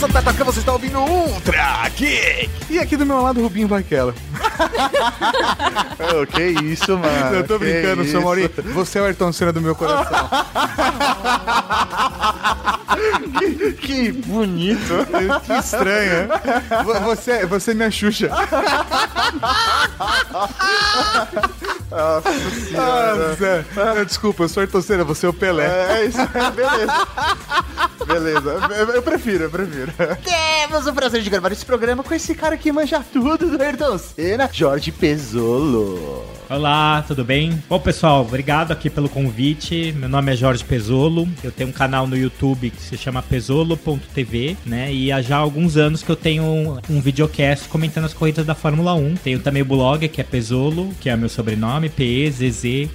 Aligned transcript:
Sou 0.00 0.08
o 0.08 0.12
Tatacan, 0.14 0.44
você 0.44 0.60
está 0.60 0.72
ouvindo 0.72 0.98
Ultra 0.98 1.86
Geek. 1.94 2.48
E 2.70 2.78
aqui 2.78 2.96
do 2.96 3.04
meu 3.04 3.20
lado, 3.20 3.42
Rubinho 3.42 3.68
Barquela. 3.68 4.14
oh, 5.98 6.26
que 6.26 6.42
isso, 6.42 6.96
mano. 6.96 7.36
Eu 7.36 7.46
tô 7.46 7.58
que 7.58 7.66
brincando, 7.66 8.06
seu. 8.06 8.22
Mauri. 8.22 8.50
Você 8.72 8.98
é 8.98 9.02
o 9.02 9.04
Ayrton 9.04 9.30
Senna 9.30 9.52
do 9.52 9.60
meu 9.60 9.74
coração. 9.74 10.30
Que 13.80 14.12
bonito. 14.12 15.06
que 15.46 15.52
estranho, 15.52 16.28
né? 16.28 16.40
Vo- 16.84 17.00
Você, 17.00 17.46
você 17.46 17.70
é 17.70 17.74
minha 17.74 17.90
Xuxa. 17.90 18.30
Ah, 21.92 23.34
Zé. 23.36 23.64
Ah, 23.76 24.04
Desculpa, 24.04 24.44
eu 24.44 24.48
sou 24.48 24.60
Ayrton 24.60 24.80
Senna, 24.80 25.02
você 25.04 25.26
é 25.26 25.28
o 25.28 25.32
Pelé. 25.32 25.66
É 25.66 26.04
isso, 26.06 26.18
beleza. 26.54 27.06
Beleza, 28.06 28.74
eu- 28.76 28.90
eu 28.94 29.02
prefiro, 29.02 29.44
eu 29.44 29.50
prefiro. 29.50 29.92
Temos 30.24 30.86
o 30.86 30.92
prazer 30.92 31.20
de 31.22 31.28
gravar 31.30 31.50
esse 31.52 31.64
programa 31.66 32.02
com 32.04 32.14
esse 32.14 32.34
cara 32.34 32.56
que 32.56 32.70
manja 32.72 33.02
tudo 33.12 33.56
do 33.56 33.62
Ayrton 33.62 33.98
Senna, 33.98 34.48
Jorge 34.52 34.92
Pesolo. 34.92 36.24
Olá, 36.48 37.04
tudo 37.06 37.24
bem? 37.24 37.62
Bom, 37.68 37.78
pessoal, 37.78 38.22
obrigado 38.22 38.72
aqui 38.72 38.88
pelo 38.90 39.08
convite. 39.08 39.92
Meu 39.96 40.08
nome 40.08 40.32
é 40.32 40.36
Jorge 40.36 40.64
Pesolo. 40.64 41.28
Eu 41.44 41.52
tenho 41.52 41.70
um 41.70 41.72
canal 41.72 42.06
no 42.08 42.16
YouTube 42.16 42.70
que 42.70 42.82
se 42.82 42.96
chama 42.96 43.19
pesolo.tv, 43.22 44.56
né? 44.64 44.92
E 44.92 45.10
há 45.12 45.20
já 45.22 45.36
alguns 45.36 45.76
anos 45.76 46.02
que 46.02 46.10
eu 46.10 46.16
tenho 46.16 46.42
um, 46.42 46.78
um 46.88 47.00
videocast 47.00 47.68
comentando 47.68 48.04
as 48.04 48.14
corridas 48.14 48.46
da 48.46 48.54
Fórmula 48.54 48.94
1. 48.94 49.16
Tenho 49.16 49.40
também 49.40 49.62
o 49.62 49.64
blog 49.66 50.08
que 50.08 50.20
é 50.20 50.24
Pesolo, 50.24 50.90
que 51.00 51.08
é 51.08 51.16
meu 51.16 51.28
sobrenome, 51.28 51.88
P-E-Z-Z-O-L-O.tv. 51.88 52.90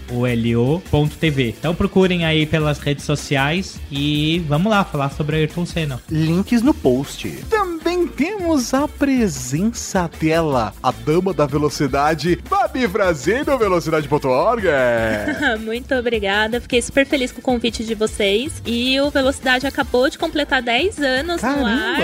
Então 1.58 1.76
procurem 1.76 2.26
aí 2.26 2.46
pelas 2.46 2.80
redes 2.80 3.06
sociais 3.06 3.80
e 3.92 4.44
vamos 4.48 4.72
lá 4.72 4.84
falar 4.84 5.10
sobre 5.12 5.38
Ayrton 5.38 5.66
Senna. 5.66 6.02
Links 6.10 6.62
no 6.62 6.74
post. 6.74 7.30
Também 7.50 8.08
temos 8.08 8.74
a 8.74 8.88
presença 8.88 10.10
dela, 10.20 10.74
a 10.82 10.92
dama 10.92 11.34
da 11.34 11.46
velocidade, 11.46 12.40
Babi 12.50 12.88
Brasil 12.88 13.46
Velocidade.org. 13.58 14.66
Muito 15.64 15.94
obrigada, 15.96 16.62
fiquei 16.62 16.82
super 16.82 17.06
feliz 17.06 17.32
com 17.32 17.40
o 17.40 17.44
convite 17.44 17.84
de 17.84 17.94
vocês. 17.94 18.62
E 18.66 19.00
o 19.02 19.10
Velocidade 19.10 19.68
acabou 19.68 20.10
de 20.10 20.15
completar 20.18 20.62
10 20.62 21.00
anos 21.00 21.42
no 21.42 21.66
ar. 21.66 22.02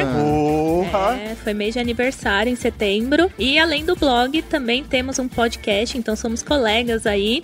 É, 1.18 1.36
foi 1.36 1.54
mês 1.54 1.74
de 1.74 1.80
aniversário 1.80 2.52
em 2.52 2.56
setembro. 2.56 3.32
E 3.38 3.58
além 3.60 3.86
do 3.86 3.96
blog, 3.96 4.42
também 4.44 4.84
temos 4.84 5.20
um 5.20 5.28
podcast, 5.28 5.98
então 5.98 6.16
somos 6.16 6.42
colegas 6.44 7.06
aí. 7.06 7.42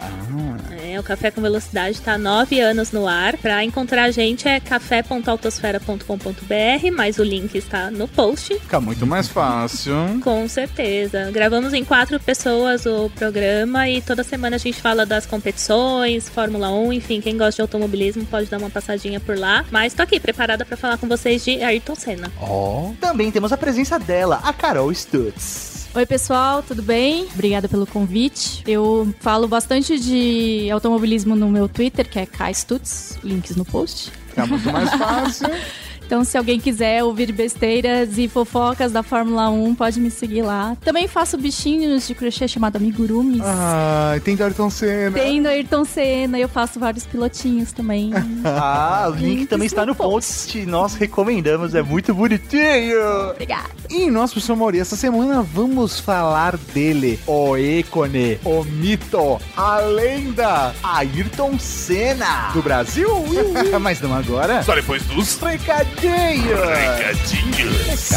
É, 0.84 1.00
o 1.00 1.04
Café 1.04 1.32
com 1.32 1.42
Velocidade 1.42 2.00
tá 2.02 2.14
há 2.14 2.18
9 2.18 2.60
anos 2.62 2.92
no 2.92 3.08
ar. 3.08 3.38
Pra 3.38 3.64
encontrar 3.64 4.04
a 4.04 4.12
gente 4.12 4.48
é 4.48 4.60
café.autosfera.com.br, 4.60 6.92
mas 6.96 7.18
o 7.20 7.24
link 7.24 7.56
está 7.56 7.92
no 7.92 8.08
post. 8.08 8.54
Fica 8.60 8.80
muito 8.80 9.06
mais 9.06 9.28
fácil. 9.28 9.94
Com 10.24 10.48
certeza. 10.48 11.30
Gravamos 11.32 11.74
em 11.74 11.84
quatro 11.84 12.20
pessoas 12.20 12.86
o 12.86 13.10
programa 13.10 13.90
e 13.90 14.02
toda 14.02 14.24
semana 14.24 14.56
a 14.56 14.60
gente 14.60 14.82
fala 14.82 15.06
das 15.06 15.26
competições, 15.26 16.30
Fórmula 16.30 16.70
1, 16.72 16.94
enfim, 16.94 17.22
quem 17.22 17.38
gosta 17.38 17.58
de 17.58 17.62
automobilismo 17.62 18.26
pode 18.26 18.50
dar 18.50 18.58
uma 18.58 18.70
passadinha 18.70 19.20
por 19.20 19.38
lá. 19.38 19.66
Mas 19.72 19.94
tô 19.94 20.02
aqui 20.04 20.20
preparada 20.20 20.57
pra 20.66 20.78
falar 20.78 20.98
com 20.98 21.08
vocês 21.08 21.44
de 21.44 21.64
Ayrton 21.64 21.96
Senna. 21.96 22.32
Ó. 22.40 22.92
Também 23.00 23.32
temos 23.32 23.52
a 23.52 23.58
presença 23.58 23.98
dela, 24.00 24.40
a 24.44 24.54
Carol 24.54 24.94
Stutz. 24.94 25.88
Oi, 25.96 26.06
pessoal, 26.06 26.62
tudo 26.62 26.84
bem? 26.84 27.28
Obrigada 27.34 27.68
pelo 27.68 27.88
convite. 27.88 28.64
Eu 28.68 29.14
falo 29.20 29.48
bastante 29.48 30.00
de 30.00 30.70
automobilismo 30.70 31.36
no 31.36 31.50
meu 31.50 31.68
Twitter, 31.68 32.08
que 32.08 32.20
é 32.20 32.26
KStuts, 32.26 33.18
links 33.24 33.56
no 33.56 33.66
post. 33.66 34.12
Fica 34.28 34.46
muito 34.46 34.72
mais 34.72 34.90
fácil. 34.92 35.48
Então, 36.08 36.24
se 36.24 36.38
alguém 36.38 36.58
quiser 36.58 37.04
ouvir 37.04 37.34
besteiras 37.34 38.18
e 38.18 38.30
fofocas 38.30 38.94
da 38.94 39.04
Fórmula 39.04 39.50
1, 39.50 39.76
pode 39.76 40.00
me 40.00 40.10
seguir 40.10 40.42
lá. 40.42 40.78
Também 40.80 41.06
faço 41.06 41.38
bichinhos 41.38 42.08
de 42.08 42.16
crochê 42.16 42.48
chamado 42.48 42.78
amigurumis. 42.78 43.42
Ah, 43.44 44.16
tem 44.24 44.36
do 44.38 44.44
Ayrton 44.44 44.70
Senna. 44.70 45.12
Tem 45.20 45.42
no 45.42 45.50
Ayrton 45.50 45.84
Senna, 45.84 46.40
eu 46.40 46.48
faço 46.48 46.80
vários 46.80 47.06
pilotinhos 47.06 47.74
também. 47.74 48.12
Ah, 48.60 49.10
o 49.10 49.16
link 49.16 49.46
também 49.48 49.66
está 49.66 49.86
no 49.86 49.88
no 49.88 49.96
post. 49.96 50.66
Nós 50.66 50.94
recomendamos, 50.96 51.74
é 51.74 51.82
muito 51.82 52.14
bonitinho. 52.14 53.32
Obrigada. 53.32 53.70
E 53.90 54.12
nós, 54.12 54.32
professor 54.32 54.56
Mauri, 54.56 54.80
essa 54.80 54.96
semana 54.98 55.42
vamos 55.42 56.00
falar 56.00 56.58
dele, 56.58 57.18
O 57.26 57.58
ícone, 57.58 58.38
o 58.44 58.64
mito, 58.64 59.40
a 59.56 59.78
lenda 59.80 60.74
Ayrton 60.84 61.58
Senna. 61.58 62.50
do 62.54 62.62
Brasil. 62.62 63.10
Mas 63.80 64.02
não 64.02 64.14
agora. 64.14 64.62
Só 64.64 64.76
depois 64.76 65.02
dos 65.04 65.40
Recadinho. 65.40 66.56
recadinhos. 66.58 68.12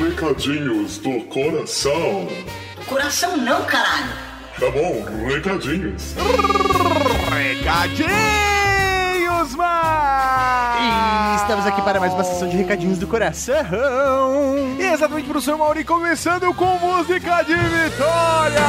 Recadinhos 0.00 0.98
do 0.98 1.20
coração. 1.24 2.28
Coração 2.86 3.36
não, 3.36 3.62
caralho. 3.64 4.12
Tá 4.58 4.70
bom, 4.70 5.04
recadinhos. 5.26 6.14
Recadinhos, 7.30 8.10
E 9.62 11.36
estamos 11.36 11.66
aqui 11.66 11.82
para 11.82 12.00
mais 12.00 12.12
uma 12.12 12.24
sessão 12.24 12.48
de 12.48 12.56
recadinhos 12.56 12.98
do 12.98 13.06
coração. 13.06 13.66
Exatamente, 14.78 15.28
professor 15.28 15.56
Mauri, 15.58 15.84
começando 15.84 16.52
com 16.54 16.78
música 16.78 17.42
de 17.42 17.54
vitória. 17.54 18.60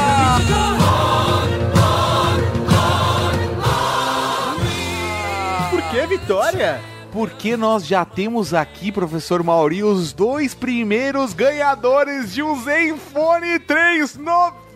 Por 5.70 5.82
que 5.90 6.06
vitória? 6.06 6.80
Porque 7.12 7.56
nós 7.58 7.86
já 7.86 8.04
temos 8.06 8.54
aqui, 8.54 8.90
professor 8.90 9.42
Mauri, 9.42 9.84
os 9.84 10.12
dois 10.14 10.54
primeiros 10.54 11.34
ganhadores 11.34 12.32
de 12.32 12.42
um 12.42 12.58
Zenfone 12.62 13.58
3 13.58 14.16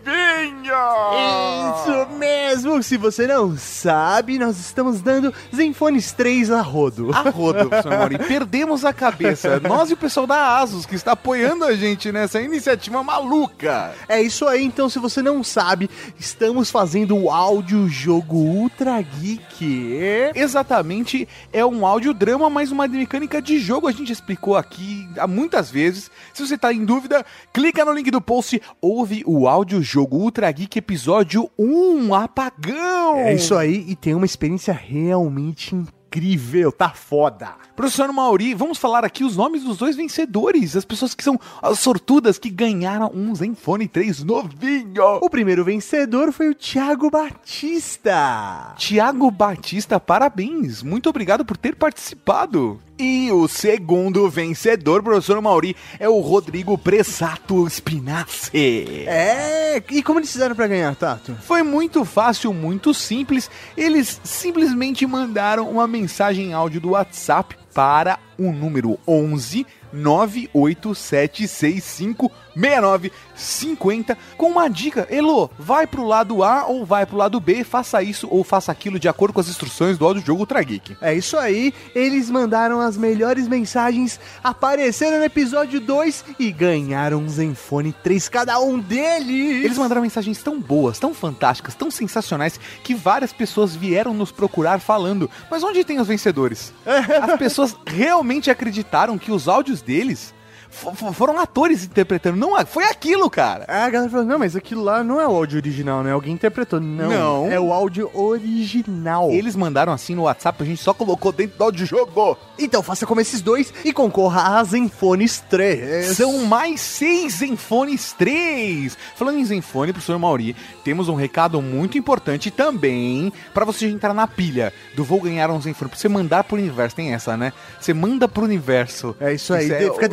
Isso 0.07 2.07
mesmo! 2.17 2.81
Se 2.81 2.95
você 2.95 3.27
não 3.27 3.57
sabe, 3.57 4.39
nós 4.39 4.57
estamos 4.57 5.01
dando 5.01 5.33
Zenfones 5.53 6.13
3 6.13 6.49
a 6.51 6.61
rodo. 6.61 7.11
A 7.13 7.29
rodo, 7.29 7.69
Mauri. 7.89 8.17
Perdemos 8.17 8.85
a 8.85 8.93
cabeça. 8.93 9.59
Nós 9.59 9.89
e 9.89 9.93
o 9.93 9.97
pessoal 9.97 10.25
da 10.25 10.59
Asus, 10.59 10.85
que 10.85 10.95
está 10.95 11.11
apoiando 11.11 11.65
a 11.65 11.75
gente 11.75 12.09
nessa 12.09 12.41
iniciativa 12.41 13.03
maluca. 13.03 13.93
É 14.07 14.21
isso 14.21 14.47
aí, 14.47 14.63
então 14.63 14.87
se 14.87 14.97
você 14.97 15.21
não 15.21 15.43
sabe, 15.43 15.89
estamos 16.17 16.71
fazendo 16.71 17.17
o 17.17 17.29
áudio 17.29 17.89
jogo 17.89 18.37
Ultra 18.37 19.01
Geek. 19.01 19.99
Exatamente, 20.33 21.27
é 21.51 21.65
um 21.65 21.85
audiodrama, 21.85 22.49
mas 22.49 22.71
uma 22.71 22.87
mecânica 22.87 23.41
de 23.41 23.59
jogo. 23.59 23.87
A 23.87 23.91
gente 23.91 24.13
explicou 24.13 24.55
aqui 24.55 25.05
há 25.17 25.27
muitas 25.27 25.69
vezes. 25.69 26.09
Se 26.33 26.47
você 26.47 26.55
está 26.55 26.71
em 26.71 26.85
dúvida, 26.85 27.25
clica 27.51 27.83
no 27.83 27.91
link 27.91 28.09
do 28.09 28.21
post, 28.21 28.61
ouve 28.81 29.21
o 29.25 29.49
áudio 29.49 29.81
jogo 29.81 29.96
Ultra 30.03 30.51
Geek 30.51 30.77
episódio 30.77 31.49
1, 31.57 32.13
Apagão. 32.13 33.17
É 33.17 33.33
isso 33.33 33.55
aí, 33.55 33.85
e 33.87 33.95
tem 33.95 34.13
uma 34.13 34.25
experiência 34.25 34.73
realmente 34.73 35.73
incrível, 35.75 36.71
tá 36.71 36.89
foda. 36.89 37.49
Professor 37.75 38.11
Mauri, 38.11 38.53
vamos 38.53 38.77
falar 38.77 39.05
aqui 39.05 39.23
os 39.23 39.37
nomes 39.37 39.63
dos 39.63 39.77
dois 39.77 39.95
vencedores, 39.95 40.75
as 40.75 40.85
pessoas 40.85 41.13
que 41.13 41.23
são 41.23 41.39
as 41.61 41.79
sortudas 41.79 42.39
que 42.39 42.49
ganharam 42.49 43.11
um 43.13 43.35
Zenfone 43.35 43.87
3 43.87 44.23
novinho. 44.23 45.19
O 45.21 45.29
primeiro 45.29 45.63
vencedor 45.63 46.31
foi 46.31 46.49
o 46.49 46.55
Thiago 46.55 47.09
Batista. 47.09 48.73
Tiago 48.77 49.29
Batista, 49.29 49.99
parabéns. 49.99 50.81
Muito 50.81 51.09
obrigado 51.09 51.45
por 51.45 51.57
ter 51.57 51.75
participado. 51.75 52.79
E 52.99 53.31
o 53.31 53.47
segundo 53.47 54.27
vencedor, 54.27 55.03
professor 55.03 55.39
Mauri, 55.39 55.75
é 55.99 56.09
o 56.09 56.19
Rodrigo 56.19 56.75
Pressato 56.77 57.69
Spinazzi. 57.69 59.03
É, 59.05 59.83
e 59.91 60.01
como 60.01 60.19
eles 60.19 60.31
fizeram 60.31 60.55
pra 60.55 60.65
ganhar, 60.65 60.95
Tato? 60.95 61.35
Foi 61.43 61.61
muito 61.61 62.03
fácil, 62.03 62.51
muito 62.51 62.95
simples. 62.95 63.51
Eles 63.75 64.19
simplesmente 64.23 65.05
mandaram 65.05 65.69
uma 65.69 65.87
mensagem 65.87 66.47
em 66.47 66.53
áudio 66.53 66.81
do 66.81 66.89
WhatsApp 66.91 67.55
para 67.71 68.17
o 68.35 68.51
número 68.51 68.97
11 69.07 69.67
98765 69.93 72.31
6950 72.57 74.17
com 74.35 74.49
uma 74.49 74.67
dica. 74.67 75.07
Elo, 75.09 75.49
vai 75.59 75.85
pro 75.85 76.03
lado 76.03 76.43
A 76.43 76.65
ou 76.65 76.85
vai 76.85 77.05
pro 77.05 77.17
lado 77.17 77.39
B, 77.39 77.63
faça 77.63 78.01
isso 78.01 78.27
ou 78.29 78.43
faça 78.43 78.71
aquilo 78.71 78.99
de 78.99 79.07
acordo 79.07 79.33
com 79.33 79.39
as 79.39 79.47
instruções 79.47 79.97
do 79.97 80.05
audiojogo 80.05 80.41
Ultra 80.41 80.63
Geek. 80.63 80.97
É 80.99 81.13
isso 81.13 81.37
aí, 81.37 81.73
eles 81.93 82.29
mandaram 82.29 82.81
as 82.81 82.97
melhores 82.97 83.47
mensagens, 83.47 84.19
apareceram 84.43 85.19
no 85.19 85.23
episódio 85.23 85.79
2 85.79 86.25
e 86.39 86.51
ganharam 86.51 87.19
um 87.19 87.29
Zenfone 87.29 87.93
3 88.03 88.27
cada 88.29 88.59
um 88.59 88.79
deles. 88.79 89.63
Eles 89.63 89.77
mandaram 89.77 90.01
mensagens 90.01 90.41
tão 90.41 90.59
boas, 90.59 90.97
tão 90.97 91.13
fantásticas, 91.13 91.75
tão 91.75 91.91
sensacionais 91.91 92.59
que 92.83 92.95
várias 92.95 93.31
pessoas 93.31 93.75
vieram 93.75 94.13
nos 94.13 94.31
procurar 94.31 94.79
falando: 94.79 95.29
"Mas 95.51 95.63
onde 95.63 95.83
tem 95.83 95.99
os 95.99 96.07
vencedores?" 96.07 96.73
As 97.21 97.37
pessoas 97.37 97.75
realmente 97.85 98.49
acreditaram 98.49 99.17
que 99.17 99.31
os 99.31 99.47
áudios 99.47 99.81
deles 99.81 100.33
foram 100.69 101.39
atores 101.39 101.83
interpretando. 101.83 102.37
Não, 102.37 102.65
foi 102.65 102.83
aquilo, 102.85 103.29
cara. 103.29 103.65
Ah, 103.67 103.85
a 103.85 103.89
galera 103.89 104.09
falou, 104.11 104.25
não, 104.25 104.39
mas 104.39 104.55
aquilo 104.55 104.83
lá 104.83 105.03
não 105.03 105.19
é 105.19 105.27
o 105.27 105.31
áudio 105.35 105.57
original, 105.57 106.03
né? 106.03 106.11
Alguém 106.11 106.33
interpretou. 106.33 106.79
Não, 106.79 107.09
Não. 107.09 107.51
é 107.51 107.59
o 107.59 107.71
áudio 107.73 108.09
original. 108.13 109.29
Eles 109.31 109.55
mandaram 109.55 109.91
assim 109.93 110.15
no 110.15 110.23
WhatsApp, 110.23 110.61
a 110.61 110.65
gente 110.65 110.81
só 110.81 110.93
colocou 110.93 111.31
dentro 111.31 111.57
do 111.57 111.63
audiojogo. 111.63 112.37
Então 112.59 112.81
faça 112.81 113.05
como 113.05 113.21
esses 113.21 113.41
dois 113.41 113.73
e 113.83 113.93
concorra 113.93 114.57
a 114.59 114.63
Zenfones 114.63 115.39
3. 115.49 116.15
São 116.15 116.45
mais 116.45 116.81
seis 116.81 117.33
Zenfones 117.35 118.13
3. 118.13 118.97
Falando 119.15 119.39
em 119.39 119.45
Zenfone, 119.45 119.93
professor 119.93 120.17
Mauri, 120.17 120.55
temos 120.83 121.07
um 121.09 121.15
recado 121.15 121.61
muito 121.61 121.97
importante 121.97 122.49
também 122.51 123.31
pra 123.53 123.65
você 123.65 123.87
entrar 123.87 124.13
na 124.13 124.27
pilha 124.27 124.73
do 124.95 125.03
Vou 125.03 125.21
Ganhar 125.21 125.49
um 125.51 125.61
Zenfone. 125.61 125.89
Pra 125.89 125.97
você 125.97 126.09
mandar 126.09 126.43
pro 126.43 126.57
universo, 126.57 126.95
tem 126.95 127.13
essa, 127.13 127.37
né? 127.37 127.53
Você 127.79 127.93
manda 127.93 128.27
pro 128.27 128.43
universo. 128.43 129.15
É 129.19 129.33
isso 129.33 129.53
aí, 129.53 129.67
de- 129.69 129.91
fica 129.91 130.05
o- 130.05 130.09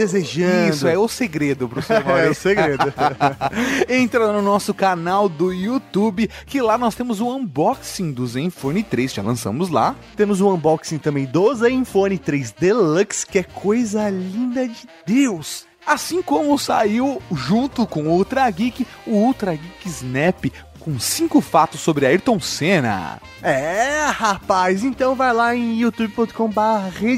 Isso, 0.69 0.87
é 0.87 0.99
o 0.99 1.09
segredo, 1.09 1.69
professor 1.69 2.03
Mauri. 2.07 2.27
É 2.27 2.31
o 2.31 2.35
segredo. 2.35 2.93
Entra 3.89 4.33
no 4.33 4.43
nosso 4.43 4.73
canal 4.75 5.29
do 5.29 5.53
YouTube, 5.53 6.31
que 6.47 6.61
lá 6.61 6.77
nós 6.79 6.95
temos 6.95 7.21
o 7.21 7.29
unboxing 7.29 8.13
do 8.13 8.27
Zenfone 8.27 8.83
3, 8.83 9.15
já 9.15 9.23
lançamos 9.23 9.69
lá. 9.71 9.95
Temos 10.17 10.41
o 10.41 10.53
unboxing 10.53 10.99
também 10.99 11.27
do 11.27 11.55
Zenfone 11.55 12.19
3 12.19 12.53
Deluxe, 12.53 13.27
que 13.27 13.39
é 13.39 13.43
coisa 13.43 14.09
linda 14.09 14.67
de 14.67 14.89
Deus. 15.07 15.67
Assim 15.87 16.23
como 16.23 16.59
saiu 16.59 17.21
junto 17.31 17.87
com 17.87 18.05
o 18.05 18.13
Ultra 18.13 18.51
Geek, 18.51 18.87
o 19.07 19.11
Ultra 19.11 19.53
Geek 19.53 19.87
Snap 19.87 20.47
com 20.85 21.01
cinco 21.01 21.41
fatos 21.41 21.81
sobre 21.81 22.05
Ayrton 22.05 22.39
Senna. 22.39 23.19
É, 23.43 24.07
rapaz, 24.07 24.85
então 24.85 25.15
vai 25.15 25.33
lá 25.33 25.55
em 25.55 25.81
youtube.com.br 25.81 26.55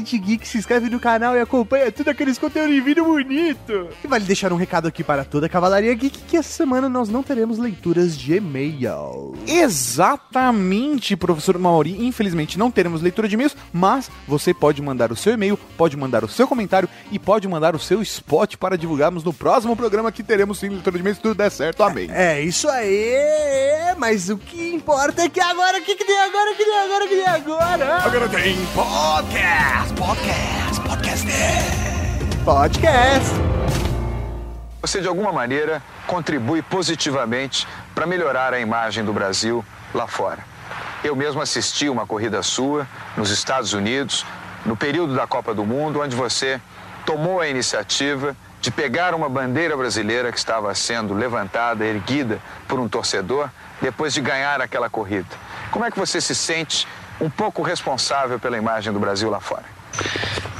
Geek, 0.03 0.47
se 0.47 0.57
inscreve 0.57 0.89
no 0.89 0.99
canal 0.99 1.35
e 1.35 1.41
acompanha 1.41 1.91
tudo 1.91 2.09
aqueles 2.09 2.37
conteúdos 2.37 2.73
em 2.73 2.81
vídeo 2.81 3.03
bonito. 3.03 3.89
E 4.03 4.07
vale 4.07 4.23
deixar 4.23 4.53
um 4.53 4.57
recado 4.57 4.87
aqui 4.87 5.03
para 5.03 5.25
toda 5.25 5.47
a 5.47 5.49
Cavalaria 5.49 5.93
Geek 5.93 6.19
que 6.19 6.37
essa 6.37 6.49
semana 6.49 6.87
nós 6.87 7.09
não 7.09 7.21
teremos 7.21 7.57
leituras 7.57 8.17
de 8.17 8.35
e-mail. 8.35 9.35
Exatamente, 9.45 11.17
professor 11.17 11.57
Mauri. 11.57 12.05
Infelizmente 12.05 12.57
não 12.57 12.71
teremos 12.71 13.01
leitura 13.01 13.27
de 13.27 13.35
e-mails, 13.35 13.55
mas 13.73 14.09
você 14.27 14.53
pode 14.53 14.81
mandar 14.81 15.11
o 15.11 15.15
seu 15.15 15.33
e-mail, 15.33 15.59
pode 15.77 15.97
mandar 15.97 16.23
o 16.23 16.29
seu 16.29 16.47
comentário 16.47 16.87
e 17.11 17.19
pode 17.19 17.47
mandar 17.47 17.75
o 17.75 17.79
seu 17.79 18.01
spot 18.01 18.55
para 18.55 18.77
divulgarmos 18.77 19.23
no 19.25 19.33
próximo 19.33 19.75
programa 19.75 20.11
que 20.11 20.23
teremos 20.23 20.59
sim 20.59 20.69
leitura 20.69 20.95
de 20.95 21.01
e-mails 21.01 21.17
se 21.17 21.23
tudo 21.23 21.35
der 21.35 21.51
certo. 21.51 21.83
Amém. 21.83 22.09
É 22.11 22.41
isso 22.41 22.69
aí, 22.69 23.56
mas 23.97 24.29
o 24.29 24.37
que 24.37 24.73
importa 24.73 25.23
é 25.23 25.29
que 25.29 25.39
agora, 25.39 25.79
o 25.79 25.81
que, 25.81 25.95
que 25.95 26.05
tem 26.05 26.19
agora, 26.19 26.51
o 26.51 26.55
que 26.55 26.65
tem 26.65 26.79
agora, 26.79 27.05
o 27.05 27.07
que 27.07 27.15
tem 27.15 27.27
agora? 27.27 27.97
Agora 27.97 28.29
tem 28.29 28.55
podcast, 28.73 29.93
podcast, 29.93 30.81
podcast. 30.81 32.37
Podcast. 32.45 33.31
Você, 34.81 35.01
de 35.01 35.07
alguma 35.07 35.33
maneira, 35.33 35.81
contribui 36.05 36.61
positivamente 36.61 37.67
para 37.93 38.05
melhorar 38.05 38.53
a 38.53 38.59
imagem 38.59 39.03
do 39.03 39.11
Brasil 39.11 39.65
lá 39.93 40.07
fora. 40.07 40.45
Eu 41.03 41.15
mesmo 41.15 41.41
assisti 41.41 41.89
uma 41.89 42.05
corrida 42.05 42.41
sua 42.43 42.87
nos 43.17 43.29
Estados 43.31 43.73
Unidos, 43.73 44.25
no 44.65 44.77
período 44.77 45.15
da 45.15 45.27
Copa 45.27 45.53
do 45.53 45.65
Mundo, 45.65 46.01
onde 46.01 46.15
você 46.15 46.61
tomou 47.05 47.41
a 47.41 47.47
iniciativa 47.47 48.35
de 48.61 48.71
pegar 48.71 49.13
uma 49.13 49.29
bandeira 49.29 49.77
brasileira 49.77 50.31
que 50.31 50.37
estava 50.37 50.73
sendo 50.73 51.13
levantada, 51.13 51.85
erguida 51.85 52.39
por 52.67 52.79
um 52.79 52.87
torcedor, 52.87 53.49
depois 53.81 54.13
de 54.13 54.21
ganhar 54.21 54.61
aquela 54.61 54.89
corrida. 54.89 55.27
Como 55.71 55.85
é 55.85 55.91
que 55.91 55.97
você 55.97 56.19
se 56.19 56.33
sente 56.33 56.87
um 57.19 57.29
pouco 57.29 57.61
responsável 57.61 58.39
pela 58.39 58.57
imagem 58.57 58.91
do 58.91 58.99
Brasil 58.99 59.29
lá 59.29 59.39
fora? 59.39 59.65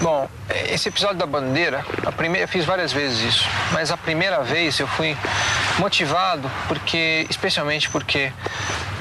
Bom, 0.01 0.29
esse 0.69 0.89
episódio 0.89 1.17
da 1.17 1.25
bandeira, 1.25 1.83
a 2.05 2.11
primeira, 2.11 2.43
eu 2.43 2.47
fiz 2.47 2.65
várias 2.65 2.93
vezes 2.93 3.19
isso, 3.19 3.49
mas 3.71 3.91
a 3.91 3.97
primeira 3.97 4.43
vez 4.43 4.79
eu 4.79 4.87
fui 4.87 5.17
motivado 5.79 6.49
porque, 6.67 7.25
especialmente 7.29 7.89
porque 7.89 8.31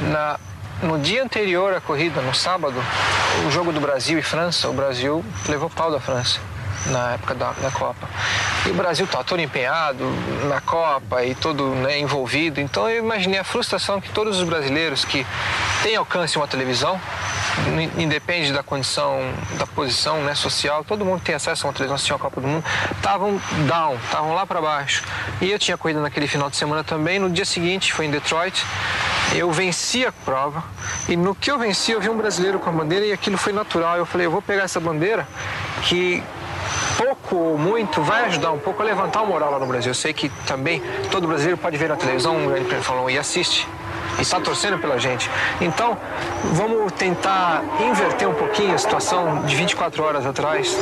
na, 0.00 0.38
no 0.82 0.98
dia 0.98 1.22
anterior 1.22 1.74
à 1.74 1.80
corrida, 1.80 2.20
no 2.22 2.34
sábado, 2.34 2.82
o 3.46 3.50
jogo 3.50 3.72
do 3.72 3.80
Brasil 3.80 4.18
e 4.18 4.22
França, 4.22 4.68
o 4.68 4.72
Brasil 4.72 5.24
levou 5.48 5.68
pau 5.68 5.90
da 5.90 6.00
França 6.00 6.40
na 6.86 7.12
época 7.14 7.34
da, 7.34 7.52
da 7.52 7.70
Copa. 7.70 8.08
E 8.66 8.70
o 8.70 8.74
Brasil 8.74 9.04
estava 9.04 9.24
todo 9.24 9.40
empenhado 9.40 10.04
na 10.48 10.60
Copa 10.60 11.24
e 11.24 11.34
todo 11.34 11.68
né, 11.76 11.98
envolvido. 11.98 12.60
Então 12.60 12.88
eu 12.88 12.98
imaginei 12.98 13.38
a 13.38 13.44
frustração 13.44 14.00
que 14.00 14.08
todos 14.10 14.38
os 14.38 14.44
brasileiros 14.48 15.04
que 15.04 15.26
têm 15.82 15.96
alcance 15.96 16.36
uma 16.36 16.46
televisão, 16.48 17.00
in- 17.78 18.02
independe 18.02 18.52
da 18.52 18.62
condição, 18.62 19.20
da 19.58 19.66
posição 19.66 20.22
né, 20.22 20.34
social, 20.34 20.84
todo 20.84 21.04
mundo 21.04 21.20
tem 21.22 21.34
acesso 21.34 21.66
a 21.66 21.68
uma 21.68 21.72
televisão 21.72 21.94
assistir 21.96 22.14
a 22.14 22.18
Copa 22.18 22.40
do 22.40 22.46
Mundo, 22.46 22.64
estavam 22.96 23.40
down, 23.68 23.96
estavam 24.04 24.34
lá 24.34 24.46
para 24.46 24.60
baixo. 24.60 25.02
E 25.40 25.50
eu 25.50 25.58
tinha 25.58 25.76
corrida 25.76 26.00
naquele 26.00 26.26
final 26.26 26.50
de 26.50 26.56
semana 26.56 26.82
também. 26.84 27.18
No 27.18 27.30
dia 27.30 27.44
seguinte, 27.44 27.92
foi 27.92 28.06
em 28.06 28.10
Detroit, 28.10 28.64
eu 29.34 29.50
venci 29.50 30.04
a 30.06 30.12
prova 30.12 30.62
e 31.08 31.16
no 31.16 31.34
que 31.34 31.50
eu 31.50 31.58
venci 31.58 31.92
eu 31.92 32.00
vi 32.00 32.08
um 32.08 32.16
brasileiro 32.16 32.58
com 32.58 32.68
a 32.70 32.72
bandeira 32.72 33.04
e 33.06 33.12
aquilo 33.12 33.36
foi 33.36 33.52
natural. 33.52 33.96
Eu 33.96 34.06
falei, 34.06 34.26
eu 34.26 34.30
vou 34.30 34.42
pegar 34.42 34.64
essa 34.64 34.80
bandeira 34.80 35.26
que 35.82 36.22
pouco 36.96 37.36
ou 37.36 37.58
muito 37.58 38.02
vai 38.02 38.24
ajudar 38.26 38.52
um 38.52 38.58
pouco 38.58 38.82
a 38.82 38.84
levantar 38.84 39.22
o 39.22 39.26
moral 39.26 39.50
lá 39.52 39.58
no 39.58 39.66
Brasil. 39.66 39.90
Eu 39.90 39.94
sei 39.94 40.12
que 40.12 40.28
também 40.46 40.82
todo 41.10 41.26
brasileiro 41.26 41.58
pode 41.58 41.76
ver 41.76 41.88
na 41.88 41.96
televisão 41.96 42.36
um 42.36 42.46
grande 42.46 42.64
prêmio 42.64 42.84
Fórmula 42.84 43.08
1 43.08 43.10
e 43.10 43.18
assiste. 43.18 43.68
E 44.18 44.22
está 44.22 44.40
torcendo 44.40 44.78
pela 44.78 44.98
gente. 44.98 45.30
Então, 45.60 45.96
vamos 46.52 46.90
tentar 46.92 47.62
inverter 47.86 48.26
um 48.28 48.32
pouquinho 48.34 48.74
a 48.74 48.78
situação 48.78 49.42
de 49.42 49.54
24 49.54 50.02
horas 50.02 50.24
atrás 50.24 50.74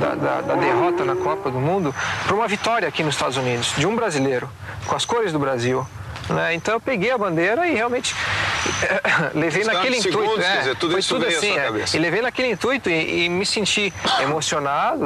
da- 0.00 0.14
da- 0.16 0.40
da 0.40 0.54
derrota 0.56 1.04
na 1.04 1.14
Copa 1.14 1.50
do 1.50 1.58
Mundo 1.60 1.94
para 2.26 2.34
uma 2.34 2.48
vitória 2.48 2.88
aqui 2.88 3.04
nos 3.04 3.14
Estados 3.14 3.36
Unidos, 3.36 3.74
de 3.76 3.86
um 3.86 3.94
brasileiro, 3.94 4.48
com 4.86 4.96
as 4.96 5.04
cores 5.04 5.32
do 5.32 5.38
Brasil. 5.38 5.86
Né? 6.30 6.54
Então 6.54 6.74
eu 6.74 6.80
peguei 6.80 7.10
a 7.10 7.18
bandeira 7.18 7.66
e 7.66 7.74
realmente 7.74 8.14
levei 9.34 9.62
Os 9.62 9.66
naquele 9.66 9.96
40 9.96 10.08
intuito. 10.08 10.18
segundos, 10.18 10.44
é, 10.44 10.58
dizer, 10.58 10.76
tudo 10.76 10.90
foi 10.92 11.00
isso 11.00 11.14
tudo 11.14 11.26
assim, 11.26 11.52
é. 11.52 11.64
cabeça. 11.64 11.96
E 11.96 12.00
levei 12.00 12.22
naquele 12.22 12.50
intuito 12.50 12.88
e, 12.90 13.24
e 13.24 13.28
me 13.28 13.44
senti 13.44 13.92
emocionado, 14.20 15.04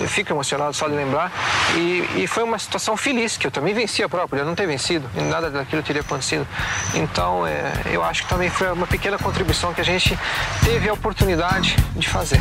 eu 0.00 0.08
fico 0.08 0.32
emocionado 0.32 0.74
só 0.74 0.88
de 0.88 0.94
lembrar. 0.94 1.32
E, 1.76 2.22
e 2.22 2.26
foi 2.26 2.42
uma 2.42 2.58
situação 2.58 2.96
feliz, 2.96 3.36
que 3.36 3.46
eu 3.46 3.50
também 3.50 3.74
venci 3.74 4.02
a 4.02 4.08
prova, 4.08 4.28
podia 4.28 4.44
não 4.44 4.54
ter 4.54 4.66
vencido, 4.66 5.08
e 5.16 5.22
nada 5.22 5.50
daquilo 5.50 5.82
teria 5.82 6.02
acontecido. 6.02 6.46
Então, 6.94 7.46
é, 7.46 7.72
eu 7.86 8.02
acho 8.02 8.24
que 8.24 8.28
também 8.28 8.50
foi 8.50 8.70
uma 8.72 8.86
pequena 8.86 9.18
contribuição 9.18 9.72
que 9.72 9.80
a 9.80 9.84
gente 9.84 10.18
teve 10.64 10.88
a 10.88 10.92
oportunidade 10.92 11.76
de 11.94 12.08
fazer. 12.08 12.40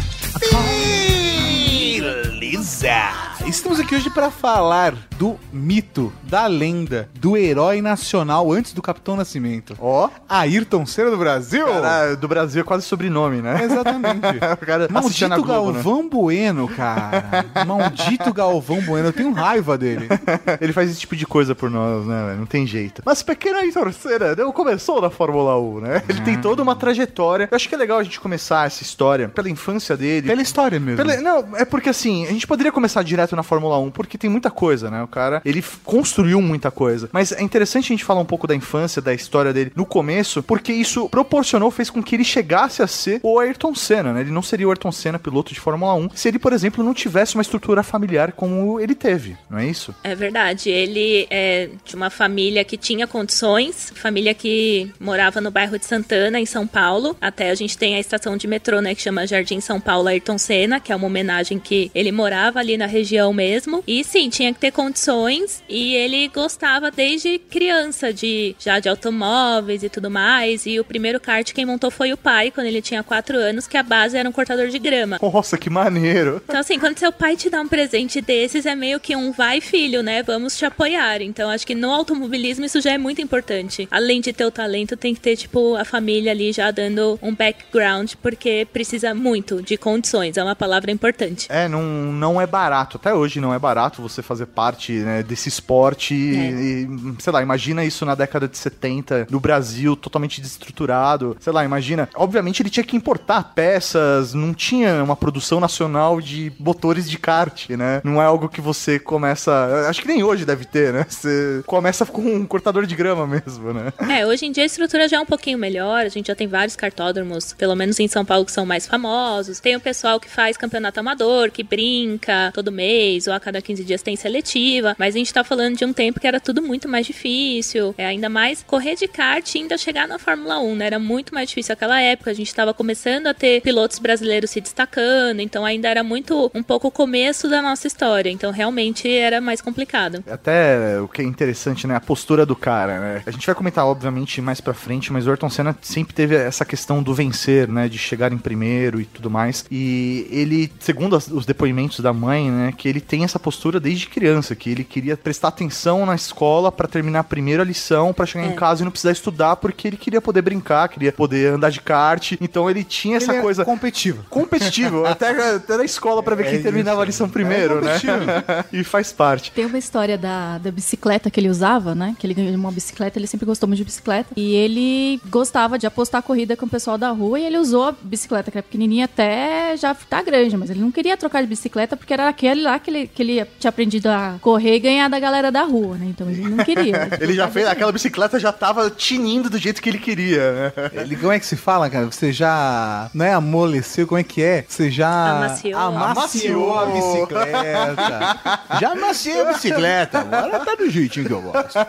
Beleza! 1.99 3.35
Estamos 3.45 3.79
aqui 3.79 3.95
hoje 3.95 4.09
para 4.09 4.31
falar 4.31 4.93
do 5.17 5.39
mito, 5.51 6.11
da 6.23 6.47
lenda, 6.47 7.09
do 7.15 7.37
herói 7.37 7.81
nacional 7.81 8.24
antes 8.31 8.73
do 8.73 8.81
Capitão 8.81 9.15
Nascimento. 9.15 9.75
Ó, 9.79 10.09
Ayrton 10.27 10.85
Senna 10.85 11.11
do 11.11 11.17
Brasil? 11.17 11.65
cara, 11.65 12.15
do 12.15 12.27
Brasil 12.27 12.61
é 12.61 12.63
quase 12.63 12.85
sobrenome, 12.85 13.41
né? 13.41 13.63
Exatamente. 13.63 14.25
o 14.61 14.65
cara 14.65 14.87
Maldito 14.89 15.41
Globo, 15.41 15.71
né? 15.71 15.83
Galvão 15.83 16.09
Bueno, 16.09 16.67
cara. 16.67 17.45
Maldito 17.65 18.33
Galvão 18.33 18.81
Bueno. 18.81 19.07
Eu 19.09 19.13
tenho 19.13 19.31
raiva 19.31 19.77
dele. 19.77 20.07
Ele 20.59 20.73
faz 20.73 20.89
esse 20.89 20.99
tipo 20.99 21.15
de 21.15 21.25
coisa 21.25 21.55
por 21.55 21.69
nós, 21.69 22.05
né? 22.05 22.35
Não 22.37 22.45
tem 22.45 22.65
jeito. 22.65 23.01
Mas 23.05 23.21
pequena 23.23 23.59
Ayrton 23.59 23.91
Senna 23.91 24.35
não 24.35 24.51
começou 24.51 25.01
na 25.01 25.09
Fórmula 25.09 25.59
1, 25.59 25.79
né? 25.81 26.03
Ele 26.07 26.21
tem 26.21 26.39
toda 26.39 26.61
uma 26.61 26.75
trajetória. 26.75 27.47
Eu 27.51 27.55
acho 27.55 27.67
que 27.67 27.75
é 27.75 27.77
legal 27.77 27.99
a 27.99 28.03
gente 28.03 28.19
começar 28.19 28.65
essa 28.65 28.83
história 28.83 29.29
pela 29.29 29.49
infância 29.49 29.95
dele. 29.97 30.27
Pela 30.27 30.41
história 30.41 30.79
mesmo. 30.79 30.97
Pela- 30.97 31.21
não, 31.21 31.55
é 31.55 31.65
porque 31.65 31.89
assim, 31.89 32.25
a 32.25 32.31
gente 32.31 32.47
poderia 32.47 32.71
começar 32.71 33.03
direto 33.03 33.35
na 33.35 33.43
Fórmula 33.43 33.77
1, 33.79 33.91
porque 33.91 34.17
tem 34.17 34.29
muita 34.29 34.49
coisa, 34.51 34.89
né? 34.89 35.03
O 35.03 35.07
cara, 35.07 35.41
ele 35.45 35.63
construiu 35.83 36.41
muita 36.41 36.71
coisa. 36.71 37.09
Mas 37.11 37.31
é 37.31 37.41
interessante 37.41 37.85
a 37.85 37.95
gente 37.95 38.03
falar 38.03 38.14
um 38.21 38.25
pouco 38.25 38.47
da 38.47 38.55
infância, 38.55 39.01
da 39.01 39.13
história 39.13 39.53
dele 39.53 39.71
no 39.75 39.85
começo, 39.85 40.43
porque 40.43 40.71
isso 40.71 41.09
proporcionou, 41.09 41.71
fez 41.71 41.89
com 41.89 42.01
que 42.01 42.15
ele 42.15 42.23
chegasse 42.23 42.81
a 42.81 42.87
ser 42.87 43.19
o 43.23 43.39
Ayrton 43.39 43.73
Senna, 43.75 44.13
né? 44.13 44.21
Ele 44.21 44.31
não 44.31 44.41
seria 44.41 44.67
o 44.67 44.71
Ayrton 44.71 44.91
Senna, 44.91 45.19
piloto 45.19 45.53
de 45.53 45.59
Fórmula 45.59 45.93
1, 45.95 46.09
se 46.15 46.27
ele, 46.27 46.39
por 46.39 46.53
exemplo, 46.53 46.83
não 46.83 46.93
tivesse 46.93 47.35
uma 47.35 47.41
estrutura 47.41 47.83
familiar 47.83 48.31
como 48.31 48.79
ele 48.79 48.95
teve, 48.95 49.37
não 49.49 49.57
é 49.57 49.65
isso? 49.65 49.93
É 50.03 50.15
verdade. 50.15 50.69
Ele 50.69 51.27
é 51.29 51.69
de 51.83 51.95
uma 51.95 52.09
família 52.09 52.63
que 52.63 52.77
tinha 52.77 53.07
condições, 53.07 53.91
família 53.95 54.33
que 54.33 54.91
morava 54.99 55.41
no 55.41 55.51
bairro 55.51 55.77
de 55.77 55.85
Santana, 55.85 56.39
em 56.39 56.45
São 56.45 56.67
Paulo. 56.67 57.15
Até 57.21 57.49
a 57.49 57.55
gente 57.55 57.77
tem 57.77 57.95
a 57.95 57.99
estação 57.99 58.37
de 58.37 58.47
metrô, 58.47 58.81
né, 58.81 58.95
que 58.95 59.01
chama 59.01 59.27
Jardim 59.27 59.59
São 59.59 59.79
Paulo 59.79 60.07
Ayrton 60.07 60.37
Senna, 60.37 60.79
que 60.79 60.91
é 60.91 60.95
uma 60.95 61.07
homenagem 61.07 61.59
que 61.59 61.91
ele 61.93 62.11
morava 62.11 62.59
ali 62.59 62.77
na 62.77 62.85
região 62.85 63.31
mesmo. 63.33 63.83
E 63.87 64.03
sim, 64.03 64.29
tinha 64.29 64.53
que 64.53 64.59
ter 64.59 64.71
condições 64.71 65.63
e 65.69 65.93
ele 65.95 66.27
gostava 66.29 66.91
desde 66.91 67.39
criança 67.39 68.04
de 68.13 68.55
já 68.59 68.79
de 68.79 68.89
automóveis 68.89 69.83
e 69.83 69.89
tudo 69.89 70.09
mais. 70.09 70.65
E 70.65 70.79
o 70.79 70.83
primeiro 70.83 71.19
kart 71.19 71.53
quem 71.53 71.65
montou 71.65 71.91
foi 71.91 72.13
o 72.13 72.17
pai, 72.17 72.51
quando 72.51 72.67
ele 72.67 72.81
tinha 72.81 73.03
4 73.03 73.37
anos, 73.37 73.67
que 73.67 73.77
a 73.77 73.83
base 73.83 74.17
era 74.17 74.27
um 74.27 74.31
cortador 74.31 74.67
de 74.67 74.79
grama. 74.79 75.19
Nossa, 75.21 75.57
que 75.57 75.69
maneiro! 75.69 76.41
Então, 76.43 76.59
assim, 76.59 76.79
quando 76.79 76.97
seu 76.97 77.11
pai 77.11 77.35
te 77.35 77.49
dá 77.49 77.61
um 77.61 77.67
presente 77.67 78.21
desses, 78.21 78.65
é 78.65 78.75
meio 78.75 78.99
que 78.99 79.15
um 79.15 79.31
vai, 79.31 79.61
filho, 79.61 80.01
né? 80.01 80.23
Vamos 80.23 80.57
te 80.57 80.65
apoiar. 80.65 81.21
Então, 81.21 81.49
acho 81.49 81.65
que 81.65 81.75
no 81.75 81.91
automobilismo 81.91 82.65
isso 82.65 82.81
já 82.81 82.91
é 82.91 82.97
muito 82.97 83.21
importante. 83.21 83.87
Além 83.91 84.21
de 84.21 84.33
ter 84.33 84.45
o 84.45 84.51
talento, 84.51 84.97
tem 84.97 85.13
que 85.13 85.19
ter, 85.19 85.35
tipo, 85.35 85.75
a 85.75 85.85
família 85.85 86.31
ali 86.31 86.51
já 86.51 86.71
dando 86.71 87.19
um 87.21 87.33
background, 87.33 88.13
porque 88.21 88.67
precisa 88.71 89.13
muito 89.13 89.61
de 89.61 89.77
condições. 89.77 90.37
É 90.37 90.43
uma 90.43 90.55
palavra 90.55 90.91
importante. 90.91 91.47
É, 91.49 91.67
não, 91.67 91.83
não 91.83 92.41
é 92.41 92.47
barato. 92.47 92.97
Até 92.97 93.13
hoje 93.13 93.39
não 93.39 93.53
é 93.53 93.59
barato 93.59 94.01
você 94.01 94.21
fazer 94.21 94.47
parte 94.47 94.91
né, 94.91 95.23
desse 95.23 95.49
esporte. 95.49 96.13
E, 96.13 96.87
sei 97.19 97.31
lá, 97.31 97.41
imagina 97.41 97.84
isso 97.85 98.05
na 98.05 98.15
década 98.15 98.47
de 98.47 98.57
70, 98.57 99.27
no 99.29 99.39
Brasil, 99.39 99.95
totalmente 99.95 100.41
desestruturado. 100.41 101.35
Sei 101.39 101.51
lá, 101.51 101.63
imagina. 101.63 102.09
Obviamente 102.15 102.61
ele 102.61 102.69
tinha 102.69 102.83
que 102.83 102.95
importar 102.95 103.53
peças, 103.55 104.33
não 104.33 104.53
tinha 104.53 105.03
uma 105.03 105.15
produção 105.15 105.59
nacional 105.59 106.19
de 106.21 106.51
motores 106.59 107.09
de 107.09 107.17
kart, 107.17 107.69
né? 107.71 108.01
Não 108.03 108.21
é 108.21 108.25
algo 108.25 108.49
que 108.49 108.61
você 108.61 108.99
começa. 108.99 109.85
Acho 109.89 110.01
que 110.01 110.07
nem 110.07 110.23
hoje 110.23 110.45
deve 110.45 110.65
ter, 110.65 110.93
né? 110.93 111.05
Você 111.07 111.63
começa 111.65 112.05
com 112.05 112.21
um 112.21 112.45
cortador 112.45 112.85
de 112.85 112.95
grama 112.95 113.25
mesmo, 113.27 113.73
né? 113.73 113.93
É, 114.09 114.25
hoje 114.25 114.45
em 114.45 114.51
dia 114.51 114.63
a 114.63 114.65
estrutura 114.65 115.07
já 115.07 115.17
é 115.17 115.19
um 115.19 115.25
pouquinho 115.25 115.57
melhor, 115.57 116.05
a 116.05 116.09
gente 116.09 116.27
já 116.27 116.35
tem 116.35 116.47
vários 116.47 116.75
cartódromos, 116.75 117.53
pelo 117.53 117.75
menos 117.75 117.99
em 117.99 118.07
São 118.07 118.23
Paulo, 118.23 118.45
que 118.45 118.51
são 118.51 118.65
mais 118.65 118.85
famosos. 118.87 119.59
Tem 119.59 119.75
o 119.75 119.79
pessoal 119.79 120.19
que 120.19 120.29
faz 120.29 120.57
campeonato 120.57 120.99
amador, 120.99 121.51
que 121.51 121.63
brinca 121.63 122.51
todo 122.53 122.71
mês, 122.71 123.27
ou 123.27 123.33
a 123.33 123.39
cada 123.39 123.61
15 123.61 123.83
dias 123.83 124.01
tem 124.01 124.15
seletiva, 124.15 124.95
mas 124.97 125.15
a 125.15 125.17
gente 125.17 125.33
tá 125.33 125.43
falando 125.43 125.77
de 125.77 125.85
um 125.85 125.93
tempo 125.93 126.19
que 126.19 126.27
era 126.27 126.39
tudo 126.39 126.61
muito 126.61 126.87
mais 126.87 127.05
difícil, 127.05 127.74
é 127.97 128.05
ainda 128.05 128.29
mais 128.29 128.63
correr 128.63 128.95
de 128.95 129.07
kart 129.07 129.53
e 129.53 129.59
ainda 129.59 129.77
chegar 129.77 130.07
na 130.07 130.17
Fórmula 130.17 130.59
1, 130.59 130.75
né? 130.75 130.85
Era 130.85 130.99
muito 130.99 131.33
mais 131.33 131.49
difícil 131.49 131.73
aquela 131.73 131.99
época, 132.01 132.31
a 132.31 132.33
gente 132.33 132.53
tava 132.53 132.73
começando 132.73 133.27
a 133.27 133.33
ter 133.33 133.61
pilotos 133.61 133.99
brasileiros 133.99 134.51
se 134.51 134.61
destacando, 134.61 135.39
então 135.39 135.65
ainda 135.65 135.87
era 135.87 136.03
muito 136.03 136.51
um 136.53 136.63
pouco 136.63 136.87
o 136.87 136.91
começo 136.91 137.49
da 137.49 137.61
nossa 137.61 137.87
história, 137.87 138.29
então 138.29 138.51
realmente 138.51 139.09
era 139.09 139.41
mais 139.41 139.61
complicado. 139.61 140.23
Até 140.29 140.99
o 140.99 141.07
que 141.07 141.21
é 141.21 141.25
interessante, 141.25 141.87
né? 141.87 141.95
A 141.95 142.01
postura 142.01 142.45
do 142.45 142.55
cara, 142.55 142.99
né? 142.99 143.23
A 143.25 143.31
gente 143.31 143.45
vai 143.45 143.55
comentar, 143.55 143.85
obviamente, 143.85 144.41
mais 144.41 144.61
pra 144.61 144.73
frente, 144.73 145.11
mas 145.11 145.25
o 145.25 145.29
Ayrton 145.29 145.49
Senna 145.49 145.75
sempre 145.81 146.13
teve 146.13 146.35
essa 146.35 146.65
questão 146.65 147.01
do 147.01 147.13
vencer, 147.13 147.67
né? 147.67 147.87
De 147.87 147.97
chegar 147.97 148.31
em 148.31 148.37
primeiro 148.37 149.01
e 149.01 149.05
tudo 149.05 149.29
mais. 149.29 149.65
E 149.69 150.27
ele, 150.29 150.71
segundo 150.79 151.15
os 151.15 151.45
depoimentos 151.45 151.99
da 151.99 152.13
mãe, 152.13 152.49
né? 152.49 152.73
Que 152.75 152.87
ele 152.87 153.01
tem 153.01 153.23
essa 153.23 153.39
postura 153.39 153.79
desde 153.79 154.07
criança, 154.07 154.55
que 154.55 154.69
ele 154.69 154.83
queria 154.83 155.17
prestar 155.17 155.49
atenção 155.49 156.05
na 156.05 156.15
escola 156.15 156.71
pra 156.71 156.87
terminar 156.87 157.23
primeiro 157.23 157.61
lição, 157.65 158.13
pra 158.13 158.25
chegar 158.25 158.45
É. 158.45 158.49
em 158.49 158.55
casa 158.55 158.81
e 158.81 158.85
não 158.85 158.91
precisar 158.91 159.11
estudar, 159.11 159.55
porque 159.57 159.87
ele 159.87 159.97
queria 159.97 160.21
poder 160.21 160.41
brincar, 160.41 160.87
queria 160.89 161.11
poder 161.11 161.53
andar 161.53 161.69
de 161.69 161.81
kart. 161.81 162.33
Então 162.39 162.69
ele 162.69 162.83
tinha 162.83 163.17
essa 163.17 163.31
Ele 163.31 163.39
é 163.39 163.41
coisa 163.41 163.65
competitivo. 163.65 164.23
competitivo, 164.29 165.05
até, 165.07 165.55
até 165.55 165.77
na 165.77 165.83
escola 165.83 166.21
pra 166.23 166.35
ver 166.35 166.47
É 166.47 166.49
quem 166.51 166.61
terminava 166.63 167.01
a 167.01 167.05
lição 167.05 167.27
primeiro, 167.29 167.79
É 167.79 167.81
né? 167.81 167.95
e 168.71 168.83
faz 168.83 169.11
parte. 169.11 169.51
Tem 169.51 169.65
uma 169.65 169.77
história 169.77 170.17
da, 170.17 170.57
da 170.57 170.71
bicicleta 170.71 171.29
que 171.29 171.39
ele 171.39 171.49
usava, 171.49 171.93
né? 171.95 172.15
Que 172.19 172.25
ele 172.27 172.33
ganhou 172.33 172.53
uma 172.55 172.71
bicicleta, 172.71 173.17
ele 173.19 173.27
sempre 173.27 173.45
gostou 173.45 173.67
muito 173.67 173.79
de 173.79 173.85
bicicleta. 173.85 174.29
E 174.35 174.53
ele 174.55 175.19
gostava 175.29 175.77
de 175.77 175.85
apostar 175.87 176.21
corrida 176.21 176.55
com 176.55 176.65
o 176.65 176.69
pessoal 176.69 176.97
da 176.97 177.09
rua 177.09 177.39
e 177.39 177.43
ele 177.45 177.57
usou 177.57 177.85
a 177.85 177.91
bicicleta, 178.01 178.51
que 178.51 178.57
era 178.57 178.63
pequenininha, 178.63 179.05
até 179.05 179.75
já 179.77 179.93
tá 179.95 180.21
grande. 180.21 180.55
Mas 180.57 180.69
ele 180.69 180.79
não 180.79 180.91
queria 180.91 181.17
trocar 181.17 181.41
de 181.41 181.47
bicicleta 181.47 181.97
porque 181.97 182.13
era 182.13 182.27
aquele 182.27 182.61
lá 182.61 182.77
que 182.79 182.89
ele, 182.89 183.07
que 183.07 183.21
ele 183.21 183.45
tinha 183.59 183.69
aprendido 183.69 184.07
a 184.07 184.35
correr 184.41 184.75
e 184.75 184.79
ganhar 184.79 185.09
da 185.09 185.19
galera 185.19 185.51
da 185.51 185.63
rua, 185.63 185.95
né? 185.97 186.05
Então 186.09 186.29
ele 186.29 186.41
não 186.47 186.63
queria. 186.63 187.09
Ele 187.19 187.33
já 187.33 187.47
aquela 187.63 187.91
bicicleta 187.91 188.39
já 188.39 188.51
tava 188.51 188.89
tinindo 188.89 189.49
do 189.49 189.57
jeito 189.57 189.81
que 189.81 189.89
ele 189.89 189.99
queria, 189.99 190.51
né? 190.51 190.73
Ele, 190.93 191.15
como 191.15 191.31
é 191.31 191.39
que 191.39 191.45
se 191.45 191.55
fala, 191.55 191.89
cara? 191.89 192.05
Você 192.05 192.31
já. 192.33 193.09
Não 193.13 193.25
é 193.25 193.33
amoleceu, 193.33 194.05
como 194.07 194.19
é 194.19 194.23
que 194.23 194.41
é? 194.41 194.65
Você 194.67 194.89
já. 194.91 195.31
Amaciou. 195.37 195.79
amaciou 195.79 196.79
a 196.79 196.85
bicicleta. 196.87 198.39
já 198.79 198.91
amaciei 198.91 199.41
a 199.41 199.45
bicicleta. 199.45 200.19
Agora 200.19 200.59
tá 200.65 200.75
do 200.75 200.89
jeitinho 200.89 201.25
que 201.27 201.33
eu 201.33 201.41
gosto. 201.41 201.79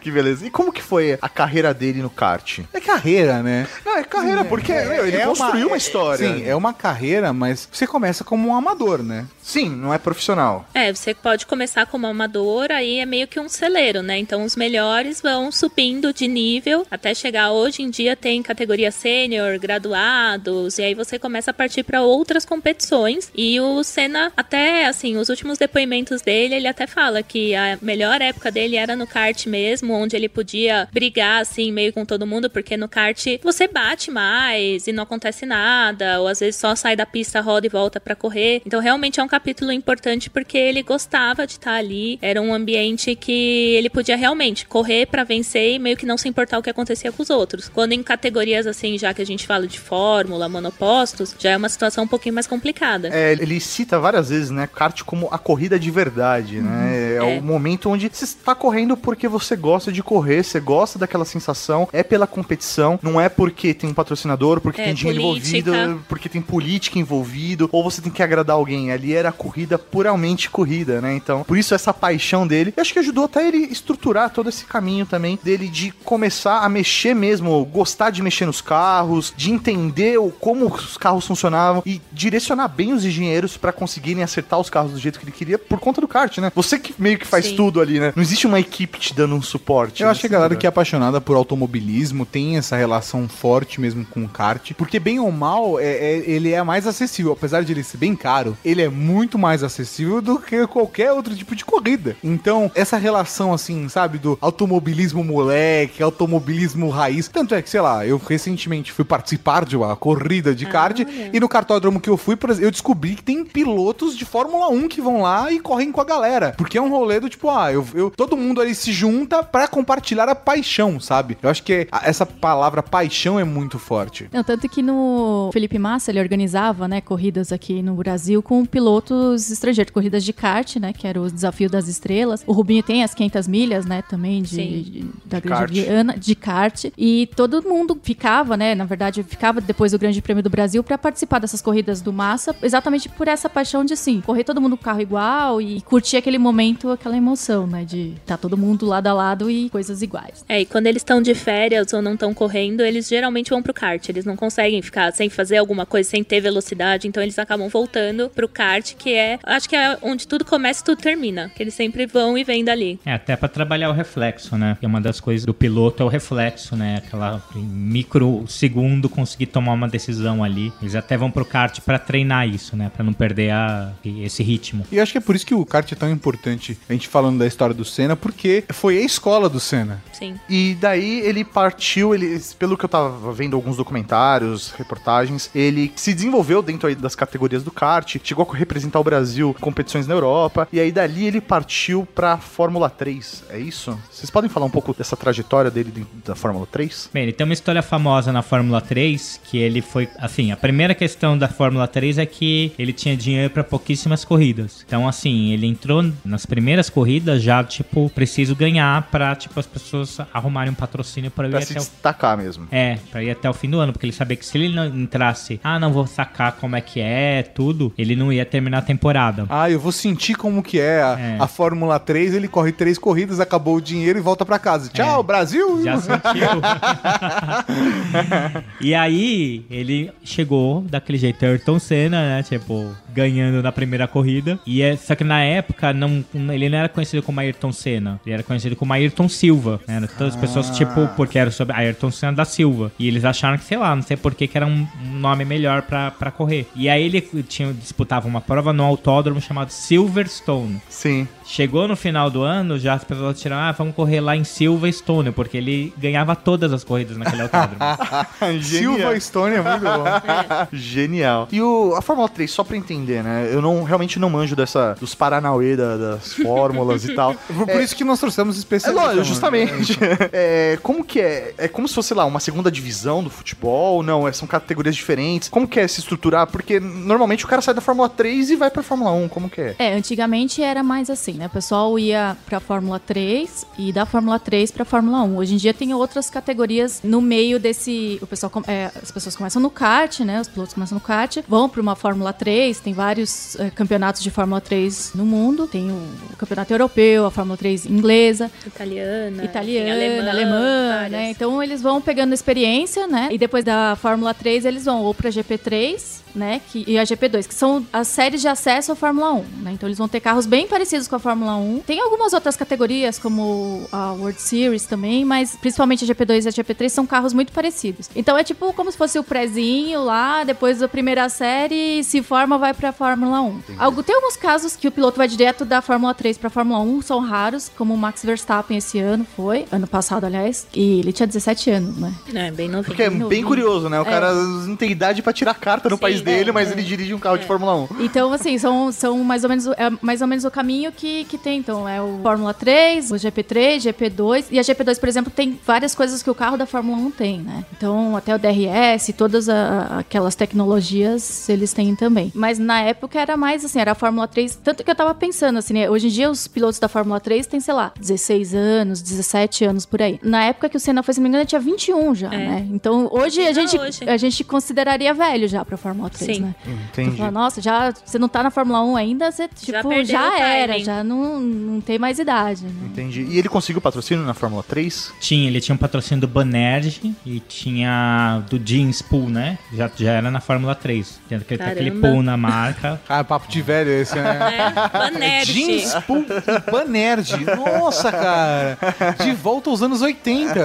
que 0.00 0.10
beleza. 0.10 0.46
E 0.46 0.50
como 0.50 0.72
que 0.72 0.82
foi 0.82 1.18
a 1.20 1.28
carreira 1.28 1.72
dele 1.74 2.02
no 2.02 2.10
kart? 2.10 2.60
É 2.72 2.80
carreira, 2.80 3.42
né? 3.42 3.66
Não, 3.84 3.96
é 3.96 4.04
carreira, 4.04 4.44
porque 4.44 4.72
meu, 4.72 5.06
ele 5.06 5.16
É 5.16 5.26
construiu 5.26 5.66
uma, 5.68 5.76
é- 5.76 5.78
história. 5.78 6.18
Sim, 6.28 6.44
é 6.46 6.54
uma 6.54 6.72
carreira, 6.72 7.32
mas 7.32 7.68
você 7.70 7.86
começa 7.86 8.24
como 8.24 8.48
um 8.48 8.54
amador, 8.54 9.02
né? 9.02 9.26
Sim, 9.48 9.70
não 9.70 9.94
é 9.94 9.98
profissional. 9.98 10.68
É, 10.74 10.92
você 10.92 11.14
pode 11.14 11.46
começar 11.46 11.86
como 11.86 12.06
amador, 12.06 12.70
aí 12.70 12.98
é 12.98 13.06
meio 13.06 13.26
que 13.26 13.40
um 13.40 13.48
celeiro, 13.48 14.02
né? 14.02 14.18
Então 14.18 14.44
os 14.44 14.54
melhores 14.54 15.22
vão 15.22 15.50
subindo 15.50 16.12
de 16.12 16.28
nível 16.28 16.86
até 16.90 17.14
chegar. 17.14 17.50
Hoje 17.50 17.82
em 17.82 17.88
dia 17.88 18.14
tem 18.14 18.42
categoria 18.42 18.90
sênior, 18.90 19.58
graduados, 19.58 20.78
e 20.78 20.82
aí 20.82 20.92
você 20.92 21.18
começa 21.18 21.50
a 21.50 21.54
partir 21.54 21.82
para 21.82 22.02
outras 22.02 22.44
competições. 22.44 23.32
E 23.34 23.58
o 23.58 23.82
Senna, 23.82 24.30
até 24.36 24.84
assim, 24.84 25.16
os 25.16 25.30
últimos 25.30 25.56
depoimentos 25.56 26.20
dele, 26.20 26.54
ele 26.54 26.68
até 26.68 26.86
fala 26.86 27.22
que 27.22 27.54
a 27.54 27.78
melhor 27.80 28.20
época 28.20 28.50
dele 28.50 28.76
era 28.76 28.94
no 28.94 29.06
kart 29.06 29.46
mesmo, 29.46 29.94
onde 29.94 30.14
ele 30.14 30.28
podia 30.28 30.86
brigar 30.92 31.40
assim 31.40 31.72
meio 31.72 31.90
com 31.94 32.04
todo 32.04 32.26
mundo, 32.26 32.50
porque 32.50 32.76
no 32.76 32.86
kart 32.86 33.24
você 33.42 33.66
bate 33.66 34.10
mais 34.10 34.86
e 34.86 34.92
não 34.92 35.04
acontece 35.04 35.46
nada, 35.46 36.20
ou 36.20 36.28
às 36.28 36.40
vezes 36.40 36.56
só 36.56 36.74
sai 36.76 36.94
da 36.94 37.06
pista, 37.06 37.40
roda 37.40 37.66
e 37.66 37.70
volta 37.70 37.98
para 37.98 38.14
correr. 38.14 38.60
Então 38.66 38.78
realmente 38.78 39.18
é 39.18 39.22
um 39.22 39.37
capítulo 39.38 39.70
importante 39.70 40.28
porque 40.28 40.58
ele 40.58 40.82
gostava 40.82 41.46
de 41.46 41.52
estar 41.52 41.74
ali, 41.74 42.18
era 42.20 42.42
um 42.42 42.52
ambiente 42.52 43.14
que 43.14 43.74
ele 43.76 43.88
podia 43.88 44.16
realmente 44.16 44.66
correr 44.66 45.06
para 45.06 45.22
vencer 45.22 45.74
e 45.74 45.78
meio 45.78 45.96
que 45.96 46.04
não 46.04 46.18
se 46.18 46.28
importar 46.28 46.58
o 46.58 46.62
que 46.62 46.68
acontecia 46.68 47.12
com 47.12 47.22
os 47.22 47.30
outros. 47.30 47.68
Quando 47.68 47.92
em 47.92 48.02
categorias 48.02 48.66
assim, 48.66 48.98
já 48.98 49.14
que 49.14 49.22
a 49.22 49.26
gente 49.26 49.46
fala 49.46 49.66
de 49.68 49.78
fórmula, 49.78 50.48
monopostos, 50.48 51.36
já 51.38 51.50
é 51.50 51.56
uma 51.56 51.68
situação 51.68 52.02
um 52.04 52.08
pouquinho 52.08 52.34
mais 52.34 52.48
complicada. 52.48 53.08
É, 53.12 53.32
ele 53.32 53.60
cita 53.60 53.98
várias 54.00 54.28
vezes, 54.28 54.50
né, 54.50 54.66
kart 54.66 55.02
como 55.04 55.28
a 55.30 55.38
corrida 55.38 55.78
de 55.78 55.90
verdade, 55.90 56.60
né? 56.60 56.88
É, 56.96 57.16
É. 57.18 57.38
o 57.38 57.42
momento 57.42 57.88
onde 57.90 58.08
você 58.12 58.24
está 58.24 58.54
correndo 58.56 58.96
porque 58.96 59.28
você 59.28 59.54
gosta 59.54 59.92
de 59.92 60.02
correr, 60.02 60.42
você 60.42 60.58
gosta 60.58 60.98
daquela 60.98 61.24
sensação, 61.24 61.88
é 61.92 62.02
pela 62.02 62.26
competição, 62.26 62.98
não 63.02 63.20
é 63.20 63.28
porque 63.28 63.72
tem 63.72 63.88
um 63.90 63.94
patrocinador, 63.94 64.60
porque 64.60 64.80
É, 64.80 64.84
tem 64.86 64.94
dinheiro 64.94 65.20
política. 65.22 65.58
envolvido, 65.58 66.04
porque 66.08 66.28
tem 66.28 66.42
política 66.42 66.98
envolvido, 66.98 67.68
ou 67.70 67.84
você 67.84 68.02
tem 68.02 68.10
que 68.10 68.22
agradar 68.22 68.56
alguém. 68.56 68.90
Ali 68.90 69.14
era 69.14 69.27
a 69.28 69.32
corrida 69.32 69.78
puramente 69.78 70.50
corrida, 70.50 71.00
né? 71.00 71.14
Então, 71.14 71.44
por 71.44 71.56
isso 71.58 71.74
essa 71.74 71.92
paixão 71.92 72.46
dele, 72.46 72.72
eu 72.76 72.80
acho 72.80 72.92
que 72.92 72.98
ajudou 72.98 73.24
até 73.24 73.46
ele 73.46 73.58
estruturar 73.58 74.30
todo 74.30 74.48
esse 74.48 74.64
caminho 74.64 75.06
também 75.06 75.38
dele 75.42 75.68
de 75.68 75.90
começar 76.04 76.60
a 76.60 76.68
mexer 76.68 77.14
mesmo, 77.14 77.64
gostar 77.64 78.10
de 78.10 78.22
mexer 78.22 78.46
nos 78.46 78.60
carros, 78.60 79.32
de 79.36 79.50
entender 79.50 80.18
o, 80.18 80.30
como 80.30 80.66
os 80.66 80.96
carros 80.96 81.26
funcionavam 81.26 81.82
e 81.84 82.00
direcionar 82.12 82.68
bem 82.68 82.92
os 82.92 83.04
engenheiros 83.04 83.56
pra 83.56 83.72
conseguirem 83.72 84.22
acertar 84.22 84.58
os 84.58 84.70
carros 84.70 84.92
do 84.92 84.98
jeito 84.98 85.18
que 85.18 85.24
ele 85.24 85.32
queria 85.32 85.58
por 85.58 85.78
conta 85.78 86.00
do 86.00 86.08
kart, 86.08 86.38
né? 86.38 86.50
Você 86.54 86.78
que 86.78 86.94
meio 86.98 87.18
que 87.18 87.26
faz 87.26 87.46
Sim. 87.46 87.56
tudo 87.56 87.80
ali, 87.80 88.00
né? 88.00 88.12
Não 88.16 88.22
existe 88.22 88.46
uma 88.46 88.58
equipe 88.60 88.98
te 88.98 89.14
dando 89.14 89.34
um 89.34 89.42
suporte. 89.42 90.02
Eu 90.02 90.08
acho 90.08 90.20
que 90.20 90.26
a 90.26 90.30
galera 90.30 90.56
que 90.56 90.66
é 90.66 90.68
apaixonada 90.68 91.20
por 91.20 91.36
automobilismo 91.36 92.24
tem 92.24 92.56
essa 92.56 92.76
relação 92.76 93.28
forte 93.28 93.80
mesmo 93.80 94.04
com 94.04 94.24
o 94.24 94.28
kart, 94.28 94.72
porque 94.74 94.98
bem 94.98 95.18
ou 95.18 95.30
mal, 95.30 95.78
é, 95.78 95.84
é- 95.86 96.22
ele 96.30 96.52
é 96.52 96.62
mais 96.62 96.86
acessível, 96.86 97.32
apesar 97.32 97.62
de 97.64 97.72
ele 97.72 97.82
ser 97.82 97.98
bem 97.98 98.14
caro, 98.16 98.56
ele 98.64 98.82
é 98.82 98.88
muito 98.88 99.17
mais 99.38 99.62
acessível 99.64 100.20
do 100.20 100.38
que 100.38 100.66
qualquer 100.66 101.12
outro 101.12 101.34
tipo 101.34 101.56
de 101.56 101.64
corrida. 101.64 102.16
Então, 102.22 102.70
essa 102.74 102.96
relação 102.96 103.52
assim, 103.52 103.88
sabe, 103.88 104.18
do 104.18 104.38
automobilismo 104.40 105.24
moleque, 105.24 106.02
automobilismo 106.02 106.88
raiz, 106.90 107.28
tanto 107.28 107.54
é 107.54 107.62
que, 107.62 107.70
sei 107.70 107.80
lá, 107.80 108.06
eu 108.06 108.20
recentemente 108.28 108.92
fui 108.92 109.04
participar 109.04 109.64
de 109.64 109.76
uma 109.76 109.96
corrida 109.96 110.54
de 110.54 110.66
kart 110.66 110.98
olha. 111.00 111.30
e 111.32 111.40
no 111.40 111.48
cartódromo 111.48 112.00
que 112.00 112.10
eu 112.10 112.16
fui, 112.16 112.36
eu 112.60 112.70
descobri 112.70 113.14
que 113.16 113.22
tem 113.22 113.44
pilotos 113.44 114.16
de 114.16 114.24
Fórmula 114.24 114.68
1 114.68 114.88
que 114.88 115.00
vão 115.00 115.22
lá 115.22 115.50
e 115.52 115.58
correm 115.58 115.90
com 115.90 116.00
a 116.00 116.04
galera, 116.04 116.54
porque 116.56 116.78
é 116.78 116.82
um 116.82 116.90
rolê 116.90 117.18
do 117.20 117.28
tipo, 117.28 117.48
ah, 117.50 117.72
eu, 117.72 117.84
eu- 117.94 118.10
todo 118.10 118.36
mundo 118.36 118.60
ali 118.60 118.74
se 118.74 118.92
junta 118.92 119.42
pra 119.42 119.66
compartilhar 119.66 120.28
a 120.28 120.34
paixão, 120.34 121.00
sabe? 121.00 121.36
Eu 121.42 121.48
acho 121.50 121.62
que 121.62 121.88
essa 122.02 122.24
palavra 122.26 122.82
paixão 122.82 123.38
é 123.40 123.44
muito 123.44 123.78
forte. 123.78 124.28
Não, 124.32 124.44
tanto 124.44 124.68
que 124.68 124.82
no 124.82 125.50
Felipe 125.52 125.78
Massa 125.78 126.10
ele 126.10 126.20
organizava, 126.20 126.86
né, 126.86 127.00
corridas 127.00 127.52
aqui 127.52 127.82
no 127.82 127.94
Brasil 127.94 128.42
com 128.42 128.64
pilotos 128.64 128.97
estrangeiros, 129.02 129.92
corridas 129.92 130.24
de 130.24 130.32
kart, 130.32 130.76
né, 130.76 130.92
que 130.92 131.06
era 131.06 131.20
o 131.20 131.30
desafio 131.30 131.68
das 131.70 131.88
estrelas. 131.88 132.42
O 132.46 132.52
Rubinho 132.52 132.82
tem 132.82 133.02
as 133.02 133.14
500 133.14 133.46
milhas, 133.48 133.84
né, 133.86 134.02
também 134.08 134.42
de, 134.42 134.48
Sim. 134.48 134.82
de- 134.82 135.04
da 135.24 135.38
De 135.40 135.48
Grande. 135.48 135.80
Viana, 135.82 136.16
de 136.18 136.34
kart. 136.34 136.86
E 136.96 137.28
todo 137.36 137.62
mundo 137.62 137.98
ficava, 138.02 138.56
né, 138.56 138.74
na 138.74 138.84
verdade, 138.84 139.22
ficava 139.22 139.60
depois 139.60 139.92
do 139.92 139.98
Grande 139.98 140.20
Prêmio 140.22 140.42
do 140.42 140.50
Brasil 140.50 140.82
pra 140.82 140.96
participar 140.98 141.38
dessas 141.38 141.60
corridas 141.62 142.00
do 142.00 142.12
Massa, 142.12 142.54
exatamente 142.62 143.08
por 143.08 143.28
essa 143.28 143.48
paixão 143.48 143.84
de 143.84 143.92
assim, 143.94 144.20
correr 144.20 144.44
todo 144.44 144.60
mundo 144.60 144.76
com 144.76 144.82
o 144.82 144.84
carro 144.84 145.00
igual 145.00 145.60
e 145.60 145.80
curtir 145.82 146.16
aquele 146.16 146.38
momento, 146.38 146.90
aquela 146.90 147.16
emoção, 147.16 147.66
né, 147.66 147.84
de 147.84 148.14
estar 148.20 148.36
todo 148.36 148.56
mundo 148.56 148.86
lado 148.86 149.06
a 149.06 149.12
lado 149.12 149.50
e 149.50 149.68
coisas 149.70 150.02
iguais. 150.02 150.44
É, 150.48 150.60
e 150.60 150.66
quando 150.66 150.86
eles 150.86 151.00
estão 151.00 151.20
de 151.22 151.34
férias 151.34 151.92
ou 151.92 152.00
não 152.02 152.14
estão 152.14 152.32
correndo, 152.34 152.80
eles 152.82 153.08
geralmente 153.08 153.50
vão 153.50 153.62
pro 153.62 153.74
kart. 153.74 154.08
Eles 154.08 154.24
não 154.24 154.36
conseguem 154.36 154.80
ficar 154.82 155.12
sem 155.12 155.28
fazer 155.28 155.56
alguma 155.58 155.84
coisa, 155.86 156.08
sem 156.08 156.22
ter 156.24 156.40
velocidade, 156.40 157.06
então 157.08 157.22
eles 157.22 157.38
acabam 157.38 157.68
voltando 157.68 158.28
pro 158.34 158.48
kart, 158.48 158.87
que 158.96 159.14
é, 159.14 159.38
acho 159.44 159.68
que 159.68 159.76
é 159.76 159.98
onde 160.02 160.26
tudo 160.26 160.44
começa 160.44 160.80
e 160.80 160.84
tudo 160.84 161.00
termina. 161.00 161.50
Que 161.54 161.62
eles 161.62 161.74
sempre 161.74 162.06
vão 162.06 162.36
e 162.36 162.44
vêm 162.44 162.64
dali. 162.64 162.98
É, 163.04 163.12
até 163.12 163.36
pra 163.36 163.48
trabalhar 163.48 163.90
o 163.90 163.92
reflexo, 163.92 164.56
né? 164.56 164.74
Porque 164.74 164.86
uma 164.86 165.00
das 165.00 165.20
coisas 165.20 165.44
do 165.44 165.54
piloto 165.54 166.02
é 166.02 166.06
o 166.06 166.08
reflexo, 166.08 166.76
né? 166.76 167.02
Aquela 167.04 167.42
microsegundo 167.54 169.08
conseguir 169.08 169.46
tomar 169.46 169.72
uma 169.72 169.88
decisão 169.88 170.42
ali. 170.42 170.72
Eles 170.80 170.94
até 170.94 171.16
vão 171.16 171.30
pro 171.30 171.44
kart 171.44 171.80
pra 171.80 171.98
treinar 171.98 172.48
isso, 172.48 172.76
né? 172.76 172.90
Pra 172.94 173.04
não 173.04 173.12
perder 173.12 173.50
a, 173.50 173.92
esse 174.04 174.42
ritmo. 174.42 174.84
E 174.90 174.96
eu 174.96 175.02
acho 175.02 175.12
que 175.12 175.18
é 175.18 175.20
por 175.20 175.34
isso 175.34 175.46
que 175.46 175.54
o 175.54 175.64
kart 175.64 175.90
é 175.90 175.96
tão 175.96 176.10
importante 176.10 176.78
a 176.88 176.92
gente 176.92 177.08
falando 177.08 177.38
da 177.38 177.46
história 177.46 177.74
do 177.74 177.84
Senna, 177.84 178.16
porque 178.16 178.64
foi 178.70 178.98
a 178.98 179.00
escola 179.00 179.48
do 179.48 179.60
Senna. 179.60 180.02
Sim. 180.12 180.38
E 180.48 180.76
daí 180.80 181.20
ele 181.20 181.44
partiu, 181.44 182.14
ele, 182.14 182.40
pelo 182.58 182.76
que 182.76 182.84
eu 182.84 182.88
tava 182.88 183.32
vendo 183.32 183.56
alguns 183.56 183.76
documentários, 183.76 184.70
reportagens, 184.72 185.50
ele 185.54 185.92
se 185.96 186.14
desenvolveu 186.14 186.62
dentro 186.62 186.88
aí 186.88 186.94
das 186.94 187.14
categorias 187.14 187.62
do 187.62 187.70
kart, 187.70 188.16
chegou 188.22 188.48
a 188.50 188.56
representar 188.78 189.00
o 189.00 189.04
Brasil 189.04 189.54
em 189.56 189.60
competições 189.60 190.06
na 190.06 190.14
Europa, 190.14 190.68
e 190.72 190.78
aí 190.78 190.92
dali 190.92 191.26
ele 191.26 191.40
partiu 191.40 192.06
pra 192.14 192.38
Fórmula 192.38 192.88
3, 192.88 193.44
é 193.50 193.58
isso? 193.58 193.98
Vocês 194.10 194.30
podem 194.30 194.48
falar 194.48 194.66
um 194.66 194.70
pouco 194.70 194.94
dessa 194.94 195.16
trajetória 195.16 195.70
dele 195.70 195.90
dentro 195.90 196.08
da 196.24 196.34
Fórmula 196.34 196.66
3? 196.66 197.10
Bem, 197.12 197.24
ele 197.24 197.32
tem 197.32 197.44
uma 197.44 197.52
história 197.52 197.82
famosa 197.82 198.32
na 198.32 198.42
Fórmula 198.42 198.80
3, 198.80 199.40
que 199.44 199.58
ele 199.58 199.82
foi, 199.82 200.08
assim, 200.18 200.52
a 200.52 200.56
primeira 200.56 200.94
questão 200.94 201.36
da 201.36 201.48
Fórmula 201.48 201.88
3 201.88 202.18
é 202.18 202.26
que 202.26 202.72
ele 202.78 202.92
tinha 202.92 203.16
dinheiro 203.16 203.50
pra 203.50 203.64
pouquíssimas 203.64 204.24
corridas. 204.24 204.84
Então, 204.86 205.08
assim, 205.08 205.52
ele 205.52 205.66
entrou 205.66 206.04
nas 206.24 206.46
primeiras 206.46 206.88
corridas 206.88 207.42
já, 207.42 207.62
tipo, 207.64 208.08
preciso 208.10 208.54
ganhar 208.54 209.02
pra, 209.10 209.34
tipo, 209.34 209.58
as 209.58 209.66
pessoas 209.66 210.18
arrumarem 210.32 210.72
um 210.72 210.74
patrocínio 210.74 211.28
ir 211.28 211.30
Pra 211.30 211.60
se 211.60 211.72
até 211.72 211.80
o 211.80 211.84
destacar 211.84 212.36
mesmo. 212.36 212.68
É, 212.70 212.98
pra 213.10 213.22
ir 213.22 213.30
até 213.30 213.48
o 213.48 213.52
fim 213.52 213.70
do 213.70 213.78
ano, 213.78 213.92
porque 213.92 214.06
ele 214.06 214.12
sabia 214.12 214.36
que 214.36 214.44
se 214.44 214.56
ele 214.56 214.74
não 214.74 214.86
entrasse, 214.86 215.60
ah, 215.62 215.78
não 215.78 215.92
vou 215.92 216.06
sacar 216.06 216.52
como 216.52 216.76
é 216.76 216.80
que 216.80 217.00
é, 217.00 217.42
tudo, 217.42 217.92
ele 217.96 218.14
não 218.14 218.32
ia 218.32 218.44
terminar 218.44 218.67
a 218.76 218.82
temporada. 218.82 219.46
Ah, 219.48 219.70
eu 219.70 219.78
vou 219.80 219.92
sentir 219.92 220.34
como 220.34 220.62
que 220.62 220.78
é 220.80 221.02
a, 221.02 221.18
É. 221.18 221.36
a 221.38 221.46
Fórmula 221.46 221.98
3, 221.98 222.34
ele 222.34 222.48
corre 222.48 222.72
três 222.72 222.98
corridas, 222.98 223.40
acabou 223.40 223.76
o 223.76 223.80
dinheiro 223.80 224.18
e 224.18 224.22
volta 224.22 224.44
pra 224.44 224.58
casa. 224.58 224.90
Tchau, 224.92 225.20
É. 225.20 225.22
Brasil! 225.22 225.82
Já 225.84 225.98
sentiu. 226.00 226.18
e 228.80 228.94
aí, 228.94 229.64
ele 229.70 230.10
chegou 230.22 230.82
daquele 230.82 231.18
jeito, 231.18 231.44
Ayrton 231.44 231.78
Senna, 231.78 232.36
né? 232.36 232.42
Tipo, 232.42 232.90
ganhando 233.12 233.62
na 233.62 233.72
primeira 233.72 234.06
corrida. 234.06 234.58
E 234.66 234.82
é, 234.82 234.96
só 234.96 235.14
que 235.14 235.24
na 235.24 235.40
época, 235.42 235.92
não, 235.92 236.24
ele 236.52 236.68
não 236.68 236.78
era 236.78 236.88
conhecido 236.88 237.22
como 237.22 237.40
Ayrton 237.40 237.72
Senna. 237.72 238.20
Ele 238.24 238.34
era 238.34 238.42
conhecido 238.42 238.76
como 238.76 238.92
Ayrton 238.92 239.28
Silva. 239.28 239.80
Né? 239.86 240.06
Todas 240.16 240.34
as 240.34 240.40
pessoas, 240.40 240.70
tipo, 240.70 241.08
porque 241.16 241.38
era 241.38 241.50
sobre 241.50 241.74
Ayrton 241.76 242.10
Senna 242.10 242.32
da 242.32 242.44
Silva. 242.44 242.92
E 242.98 243.08
eles 243.08 243.24
acharam 243.24 243.58
que, 243.58 243.64
sei 243.64 243.78
lá, 243.78 243.94
não 243.94 244.02
sei 244.02 244.16
por 244.16 244.34
que, 244.34 244.46
que 244.46 244.56
era 244.56 244.66
um, 244.66 244.86
nome 245.12 245.44
melhor 245.44 245.82
pra, 245.82 246.10
pra 246.10 246.30
correr. 246.30 246.66
E 246.74 246.88
aí 246.88 247.04
ele 247.04 247.20
tinha, 247.48 247.72
disputava 247.72 248.28
uma 248.28 248.40
prova 248.40 248.57
no 248.72 248.84
autódromo 248.84 249.40
chamado 249.40 249.70
Silverstone. 249.70 250.80
Sim. 250.88 251.28
Chegou 251.50 251.88
no 251.88 251.96
final 251.96 252.28
do 252.30 252.42
ano, 252.42 252.78
já 252.78 252.92
as 252.92 253.02
pessoas 253.04 253.40
tiraram, 253.40 253.62
ah, 253.70 253.72
vamos 253.72 253.94
correr 253.94 254.20
lá 254.20 254.36
em 254.36 254.44
Silverstone, 254.44 255.32
porque 255.32 255.56
ele 255.56 255.94
ganhava 255.96 256.36
todas 256.36 256.74
as 256.74 256.84
corridas 256.84 257.16
naquele 257.16 257.40
autódromo. 257.40 257.78
Silva 258.62 259.18
Stone 259.18 259.54
é 259.56 259.62
muito 259.62 259.82
bom. 259.82 260.04
Genial. 260.72 261.48
E 261.50 261.62
o, 261.62 261.94
a 261.96 262.02
Fórmula 262.02 262.28
3, 262.28 262.50
só 262.50 262.62
pra 262.62 262.76
entender, 262.76 263.22
né? 263.24 263.48
Eu 263.50 263.62
não, 263.62 263.82
realmente 263.82 264.18
não 264.18 264.28
manjo 264.28 264.54
dessa, 264.54 264.94
dos 265.00 265.14
Paranauê 265.14 265.74
da- 265.74 265.96
das 265.96 266.34
fórmulas 266.34 267.04
e 267.06 267.14
tal. 267.14 267.34
Por, 267.34 267.64
por 267.66 267.80
isso 267.80 267.96
que 267.96 268.04
nós 268.04 268.20
trouxemos 268.20 268.56
É 268.56 268.58
especialistas. 268.58 269.06
lógico, 269.06 269.24
justamente. 269.24 269.98
É, 270.32 270.78
como 270.82 271.02
que 271.02 271.18
é? 271.18 271.54
É 271.56 271.66
como 271.66 271.88
se 271.88 271.94
fosse, 271.94 272.08
sei 272.08 272.16
lá, 272.18 272.26
uma 272.26 272.40
segunda 272.40 272.70
divisão 272.70 273.24
do 273.24 273.30
futebol? 273.30 274.02
Não, 274.02 274.28
é- 274.28 274.32
são 274.32 274.46
categorias 274.46 274.94
diferentes. 274.94 275.48
Como 275.48 275.66
que 275.66 275.80
é 275.80 275.88
se 275.88 276.00
estruturar? 276.00 276.46
Porque 276.46 276.78
normalmente 276.78 277.46
o 277.46 277.48
cara 277.48 277.62
sai 277.62 277.72
da 277.72 277.80
Fórmula 277.80 278.10
3 278.10 278.50
e 278.50 278.56
vai 278.56 278.70
pra 278.70 278.82
Fórmula 278.82 279.12
1. 279.12 279.28
Como 279.28 279.48
que 279.48 279.60
é? 279.62 279.74
É, 279.78 279.94
antigamente 279.94 280.62
era 280.62 280.82
mais 280.82 281.08
assim, 281.08 281.37
né? 281.38 281.46
O 281.46 281.50
pessoal 281.50 281.98
ia 281.98 282.36
pra 282.44 282.60
Fórmula 282.60 282.98
3 282.98 283.64
e 283.78 283.92
da 283.92 284.04
Fórmula 284.04 284.38
3 284.38 284.70
pra 284.70 284.84
Fórmula 284.84 285.22
1. 285.22 285.36
Hoje 285.36 285.54
em 285.54 285.56
dia 285.56 285.72
tem 285.72 285.94
outras 285.94 286.28
categorias 286.28 287.00
no 287.02 287.20
meio 287.20 287.58
desse. 287.58 288.18
O 288.20 288.26
pessoal, 288.26 288.52
é, 288.66 288.90
as 289.00 289.10
pessoas 289.10 289.36
começam 289.36 289.62
no 289.62 289.70
kart, 289.70 290.20
né? 290.20 290.40
Os 290.40 290.48
pilotos 290.48 290.74
começam 290.74 290.96
no 290.96 291.00
kart, 291.00 291.38
vão 291.48 291.68
pra 291.68 291.80
uma 291.80 291.94
Fórmula 291.94 292.32
3. 292.32 292.80
Tem 292.80 292.92
vários 292.92 293.58
é, 293.58 293.70
campeonatos 293.70 294.22
de 294.22 294.30
Fórmula 294.30 294.60
3 294.60 295.12
no 295.14 295.24
mundo. 295.24 295.66
Tem 295.66 295.90
o, 295.90 296.02
campeonato 296.36 296.72
europeu, 296.72 297.24
a 297.26 297.30
Fórmula 297.30 297.56
3 297.56 297.86
inglesa, 297.86 298.50
Italiana. 298.66 299.44
italiana, 299.44 300.30
alemã, 300.30 300.88
várias. 300.92 301.12
né? 301.12 301.30
Então 301.30 301.62
eles 301.62 301.80
vão 301.80 302.00
pegando 302.00 302.32
experiência, 302.34 303.06
né? 303.06 303.28
E 303.30 303.38
depois 303.38 303.64
da 303.64 303.96
Fórmula 303.96 304.34
3 304.34 304.64
eles 304.64 304.84
vão 304.84 305.02
ou 305.02 305.14
pra 305.14 305.30
GP3, 305.30 306.18
né? 306.34 306.60
Que, 306.70 306.84
e 306.86 306.98
a 306.98 307.02
GP2, 307.04 307.46
que 307.46 307.54
são 307.54 307.84
as 307.92 308.08
séries 308.08 308.40
de 308.40 308.48
acesso 308.48 308.92
à 308.92 308.94
Fórmula 308.94 309.32
1, 309.32 309.42
né? 309.62 309.72
Então 309.72 309.88
eles 309.88 309.98
vão 309.98 310.08
ter 310.08 310.20
carros 310.20 310.46
bem 310.46 310.66
parecidos 310.66 311.08
com 311.08 311.16
a 311.16 311.18
Fórmula 311.18 311.56
1. 311.56 311.80
Tem 311.86 312.00
algumas 312.00 312.32
outras 312.32 312.56
categorias, 312.56 313.18
como 313.18 313.86
a 313.92 314.12
World 314.12 314.40
Series 314.40 314.84
também, 314.86 315.24
mas 315.24 315.56
principalmente 315.56 316.04
a 316.04 316.14
GP2 316.14 316.44
e 316.44 316.48
a 316.48 316.52
GP3 316.52 316.88
são 316.88 317.06
carros 317.06 317.32
muito 317.32 317.52
parecidos. 317.52 318.08
Então 318.14 318.36
é 318.36 318.44
tipo 318.44 318.72
como 318.72 318.90
se 318.90 318.98
fosse 318.98 319.18
o 319.18 319.24
prézinho 319.24 320.02
lá, 320.04 320.44
depois 320.44 320.78
da 320.78 320.88
primeira 320.88 321.28
série, 321.28 322.02
se 322.04 322.22
forma, 322.22 322.58
vai 322.58 322.74
pra 322.74 322.92
Fórmula 322.92 323.40
1. 323.40 323.60
Algo, 323.78 324.02
tem 324.02 324.14
alguns 324.14 324.36
casos 324.36 324.76
que 324.76 324.86
o 324.88 324.92
piloto 324.92 325.16
vai 325.18 325.28
direto 325.28 325.64
da 325.64 325.80
Fórmula 325.80 326.14
3 326.14 326.36
pra 326.38 326.50
Fórmula 326.50 326.80
1, 326.80 327.02
são 327.02 327.20
raros, 327.20 327.70
como 327.76 327.94
o 327.94 327.98
Max 327.98 328.22
Verstappen 328.24 328.76
esse 328.76 328.98
ano 328.98 329.26
foi, 329.36 329.66
ano 329.70 329.86
passado, 329.86 330.24
aliás, 330.24 330.66
e 330.74 331.00
ele 331.00 331.12
tinha 331.12 331.26
17 331.26 331.70
anos, 331.70 331.96
né? 331.96 332.12
É, 332.34 332.50
bem 332.50 332.68
novinho. 332.68 332.84
Porque 332.84 333.02
é 333.02 333.10
bem 333.10 333.18
novinho. 333.20 333.46
curioso, 333.46 333.88
né? 333.88 333.98
O 334.00 334.02
É. 334.02 334.10
cara 334.10 334.32
não 334.34 334.76
tem 334.76 334.90
idade 334.90 335.22
pra 335.22 335.32
tirar 335.32 335.54
carta 335.54 335.88
no 335.88 335.96
Sim, 335.96 336.00
país 336.00 336.17
dele, 336.22 336.50
é, 336.50 336.52
mas 336.52 336.70
é. 336.70 336.72
ele 336.72 336.82
dirige 336.82 337.14
um 337.14 337.18
carro 337.18 337.36
de 337.38 337.46
Fórmula 337.46 337.74
1. 337.74 337.88
Então, 338.00 338.32
assim, 338.32 338.56
são, 338.58 338.90
são 338.92 339.18
mais 339.24 339.44
ou 339.44 339.50
menos 339.50 339.66
é 339.66 339.90
mais 340.00 340.20
ou 340.20 340.26
menos 340.26 340.44
o 340.44 340.50
caminho 340.50 340.90
que, 340.92 341.24
que 341.24 341.36
tem. 341.38 341.58
Então, 341.58 341.88
é 341.88 342.00
o 342.00 342.20
Fórmula 342.22 342.52
3, 342.54 343.10
o 343.10 343.14
GP3, 343.14 343.76
GP2. 343.78 344.46
E 344.50 344.58
a 344.58 344.62
GP2, 344.62 344.98
por 344.98 345.08
exemplo, 345.08 345.32
tem 345.34 345.58
várias 345.66 345.94
coisas 345.94 346.22
que 346.22 346.30
o 346.30 346.34
carro 346.34 346.56
da 346.56 346.66
Fórmula 346.66 346.96
1 346.98 347.10
tem, 347.10 347.38
né? 347.40 347.64
Então, 347.76 348.16
até 348.16 348.34
o 348.34 348.38
DRS, 348.38 349.12
todas 349.16 349.48
a- 349.48 349.98
aquelas 349.98 350.34
tecnologias 350.34 351.48
eles 351.48 351.72
têm 351.72 351.94
também. 351.94 352.30
Mas 352.34 352.58
na 352.58 352.80
época 352.82 353.18
era 353.20 353.36
mais 353.36 353.64
assim, 353.64 353.80
era 353.80 353.92
a 353.92 353.94
Fórmula 353.94 354.28
3. 354.28 354.56
Tanto 354.62 354.84
que 354.84 354.90
eu 354.90 354.94
tava 354.94 355.14
pensando, 355.14 355.58
assim, 355.58 355.74
né? 355.74 355.90
Hoje 355.90 356.06
em 356.06 356.10
dia 356.10 356.30
os 356.30 356.46
pilotos 356.46 356.78
da 356.78 356.88
Fórmula 356.88 357.18
3 357.20 357.46
têm, 357.46 357.60
sei 357.60 357.74
lá, 357.74 357.92
16 357.98 358.54
anos, 358.54 359.00
17 359.02 359.64
anos 359.64 359.86
por 359.86 360.00
aí. 360.02 360.18
Na 360.22 360.44
época 360.44 360.68
que 360.68 360.76
o 360.76 360.80
Senna 360.80 361.02
foi, 361.02 361.14
se 361.14 361.20
não 361.20 361.24
me 361.24 361.28
engano, 361.30 361.44
tinha 361.46 361.60
21 361.60 362.14
já, 362.14 362.32
É. 362.32 362.36
né? 362.36 362.66
Então, 362.70 363.08
hoje 363.10 363.40
a 363.46 363.52
gente, 363.52 363.78
hoje. 363.78 364.08
a 364.08 364.16
gente 364.16 364.44
consideraria 364.44 365.12
velho 365.14 365.48
já 365.48 365.64
pra 365.64 365.76
Fórmula 365.76 366.07
3, 366.10 366.36
Sim. 366.36 366.42
né? 366.42 366.54
Entendi. 366.92 367.16
Fala, 367.16 367.30
nossa, 367.30 367.60
já 367.60 367.92
você 368.04 368.18
não 368.18 368.28
tá 368.28 368.42
na 368.42 368.50
Fórmula 368.50 368.82
1 368.82 368.96
ainda, 368.96 369.30
você 369.30 369.48
tipo, 369.48 369.72
já, 370.04 370.30
o 370.30 370.32
era, 370.34 370.72
timing. 370.72 370.84
já 370.84 371.04
não, 371.04 371.40
não 371.40 371.80
tem 371.80 371.98
mais 371.98 372.18
idade. 372.18 372.64
Né? 372.64 372.70
Entendi. 372.86 373.22
E 373.28 373.38
ele 373.38 373.48
conseguiu 373.48 373.80
patrocínio 373.80 374.24
na 374.24 374.34
Fórmula 374.34 374.62
3? 374.62 375.12
Tinha, 375.20 375.48
ele 375.48 375.60
tinha 375.60 375.74
um 375.74 375.78
patrocínio 375.78 376.20
do 376.22 376.28
Banerjee 376.28 377.14
e 377.24 377.40
tinha 377.40 378.42
do 378.48 378.58
Jeans 378.58 379.02
Pool, 379.02 379.28
né? 379.28 379.58
Já, 379.72 379.90
já 379.96 380.12
era 380.12 380.30
na 380.30 380.40
Fórmula 380.40 380.74
3. 380.74 381.20
Tinha 381.28 381.40
aquele, 381.40 381.62
aquele 381.62 381.90
pool 381.92 382.22
na 382.22 382.36
marca. 382.36 383.00
Ah, 383.08 383.24
papo 383.24 383.48
de 383.48 383.62
velho 383.62 383.90
esse, 383.90 384.14
né? 384.16 384.38
É, 384.58 384.98
Banerte. 384.98 385.52
Jeans 385.52 385.94
Pool 386.06 386.24
e 386.28 386.70
Banerd. 386.70 387.36
Nossa, 387.56 388.10
cara. 388.12 388.78
De 389.24 389.32
volta 389.32 389.70
aos 389.70 389.82
anos 389.82 390.02
80. 390.02 390.60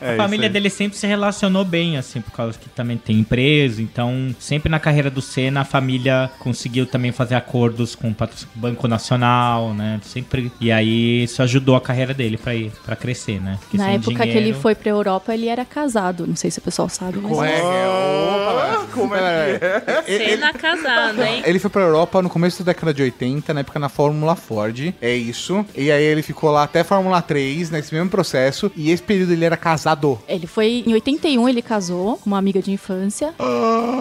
É 0.00 0.14
a 0.14 0.16
família 0.16 0.48
dele 0.48 0.70
sempre 0.70 0.98
se 0.98 1.06
relacionou 1.06 1.64
bem, 1.64 1.96
assim, 1.96 2.20
por 2.20 2.32
causa 2.32 2.58
que 2.58 2.68
também 2.68 2.96
tem 2.96 3.18
empresa. 3.18 3.38
Então, 3.66 4.34
sempre 4.38 4.68
na 4.70 4.78
carreira 4.78 5.10
do 5.10 5.20
Senna, 5.20 5.60
a 5.62 5.64
família 5.64 6.30
conseguiu 6.38 6.86
também 6.86 7.12
fazer 7.12 7.34
acordos 7.34 7.94
com 7.94 8.10
o 8.10 8.16
Banco 8.54 8.86
Nacional, 8.86 9.74
né? 9.74 10.00
Sempre. 10.04 10.52
E 10.60 10.70
aí 10.70 11.24
isso 11.24 11.42
ajudou 11.42 11.76
a 11.76 11.80
carreira 11.80 12.12
dele 12.14 12.36
pra 12.36 12.54
ir 12.54 12.70
para 12.84 12.94
crescer, 12.96 13.40
né? 13.40 13.58
Porque 13.60 13.76
Na 13.76 13.90
época 13.90 14.14
que 14.14 14.22
ele 14.22 14.32
dinheiro- 14.38 14.60
foi 14.60 14.74
pra 14.74 14.90
Europa, 14.90 15.34
ele 15.34 15.48
era 15.48 15.64
casado. 15.64 16.26
Não 16.26 16.36
sei 16.36 16.50
se 16.50 16.58
o 16.58 16.62
pessoal 16.62 16.88
sabe, 16.88 17.18
mas. 17.18 17.36
Ué, 17.36 17.60
opa, 17.62 18.86
como 18.92 19.14
é 19.14 19.58
que 19.58 19.64
é? 19.64 20.02
Cena 20.18 20.52
casada, 20.52 21.28
hein? 21.28 21.42
Ele 21.44 21.58
foi 21.58 21.70
pra 21.70 21.82
Europa 21.82 22.22
no 22.22 22.28
começo 22.30 22.62
da 22.62 22.72
década 22.72 22.92
de 22.92 23.02
80, 23.02 23.54
na 23.54 23.60
época 23.60 23.78
na 23.78 23.88
Fórmula 23.88 24.36
Ford. 24.36 24.92
É 25.00 25.14
isso. 25.14 25.64
E 25.76 25.90
aí 25.90 26.02
ele 26.04 26.22
ficou 26.22 26.50
lá 26.50 26.64
até 26.64 26.84
Fórmula 26.84 27.20
3, 27.22 27.70
nesse 27.70 27.94
mesmo 27.94 28.10
processo. 28.10 28.70
E 28.76 28.90
esse 28.90 29.02
período 29.02 29.32
ele 29.32 29.44
era 29.44 29.56
casado. 29.56 30.18
Ele 30.28 30.46
foi 30.46 30.84
em 30.86 30.92
81, 30.92 31.48
ele 31.48 31.62
casou 31.62 32.16
com 32.18 32.26
uma 32.30 32.38
amiga 32.38 32.60
de 32.62 32.70
infância. 32.70 33.32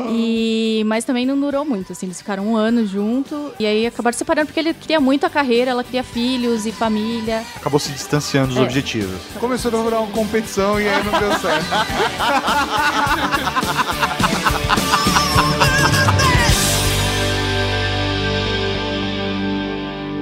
E 0.10 0.84
mas 0.86 1.04
também 1.04 1.26
não 1.26 1.40
durou 1.40 1.66
muito, 1.66 1.92
assim, 1.92 2.06
eles 2.06 2.18
ficaram 2.18 2.46
um 2.48 2.56
ano 2.56 2.86
junto 2.86 3.52
e 3.60 3.66
aí 3.66 3.86
acabaram 3.86 4.18
separando 4.18 4.48
porque 4.48 4.60
ele 4.60 4.74
queria 4.74 5.00
muito 5.00 5.26
a 5.26 5.30
carreira, 5.30 5.72
ela 5.72 5.84
queria 5.84 6.04
filhos 6.04 6.66
e 6.66 6.72
família. 6.72 7.44
Acabou 7.56 7.80
se 7.80 7.92
distanciando 7.92 8.50
dos 8.50 8.58
É. 8.58 8.62
objetivos. 8.62 9.20
Começou 9.40 9.72
a 9.80 9.84
virar 9.84 10.00
uma 10.00 10.12
competição 10.12 10.80
e 10.80 10.88
aí 10.88 11.04
não 11.04 11.20
deu 11.20 11.32
certo. 11.40 11.66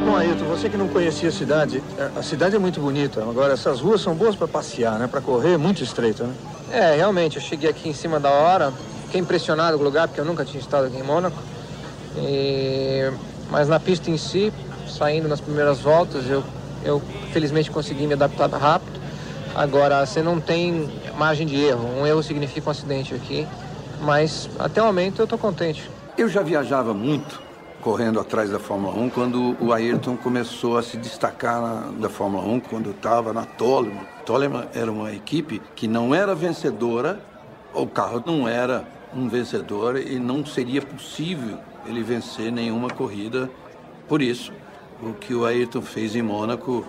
Bom, 0.05 0.15
Ailton, 0.15 0.45
você 0.45 0.69
que 0.69 0.77
não 0.77 0.88
conhecia 0.88 1.29
a 1.29 1.31
cidade, 1.31 1.83
a- 1.97 2.19
a 2.19 2.23
cidade 2.23 2.55
é 2.55 2.59
muito 2.59 2.79
bonita. 2.79 3.21
Agora, 3.21 3.53
essas 3.53 3.79
ruas 3.81 4.01
são 4.01 4.13
boas 4.13 4.35
para 4.35 4.47
passear, 4.47 4.99
né? 4.99 5.07
Para 5.07 5.19
correr, 5.21 5.53
é 5.53 5.57
muito 5.57 5.83
estreita, 5.83 6.25
né? 6.25 6.33
É, 6.71 6.95
realmente, 6.95 7.38
eu 7.38 7.41
cheguei 7.41 7.69
aqui 7.69 7.89
em 7.89 7.93
cima 7.93 8.19
da 8.19 8.29
hora, 8.29 8.73
fiquei 9.15 9.21
impressionado 9.21 9.78
com 9.78 9.84
o 9.84 9.86
lugar, 9.86 10.08
porque 10.08 10.19
eu 10.19 10.25
nunca 10.25 10.43
tinha 10.43 10.60
estado 10.60 10.88
aqui 10.88 10.97
em 10.97 11.04
Mônaco. 11.04 11.38
E- 12.17 13.12
Mas 13.49 13.67
na 13.69 13.80
pista 13.80 14.10
em 14.10 14.17
si, 14.17 14.51
saindo 14.88 15.28
nas 15.28 15.39
primeiras 15.39 15.80
voltas, 15.80 16.28
eu, 16.28 16.43
eu 16.84 16.99
felizmente 17.32 17.69
consegui 17.69 18.08
me 18.08 18.13
adaptar 18.13 18.49
rápido. 18.49 18.99
Agora, 19.54 20.04
você 20.06 20.21
não 20.23 20.39
tem 20.41 20.89
margem 21.17 21.45
de 21.45 21.56
erro, 21.63 21.88
um 22.01 22.06
erro 22.08 22.21
significa 22.23 22.67
um 22.67 22.71
acidente 22.71 23.13
aqui, 23.13 23.47
mas 24.01 24.49
até 24.60 24.82
o 24.82 24.86
momento 24.86 25.21
eu 25.21 25.28
tô 25.28 25.38
contente. 25.38 25.89
Eu 26.17 26.28
já 26.28 26.41
viajava 26.41 26.91
muito 26.93 27.39
correndo 27.82 28.19
atrás 28.19 28.49
da 28.49 28.58
Fórmula 28.60 28.97
1 28.97 29.10
quando 29.12 29.56
o 29.62 29.71
Ayrton 29.71 30.17
começou 30.17 30.75
a 30.78 30.82
se 30.84 30.97
destacar 30.97 31.62
na, 31.62 31.91
da 31.99 32.10
Fórmula 32.10 32.43
1, 32.47 32.60
quando 32.62 32.89
estava 32.89 33.32
na 33.32 33.45
Toleman. 33.45 34.01
Toleman 34.25 34.65
era 34.73 34.91
uma 34.91 35.13
equipe 35.13 35.62
que 35.75 35.88
não 35.88 36.13
era 36.15 36.34
vencedora, 36.34 37.19
o 37.73 37.86
carro 37.86 38.23
não 38.25 38.47
era 38.47 38.84
um 39.15 39.30
vencedor 39.30 39.97
e 39.97 40.19
não 40.19 40.45
seria 40.45 40.82
possível 40.82 41.58
ele 41.88 42.04
vencer 42.04 42.51
nenhuma 42.51 42.89
corrida. 42.89 43.49
Por 44.08 44.21
isso, 44.21 44.51
o 45.01 45.13
que 45.13 45.34
o 45.34 45.45
Ayrton 45.45 45.82
fez 45.82 46.15
em 46.15 46.21
Mônaco 46.21 46.86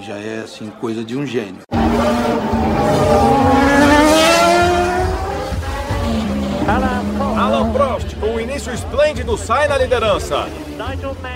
já 0.00 0.16
é 0.16 0.40
assim 0.40 0.70
coisa 0.70 1.04
de 1.04 1.16
um 1.16 1.26
gênio. 1.26 1.62
Alan 7.38 7.70
Prost, 7.72 8.16
com 8.16 8.26
um 8.26 8.40
início 8.40 8.72
esplêndido, 8.72 9.36
sai 9.36 9.68
na 9.68 9.78
liderança. 9.78 10.48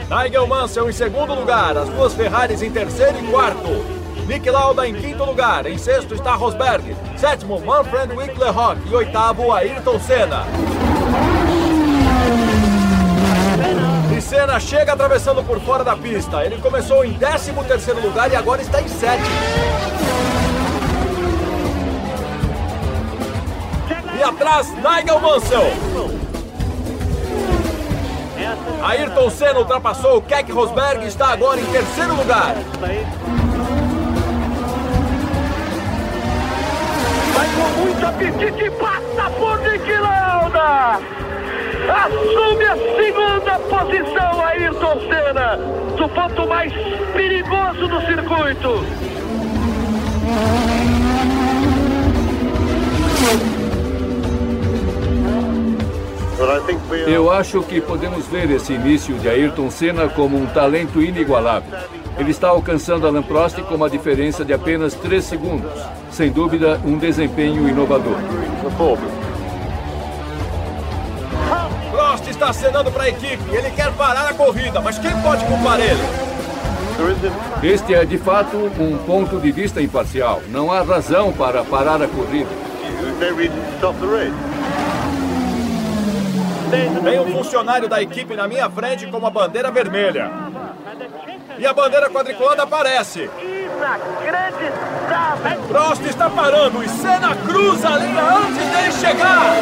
Nigel 0.08 0.46
Mansell 0.46 0.88
em 0.88 0.92
segundo 0.92 1.34
lugar, 1.34 1.76
as 1.76 1.88
duas 1.90 2.14
Ferraris 2.14 2.62
em 2.62 2.70
terceiro 2.70 3.18
e 3.22 3.30
quarto. 3.30 3.99
Nick 4.30 4.48
Lauda 4.48 4.86
em 4.86 4.94
quinto 4.94 5.24
lugar, 5.24 5.66
em 5.66 5.76
sexto 5.76 6.14
está 6.14 6.34
Rosberg, 6.34 6.96
sétimo 7.16 7.58
Manfred 7.58 8.14
Wicklerhock 8.14 8.80
e 8.88 8.94
oitavo 8.94 9.52
Ayrton 9.52 9.98
Senna. 9.98 10.44
Senna 14.20 14.60
chega 14.60 14.92
atravessando 14.92 15.42
por 15.42 15.58
fora 15.58 15.82
da 15.82 15.96
pista. 15.96 16.44
Ele 16.44 16.58
começou 16.58 17.04
em 17.04 17.10
décimo 17.14 17.64
terceiro 17.64 18.00
lugar 18.00 18.30
e 18.30 18.36
agora 18.36 18.62
está 18.62 18.80
em 18.80 18.86
sétimo. 18.86 19.34
E 24.16 24.22
atrás, 24.22 24.68
Nigel 24.74 25.18
Mansell. 25.18 25.72
Ayrton 28.80 29.30
Senna 29.30 29.58
ultrapassou 29.58 30.18
o 30.18 30.22
Keck 30.22 30.52
Rosberg 30.52 31.04
e 31.04 31.08
está 31.08 31.32
agora 31.32 31.60
em 31.60 31.66
terceiro 31.66 32.14
lugar. 32.14 32.54
Muito 37.80 38.06
apetite, 38.06 38.70
passa 38.72 39.30
por 39.30 39.58
Nick 39.60 39.92
Lauda. 39.92 41.00
Assume 42.04 42.64
a 42.64 42.76
segunda 42.96 43.58
posição 43.58 44.44
Ayrton 44.44 45.00
Senna, 45.08 45.56
do 45.96 46.08
ponto 46.08 46.46
mais 46.46 46.72
perigoso 47.14 47.88
do 47.88 48.00
circuito. 48.02 48.84
Eu 57.06 57.30
acho 57.30 57.62
que 57.62 57.80
podemos 57.80 58.26
ver 58.26 58.50
esse 58.50 58.72
início 58.72 59.14
de 59.18 59.28
Ayrton 59.28 59.70
Senna 59.70 60.08
como 60.08 60.36
um 60.36 60.46
talento 60.46 61.00
inigualável. 61.02 61.99
Ele 62.20 62.32
está 62.32 62.48
alcançando 62.48 63.06
Alan 63.06 63.22
Prost 63.22 63.62
com 63.62 63.74
uma 63.74 63.88
diferença 63.88 64.44
de 64.44 64.52
apenas 64.52 64.92
3 64.92 65.24
segundos. 65.24 65.72
Sem 66.10 66.30
dúvida, 66.30 66.78
um 66.84 66.98
desempenho 66.98 67.66
inovador. 67.66 68.18
Prost 71.90 72.28
está 72.28 72.50
acenando 72.50 72.92
para 72.92 73.04
a 73.04 73.08
equipe. 73.08 73.42
Ele 73.50 73.70
quer 73.70 73.90
parar 73.94 74.28
a 74.28 74.34
corrida, 74.34 74.82
mas 74.82 74.98
quem 74.98 75.18
pode 75.22 75.42
culpar 75.46 75.80
ele? 75.80 76.02
Este 77.62 77.94
é 77.94 78.04
de 78.04 78.18
fato 78.18 78.54
um 78.78 78.98
ponto 78.98 79.40
de 79.40 79.50
vista 79.50 79.80
imparcial. 79.80 80.42
Não 80.50 80.70
há 80.70 80.82
razão 80.82 81.32
para 81.32 81.64
parar 81.64 82.02
a 82.02 82.06
corrida. 82.06 82.50
Tem 86.70 87.18
um 87.18 87.32
funcionário 87.32 87.88
da 87.88 88.02
equipe 88.02 88.36
na 88.36 88.46
minha 88.46 88.68
frente 88.68 89.06
com 89.06 89.16
uma 89.16 89.30
bandeira 89.30 89.70
vermelha. 89.70 90.30
E 91.60 91.66
a 91.66 91.74
bandeira 91.74 92.08
quadriculada 92.08 92.62
aparece. 92.62 93.28
Inacreditável! 93.38 95.60
Prost 95.68 96.02
está 96.06 96.30
parando 96.30 96.82
e 96.82 96.88
Senna 96.88 97.36
cruza 97.36 97.86
a 97.86 97.98
linha 97.98 98.22
antes 98.22 98.66
dele 98.66 98.92
chegar. 98.92 99.52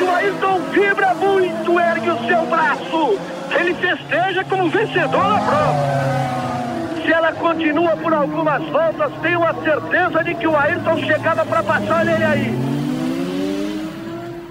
O 0.00 0.10
Ayrton 0.14 0.60
vibra 0.70 1.14
muito, 1.14 1.78
ergue 1.78 2.08
o 2.08 2.26
seu 2.26 2.46
braço. 2.46 3.18
Ele 3.50 3.74
festeja 3.74 4.42
como 4.44 4.70
vencedor 4.70 5.28
na 5.28 5.38
prova. 5.40 5.74
Se 7.02 7.12
ela 7.12 7.30
continua 7.34 7.94
por 7.98 8.14
algumas 8.14 8.62
voltas, 8.70 9.12
tenho 9.20 9.44
a 9.44 9.52
certeza 9.62 10.24
de 10.24 10.34
que 10.36 10.46
o 10.46 10.56
Ayrton 10.56 10.96
chegava 11.00 11.44
para 11.44 11.62
passar 11.62 12.06
ele 12.06 12.24
aí. 12.24 12.58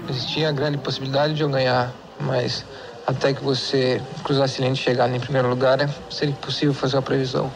Existia 0.08 0.50
a 0.50 0.52
grande 0.52 0.78
possibilidade 0.78 1.34
de 1.34 1.42
eu 1.42 1.48
ganhar, 1.48 1.90
mas 2.20 2.64
até 3.06 3.32
que 3.32 3.42
você 3.42 4.02
cruzasse 4.24 4.60
a 4.60 4.64
linha 4.64 4.74
e 4.74 4.76
chegar 4.76 5.08
em 5.14 5.20
primeiro 5.20 5.48
lugar, 5.48 5.78
seria 6.10 6.32
impossível 6.32 6.74
fazer 6.74 6.96
uma 6.96 7.02
previsão. 7.02 7.50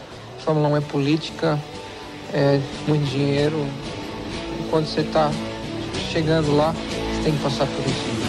Fórmula 0.45 0.69
1 0.69 0.77
é 0.77 0.81
política, 0.81 1.59
é 2.33 2.61
muito 2.87 3.05
dinheiro. 3.11 3.67
E 4.61 4.69
quando 4.71 4.87
você 4.87 5.01
está 5.01 5.31
chegando 6.13 6.57
lá, 6.57 6.73
você 6.73 7.23
tem 7.25 7.37
que 7.37 7.43
passar 7.43 7.67
por 7.67 7.87
isso. 7.87 8.19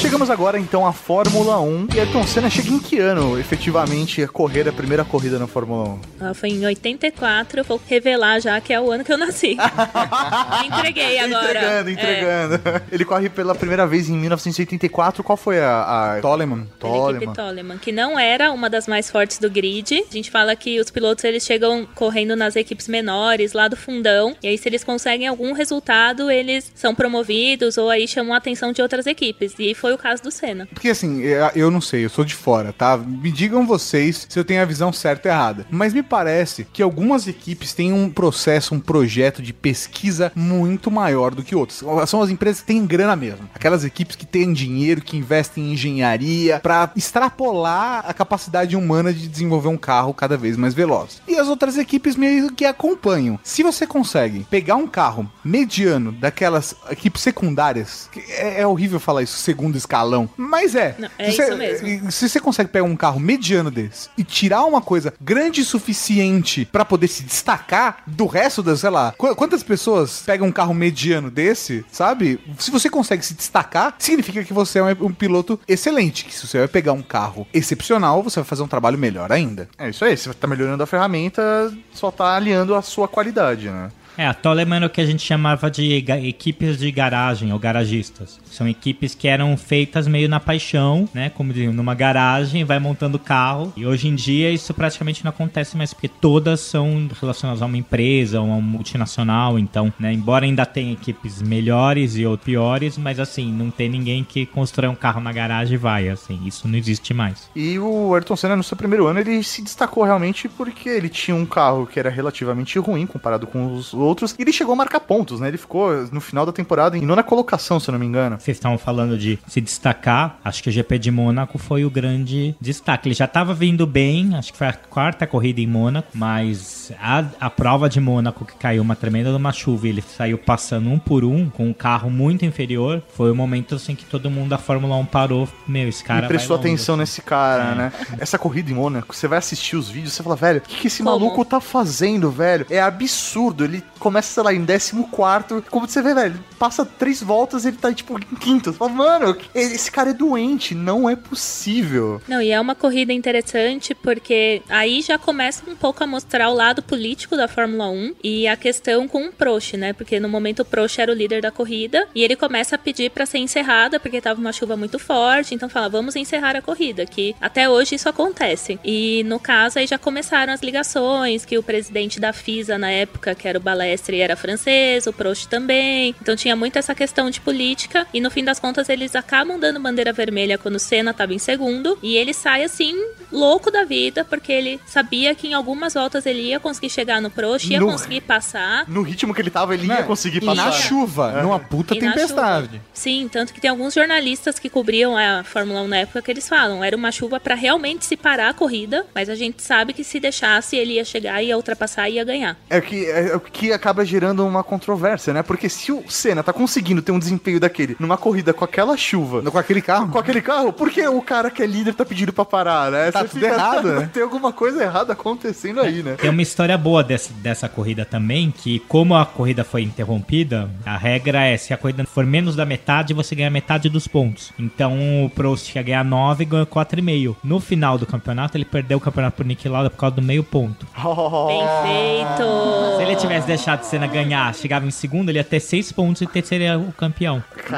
Chegamos 0.00 0.30
agora 0.30 0.58
então 0.58 0.86
à 0.86 0.92
Fórmula 0.92 1.58
1. 1.58 1.88
E 1.94 2.00
Ayrton 2.00 2.26
Senna 2.26 2.50
chega 2.50 2.68
em 2.68 2.78
que 2.78 2.98
ano, 2.98 3.38
efetivamente, 3.38 4.22
a 4.22 4.28
correr 4.28 4.68
a 4.68 4.72
primeira 4.72 5.04
corrida 5.04 5.38
na 5.38 5.46
Fórmula 5.46 5.88
1? 5.88 6.00
Ah, 6.20 6.34
foi 6.34 6.50
em 6.50 6.64
84, 6.66 7.60
eu 7.60 7.64
vou 7.64 7.80
revelar 7.86 8.40
já 8.40 8.60
que 8.60 8.72
é 8.72 8.80
o 8.80 8.90
ano 8.90 9.02
que 9.02 9.12
eu 9.12 9.18
nasci. 9.18 9.56
Entreguei 10.66 11.18
agora. 11.18 11.48
Entregando, 11.48 11.90
entregando. 11.90 12.60
Ele 12.92 13.04
corre 13.04 13.28
pela 13.28 13.54
primeira 13.54 13.86
vez 13.86 14.08
em 14.08 14.16
1984. 14.16 15.24
Qual 15.24 15.36
foi 15.36 15.60
a. 15.60 16.16
a... 16.16 16.20
Toleman. 16.20 16.66
É, 16.82 17.16
equipe 17.16 17.34
Toleman, 17.34 17.78
que 17.78 17.90
não 17.90 18.18
era 18.18 18.52
uma 18.52 18.68
das 18.68 18.86
mais 18.86 19.10
fortes 19.10 19.38
do 19.38 19.50
grid. 19.50 20.04
A 20.08 20.12
gente 20.12 20.30
fala 20.30 20.54
que 20.54 20.78
os 20.78 20.90
pilotos 20.90 21.24
eles 21.24 21.44
chegam 21.44 21.86
correndo 21.94 22.36
nas 22.36 22.54
equipes 22.54 22.86
menores, 22.86 23.52
lá 23.52 23.66
do 23.66 23.76
fundão. 23.76 24.36
E 24.42 24.48
aí, 24.48 24.58
se 24.58 24.68
eles 24.68 24.84
conseguem 24.84 25.26
algum 25.26 25.52
resultado, 25.52 26.30
eles 26.30 26.70
são 26.74 26.94
promovidos 26.94 27.78
ou 27.78 27.88
aí 27.88 28.06
chamam 28.06 28.34
a 28.34 28.36
atenção 28.36 28.72
de 28.72 28.82
outras 28.82 29.06
equipes. 29.06 29.54
E 29.58 29.74
foi 29.74 29.85
o 29.92 29.98
caso 29.98 30.22
do 30.22 30.30
Senna. 30.30 30.66
Porque 30.72 30.88
assim, 30.88 31.20
eu- 31.20 31.50
eu 31.54 31.70
não 31.70 31.80
sei, 31.80 32.04
eu 32.04 32.10
sou 32.10 32.24
de 32.24 32.34
fora, 32.34 32.72
tá? 32.72 32.96
Me 32.96 33.30
digam 33.30 33.66
vocês 33.66 34.26
se 34.28 34.38
eu 34.38 34.44
tenho 34.44 34.62
a 34.62 34.64
visão 34.64 34.92
certa 34.92 35.28
ou 35.28 35.34
errada. 35.34 35.66
Mas 35.70 35.92
me 35.94 36.02
parece 36.02 36.66
que 36.72 36.82
algumas 36.82 37.26
equipes 37.26 37.72
têm 37.72 37.92
um 37.92 38.10
processo, 38.10 38.74
um 38.74 38.80
projeto 38.80 39.42
de 39.42 39.52
pesquisa 39.52 40.30
muito 40.34 40.90
maior 40.90 41.34
do 41.34 41.42
que 41.42 41.54
outras. 41.54 41.82
São 42.08 42.22
as 42.22 42.30
empresas 42.30 42.60
que 42.60 42.66
têm 42.68 42.84
grana 42.86 43.16
mesmo. 43.16 43.48
Aquelas 43.54 43.84
equipes 43.84 44.16
que 44.16 44.26
têm 44.26 44.52
dinheiro, 44.52 45.00
que 45.00 45.16
investem 45.16 45.64
em 45.64 45.72
engenharia, 45.72 46.60
pra 46.60 46.90
extrapolar 47.30 48.04
a 48.06 48.14
capacidade 48.14 48.76
humana 48.76 49.12
de 49.12 49.26
desenvolver 49.28 49.68
um 49.68 49.76
carro 49.76 50.14
cada 50.14 50.36
vez 50.36 50.56
mais 50.56 50.74
veloz. 50.74 51.20
E 51.26 51.36
as 51.36 51.48
outras 51.48 51.76
equipes 51.76 52.16
meio 52.16 52.52
que 52.52 52.64
acompanham. 52.64 53.38
Se 53.42 53.62
você 53.62 53.86
consegue 53.86 54.46
pegar 54.50 54.76
um 54.76 54.86
carro 54.86 55.30
mediano 55.44 56.12
daquelas 56.12 56.74
equipes 56.90 57.22
secundárias, 57.22 58.08
é, 58.30 58.60
é 58.62 58.66
horrível 58.66 59.00
falar 59.00 59.22
isso, 59.22 59.36
segundo 59.38 59.75
escalão, 59.76 60.28
mas 60.36 60.74
é. 60.74 60.94
Não, 60.98 61.08
é 61.18 61.30
Se 61.30 61.36
você- 61.36 61.42
isso 61.48 61.56
mesmo. 61.56 61.86
e 62.08 62.12
Se 62.12 62.28
você 62.28 62.40
consegue 62.40 62.70
pegar 62.70 62.84
um 62.84 62.96
carro 62.96 63.18
mediano 63.20 63.70
desse 63.70 64.08
e 64.16 64.24
tirar 64.24 64.64
uma 64.64 64.80
coisa 64.80 65.12
grande 65.20 65.60
o 65.60 65.64
suficiente 65.64 66.64
pra 66.70 66.84
poder 66.84 67.08
se 67.08 67.22
destacar 67.22 67.98
do 68.06 68.26
resto 68.26 68.62
das, 68.62 68.80
sei 68.80 68.90
lá, 68.90 69.12
qu- 69.16 69.34
quantas 69.34 69.62
pessoas 69.62 70.22
pegam 70.24 70.46
um 70.48 70.52
carro 70.52 70.74
mediano 70.74 71.30
desse, 71.30 71.84
sabe? 71.90 72.38
Se 72.58 72.70
você 72.70 72.88
consegue 72.90 73.24
se 73.24 73.34
destacar, 73.34 73.94
significa 73.98 74.44
que 74.44 74.52
você 74.52 74.78
é 74.78 74.82
um, 74.82 75.06
um 75.06 75.12
piloto 75.12 75.58
excelente. 75.66 76.24
Que 76.24 76.34
se 76.34 76.46
você 76.46 76.58
vai 76.58 76.68
pegar 76.68 76.92
um 76.92 77.02
carro 77.02 77.46
excepcional, 77.52 78.22
você 78.22 78.40
vai 78.40 78.44
fazer 78.44 78.62
um 78.62 78.68
trabalho 78.68 78.98
melhor 78.98 79.32
ainda. 79.32 79.68
É 79.78 79.88
isso 79.88 80.04
aí, 80.04 80.16
você 80.16 80.32
tá 80.34 80.46
melhorando 80.46 80.82
a 80.82 80.86
ferramenta, 80.86 81.72
só 81.92 82.10
tá 82.10 82.34
aliando 82.36 82.74
a 82.74 82.82
sua 82.82 83.08
qualidade, 83.08 83.68
né? 83.68 83.90
É, 84.18 84.26
a 84.26 84.32
Toleman 84.32 84.80
é 84.82 84.86
o 84.86 84.90
que 84.90 85.00
a 85.00 85.06
gente 85.06 85.22
chamava 85.22 85.70
de 85.70 86.04
equipes 86.24 86.78
de 86.78 86.90
garagem 86.90 87.52
ou 87.52 87.58
garagistas. 87.58 88.40
São 88.46 88.66
equipes 88.66 89.14
que 89.14 89.28
eram 89.28 89.56
feitas 89.56 90.08
meio 90.08 90.28
na 90.28 90.40
paixão, 90.40 91.06
né? 91.12 91.28
Como 91.30 91.52
de, 91.52 91.68
numa 91.68 91.94
garagem, 91.94 92.64
vai 92.64 92.78
montando 92.78 93.18
carro. 93.18 93.72
E 93.76 93.84
hoje 93.84 94.08
em 94.08 94.14
dia 94.14 94.50
isso 94.50 94.72
praticamente 94.72 95.22
não 95.22 95.30
acontece 95.30 95.76
mais, 95.76 95.92
porque 95.92 96.08
todas 96.08 96.60
são 96.60 97.08
relacionadas 97.20 97.60
a 97.60 97.66
uma 97.66 97.76
empresa, 97.76 98.38
a 98.38 98.42
uma 98.42 98.60
multinacional. 98.60 99.58
Então, 99.58 99.92
né? 99.98 100.12
Embora 100.12 100.46
ainda 100.46 100.64
tenha 100.64 100.92
equipes 100.92 101.42
melhores 101.42 102.16
e 102.16 102.24
ou 102.24 102.38
piores, 102.38 102.96
mas 102.96 103.20
assim, 103.20 103.52
não 103.52 103.70
tem 103.70 103.88
ninguém 103.88 104.24
que 104.24 104.46
constrói 104.46 104.88
um 104.88 104.94
carro 104.94 105.20
na 105.20 105.32
garagem 105.32 105.74
e 105.74 105.78
vai, 105.78 106.08
assim. 106.08 106.40
Isso 106.46 106.66
não 106.66 106.78
existe 106.78 107.12
mais. 107.12 107.50
E 107.54 107.78
o 107.78 108.14
Ayrton 108.14 108.36
Senna, 108.36 108.56
no 108.56 108.62
seu 108.62 108.76
primeiro 108.76 109.06
ano, 109.06 109.20
ele 109.20 109.42
se 109.42 109.60
destacou 109.60 110.04
realmente 110.04 110.48
porque 110.48 110.88
ele 110.88 111.10
tinha 111.10 111.36
um 111.36 111.44
carro 111.44 111.86
que 111.86 111.98
era 111.98 112.08
relativamente 112.08 112.78
ruim 112.78 113.06
comparado 113.06 113.46
com 113.46 113.74
os 113.74 113.92
pilotos 114.06 114.34
e 114.38 114.42
ele 114.42 114.52
chegou 114.52 114.72
a 114.72 114.76
marcar 114.76 115.00
pontos, 115.00 115.40
né? 115.40 115.48
Ele 115.48 115.58
ficou 115.58 115.90
no 116.12 116.20
final 116.20 116.46
da 116.46 116.52
temporada 116.52 116.96
em 116.96 117.02
nona 117.02 117.22
colocação, 117.22 117.80
se 117.80 117.88
eu 117.88 117.92
não 117.92 117.98
me 117.98 118.06
engano. 118.06 118.38
Vocês 118.38 118.56
estavam 118.56 118.78
falando 118.78 119.18
de 119.18 119.38
se 119.46 119.60
destacar, 119.60 120.38
acho 120.44 120.62
que 120.62 120.68
o 120.68 120.72
GP 120.72 120.98
de 120.98 121.10
Mônaco 121.10 121.58
foi 121.58 121.84
o 121.84 121.90
grande 121.90 122.54
destaque. 122.60 123.08
Ele 123.08 123.14
já 123.14 123.24
estava 123.24 123.52
vindo 123.52 123.86
bem, 123.86 124.34
acho 124.36 124.52
que 124.52 124.58
foi 124.58 124.68
a 124.68 124.72
quarta 124.72 125.26
corrida 125.26 125.60
em 125.60 125.66
Mônaco, 125.66 126.08
mas 126.14 126.85
a, 127.00 127.24
a 127.40 127.50
prova 127.50 127.88
de 127.88 128.00
Mônaco 128.00 128.44
que 128.44 128.54
caiu 128.56 128.82
uma 128.82 128.96
tremenda 128.96 129.30
numa 129.32 129.52
chuva 129.52 129.86
e 129.86 129.90
ele 129.90 130.02
saiu 130.02 130.38
passando 130.38 130.88
um 130.90 130.98
por 130.98 131.24
um 131.24 131.48
com 131.50 131.66
um 131.68 131.72
carro 131.72 132.10
muito 132.10 132.44
inferior, 132.44 133.02
foi 133.14 133.30
o 133.30 133.34
momento 133.34 133.74
assim 133.74 133.94
que 133.94 134.04
todo 134.04 134.30
mundo 134.30 134.50
da 134.50 134.58
Fórmula 134.58 134.96
1 134.96 135.06
parou, 135.06 135.48
meu, 135.66 135.88
esse 135.88 136.02
cara 136.04 136.26
e 136.26 136.28
prestou 136.28 136.56
longe, 136.56 136.68
atenção 136.68 136.94
assim. 136.94 137.00
nesse 137.00 137.22
cara, 137.22 137.72
É. 137.72 137.74
né? 137.74 137.92
Essa 138.18 138.38
corrida 138.38 138.70
em 138.70 138.74
Mônaco, 138.74 139.14
você 139.14 139.26
vai 139.28 139.38
assistir 139.38 139.76
os 139.76 139.88
vídeos, 139.88 140.12
você 140.12 140.22
fala, 140.22 140.36
velho, 140.36 140.58
o 140.58 140.62
que, 140.62 140.76
que 140.76 140.86
esse 140.86 141.02
Como? 141.02 141.18
maluco 141.18 141.44
tá 141.44 141.60
fazendo, 141.60 142.30
velho? 142.30 142.66
É 142.70 142.80
absurdo. 142.80 143.64
Ele 143.64 143.82
começa, 143.98 144.32
sei 144.32 144.42
lá, 144.42 144.52
em 144.54 144.64
14, 144.64 145.62
como 145.70 145.88
você 145.88 146.02
vê, 146.02 146.14
velho, 146.14 146.38
passa 146.58 146.84
três 146.84 147.22
voltas 147.22 147.64
ele 147.64 147.76
tá, 147.76 147.92
tipo, 147.92 148.18
em 148.18 148.36
quinto. 148.36 148.72
Você 148.72 148.78
fala, 148.78 148.90
mano, 148.92 149.36
esse 149.54 149.90
cara 149.90 150.10
é 150.10 150.14
doente, 150.14 150.74
não 150.74 151.08
é 151.08 151.16
possível. 151.16 152.20
Não, 152.28 152.40
e 152.42 152.50
é 152.50 152.60
uma 152.60 152.74
corrida 152.74 153.12
interessante 153.12 153.94
porque 153.94 154.62
aí 154.68 155.00
já 155.02 155.18
começa 155.18 155.62
um 155.68 155.76
pouco 155.76 156.02
a 156.02 156.06
mostrar 156.06 156.48
o 156.50 156.54
lado 156.54 156.75
político 156.82 157.36
da 157.36 157.48
Fórmula 157.48 157.88
1 157.88 158.14
e 158.22 158.46
a 158.46 158.56
questão 158.56 159.06
com 159.08 159.26
o 159.26 159.32
Prost, 159.32 159.74
né? 159.74 159.92
Porque 159.92 160.20
no 160.20 160.28
momento 160.28 160.60
o 160.60 160.64
Prost 160.64 160.98
era 160.98 161.12
o 161.12 161.14
líder 161.14 161.42
da 161.42 161.50
corrida 161.50 162.08
e 162.14 162.22
ele 162.22 162.36
começa 162.36 162.76
a 162.76 162.78
pedir 162.78 163.10
pra 163.10 163.26
ser 163.26 163.38
encerrada 163.38 163.98
porque 164.00 164.20
tava 164.20 164.40
uma 164.40 164.52
chuva 164.52 164.76
muito 164.76 164.98
forte, 164.98 165.54
então 165.54 165.68
fala, 165.68 165.88
vamos 165.88 166.16
encerrar 166.16 166.56
a 166.56 166.62
corrida, 166.62 167.06
que 167.06 167.34
até 167.40 167.68
hoje 167.68 167.94
isso 167.94 168.08
acontece. 168.08 168.78
E 168.84 169.22
no 169.24 169.38
caso 169.38 169.78
aí 169.78 169.86
já 169.86 169.98
começaram 169.98 170.52
as 170.52 170.62
ligações 170.62 171.44
que 171.44 171.58
o 171.58 171.62
presidente 171.62 172.20
da 172.20 172.32
FISA 172.32 172.78
na 172.78 172.90
época, 172.90 173.34
que 173.34 173.48
era 173.48 173.58
o 173.58 173.62
Balestre, 173.62 174.20
era 174.20 174.36
francês, 174.36 175.06
o 175.06 175.12
Prost 175.12 175.46
também. 175.46 176.14
Então 176.20 176.36
tinha 176.36 176.56
muito 176.56 176.78
essa 176.78 176.94
questão 176.94 177.30
de 177.30 177.40
política 177.40 178.06
e 178.12 178.20
no 178.20 178.30
fim 178.30 178.44
das 178.44 178.58
contas 178.58 178.88
eles 178.88 179.14
acabam 179.14 179.58
dando 179.58 179.80
bandeira 179.80 180.12
vermelha 180.12 180.58
quando 180.58 180.76
o 180.76 180.80
Senna 180.80 181.12
tava 181.14 181.34
em 181.34 181.38
segundo 181.38 181.98
e 182.02 182.16
ele 182.16 182.32
sai 182.32 182.64
assim 182.64 182.94
louco 183.36 183.70
da 183.70 183.84
vida 183.84 184.24
porque 184.24 184.50
ele 184.52 184.80
sabia 184.86 185.34
que 185.34 185.48
em 185.48 185.54
algumas 185.54 185.94
voltas 185.94 186.24
ele 186.26 186.40
ia 186.42 186.58
conseguir 186.58 186.90
chegar 186.90 187.20
no 187.20 187.30
Prost, 187.30 187.68
ia 187.70 187.78
No- 187.80 187.86
conseguir 187.86 188.22
passar. 188.22 188.84
No 188.88 189.02
ritmo 189.02 189.34
que 189.34 189.40
ele 189.40 189.50
tava, 189.50 189.74
ele 189.74 189.86
ia 189.86 189.94
Né? 189.96 190.02
conseguir 190.02 190.38
E 190.38 190.46
passar. 190.46 190.64
na 190.66 190.72
chuva, 190.72 191.34
É. 191.38 191.42
numa 191.42 191.58
puta 191.58 191.94
E 191.94 191.98
tempestade. 191.98 192.80
Sim, 192.92 193.28
tanto 193.30 193.52
que 193.52 193.60
tem 193.60 193.70
alguns 193.70 193.94
jornalistas 193.94 194.58
que 194.58 194.68
cobriam 194.70 195.16
a 195.16 195.44
Fórmula 195.44 195.82
1 195.82 195.88
na 195.88 195.96
época 195.98 196.22
que 196.22 196.30
eles 196.30 196.48
falam, 196.48 196.82
era 196.82 196.96
uma 196.96 197.12
chuva 197.12 197.38
pra 197.38 197.54
realmente 197.54 198.04
se 198.04 198.16
parar 198.16 198.48
a 198.48 198.54
corrida, 198.54 199.06
mas 199.14 199.28
a 199.28 199.34
gente 199.34 199.62
sabe 199.62 199.92
que 199.92 200.02
se 200.02 200.18
deixasse 200.18 200.76
ele 200.76 200.94
ia 200.94 201.04
chegar, 201.04 201.42
ia 201.42 201.56
ultrapassar 201.56 202.08
e 202.08 202.14
ia 202.14 202.24
ganhar. 202.24 202.56
É 202.70 202.78
o 202.78 202.82
que, 202.82 203.06
é 203.10 203.36
o 203.36 203.40
que 203.40 203.72
acaba 203.72 204.04
gerando 204.04 204.46
uma 204.46 204.64
controvérsia, 204.64 205.32
né? 205.34 205.42
Porque 205.42 205.68
se 205.68 205.92
o 205.92 206.04
Senna 206.08 206.42
tá 206.42 206.52
conseguindo 206.52 207.02
ter 207.02 207.12
um 207.12 207.18
desempenho 207.18 207.60
daquele 207.60 207.96
numa 208.00 208.16
corrida 208.16 208.52
com 208.54 208.64
aquela 208.64 208.96
chuva, 208.96 209.42
Com 209.50 209.58
aquele 209.58 209.82
carro. 209.82 210.08
com 210.10 210.18
aquele 210.18 210.40
carro, 210.40 210.72
por 210.72 210.90
que 210.90 211.06
o 211.06 211.20
cara 211.20 211.50
que 211.50 211.62
é 211.62 211.66
líder 211.66 211.94
tá 211.94 212.04
pedindo 212.04 212.32
pra 212.32 212.44
parar, 212.44 212.90
né? 212.90 213.10
Tá 213.12 213.25
Tudo 213.28 213.44
errado, 213.44 213.92
né? 213.92 214.10
Tem 214.12 214.22
alguma 214.22 214.52
coisa 214.52 214.82
errada 214.82 215.12
acontecendo 215.12 215.80
aí, 215.80 216.02
né? 216.02 216.14
Tem 216.14 216.30
uma 216.30 216.42
história 216.42 216.76
boa 216.76 217.02
dessa, 217.02 217.32
dessa 217.34 217.68
corrida 217.68 218.04
também, 218.04 218.50
que 218.50 218.78
como 218.80 219.14
a 219.14 219.24
corrida 219.26 219.64
foi 219.64 219.82
interrompida, 219.82 220.70
a 220.84 220.96
regra 220.96 221.44
é, 221.44 221.56
se 221.56 221.72
a 221.72 221.76
corrida 221.76 222.04
for 222.04 222.24
menos 222.24 222.56
da 222.56 222.64
metade, 222.64 223.14
você 223.14 223.34
ganha 223.34 223.50
metade 223.50 223.88
dos 223.88 224.08
pontos. 224.08 224.52
Então 224.58 225.24
o 225.24 225.30
Prost 225.30 225.74
ia 225.74 225.82
ganhar 225.82 226.04
9 226.04 226.42
e 226.42 226.46
ganhou 226.46 226.66
4,5. 226.66 227.36
No 227.44 227.60
final 227.60 227.98
do 227.98 228.06
campeonato, 228.06 228.56
ele 228.56 228.64
perdeu 228.64 228.98
o 228.98 229.00
campeonato 229.00 229.36
por 229.36 229.46
Nick 229.46 229.68
Lauda 229.68 229.90
por 229.90 229.98
causa 229.98 230.16
do 230.16 230.22
meio 230.22 230.42
ponto. 230.42 230.86
Bem 230.96 231.62
feito! 231.82 232.96
Se 232.96 233.02
ele 233.02 233.16
tivesse 233.16 233.46
deixado 233.46 233.82
o 233.82 233.84
Senna 233.84 234.06
ganhar, 234.06 234.54
chegava 234.54 234.86
em 234.86 234.90
segundo, 234.90 235.28
ele 235.28 235.38
ia 235.38 235.44
ter 235.44 235.60
6 235.60 235.92
pontos 235.92 236.22
e 236.22 236.26
ter 236.26 236.44
seria 236.46 236.78
o 236.78 236.92
campeão. 236.92 237.42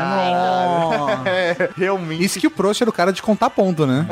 É, 1.25 1.71
realmente. 1.77 2.25
Isso 2.25 2.39
que 2.39 2.47
o 2.47 2.51
Prost 2.51 2.81
era 2.81 2.91
o 2.91 2.93
cara 2.93 3.13
de 3.13 3.21
contar 3.23 3.51
ponto, 3.51 3.87
né? 3.87 4.07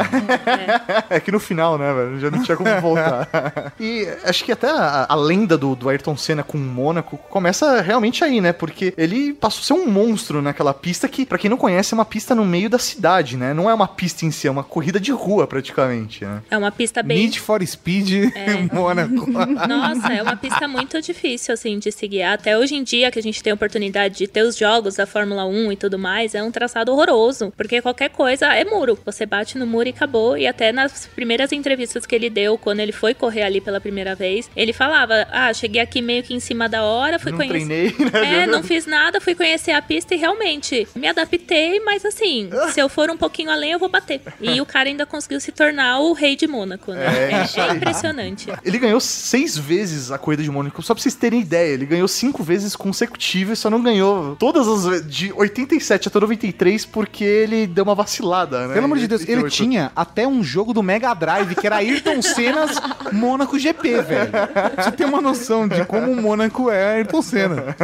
É 1.09 1.21
que 1.27 1.33
no 1.33 1.41
final, 1.41 1.77
né, 1.77 1.93
velho? 1.93 2.21
Já 2.21 2.31
não 2.31 2.41
tinha 2.41 2.57
como 2.57 2.71
voltar. 2.81 3.75
e 3.81 4.07
acho 4.23 4.45
que 4.45 4.53
até 4.53 4.71
a, 4.71 5.07
a 5.09 5.15
lenda 5.17 5.59
do, 5.59 5.75
do 5.75 5.89
Ayrton 5.89 6.17
Senna 6.17 6.45
com 6.45 6.57
o 6.57 6.61
Mônaco 6.61 7.19
começa 7.29 7.81
realmente 7.81 8.23
aí, 8.23 8.41
né? 8.41 8.53
Porque 8.53 8.95
ele 8.97 9.35
passou 9.35 9.61
a 9.61 9.65
ser 9.65 9.73
um 9.73 9.91
monstro 9.91 10.41
naquela 10.41 10.73
pista 10.73 11.09
que, 11.09 11.27
pra 11.27 11.37
quem 11.37 11.51
não 11.51 11.57
conhece, 11.57 11.93
é 11.93 11.97
uma 11.97 12.05
pista 12.05 12.33
no 12.33 12.45
meio 12.45 12.71
da 12.71 12.79
cidade, 12.79 13.37
né? 13.37 13.53
Não 13.53 13.69
é 13.69 13.75
uma 13.75 13.89
pista 13.89 14.25
em 14.25 14.31
si, 14.31 14.47
é 14.47 14.51
uma 14.51 14.63
corrida 14.63 15.01
de 15.01 15.11
rua, 15.11 15.49
praticamente, 15.49 16.25
né? 16.25 16.43
É 16.49 16.57
uma 16.57 16.71
pista 16.71 17.03
bem 17.03 17.19
Need 17.19 17.41
for 17.41 17.61
Speed 17.67 18.31
É. 18.37 18.55
Mônaco. 18.73 19.27
Nossa, 19.69 20.13
é 20.13 20.23
uma 20.23 20.37
pista 20.37 20.69
muito 20.69 21.03
difícil, 21.03 21.55
assim, 21.55 21.81
de 21.81 21.91
seguir. 21.91 22.23
Até 22.23 22.57
hoje 22.57 22.77
em 22.77 22.85
dia, 22.85 23.11
que 23.11 23.19
a 23.19 23.23
gente 23.23 23.43
tem 23.43 23.51
a 23.51 23.55
oportunidade 23.55 24.17
de 24.19 24.29
ter 24.29 24.43
os 24.43 24.57
jogos 24.57 24.95
da 24.95 25.07
Fórmula 25.07 25.45
1 25.45 25.73
e 25.73 25.77
tudo 25.77 25.99
mais, 25.99 26.37
é 26.37 26.43
um 26.43 26.53
traçado 26.53 26.93
horroroso. 26.93 27.53
Porque 27.57 27.83
qualquer 27.83 28.11
coisa 28.11 28.47
é 28.55 28.65
muro. 28.65 28.97
Você 29.05 29.27
bate 29.27 29.59
no 29.59 29.67
muro 29.67 29.89
e 29.89 29.91
acabou. 29.91 30.39
E 30.39 30.47
até 30.47 30.71
nas 30.71 31.06
primeiras 31.07 31.53
entrevistas 31.53 32.07
que 32.07 32.15
ele 32.15 32.29
deu, 32.31 32.57
quando 32.59 32.81
ele 32.81 32.93
foi 32.93 33.15
correr 33.15 33.43
ali 33.43 33.61
pela 33.61 33.81
primeira 33.81 34.15
vez, 34.15 34.51
ele 34.57 34.73
falava: 34.73 35.27
Ah, 35.31 35.53
cheguei 35.53 35.81
aqui 35.81 36.01
meio 36.03 36.23
que 36.23 36.35
em 36.35 36.41
cima 36.41 36.69
da 36.69 36.83
hora, 36.83 37.19
fui 37.19 37.33
Não 37.33 37.39
conhecer. 37.39 37.93
treinei, 37.93 38.11
né? 38.13 38.43
É, 38.43 38.47
não 38.47 38.63
fiz 38.63 38.87
nada, 38.87 39.21
fui 39.21 39.35
conhecer 39.35 39.73
a 39.73 39.83
pista 39.83 40.15
e 40.15 40.19
realmente 40.19 40.87
me 40.95 41.07
adaptei, 41.07 41.81
mas 41.81 42.05
assim, 42.05 42.49
se 42.73 42.81
eu 42.81 42.89
for 42.89 43.11
um 43.11 43.17
pouquinho 43.17 43.51
além, 43.51 43.73
eu 43.73 43.79
vou 43.79 43.89
bater. 43.89 44.21
E 44.41 44.61
o 44.61 44.67
cara 44.67 44.89
ainda 44.89 45.05
conseguiu 45.07 45.41
se 45.41 45.53
tornar 45.53 46.01
o 46.01 46.13
rei 46.13 46.37
de 46.37 46.47
Mônaco, 46.47 46.93
né? 46.93 47.05
É, 47.07 47.61
É, 47.61 47.69
é 47.69 47.73
impressionante. 47.75 48.49
Ele 48.65 48.79
ganhou 48.79 49.01
seis 49.01 49.57
vezes 49.57 50.11
a 50.11 50.19
corrida 50.19 50.43
de 50.43 50.51
Mônaco, 50.51 50.83
só 50.83 50.95
pra 50.95 51.03
vocês 51.03 51.15
terem 51.15 51.41
ideia. 51.41 51.73
Ele 51.75 51.87
ganhou 51.87 52.09
cinco 52.09 52.43
vezes 52.43 52.75
consecutivas, 52.77 53.59
só 53.59 53.69
não 53.71 53.83
ganhou 53.83 54.37
todas 54.37 54.67
as 54.67 54.85
vezes, 54.87 55.11
de 55.11 55.33
87 55.33 56.09
até 56.09 56.19
93, 56.21 56.85
porque 56.87 57.25
ele 57.25 57.67
deu 57.67 57.85
uma 57.85 57.95
vacilada, 57.95 58.67
né? 58.69 58.75
Pelo 58.75 58.87
amor 58.87 58.99
de 58.99 59.07
Deus, 59.09 59.23
ele 59.23 59.43
88. 59.43 59.55
tinha 59.55 59.93
até 59.95 60.27
um 60.27 60.43
jogo 60.43 60.73
do 60.73 60.83
Mega 60.83 60.96
Drive 61.15 61.55
que 61.55 61.67
era 61.67 61.77
Ayrton 61.77 62.21
Senna's 62.23 62.81
Mônaco 63.13 63.59
GP, 63.59 64.03
velho. 64.03 64.31
Você 64.77 64.93
tem 64.93 65.07
uma 65.07 65.21
noção 65.21 65.67
de 65.69 65.85
como 65.85 66.11
o 66.13 66.17
Mônaco 66.17 66.71
é 66.71 66.97
Ayrton 66.97 67.23
Senna. 67.23 67.77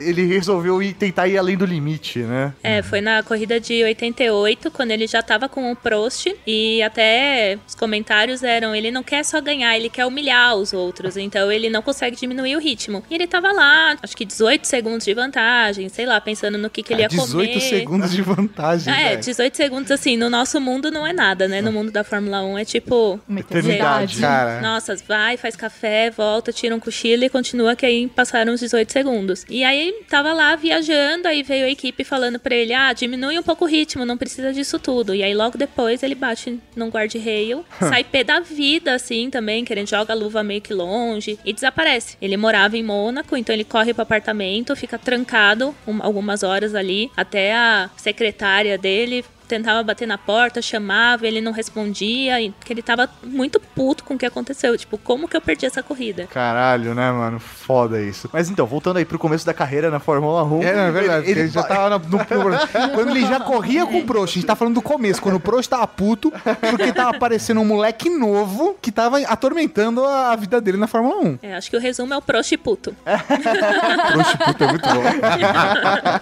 Ele 0.00 0.24
resolveu 0.26 0.82
ir, 0.82 0.94
tentar 0.94 1.28
ir 1.28 1.38
além 1.38 1.56
do 1.56 1.64
limite, 1.64 2.20
né? 2.20 2.52
É, 2.62 2.82
foi 2.82 3.00
na 3.00 3.22
corrida 3.22 3.58
de 3.60 3.82
88, 3.84 4.70
quando 4.70 4.90
ele 4.90 5.06
já 5.06 5.22
tava 5.22 5.48
com 5.48 5.70
o 5.70 5.76
Prost, 5.76 6.26
e 6.46 6.82
até 6.82 7.58
os 7.66 7.74
comentários 7.74 8.42
eram: 8.42 8.74
ele 8.74 8.90
não 8.90 9.02
quer 9.02 9.24
só 9.24 9.40
ganhar, 9.40 9.76
ele 9.76 9.88
quer 9.88 10.06
humilhar 10.06 10.56
os 10.56 10.72
outros, 10.72 11.16
então 11.16 11.50
ele 11.50 11.70
não 11.70 11.82
consegue 11.82 12.16
diminuir 12.16 12.56
o 12.56 12.60
ritmo. 12.60 13.02
E 13.10 13.14
ele 13.14 13.26
tava 13.26 13.52
lá, 13.52 13.96
acho 14.02 14.16
que 14.16 14.24
18 14.24 14.66
segundos 14.66 15.04
de 15.04 15.14
vantagem, 15.14 15.88
sei 15.88 16.06
lá, 16.06 16.20
pensando 16.20 16.58
no 16.58 16.68
que, 16.70 16.82
que 16.82 16.92
ele 16.92 17.02
ia 17.02 17.08
18 17.08 17.48
comer. 17.52 17.60
segundos 17.60 18.10
de 18.12 18.22
vantagem, 18.22 18.92
É, 18.92 19.08
velho. 19.10 19.20
18 19.20 19.56
segundos, 19.56 19.90
assim, 19.90 20.16
no 20.16 20.28
nosso 20.30 20.60
mundo 20.60 20.90
não 20.90 21.06
é 21.06 21.12
nada, 21.12 21.46
né? 21.48 21.60
No 21.60 21.72
mundo 21.72 21.90
da 21.90 22.04
Fórmula 22.04 22.42
1 22.44 22.53
é 22.58 22.64
tipo. 22.64 23.20
Uma 23.28 23.40
Eternidade, 23.40 24.20
cara. 24.20 24.60
Nossa, 24.60 24.96
vai, 25.06 25.36
faz 25.36 25.56
café, 25.56 26.10
volta, 26.10 26.52
tira 26.52 26.74
um 26.74 26.80
cochilo 26.80 27.24
e 27.24 27.28
continua 27.28 27.74
que 27.76 27.84
aí 27.86 28.06
passaram 28.08 28.52
os 28.52 28.60
18 28.60 28.92
segundos. 28.92 29.44
E 29.48 29.62
aí 29.64 29.92
tava 30.08 30.32
lá 30.32 30.54
viajando, 30.56 31.28
aí 31.28 31.42
veio 31.42 31.66
a 31.66 31.70
equipe 31.70 32.04
falando 32.04 32.38
pra 32.38 32.54
ele: 32.54 32.72
ah, 32.72 32.92
diminui 32.92 33.38
um 33.38 33.42
pouco 33.42 33.64
o 33.64 33.68
ritmo, 33.68 34.04
não 34.04 34.16
precisa 34.16 34.52
disso 34.52 34.78
tudo. 34.78 35.14
E 35.14 35.22
aí 35.22 35.34
logo 35.34 35.56
depois 35.58 36.02
ele 36.02 36.14
bate 36.14 36.58
num 36.76 36.88
guard-rail, 36.88 37.64
sai 37.78 38.04
pé 38.04 38.24
da 38.24 38.40
vida, 38.40 38.94
assim, 38.94 39.30
também, 39.30 39.64
querendo 39.64 39.88
joga 39.88 40.12
a 40.12 40.16
luva 40.16 40.42
meio 40.42 40.60
que 40.60 40.72
longe 40.74 41.38
e 41.44 41.52
desaparece. 41.52 42.16
Ele 42.20 42.36
morava 42.36 42.76
em 42.76 42.82
Mônaco, 42.82 43.36
então 43.36 43.54
ele 43.54 43.64
corre 43.64 43.92
pro 43.92 44.02
apartamento, 44.02 44.74
fica 44.76 44.98
trancado 44.98 45.74
um- 45.86 46.02
algumas 46.02 46.42
horas 46.42 46.74
ali, 46.74 47.10
até 47.16 47.54
a 47.54 47.90
secretária 47.96 48.78
dele 48.78 49.24
tentava 49.48 49.82
bater 49.82 50.06
na 50.06 50.16
porta, 50.18 50.60
chamava, 50.62 51.26
ele 51.26 51.40
não 51.40 51.52
respondia, 51.52 52.40
e- 52.40 52.50
porque 52.50 52.72
ele 52.72 52.82
tava 52.82 53.08
muito 53.22 53.60
puto 53.60 54.04
com 54.04 54.14
o 54.14 54.18
que 54.18 54.26
aconteceu. 54.26 54.76
Tipo, 54.76 54.96
como 54.98 55.28
que 55.28 55.36
eu 55.36 55.40
perdi 55.40 55.66
essa 55.66 55.82
corrida? 55.82 56.26
Caralho, 56.32 56.94
né, 56.94 57.10
mano? 57.12 57.38
Foda 57.38 58.00
isso. 58.00 58.28
Mas 58.32 58.48
então, 58.50 58.66
voltando 58.66 58.96
aí 58.98 59.04
pro 59.04 59.18
começo 59.18 59.44
da 59.46 59.54
carreira 59.54 59.90
na 59.90 59.98
Fórmula 60.00 60.42
1. 60.44 60.62
É, 60.62 60.88
é 60.88 60.90
verdade. 60.90 61.30
Ele, 61.30 61.40
Ele, 61.40 61.48
já 61.48 61.62
tava 61.62 61.90
no, 61.90 61.98
no- 61.98 62.24
Quando 62.94 63.10
ele 63.10 63.26
já 63.26 63.40
corria 63.40 63.86
com 63.86 63.98
o 63.98 64.04
Prost, 64.04 64.32
a 64.36 64.40
gente 64.40 64.46
tá 64.46 64.56
falando 64.56 64.74
do 64.74 64.82
começo, 64.82 65.20
quando 65.20 65.36
o 65.36 65.40
Prost 65.40 65.68
tava 65.68 65.86
puto, 65.86 66.32
porque 66.70 66.92
tava 66.92 67.10
aparecendo 67.16 67.60
um 67.60 67.64
moleque 67.64 68.08
novo 68.10 68.76
que 68.80 68.90
tava 68.90 69.18
atormentando 69.20 70.04
a, 70.04 70.32
a 70.32 70.36
vida 70.36 70.60
dele 70.60 70.76
na 70.78 70.86
Fórmula 70.86 71.16
1. 71.20 71.38
É, 71.42 71.54
acho 71.54 71.70
que 71.70 71.76
o 71.76 71.80
resumo 71.80 72.12
é 72.14 72.16
o 72.16 72.22
Prost 72.22 72.56
puto. 72.58 72.94
Prost 73.04 74.36
puto 74.38 74.64
é 74.64 74.68
muito 74.68 74.88
bom. 74.88 75.02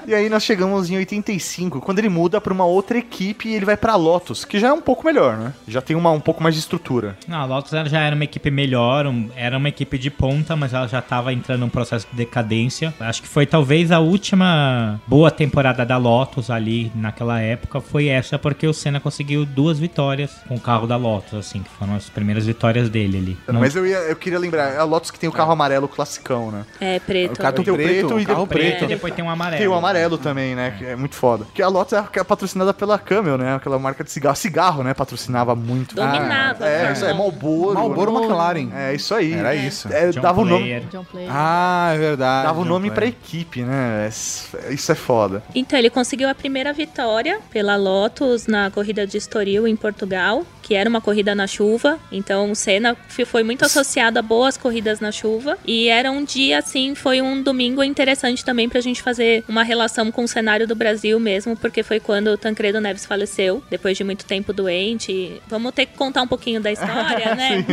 e 0.06 0.14
aí 0.14 0.28
nós 0.28 0.42
chegamos 0.42 0.90
em 0.90 0.96
85, 0.96 1.80
quando 1.80 1.98
ele 1.98 2.08
muda 2.08 2.40
pra 2.40 2.52
uma 2.52 2.64
outra 2.64 2.98
equipe, 2.98 3.12
equipe 3.22 3.48
e 3.48 3.54
ele 3.54 3.64
vai 3.64 3.76
pra 3.76 3.94
Lotus, 3.96 4.44
que 4.44 4.58
já 4.58 4.68
é 4.68 4.72
um 4.72 4.80
pouco 4.80 5.04
melhor, 5.04 5.36
né? 5.36 5.52
Já 5.68 5.80
tem 5.80 5.94
uma, 5.96 6.10
um 6.10 6.20
pouco 6.20 6.42
mais 6.42 6.54
de 6.54 6.60
estrutura. 6.60 7.16
Não, 7.28 7.38
a 7.38 7.44
Lotus 7.44 7.72
ela 7.72 7.88
já 7.88 8.00
era 8.00 8.14
uma 8.14 8.24
equipe 8.24 8.50
melhor, 8.50 9.06
um- 9.06 9.28
era 9.36 9.56
uma 9.56 9.68
equipe 9.68 9.96
de 9.98 10.10
ponta, 10.10 10.56
mas 10.56 10.72
ela 10.74 10.86
já 10.88 10.98
estava 10.98 11.32
entrando 11.32 11.60
num 11.60 11.68
processo 11.68 12.06
de 12.10 12.16
decadência. 12.16 12.92
Acho 13.00 13.22
que 13.22 13.28
foi 13.28 13.46
talvez 13.46 13.90
a 13.92 14.00
última 14.00 15.00
boa 15.06 15.30
temporada 15.30 15.84
da 15.84 15.96
Lotus 15.96 16.50
ali 16.50 16.90
naquela 16.94 17.40
época 17.40 17.80
foi 17.80 18.08
essa, 18.08 18.38
porque 18.38 18.66
o 18.66 18.72
Senna 18.72 19.00
conseguiu 19.00 19.44
duas 19.44 19.78
vitórias 19.78 20.32
com 20.48 20.54
o 20.54 20.60
carro 20.60 20.86
da 20.86 20.96
Lotus, 20.96 21.34
assim, 21.34 21.62
que 21.62 21.70
foram 21.70 21.94
as 21.94 22.08
primeiras 22.08 22.46
vitórias 22.46 22.88
dele 22.88 23.18
ali. 23.18 23.38
Não- 23.48 23.60
Mas 23.60 23.76
eu, 23.76 23.86
ia, 23.86 23.98
eu 23.98 24.16
queria 24.16 24.38
lembrar, 24.38 24.72
é 24.74 24.78
a 24.78 24.84
Lotus 24.84 25.10
que 25.10 25.18
tem 25.18 25.28
o 25.28 25.32
carro 25.32 25.52
amarelo 25.52 25.86
classicão, 25.88 26.50
né? 26.50 26.64
É, 26.80 26.98
preto. 26.98 27.34
O 27.34 27.38
carro 27.38 27.54
tem 27.62 27.72
o 27.72 27.76
preto, 27.76 28.18
e 28.20 28.26
carro 28.26 28.42
o 28.42 28.46
preto. 28.46 28.68
preto, 28.70 28.84
e 28.84 28.86
depois 28.88 29.14
tem 29.14 29.24
um 29.24 29.30
amarelo. 29.30 29.58
Tem 29.58 29.68
o 29.68 29.74
amarelo 29.74 30.18
também, 30.18 30.54
né? 30.54 30.74
Que 30.78 30.84
é 30.86 30.96
muito 30.96 31.14
foda. 31.14 31.44
Porque 31.44 31.62
a 31.62 31.68
Lotus 31.68 31.92
é, 31.92 32.04
é 32.14 32.24
patrocinada 32.24 32.72
pela 32.74 32.98
Camel, 33.02 33.36
né? 33.38 33.54
Aquela 33.54 33.78
marca 33.78 34.02
de 34.04 34.10
cigarro. 34.10 34.36
Cigarro, 34.36 34.82
né? 34.82 34.94
Patrocinava 34.94 35.54
muito. 35.54 35.94
Dominava 35.94 36.64
Ah, 36.64 36.68
é, 36.68 36.92
isso 36.92 37.04
é 37.04 37.12
Malboro. 37.12 37.74
Marlboro 37.74 38.12
né? 38.12 38.18
McLaren. 38.20 38.68
É 38.74 38.94
isso 38.94 39.14
aí. 39.14 39.32
Era 39.32 39.54
isso. 39.54 39.88
É, 39.92 40.10
John 40.10 40.20
dava 40.20 40.40
o 40.40 40.44
nome. 40.44 40.80
John 40.90 41.04
Player. 41.04 41.28
Ah, 41.32 41.92
é 41.94 41.98
verdade. 41.98 42.46
Dava 42.46 42.60
o 42.60 42.64
nome 42.64 42.88
pra 42.90 43.00
Player. 43.02 43.14
equipe, 43.24 43.62
né? 43.62 44.08
É- 44.08 44.72
Isso 44.72 44.92
é 44.92 44.94
foda. 44.94 45.42
Então, 45.54 45.78
ele 45.78 45.90
conseguiu 45.90 46.28
a 46.28 46.34
primeira 46.34 46.72
vitória 46.72 47.40
pela 47.50 47.76
Lotus 47.76 48.46
na 48.46 48.70
corrida 48.70 49.06
de 49.06 49.16
Estoril, 49.16 49.66
em 49.66 49.74
Portugal, 49.76 50.44
que 50.62 50.74
era 50.74 50.88
uma 50.88 51.00
corrida 51.00 51.34
na 51.34 51.46
chuva. 51.46 51.98
Então, 52.10 52.50
o 52.50 52.54
Senna 52.54 52.96
foi 53.26 53.42
muito 53.42 53.64
associado 53.64 54.18
a 54.18 54.22
boas 54.22 54.56
corridas 54.56 55.00
na 55.00 55.10
chuva. 55.10 55.56
E 55.66 55.88
era 55.88 56.10
um 56.10 56.22
dia, 56.24 56.58
assim, 56.58 56.94
foi 56.94 57.22
um 57.22 57.42
domingo 57.42 57.82
interessante 57.82 58.44
também 58.44 58.68
pra 58.68 58.80
gente 58.80 59.02
fazer 59.02 59.42
uma 59.48 59.62
relação 59.62 60.10
com 60.12 60.24
o 60.24 60.28
cenário 60.28 60.66
do 60.68 60.74
Brasil 60.74 61.18
mesmo, 61.18 61.56
porque 61.56 61.82
foi 61.82 61.98
quando 61.98 62.28
o 62.28 62.36
Tancredo 62.36 62.80
Neves 62.80 62.91
faleceu, 63.00 63.62
depois 63.70 63.96
de 63.96 64.04
muito 64.04 64.24
tempo 64.24 64.52
doente. 64.52 65.40
Vamos 65.48 65.72
ter 65.72 65.86
que 65.86 65.96
contar 65.96 66.22
um 66.22 66.26
pouquinho 66.28 66.60
da 66.60 66.70
história, 66.72 67.34
né? 67.36 67.64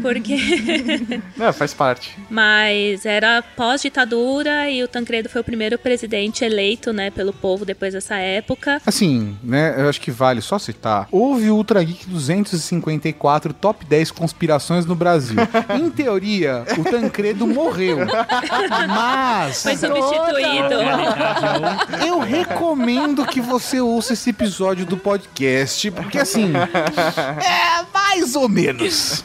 Porque. 0.00 0.36
É, 1.38 1.50
faz 1.52 1.74
parte. 1.74 2.16
Mas 2.30 3.04
era 3.04 3.42
pós-ditadura 3.56 4.68
e 4.70 4.82
o 4.82 4.88
Tancredo 4.88 5.28
foi 5.28 5.40
o 5.40 5.44
primeiro 5.44 5.78
presidente 5.78 6.44
eleito, 6.44 6.92
né, 6.92 7.10
pelo 7.10 7.32
povo 7.32 7.64
depois 7.64 7.92
dessa 7.94 8.16
época. 8.16 8.80
Assim, 8.86 9.36
né, 9.42 9.74
eu 9.76 9.88
acho 9.88 10.00
que 10.00 10.10
vale 10.10 10.40
só 10.40 10.58
citar. 10.58 11.08
Houve 11.10 11.50
o 11.50 11.56
Ultra 11.56 11.82
Geek 11.82 12.08
254 12.08 13.52
Top 13.54 13.84
10 13.84 14.10
Conspirações 14.12 14.86
no 14.86 14.94
Brasil. 14.94 15.36
em 15.76 15.90
teoria, 15.90 16.64
o 16.78 16.84
Tancredo 16.84 17.46
morreu. 17.46 17.98
Mas 18.86 19.62
Foi 19.62 19.76
substituído. 19.76 20.74
eu 22.06 22.20
recomendo 22.20 23.26
que 23.26 23.40
você 23.40 23.80
ouça 23.80 24.12
esse 24.12 24.30
episódio 24.30 24.61
do 24.62 24.96
podcast, 24.96 25.90
porque 25.90 26.18
assim, 26.18 26.52
é 26.54 27.84
mais 27.92 28.36
ou 28.36 28.48
menos. 28.48 29.24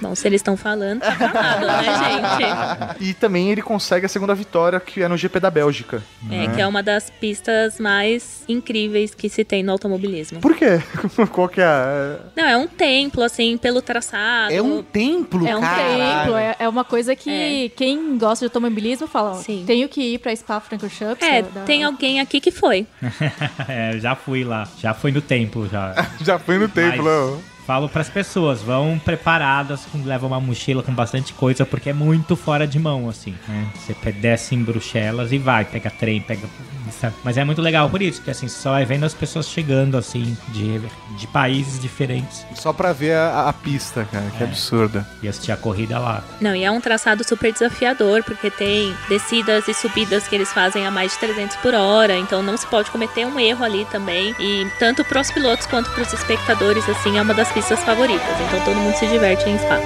Bom, 0.00 0.14
se 0.14 0.26
eles 0.26 0.40
estão 0.40 0.56
falando, 0.56 1.00
tá 1.00 1.12
falado, 1.12 1.66
né, 1.66 2.88
gente? 2.98 3.04
E 3.10 3.14
também 3.14 3.50
ele 3.50 3.60
consegue 3.60 4.06
a 4.06 4.08
segunda 4.08 4.34
vitória, 4.34 4.80
que 4.80 5.02
é 5.02 5.08
no 5.08 5.16
GP 5.16 5.38
da 5.40 5.50
Bélgica. 5.50 6.02
É, 6.30 6.48
que 6.48 6.60
é 6.60 6.66
uma 6.66 6.82
das 6.82 7.10
pistas 7.10 7.78
mais 7.78 8.42
incríveis 8.48 9.14
que 9.14 9.28
se 9.28 9.44
tem 9.44 9.62
no 9.62 9.72
automobilismo. 9.72 10.40
Por 10.40 10.56
quê? 10.56 10.80
Qual 11.30 11.48
que 11.48 11.60
é 11.60 11.64
a... 11.64 12.16
Não, 12.34 12.46
é 12.46 12.56
um 12.56 12.66
templo, 12.66 13.22
assim, 13.22 13.58
pelo 13.58 13.82
traçado. 13.82 14.52
É 14.54 14.62
um 14.62 14.82
templo, 14.82 15.46
É 15.46 15.54
um 15.54 15.60
caralho. 15.60 16.22
templo, 16.22 16.36
é, 16.36 16.56
é 16.60 16.68
uma 16.68 16.84
coisa 16.84 17.14
que 17.14 17.70
quem 17.76 18.16
gosta 18.16 18.46
de 18.46 18.46
automobilismo 18.46 19.06
fala, 19.06 19.34
Sim. 19.36 19.64
tenho 19.66 19.86
que 19.88 20.14
ir 20.14 20.18
pra 20.18 20.34
Spa-Francorchamps. 20.34 21.22
É, 21.22 21.42
da- 21.42 21.60
tem 21.62 21.84
alguém 21.84 22.20
aqui 22.20 22.40
que 22.40 22.50
foi. 22.50 22.86
é, 23.68 23.98
já 23.98 24.14
fui 24.14 24.29
lá, 24.44 24.66
já 24.80 24.94
fui 24.94 25.12
no 25.12 25.20
templo 25.20 25.68
já. 25.68 25.94
Já 26.22 26.38
foi 26.38 26.58
no 26.58 26.68
templo, 26.68 27.04
Mas-. 27.04 27.50
Falo 27.66 27.88
pras 27.88 28.08
pessoas, 28.08 28.62
vão 28.62 28.98
preparadas, 28.98 29.86
levam 30.04 30.30
uma 30.30 30.40
mochila 30.40 30.82
com 30.82 30.92
bastante 30.92 31.32
coisa, 31.32 31.64
porque 31.64 31.90
é 31.90 31.92
muito 31.92 32.34
fora 32.34 32.66
de 32.66 32.78
mão, 32.78 33.08
assim, 33.08 33.34
né? 33.46 33.68
Você 33.76 33.94
desce 34.12 34.54
em 34.56 34.62
Bruxelas 34.62 35.30
e 35.30 35.38
vai, 35.38 35.64
pega 35.64 35.88
trem, 35.90 36.20
pega. 36.20 36.48
Sabe? 36.90 37.14
Mas 37.24 37.36
é 37.36 37.44
muito 37.44 37.60
legal 37.60 37.88
por 37.88 38.02
isso, 38.02 38.18
porque 38.18 38.30
assim, 38.30 38.48
você 38.48 38.60
só 38.60 38.70
vai 38.70 38.84
vendo 38.84 39.04
as 39.04 39.14
pessoas 39.14 39.48
chegando, 39.48 39.96
assim, 39.96 40.36
de, 40.48 40.80
de 41.16 41.26
países 41.26 41.80
diferentes 41.80 42.44
Só 42.54 42.72
pra 42.72 42.92
ver 42.92 43.14
a, 43.14 43.48
a 43.48 43.52
pista, 43.52 44.06
cara, 44.10 44.24
que 44.36 44.44
absurda. 44.44 45.06
e 45.22 45.28
assistir 45.28 45.52
a 45.52 45.56
corrida 45.56 45.98
lá. 45.98 46.22
Não, 46.40 46.54
e 46.54 46.64
é 46.64 46.70
um 46.70 46.80
traçado 46.80 47.22
super 47.26 47.52
desafiador, 47.52 48.22
porque 48.24 48.50
tem 48.50 48.94
descidas 49.08 49.68
e 49.68 49.74
subidas 49.74 50.26
que 50.26 50.34
eles 50.34 50.52
fazem 50.52 50.86
a 50.86 50.90
mais 50.90 51.12
de 51.12 51.18
300 51.18 51.56
por 51.56 51.74
hora, 51.74 52.16
então 52.16 52.42
não 52.42 52.56
se 52.56 52.66
pode 52.66 52.90
cometer 52.90 53.26
um 53.26 53.38
erro 53.38 53.64
ali 53.64 53.84
também. 53.86 54.34
E 54.38 54.66
tanto 54.78 55.04
pros 55.04 55.30
pilotos 55.30 55.66
quanto 55.66 55.90
pros 55.90 56.12
espectadores, 56.12 56.88
assim, 56.88 57.18
é 57.18 57.22
uma 57.22 57.34
das 57.34 57.50
pistas 57.52 57.80
favoritas. 57.80 58.40
Então 58.48 58.64
todo 58.64 58.76
mundo 58.76 58.94
se 58.96 59.06
diverte 59.06 59.48
em 59.48 59.58
Spa. 59.58 59.78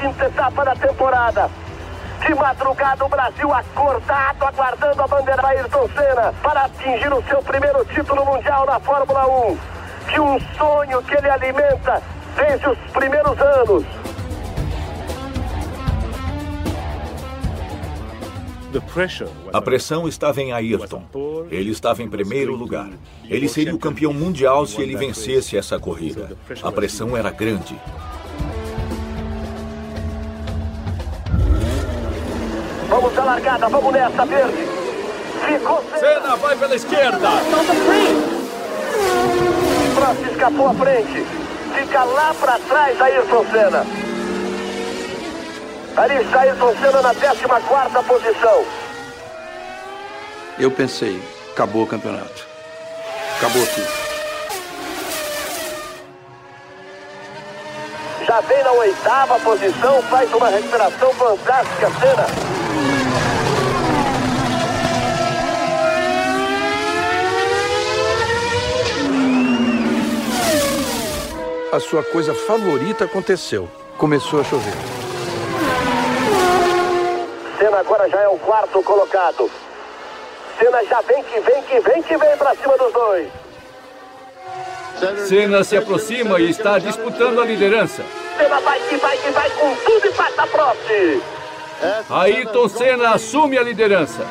15 0.00 0.24
etapa 0.24 0.64
da 0.64 0.74
temporada. 0.74 1.50
De 2.26 2.34
madrugada, 2.34 3.04
o 3.04 3.08
Brasil 3.08 3.52
acordado, 3.52 4.44
aguardando 4.44 5.02
a 5.02 5.06
bandeira 5.06 5.40
da 5.40 5.48
Ayrton 5.48 5.88
Senna 5.88 6.34
para 6.42 6.64
atingir 6.64 7.12
o 7.12 7.22
seu 7.22 7.42
primeiro 7.42 7.84
título 7.86 8.24
mundial 8.24 8.66
na 8.66 8.80
Fórmula 8.80 9.26
1. 9.26 9.58
De 10.12 10.20
um 10.20 10.40
sonho 10.56 11.02
que 11.02 11.14
ele 11.14 11.30
alimenta 11.30 12.02
desde 12.36 12.68
os 12.68 12.78
primeiros 12.92 13.38
anos. 13.40 13.84
A 19.52 19.62
pressão 19.62 20.06
estava 20.06 20.42
em 20.42 20.52
Ayrton. 20.52 21.02
Ele 21.50 21.70
estava 21.70 22.02
em 22.02 22.08
primeiro 22.08 22.54
lugar. 22.54 22.90
Ele 23.24 23.48
seria 23.48 23.74
o 23.74 23.78
campeão 23.78 24.12
mundial 24.12 24.66
se 24.66 24.82
ele 24.82 24.94
vencesse 24.94 25.56
essa 25.56 25.78
corrida. 25.78 26.36
A 26.62 26.70
pressão 26.70 27.16
era 27.16 27.30
grande. 27.30 27.78
Vamos 32.88 33.18
à 33.18 33.22
largada, 33.22 33.68
vamos 33.68 33.92
nessa, 33.92 34.24
verde. 34.24 34.66
Ficou 35.46 35.84
Senna 35.98 36.36
vai 36.36 36.56
pela 36.56 36.74
esquerda. 36.74 37.28
Prost 39.94 40.32
escapou 40.32 40.68
à 40.68 40.74
frente. 40.74 41.26
Fica 41.74 42.04
lá 42.04 42.34
para 42.40 42.58
trás 42.60 43.00
Ayrton 43.00 43.44
Senna. 43.52 43.86
Ali 45.96 46.14
está 46.22 46.40
Ayrton 46.40 46.74
Senna 46.80 47.02
na 47.02 47.14
14 47.14 48.08
posição. 48.08 48.64
Eu 50.58 50.70
pensei, 50.70 51.22
acabou 51.52 51.82
o 51.82 51.86
campeonato. 51.86 52.46
Acabou 53.36 53.66
tudo. 53.66 54.08
Já 58.26 58.40
vem 58.40 58.62
na 58.62 58.72
oitava 58.72 59.38
posição, 59.40 60.02
faz 60.02 60.32
uma 60.32 60.48
recuperação 60.48 61.12
fantástica, 61.12 61.90
Senna. 62.00 62.57
A 71.70 71.78
sua 71.78 72.02
coisa 72.02 72.34
favorita 72.34 73.04
aconteceu. 73.04 73.68
Começou 73.98 74.40
a 74.40 74.44
chover. 74.44 74.72
Senna 77.58 77.80
agora 77.80 78.08
já 78.08 78.22
é 78.22 78.28
o 78.28 78.38
quarto 78.38 78.82
colocado. 78.82 79.50
Senna 80.58 80.82
já 80.84 81.02
vem 81.02 81.22
que 81.24 81.38
vem, 81.40 81.62
que 81.64 81.80
vem, 81.80 82.02
que 82.02 82.16
vem 82.16 82.36
pra 82.38 82.54
cima 82.54 82.74
dos 82.78 82.90
dois. 82.90 83.28
Senna 85.28 85.62
se 85.62 85.76
aproxima 85.76 86.40
e 86.40 86.48
está 86.48 86.78
disputando 86.78 87.38
a 87.38 87.44
liderança. 87.44 88.02
Senna 88.38 88.60
vai 88.60 88.80
que 88.88 88.96
vai 88.96 89.18
que 89.18 89.30
vai 89.30 89.50
com 89.50 89.74
tudo 89.76 90.06
e 90.06 90.12
passa 90.12 90.46
Prost. 90.46 91.22
Ayrton 92.08 92.68
Senna 92.68 93.10
assume 93.10 93.58
a 93.58 93.62
liderança. 93.62 94.26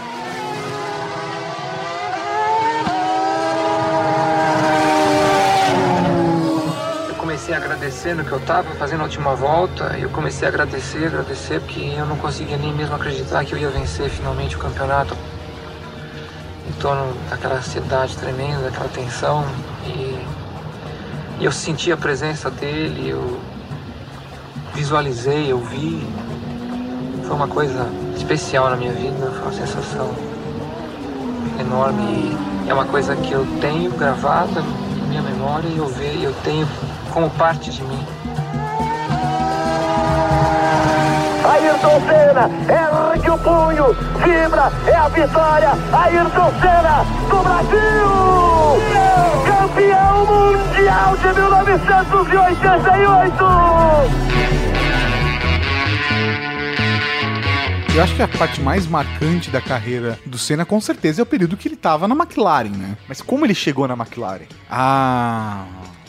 Eu 7.07 7.76
agradecendo 7.87 8.23
que 8.25 8.31
eu 8.33 8.37
estava 8.37 8.69
fazendo 8.75 8.99
a 8.99 9.03
última 9.03 9.33
volta 9.33 9.97
eu 9.97 10.09
comecei 10.09 10.45
a 10.45 10.49
agradecer, 10.49 11.07
agradecer, 11.07 11.61
porque 11.61 11.79
eu 11.79 12.05
não 12.05 12.17
conseguia 12.17 12.57
nem 12.57 12.73
mesmo 12.73 12.93
acreditar 12.93 13.45
que 13.45 13.53
eu 13.53 13.57
ia 13.57 13.69
vencer 13.69 14.09
finalmente 14.09 14.57
o 14.57 14.59
campeonato. 14.59 15.15
Em 16.67 16.73
torno 16.81 17.13
daquela 17.29 17.55
ansiedade 17.55 18.17
tremenda, 18.17 18.63
daquela 18.63 18.89
tensão 18.89 19.45
e, 19.85 20.19
eu 21.39 21.51
senti 21.51 21.89
a 21.89 21.95
presença 21.95 22.51
dele, 22.51 23.09
eu 23.09 23.39
visualizei, 24.73 25.49
eu 25.49 25.59
vi. 25.59 26.05
Foi 27.23 27.35
uma 27.35 27.47
coisa 27.47 27.87
especial 28.17 28.69
na 28.69 28.75
minha 28.75 28.91
vida, 28.91 29.31
foi 29.31 29.41
uma 29.43 29.53
sensação 29.53 30.13
enorme 31.57 32.03
e 32.65 32.69
é 32.69 32.73
uma 32.73 32.85
coisa 32.85 33.15
que 33.15 33.31
eu 33.31 33.47
tenho 33.61 33.91
gravada 33.91 34.61
em 34.61 35.07
minha 35.07 35.21
memória 35.21 35.69
e 35.69 35.77
eu 35.77 35.87
vejo, 35.87 36.23
eu 36.23 36.33
tenho 36.43 36.67
como 37.17 37.29
parte 37.31 37.71
de 37.71 37.81
mim. 37.81 38.05
Ayrton 41.43 41.99
Senna 42.05 42.47
ergue 42.69 43.31
o 43.31 43.39
punho, 43.39 43.91
vibra, 44.19 44.71
é 44.85 44.93
a 44.93 45.07
vitória, 45.07 45.71
Ayrton 45.91 46.51
Senna 46.61 47.03
do 47.27 47.41
Brasil! 47.41 48.77
Campeão 49.47 50.27
mundial 50.27 51.17
de 51.17 51.33
1988! 51.41 53.43
Eu 57.95 58.03
acho 58.03 58.15
que 58.15 58.21
a 58.21 58.27
parte 58.27 58.61
mais 58.61 58.85
marcante 58.85 59.49
da 59.49 59.59
carreira 59.59 60.19
do 60.23 60.37
Senna, 60.37 60.65
com 60.65 60.79
certeza, 60.79 61.19
é 61.19 61.23
o 61.23 61.25
período 61.25 61.57
que 61.57 61.67
ele 61.67 61.75
tava 61.75 62.07
na 62.07 62.13
McLaren, 62.13 62.69
né? 62.69 62.95
Mas 63.07 63.23
como 63.23 63.43
ele 63.43 63.55
chegou 63.55 63.87
na 63.87 63.95
McLaren? 63.95 64.45
Ah. 64.69 65.65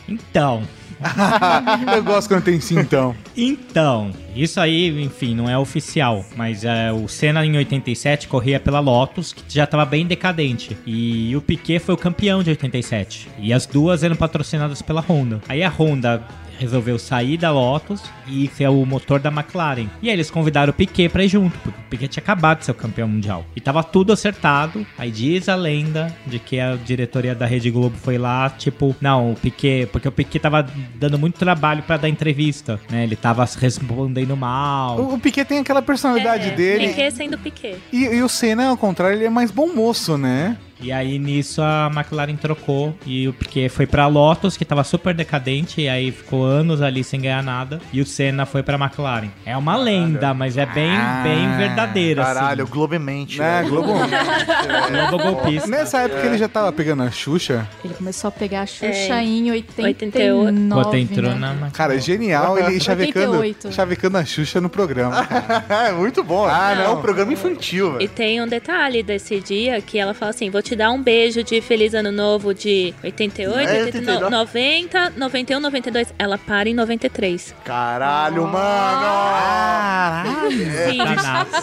Então. 0.06 0.64
Eu 1.94 2.02
gosto 2.02 2.28
quando 2.28 2.44
tem 2.44 2.58
então. 2.72 3.14
Então, 3.36 4.10
isso 4.34 4.60
aí, 4.60 5.02
enfim, 5.02 5.34
não 5.34 5.48
é 5.48 5.56
oficial, 5.56 6.24
mas 6.36 6.64
é, 6.64 6.92
o 6.92 7.08
Senna 7.08 7.44
em 7.44 7.56
87 7.56 8.28
corria 8.28 8.58
pela 8.58 8.80
Lotus, 8.80 9.32
que 9.32 9.42
já 9.48 9.64
estava 9.64 9.84
bem 9.84 10.06
decadente. 10.06 10.76
E 10.86 11.34
o 11.36 11.40
Piquet 11.40 11.78
foi 11.78 11.94
o 11.94 11.98
campeão 11.98 12.42
de 12.42 12.50
87. 12.50 13.28
E 13.38 13.52
as 13.52 13.66
duas 13.66 14.02
eram 14.02 14.16
patrocinadas 14.16 14.82
pela 14.82 15.00
Honda. 15.00 15.40
Aí 15.48 15.62
a 15.62 15.68
Honda 15.68 16.22
resolveu 16.58 16.98
sair 16.98 17.36
da 17.36 17.50
Lotus 17.50 18.02
e 18.26 18.48
ser 18.48 18.68
o 18.68 18.84
motor 18.84 19.20
da 19.20 19.30
McLaren. 19.30 19.86
E 20.02 20.08
aí 20.08 20.14
eles 20.14 20.30
convidaram 20.30 20.70
o 20.70 20.74
Piquet 20.74 21.08
pra 21.08 21.24
ir 21.24 21.28
junto, 21.28 21.56
porque 21.58 21.78
o 21.78 21.84
Piquet 21.90 22.08
tinha 22.08 22.22
acabado 22.22 22.58
de 22.58 22.64
ser 22.64 22.72
o 22.72 22.74
campeão 22.74 23.08
mundial. 23.08 23.44
E 23.54 23.60
tava 23.60 23.82
tudo 23.82 24.12
acertado. 24.12 24.86
Aí 24.98 25.10
diz 25.10 25.48
a 25.48 25.54
lenda 25.54 26.14
de 26.26 26.38
que 26.38 26.58
a 26.58 26.74
diretoria 26.74 27.34
da 27.34 27.46
Rede 27.46 27.70
Globo 27.70 27.96
foi 27.96 28.18
lá, 28.18 28.50
tipo, 28.50 28.94
não, 29.00 29.32
o 29.32 29.34
Piquet, 29.36 29.86
porque 29.86 30.08
o 30.08 30.12
Piquet 30.12 30.40
tava 30.40 30.66
dando 30.96 31.18
muito 31.18 31.38
trabalho 31.38 31.82
pra 31.82 31.96
dar 31.96 32.08
entrevista, 32.08 32.80
né? 32.90 33.04
Ele 33.04 33.16
tava 33.16 33.48
respondendo 33.58 34.36
mal. 34.36 34.98
O, 34.98 35.14
o 35.14 35.18
Piquet 35.18 35.44
tem 35.44 35.58
aquela 35.58 35.80
personalidade 35.82 36.50
dele. 36.50 36.88
Piquet 36.88 37.10
sendo 37.10 37.38
Piquet. 37.38 37.78
E, 37.92 38.04
e 38.04 38.22
o 38.22 38.28
Senna, 38.28 38.68
ao 38.68 38.76
contrário, 38.76 39.16
ele 39.16 39.24
é 39.24 39.30
mais 39.30 39.50
bom 39.50 39.72
moço, 39.72 40.18
né? 40.18 40.56
E 40.80 40.92
aí 40.92 41.18
nisso 41.18 41.60
a 41.62 41.90
McLaren 41.94 42.36
trocou 42.36 42.96
e 43.04 43.26
o 43.28 43.32
Piquet 43.32 43.68
foi 43.68 43.86
pra 43.86 44.06
Lotus, 44.06 44.56
que 44.56 44.64
tava 44.64 44.84
super 44.84 45.12
decadente, 45.14 45.80
e 45.80 45.88
aí 45.88 46.10
ficou 46.12 46.44
anos 46.44 46.80
ali 46.82 47.02
sem 47.02 47.20
ganhar 47.20 47.42
nada, 47.42 47.80
e 47.92 48.00
o 48.00 48.06
Senna 48.06 48.46
foi 48.46 48.62
pra 48.62 48.76
McLaren. 48.76 49.28
É 49.44 49.56
uma 49.56 49.76
lenda, 49.76 50.32
mas 50.34 50.56
é 50.56 50.64
bem, 50.66 50.90
bem 51.22 51.56
verdadeira. 51.56 52.22
Caralho, 52.22 52.62
assim. 52.64 52.72
Globemente. 52.72 53.40
É, 53.40 53.62
né? 53.62 53.68
Globo. 53.68 53.92
Globo 55.10 55.22
golpista. 55.24 55.66
Nessa 55.68 56.00
época 56.02 56.26
ele 56.26 56.38
já 56.38 56.48
tava 56.48 56.72
pegando 56.72 57.02
a 57.02 57.10
Xuxa. 57.10 57.66
Ele 57.84 57.94
começou 57.94 58.28
a 58.28 58.32
pegar 58.32 58.62
a 58.62 58.66
Xuxa 58.66 58.86
É, 59.14 59.22
em 59.24 59.50
89. 59.50 60.68
Quando 60.70 60.94
entrou 60.96 61.30
né? 61.30 61.36
na 61.38 61.48
McLaren. 61.50 61.70
Cara, 61.72 61.94
é 61.96 62.00
genial 62.00 62.58
ele 62.58 62.80
chavecando, 62.80 63.38
88. 63.38 63.72
chavecando 63.74 64.18
a 64.18 64.24
Xuxa 64.24 64.60
no 64.60 64.68
programa. 64.68 65.26
é 65.68 65.92
muito 65.92 66.22
bom. 66.22 66.46
Ah, 66.46 66.72
É 66.72 66.84
não. 66.84 66.98
um 66.98 67.00
programa 67.00 67.32
infantil, 67.32 67.94
E 67.94 67.98
velho. 67.98 68.08
tem 68.10 68.40
um 68.42 68.46
detalhe 68.46 69.02
desse 69.02 69.40
dia 69.40 69.80
que 69.80 69.98
ela 69.98 70.14
fala 70.14 70.30
assim: 70.30 70.50
vou 70.50 70.62
te 70.62 70.67
dar 70.76 70.90
um 70.90 71.02
beijo 71.02 71.42
de 71.42 71.60
Feliz 71.60 71.94
Ano 71.94 72.10
Novo 72.12 72.52
de 72.54 72.94
88, 73.02 73.68
É, 73.68 73.84
89, 73.84 74.24
89. 74.24 74.30
90, 74.30 75.12
91, 75.16 75.60
92. 75.60 76.14
Ela 76.18 76.38
para 76.38 76.68
em 76.68 76.74
93. 76.74 77.54
Caralho, 77.64 78.42
mano! 78.46 78.54
Caralho! 78.58 80.48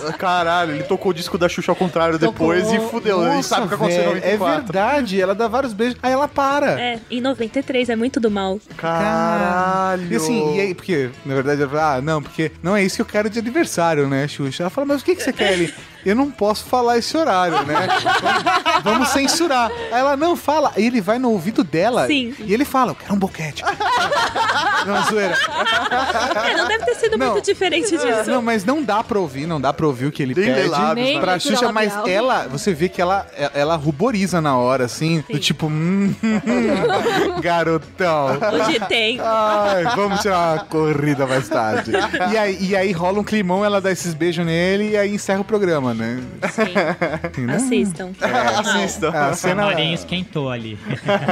É, 0.09 0.11
Caralho, 0.17 0.71
ele 0.73 0.83
tocou 0.83 1.11
o 1.11 1.13
disco 1.13 1.37
da 1.37 1.47
Xuxa 1.49 1.71
ao 1.71 1.75
contrário 1.75 2.17
depois 2.17 2.71
e 2.71 2.79
fudeu. 2.79 3.25
ele 3.31 3.43
sabe 3.43 3.65
o 3.65 3.67
que 3.69 3.75
aconteceu 3.75 4.01
em 4.01 4.13
velho, 4.19 4.25
é 4.25 4.37
94. 4.37 4.63
verdade, 4.63 5.21
ela 5.21 5.35
dá 5.35 5.47
vários 5.47 5.73
beijos, 5.73 5.97
aí 6.01 6.11
ela 6.11 6.27
para. 6.27 6.79
É, 6.79 6.99
em 7.09 7.21
93 7.21 7.89
é 7.89 7.95
muito 7.95 8.19
do 8.19 8.29
mal. 8.31 8.59
Caralho! 8.77 10.11
E 10.11 10.15
assim, 10.15 10.55
e 10.55 10.61
aí, 10.61 10.73
porque, 10.75 11.09
na 11.25 11.33
verdade, 11.35 11.61
ela 11.61 11.69
fala, 11.71 11.95
ah, 11.95 12.01
não, 12.01 12.21
porque 12.21 12.51
não 12.61 12.75
é 12.75 12.83
isso 12.83 12.95
que 12.97 13.01
eu 13.01 13.05
quero 13.05 13.29
de 13.29 13.39
aniversário, 13.39 14.07
né, 14.07 14.27
Xuxa? 14.27 14.63
Ela 14.63 14.69
fala, 14.69 14.87
mas 14.87 15.01
o 15.01 15.05
que, 15.05 15.15
que 15.15 15.23
você 15.23 15.33
quer? 15.33 15.53
Ele, 15.53 15.73
eu 16.05 16.15
não 16.15 16.29
posso 16.29 16.65
falar 16.65 16.97
esse 16.97 17.15
horário, 17.17 17.65
né? 17.65 17.87
Vamos, 18.21 18.83
vamos 18.83 19.07
censurar. 19.09 19.71
Aí 19.91 19.99
ela, 19.99 20.15
não, 20.15 20.35
fala. 20.35 20.71
Aí 20.75 20.85
ele 20.85 21.01
vai 21.01 21.17
no 21.17 21.31
ouvido 21.31 21.63
dela 21.63 22.05
Sim. 22.07 22.33
e 22.39 22.53
ele 22.53 22.63
fala, 22.63 22.91
eu 22.91 22.95
quero 22.95 23.13
um 23.13 23.17
boquete. 23.17 23.63
não, 24.85 25.03
zoeira. 25.05 25.35
É, 26.45 26.55
não 26.55 26.67
deve 26.67 26.85
ter 26.85 26.95
sido 26.95 27.17
Não. 27.17 27.31
muito 27.31 27.45
diferente 27.45 27.89
disso. 27.89 28.29
Não, 28.29 28.41
mas 28.41 28.63
não 28.63 28.83
dá 28.83 29.03
pra 29.03 29.19
ouvir, 29.19 29.47
não 29.47 29.59
dá 29.59 29.73
pra 29.73 29.87
ouvir 29.87 30.05
o 30.05 30.11
que 30.11 30.21
ele 30.21 30.35
Nem 30.35 30.53
pede 30.53 30.67
lábios, 30.67 31.07
Nem 31.07 31.19
pra 31.19 31.33
leitura 31.33 31.55
Xuxa, 31.55 31.71
mas 31.71 31.93
ela, 32.07 32.47
você 32.47 32.73
vê 32.73 32.87
que 32.87 33.01
ela, 33.01 33.25
ela 33.53 33.75
ruboriza 33.75 34.39
na 34.39 34.57
hora, 34.57 34.85
assim, 34.85 35.23
do 35.29 35.39
tipo, 35.39 35.65
hum, 35.67 36.13
garotão. 37.41 38.37
Hoje 38.53 38.79
tem. 38.87 39.19
Ai, 39.19 39.83
vamos 39.95 40.19
tirar 40.21 40.53
uma 40.53 40.65
corrida 40.65 41.25
mais 41.25 41.47
tarde. 41.49 41.91
E 42.31 42.37
aí, 42.37 42.57
e 42.61 42.75
aí 42.75 42.91
rola 42.91 43.19
um 43.19 43.23
climão, 43.23 43.65
ela 43.65 43.81
dá 43.81 43.91
esses 43.91 44.13
beijos 44.13 44.45
nele 44.45 44.91
e 44.91 44.97
aí 44.97 45.13
encerra 45.13 45.41
o 45.41 45.45
programa, 45.45 45.93
né? 45.95 46.21
Sim. 46.51 47.49
Assistam. 47.49 48.11
Assistam. 48.21 49.09
A 49.11 49.27
A 49.29 49.33
cena 49.33 49.65
Marinha 49.65 49.93
esquentou 49.95 50.49
ali. 50.49 50.77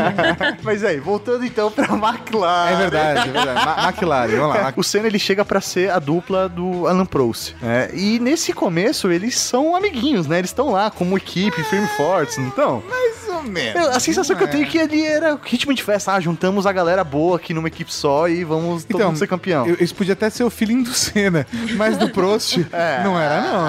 Mas 0.63 0.83
aí, 0.83 0.99
voltando 0.99 1.45
então 1.45 1.71
pra 1.71 1.85
McLaren. 1.85 2.71
é 2.71 2.75
verdade, 2.77 3.29
é 3.29 3.31
verdade. 3.31 3.65
Ma 3.65 3.87
McLaren, 3.89 4.35
vamos 4.37 4.55
lá. 4.55 4.73
O 4.75 4.83
Senna 4.83 5.07
ele 5.07 5.19
chega 5.19 5.43
pra 5.45 5.61
ser 5.61 5.91
a 5.91 5.99
dupla 5.99 6.47
do 6.49 6.87
Alan 6.87 7.05
Prost. 7.05 7.53
né? 7.61 7.89
E 7.93 8.19
nesse 8.19 8.53
começo 8.53 9.11
eles 9.11 9.37
são 9.37 9.75
amiguinhos, 9.75 10.27
né? 10.27 10.39
Eles 10.39 10.49
estão 10.49 10.71
lá 10.71 10.89
como 10.89 11.17
equipe, 11.17 11.63
firme 11.63 11.85
e 11.85 11.97
fortes, 11.97 12.37
não 12.37 12.47
estão? 12.47 12.83
Mais 12.89 13.27
ou 13.29 13.43
menos. 13.43 13.81
Eu- 13.81 13.91
A 13.91 13.99
sensação 13.99 14.35
que 14.35 14.43
eu 14.43 14.47
É. 14.47 14.51
tenho 14.51 14.63
é 14.63 14.67
que 14.67 14.79
ali 14.79 15.05
era 15.05 15.37
ritmo 15.43 15.73
de 15.73 15.83
festa. 15.83 16.13
Ah, 16.13 16.19
juntamos 16.19 16.65
a 16.65 16.71
galera 16.71 17.03
boa 17.03 17.37
aqui 17.37 17.53
numa 17.53 17.67
equipe 17.67 17.93
só 17.93 18.27
e 18.27 18.43
vamos 18.43 18.83
todo 18.85 19.03
mundo 19.05 19.17
ser 19.17 19.27
campeão. 19.27 19.67
eu- 19.67 19.77
Isso 19.79 19.93
podia 19.95 20.13
até 20.13 20.29
ser 20.29 20.43
o 20.43 20.49
feeling 20.49 20.83
do 20.83 20.93
Senna, 20.93 21.45
mas 21.75 21.97
do 21.97 22.09
Prost 22.09 22.57
não 23.03 23.19
era, 23.19 23.41
não. 23.41 23.65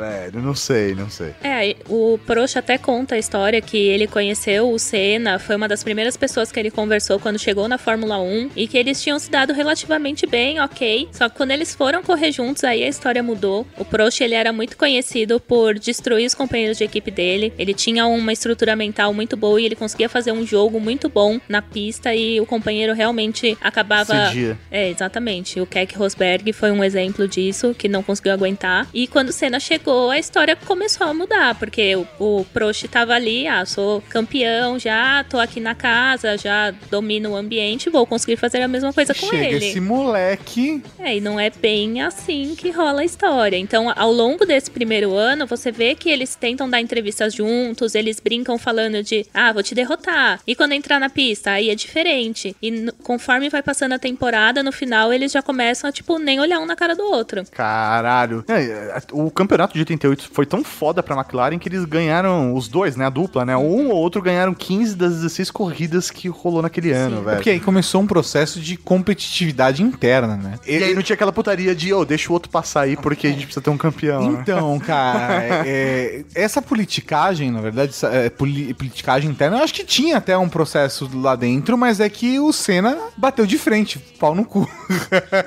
né? 0.00 0.29
Velho, 0.30 0.44
não 0.44 0.54
sei, 0.54 0.94
não 0.94 1.10
sei. 1.10 1.34
É, 1.42 1.76
o 1.88 2.18
Prost 2.24 2.56
até 2.56 2.78
conta 2.78 3.16
a 3.16 3.18
história 3.18 3.60
que 3.60 3.76
ele 3.76 4.06
conheceu 4.06 4.70
o 4.70 4.78
Senna, 4.78 5.38
foi 5.38 5.56
uma 5.56 5.66
das 5.66 5.82
primeiras 5.82 6.16
pessoas 6.16 6.52
que 6.52 6.58
ele 6.58 6.70
conversou 6.70 7.18
quando 7.18 7.38
chegou 7.38 7.66
na 7.66 7.76
Fórmula 7.78 8.18
1 8.20 8.50
e 8.54 8.68
que 8.68 8.78
eles 8.78 9.02
tinham 9.02 9.18
se 9.18 9.30
dado 9.30 9.52
relativamente 9.52 10.26
bem, 10.26 10.60
ok. 10.60 11.08
Só 11.12 11.28
que 11.28 11.36
quando 11.36 11.50
eles 11.50 11.74
foram 11.74 12.02
correr 12.02 12.32
juntos, 12.32 12.64
aí 12.64 12.84
a 12.84 12.88
história 12.88 13.22
mudou. 13.22 13.66
O 13.76 13.84
Prost, 13.84 14.20
ele 14.20 14.34
era 14.34 14.52
muito 14.52 14.76
conhecido 14.76 15.40
por 15.40 15.78
destruir 15.78 16.26
os 16.26 16.34
companheiros 16.34 16.78
de 16.78 16.84
equipe 16.84 17.10
dele. 17.10 17.52
Ele 17.58 17.74
tinha 17.74 18.06
uma 18.06 18.32
estrutura 18.32 18.76
mental 18.76 19.12
muito 19.12 19.36
boa 19.36 19.60
e 19.60 19.66
ele 19.66 19.76
conseguia 19.76 20.08
fazer 20.08 20.32
um 20.32 20.46
jogo 20.46 20.78
muito 20.78 21.08
bom 21.08 21.40
na 21.48 21.60
pista 21.60 22.14
e 22.14 22.40
o 22.40 22.46
companheiro 22.46 22.92
realmente 22.92 23.58
acabava 23.60 24.28
Cedia. 24.28 24.58
é, 24.70 24.88
exatamente. 24.88 25.60
O 25.60 25.66
Keck 25.66 25.96
Rosberg 25.96 26.52
foi 26.52 26.70
um 26.70 26.84
exemplo 26.84 27.26
disso, 27.26 27.74
que 27.76 27.88
não 27.88 28.02
conseguiu 28.02 28.32
aguentar. 28.32 28.86
E 28.94 29.06
quando 29.06 29.30
o 29.30 29.32
Senna 29.32 29.58
chegou, 29.58 30.10
a 30.10 30.19
história 30.20 30.54
começou 30.54 31.06
a 31.06 31.14
mudar, 31.14 31.54
porque 31.56 31.96
o, 31.96 32.06
o 32.18 32.44
Prost 32.52 32.84
tava 32.88 33.14
ali, 33.14 33.46
ah, 33.46 33.64
sou 33.66 34.02
campeão 34.08 34.78
já, 34.78 35.24
tô 35.24 35.38
aqui 35.38 35.60
na 35.60 35.74
casa, 35.74 36.36
já 36.36 36.72
domino 36.90 37.30
o 37.30 37.36
ambiente, 37.36 37.90
vou 37.90 38.06
conseguir 38.06 38.36
fazer 38.36 38.62
a 38.62 38.68
mesma 38.68 38.92
coisa 38.92 39.14
com 39.14 39.26
Chega 39.26 39.48
ele. 39.48 39.66
esse 39.66 39.80
moleque. 39.80 40.82
É, 40.98 41.16
e 41.16 41.20
não 41.20 41.40
é 41.40 41.50
bem 41.50 42.02
assim 42.02 42.54
que 42.56 42.70
rola 42.70 43.00
a 43.00 43.04
história. 43.04 43.56
Então, 43.56 43.92
ao 43.96 44.12
longo 44.12 44.44
desse 44.44 44.70
primeiro 44.70 45.14
ano, 45.14 45.46
você 45.46 45.72
vê 45.72 45.94
que 45.94 46.10
eles 46.10 46.34
tentam 46.34 46.68
dar 46.68 46.80
entrevistas 46.80 47.34
juntos, 47.34 47.94
eles 47.94 48.20
brincam 48.20 48.58
falando 48.58 49.02
de, 49.02 49.26
ah, 49.32 49.52
vou 49.52 49.62
te 49.62 49.74
derrotar. 49.74 50.40
E 50.46 50.54
quando 50.54 50.72
entrar 50.72 51.00
na 51.00 51.08
pista, 51.08 51.52
aí 51.52 51.70
é 51.70 51.74
diferente. 51.74 52.54
E 52.62 52.92
conforme 53.02 53.48
vai 53.48 53.62
passando 53.62 53.92
a 53.92 53.98
temporada, 53.98 54.62
no 54.62 54.72
final 54.72 55.12
eles 55.12 55.32
já 55.32 55.42
começam 55.42 55.88
a, 55.88 55.92
tipo, 55.92 56.18
nem 56.18 56.38
olhar 56.40 56.60
um 56.60 56.66
na 56.66 56.76
cara 56.76 56.94
do 56.94 57.04
outro. 57.04 57.44
Caralho. 57.50 58.44
É, 58.48 59.00
o 59.12 59.30
campeonato 59.30 59.74
de 59.74 59.80
88 59.80 60.09
foi 60.16 60.46
tão 60.46 60.62
foda 60.64 61.02
pra 61.02 61.16
McLaren 61.16 61.58
que 61.58 61.68
eles 61.68 61.84
ganharam, 61.84 62.54
os 62.54 62.68
dois, 62.68 62.96
né? 62.96 63.06
A 63.06 63.10
dupla, 63.10 63.44
né? 63.44 63.56
Um 63.56 63.88
ou 63.90 63.96
outro 63.96 64.20
ganharam 64.22 64.54
15 64.54 64.94
das 64.96 65.14
16 65.16 65.50
corridas 65.50 66.10
que 66.10 66.28
rolou 66.28 66.62
naquele 66.62 66.92
ano, 66.92 67.18
É 67.18 67.20
velho. 67.22 67.36
porque 67.36 67.50
aí 67.50 67.60
começou 67.60 68.00
um 68.00 68.06
processo 68.06 68.60
de 68.60 68.76
competitividade 68.76 69.82
interna, 69.82 70.36
né? 70.36 70.54
E 70.66 70.76
aí 70.82 70.94
não 70.94 71.02
tinha 71.02 71.14
aquela 71.14 71.32
putaria 71.32 71.74
de, 71.74 71.92
ô, 71.92 72.04
deixa 72.04 72.30
o 72.30 72.32
outro 72.32 72.50
passar 72.50 72.82
aí 72.82 72.96
porque 72.96 73.26
a 73.26 73.30
gente 73.30 73.44
precisa 73.44 73.60
ter 73.62 73.70
um 73.70 73.78
campeão. 73.78 74.30
né? 74.32 74.38
Então, 74.42 74.78
cara, 74.80 75.44
é- 75.66 75.66
é- 75.66 76.24
essa 76.34 76.60
politicagem, 76.62 77.50
na 77.50 77.60
verdade, 77.60 77.90
essa, 77.90 78.08
é, 78.08 78.30
poli- 78.30 78.74
politicagem 78.74 79.30
interna, 79.30 79.58
eu 79.58 79.64
acho 79.64 79.74
que 79.74 79.84
tinha 79.84 80.16
até 80.16 80.36
um 80.36 80.48
processo 80.48 81.08
lá 81.14 81.36
dentro, 81.36 81.76
mas 81.78 82.00
é 82.00 82.08
que 82.08 82.38
o 82.38 82.52
Senna 82.52 82.96
bateu 83.16 83.46
de 83.46 83.58
frente, 83.58 83.98
pau 84.18 84.34
no 84.34 84.44
cu. 84.44 84.68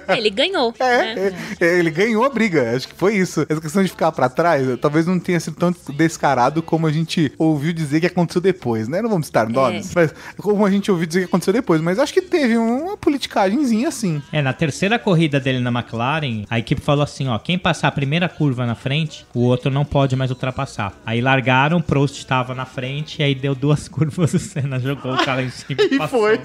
Ele 0.09 0.29
ganhou. 0.29 0.73
né? 0.79 1.33
É, 1.59 1.77
ele 1.79 1.89
ganhou 1.91 2.23
a 2.23 2.29
briga, 2.29 2.75
acho 2.75 2.87
que 2.87 2.95
foi 2.95 3.15
isso. 3.15 3.45
Essa 3.49 3.61
questão 3.61 3.83
de 3.83 3.89
ficar 3.89 4.11
pra 4.11 4.29
trás, 4.29 4.42
talvez 4.81 5.05
não 5.05 5.19
tenha 5.19 5.39
sido 5.39 5.55
tão 5.55 5.73
descarado 5.95 6.61
como 6.61 6.87
a 6.87 6.91
gente 6.91 7.31
ouviu 7.37 7.73
dizer 7.73 7.99
que 7.99 8.07
aconteceu 8.07 8.41
depois, 8.41 8.87
né? 8.87 9.01
Não 9.01 9.09
vamos 9.09 9.27
citar 9.27 9.47
nomes, 9.49 9.93
mas 9.95 10.13
como 10.37 10.65
a 10.65 10.69
gente 10.71 10.91
ouviu 10.91 11.05
dizer 11.07 11.19
que 11.21 11.25
aconteceu 11.25 11.53
depois, 11.53 11.81
mas 11.81 11.99
acho 11.99 12.13
que 12.13 12.21
teve 12.21 12.57
uma 12.57 12.97
politicagemzinha 12.97 13.87
assim. 13.87 14.21
É, 14.31 14.41
na 14.41 14.53
terceira 14.53 14.97
corrida 14.99 15.39
dele 15.39 15.59
na 15.59 15.69
McLaren, 15.71 16.45
a 16.49 16.59
equipe 16.59 16.81
falou 16.81 17.03
assim, 17.03 17.27
ó, 17.27 17.37
quem 17.39 17.57
passar 17.57 17.87
a 17.87 17.91
primeira 17.91 18.27
curva 18.29 18.65
na 18.65 18.75
frente, 18.75 19.25
o 19.33 19.41
outro 19.41 19.71
não 19.71 19.85
pode 19.85 20.15
mais 20.15 20.29
ultrapassar. 20.31 20.93
Aí 21.05 21.21
largaram, 21.21 21.77
o 21.77 21.83
Prost 21.83 22.17
estava 22.17 22.53
na 22.55 22.65
frente, 22.65 23.19
e 23.21 23.23
aí 23.23 23.35
deu 23.35 23.53
duas 23.55 23.87
curvas, 23.89 24.33
o 24.33 24.39
Senna 24.39 24.79
jogou 24.79 25.13
o 25.13 25.23
cara 25.25 25.41
em 25.43 25.49
cima 25.49 25.81
e 25.91 25.97
passou. 25.97 26.21
foi. 26.21 26.39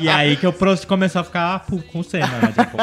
E 0.00 0.08
aí 0.08 0.36
que 0.36 0.46
o 0.46 0.52
Prost 0.52 0.86
começou 0.86 1.20
a 1.20 1.24
ficar 1.24 1.54
ah, 1.54 1.58
pu- 1.58 1.82
com 1.92 2.00
o 2.00 2.04
Senna, 2.04 2.26
né? 2.26 2.48
Tipo, 2.56 2.76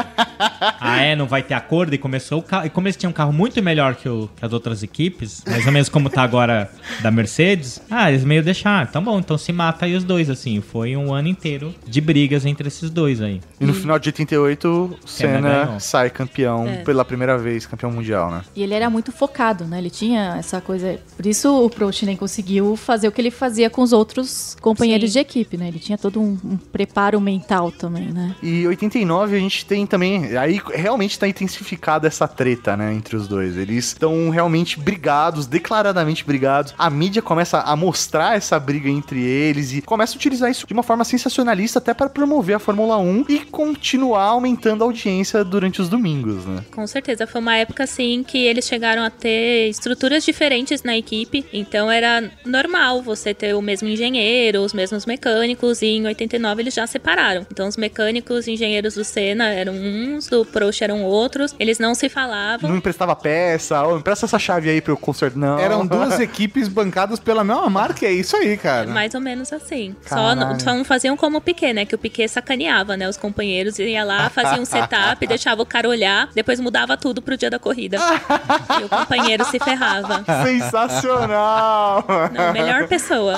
ah, 0.79 1.01
é, 1.01 1.15
não 1.15 1.27
vai 1.27 1.43
ter 1.43 1.53
acordo 1.53 1.93
e 1.93 1.97
começou 1.97 2.39
o 2.39 2.43
carro. 2.43 2.65
E 2.65 2.69
como 2.69 2.87
eles 2.87 2.95
tinham 2.95 3.09
um 3.11 3.13
carro 3.13 3.31
muito 3.33 3.61
melhor 3.61 3.95
que, 3.95 4.07
o, 4.09 4.16
que 4.35 4.45
as 4.45 4.53
outras 4.53 4.83
equipes, 4.83 5.43
mais 5.47 5.65
ou 5.65 5.71
menos 5.71 5.89
como 5.89 6.09
tá 6.09 6.21
agora 6.23 6.69
da 7.01 7.11
Mercedes, 7.11 7.81
ah, 7.89 8.09
eles 8.09 8.23
meio 8.23 8.43
deixaram, 8.43 8.87
então 8.89 9.03
bom, 9.03 9.19
então 9.19 9.37
se 9.37 9.51
mata 9.53 9.85
aí 9.85 9.95
os 9.95 10.03
dois, 10.03 10.29
assim. 10.29 10.61
Foi 10.61 10.95
um 10.95 11.13
ano 11.13 11.27
inteiro 11.27 11.73
de 11.85 12.01
brigas 12.01 12.45
entre 12.45 12.67
esses 12.67 12.89
dois 12.89 13.21
aí. 13.21 13.39
E 13.59 13.65
no 13.65 13.73
final 13.73 13.99
de 13.99 14.09
88, 14.09 14.97
Senna 15.05 15.79
sai 15.79 16.09
campeão 16.09 16.67
É. 16.67 16.77
pela 16.83 17.03
primeira 17.05 17.37
vez, 17.37 17.65
campeão 17.65 17.91
mundial, 17.91 18.31
né? 18.31 18.41
E 18.55 18.63
ele 18.63 18.73
era 18.73 18.89
muito 18.89 19.11
focado, 19.11 19.65
né? 19.65 19.77
Ele 19.77 19.89
tinha 19.89 20.35
essa 20.37 20.59
coisa. 20.61 20.99
Por 21.15 21.25
isso 21.25 21.49
o 21.65 21.69
Prost 21.69 22.03
nem 22.03 22.15
conseguiu 22.15 22.75
fazer 22.75 23.07
o 23.07 23.11
que 23.11 23.19
ele 23.21 23.31
fazia 23.31 23.69
com 23.69 23.81
os 23.81 23.91
outros 23.93 24.55
companheiros 24.61 25.09
Sim. 25.09 25.13
de 25.13 25.19
equipe, 25.19 25.57
né? 25.57 25.67
Ele 25.67 25.79
tinha 25.79 25.97
todo 25.97 26.19
um, 26.21 26.37
um 26.43 26.57
preparo 26.57 27.19
mental 27.19 27.71
também, 27.71 28.07
né? 28.11 28.35
E 28.41 28.65
89 28.67 29.35
a 29.35 29.39
gente 29.39 29.65
tem 29.65 29.85
também. 29.85 30.37
Aí 30.37 30.61
realmente 30.73 31.11
está 31.11 31.27
intensificada 31.27 32.07
essa 32.07 32.27
treta, 32.27 32.75
né? 32.77 32.93
Entre 32.93 33.15
os 33.15 33.27
dois. 33.27 33.57
Eles 33.57 33.85
estão 33.87 34.06
realmente 34.29 34.79
brigados, 34.79 35.45
declaradamente 35.45 36.23
brigados. 36.23 36.73
A 36.77 36.89
mídia 36.89 37.21
começa 37.21 37.59
a 37.59 37.75
mostrar 37.75 38.35
essa 38.35 38.59
briga 38.59 38.89
entre 38.89 39.21
eles 39.21 39.73
e 39.73 39.81
começa 39.81 40.13
a 40.13 40.17
utilizar 40.17 40.49
isso 40.49 40.65
de 40.67 40.73
uma 40.73 40.83
forma 40.83 41.03
sensacionalista 41.03 41.79
até 41.79 41.93
para 41.93 42.09
promover 42.09 42.55
a 42.55 42.59
Fórmula 42.59 42.97
1 42.97 43.25
e 43.29 43.39
continuar 43.39 44.23
aumentando 44.23 44.83
a 44.83 44.87
audiência 44.87 45.43
durante 45.43 45.81
os 45.81 45.89
domingos, 45.89 46.45
né? 46.45 46.63
Com 46.73 46.85
certeza, 46.87 47.27
foi 47.27 47.41
uma 47.41 47.55
época 47.55 47.83
assim 47.83 48.23
que 48.23 48.37
eles 48.37 48.65
chegaram 48.65 49.03
a 49.03 49.09
ter 49.09 49.69
estruturas 49.69 50.23
diferentes 50.23 50.83
na 50.83 50.97
equipe, 50.97 51.45
então 51.51 51.89
era 51.91 52.29
normal 52.45 53.01
você 53.01 53.33
ter 53.33 53.53
o 53.53 53.61
mesmo 53.61 53.87
engenheiro, 53.87 54.61
os 54.61 54.73
mesmos 54.73 55.05
mecânicos, 55.05 55.81
e 55.81 55.87
em 55.87 56.05
89 56.05 56.61
eles 56.61 56.73
já 56.73 56.87
separaram. 56.87 57.45
Então 57.51 57.67
os 57.67 57.77
mecânicos 57.77 58.47
e 58.47 58.51
engenheiros 58.51 58.95
do 58.95 59.03
Senna 59.03 59.49
eram 59.49 59.73
uns, 59.73 60.27
do 60.27 60.45
Prost 60.45 60.81
eram 60.81 61.03
outros, 61.03 61.55
eles 61.59 61.79
não 61.79 61.95
se 61.95 62.09
falavam. 62.09 62.69
Não 62.69 62.77
emprestava 62.77 63.15
peça, 63.15 63.77
ô, 63.97 63.99
empresta 63.99 64.25
essa 64.25 64.39
chave 64.39 64.69
aí 64.69 64.81
para 64.81 64.91
eu 64.91 64.97
consertar. 64.97 65.37
Não. 65.37 65.59
Eram 65.59 65.85
duas 65.85 66.19
equipes 66.21 66.67
bancadas 66.67 67.19
pela 67.19 67.43
mesma 67.43 67.69
marca, 67.69 68.05
é 68.05 68.11
isso 68.11 68.35
aí, 68.35 68.57
cara. 68.57 68.87
Mais 68.87 69.13
ou 69.13 69.21
menos 69.21 69.51
assim. 69.51 69.95
Só, 70.05 70.15
Caralho. 70.15 70.61
só 70.61 70.73
não 70.73 70.85
faziam 70.85 71.17
como 71.17 71.37
o 71.37 71.41
Piquet, 71.41 71.73
né? 71.73 71.85
Que 71.85 71.95
o 71.95 71.97
Piquet 71.97 72.27
sacaneava, 72.27 72.95
né? 72.95 73.07
Os 73.07 73.17
companheiros 73.17 73.77
ia 73.79 74.03
lá, 74.03 74.29
fazia 74.29 74.61
um 74.61 74.65
setup, 74.65 75.25
deixava 75.27 75.61
o 75.61 75.65
cara 75.65 75.87
olhar, 75.87 76.29
depois 76.33 76.59
mudava 76.59 76.97
tudo 76.97 77.21
pro 77.21 77.37
dia 77.37 77.49
da 77.49 77.59
corrida. 77.59 77.97
e 78.79 78.83
o 78.83 78.89
companheiro 78.89 79.43
se 79.45 79.59
ferrava. 79.59 80.23
Sensacional! 80.45 82.05
Não, 82.31 82.53
melhor 82.53 82.87
pessoa. 82.87 83.37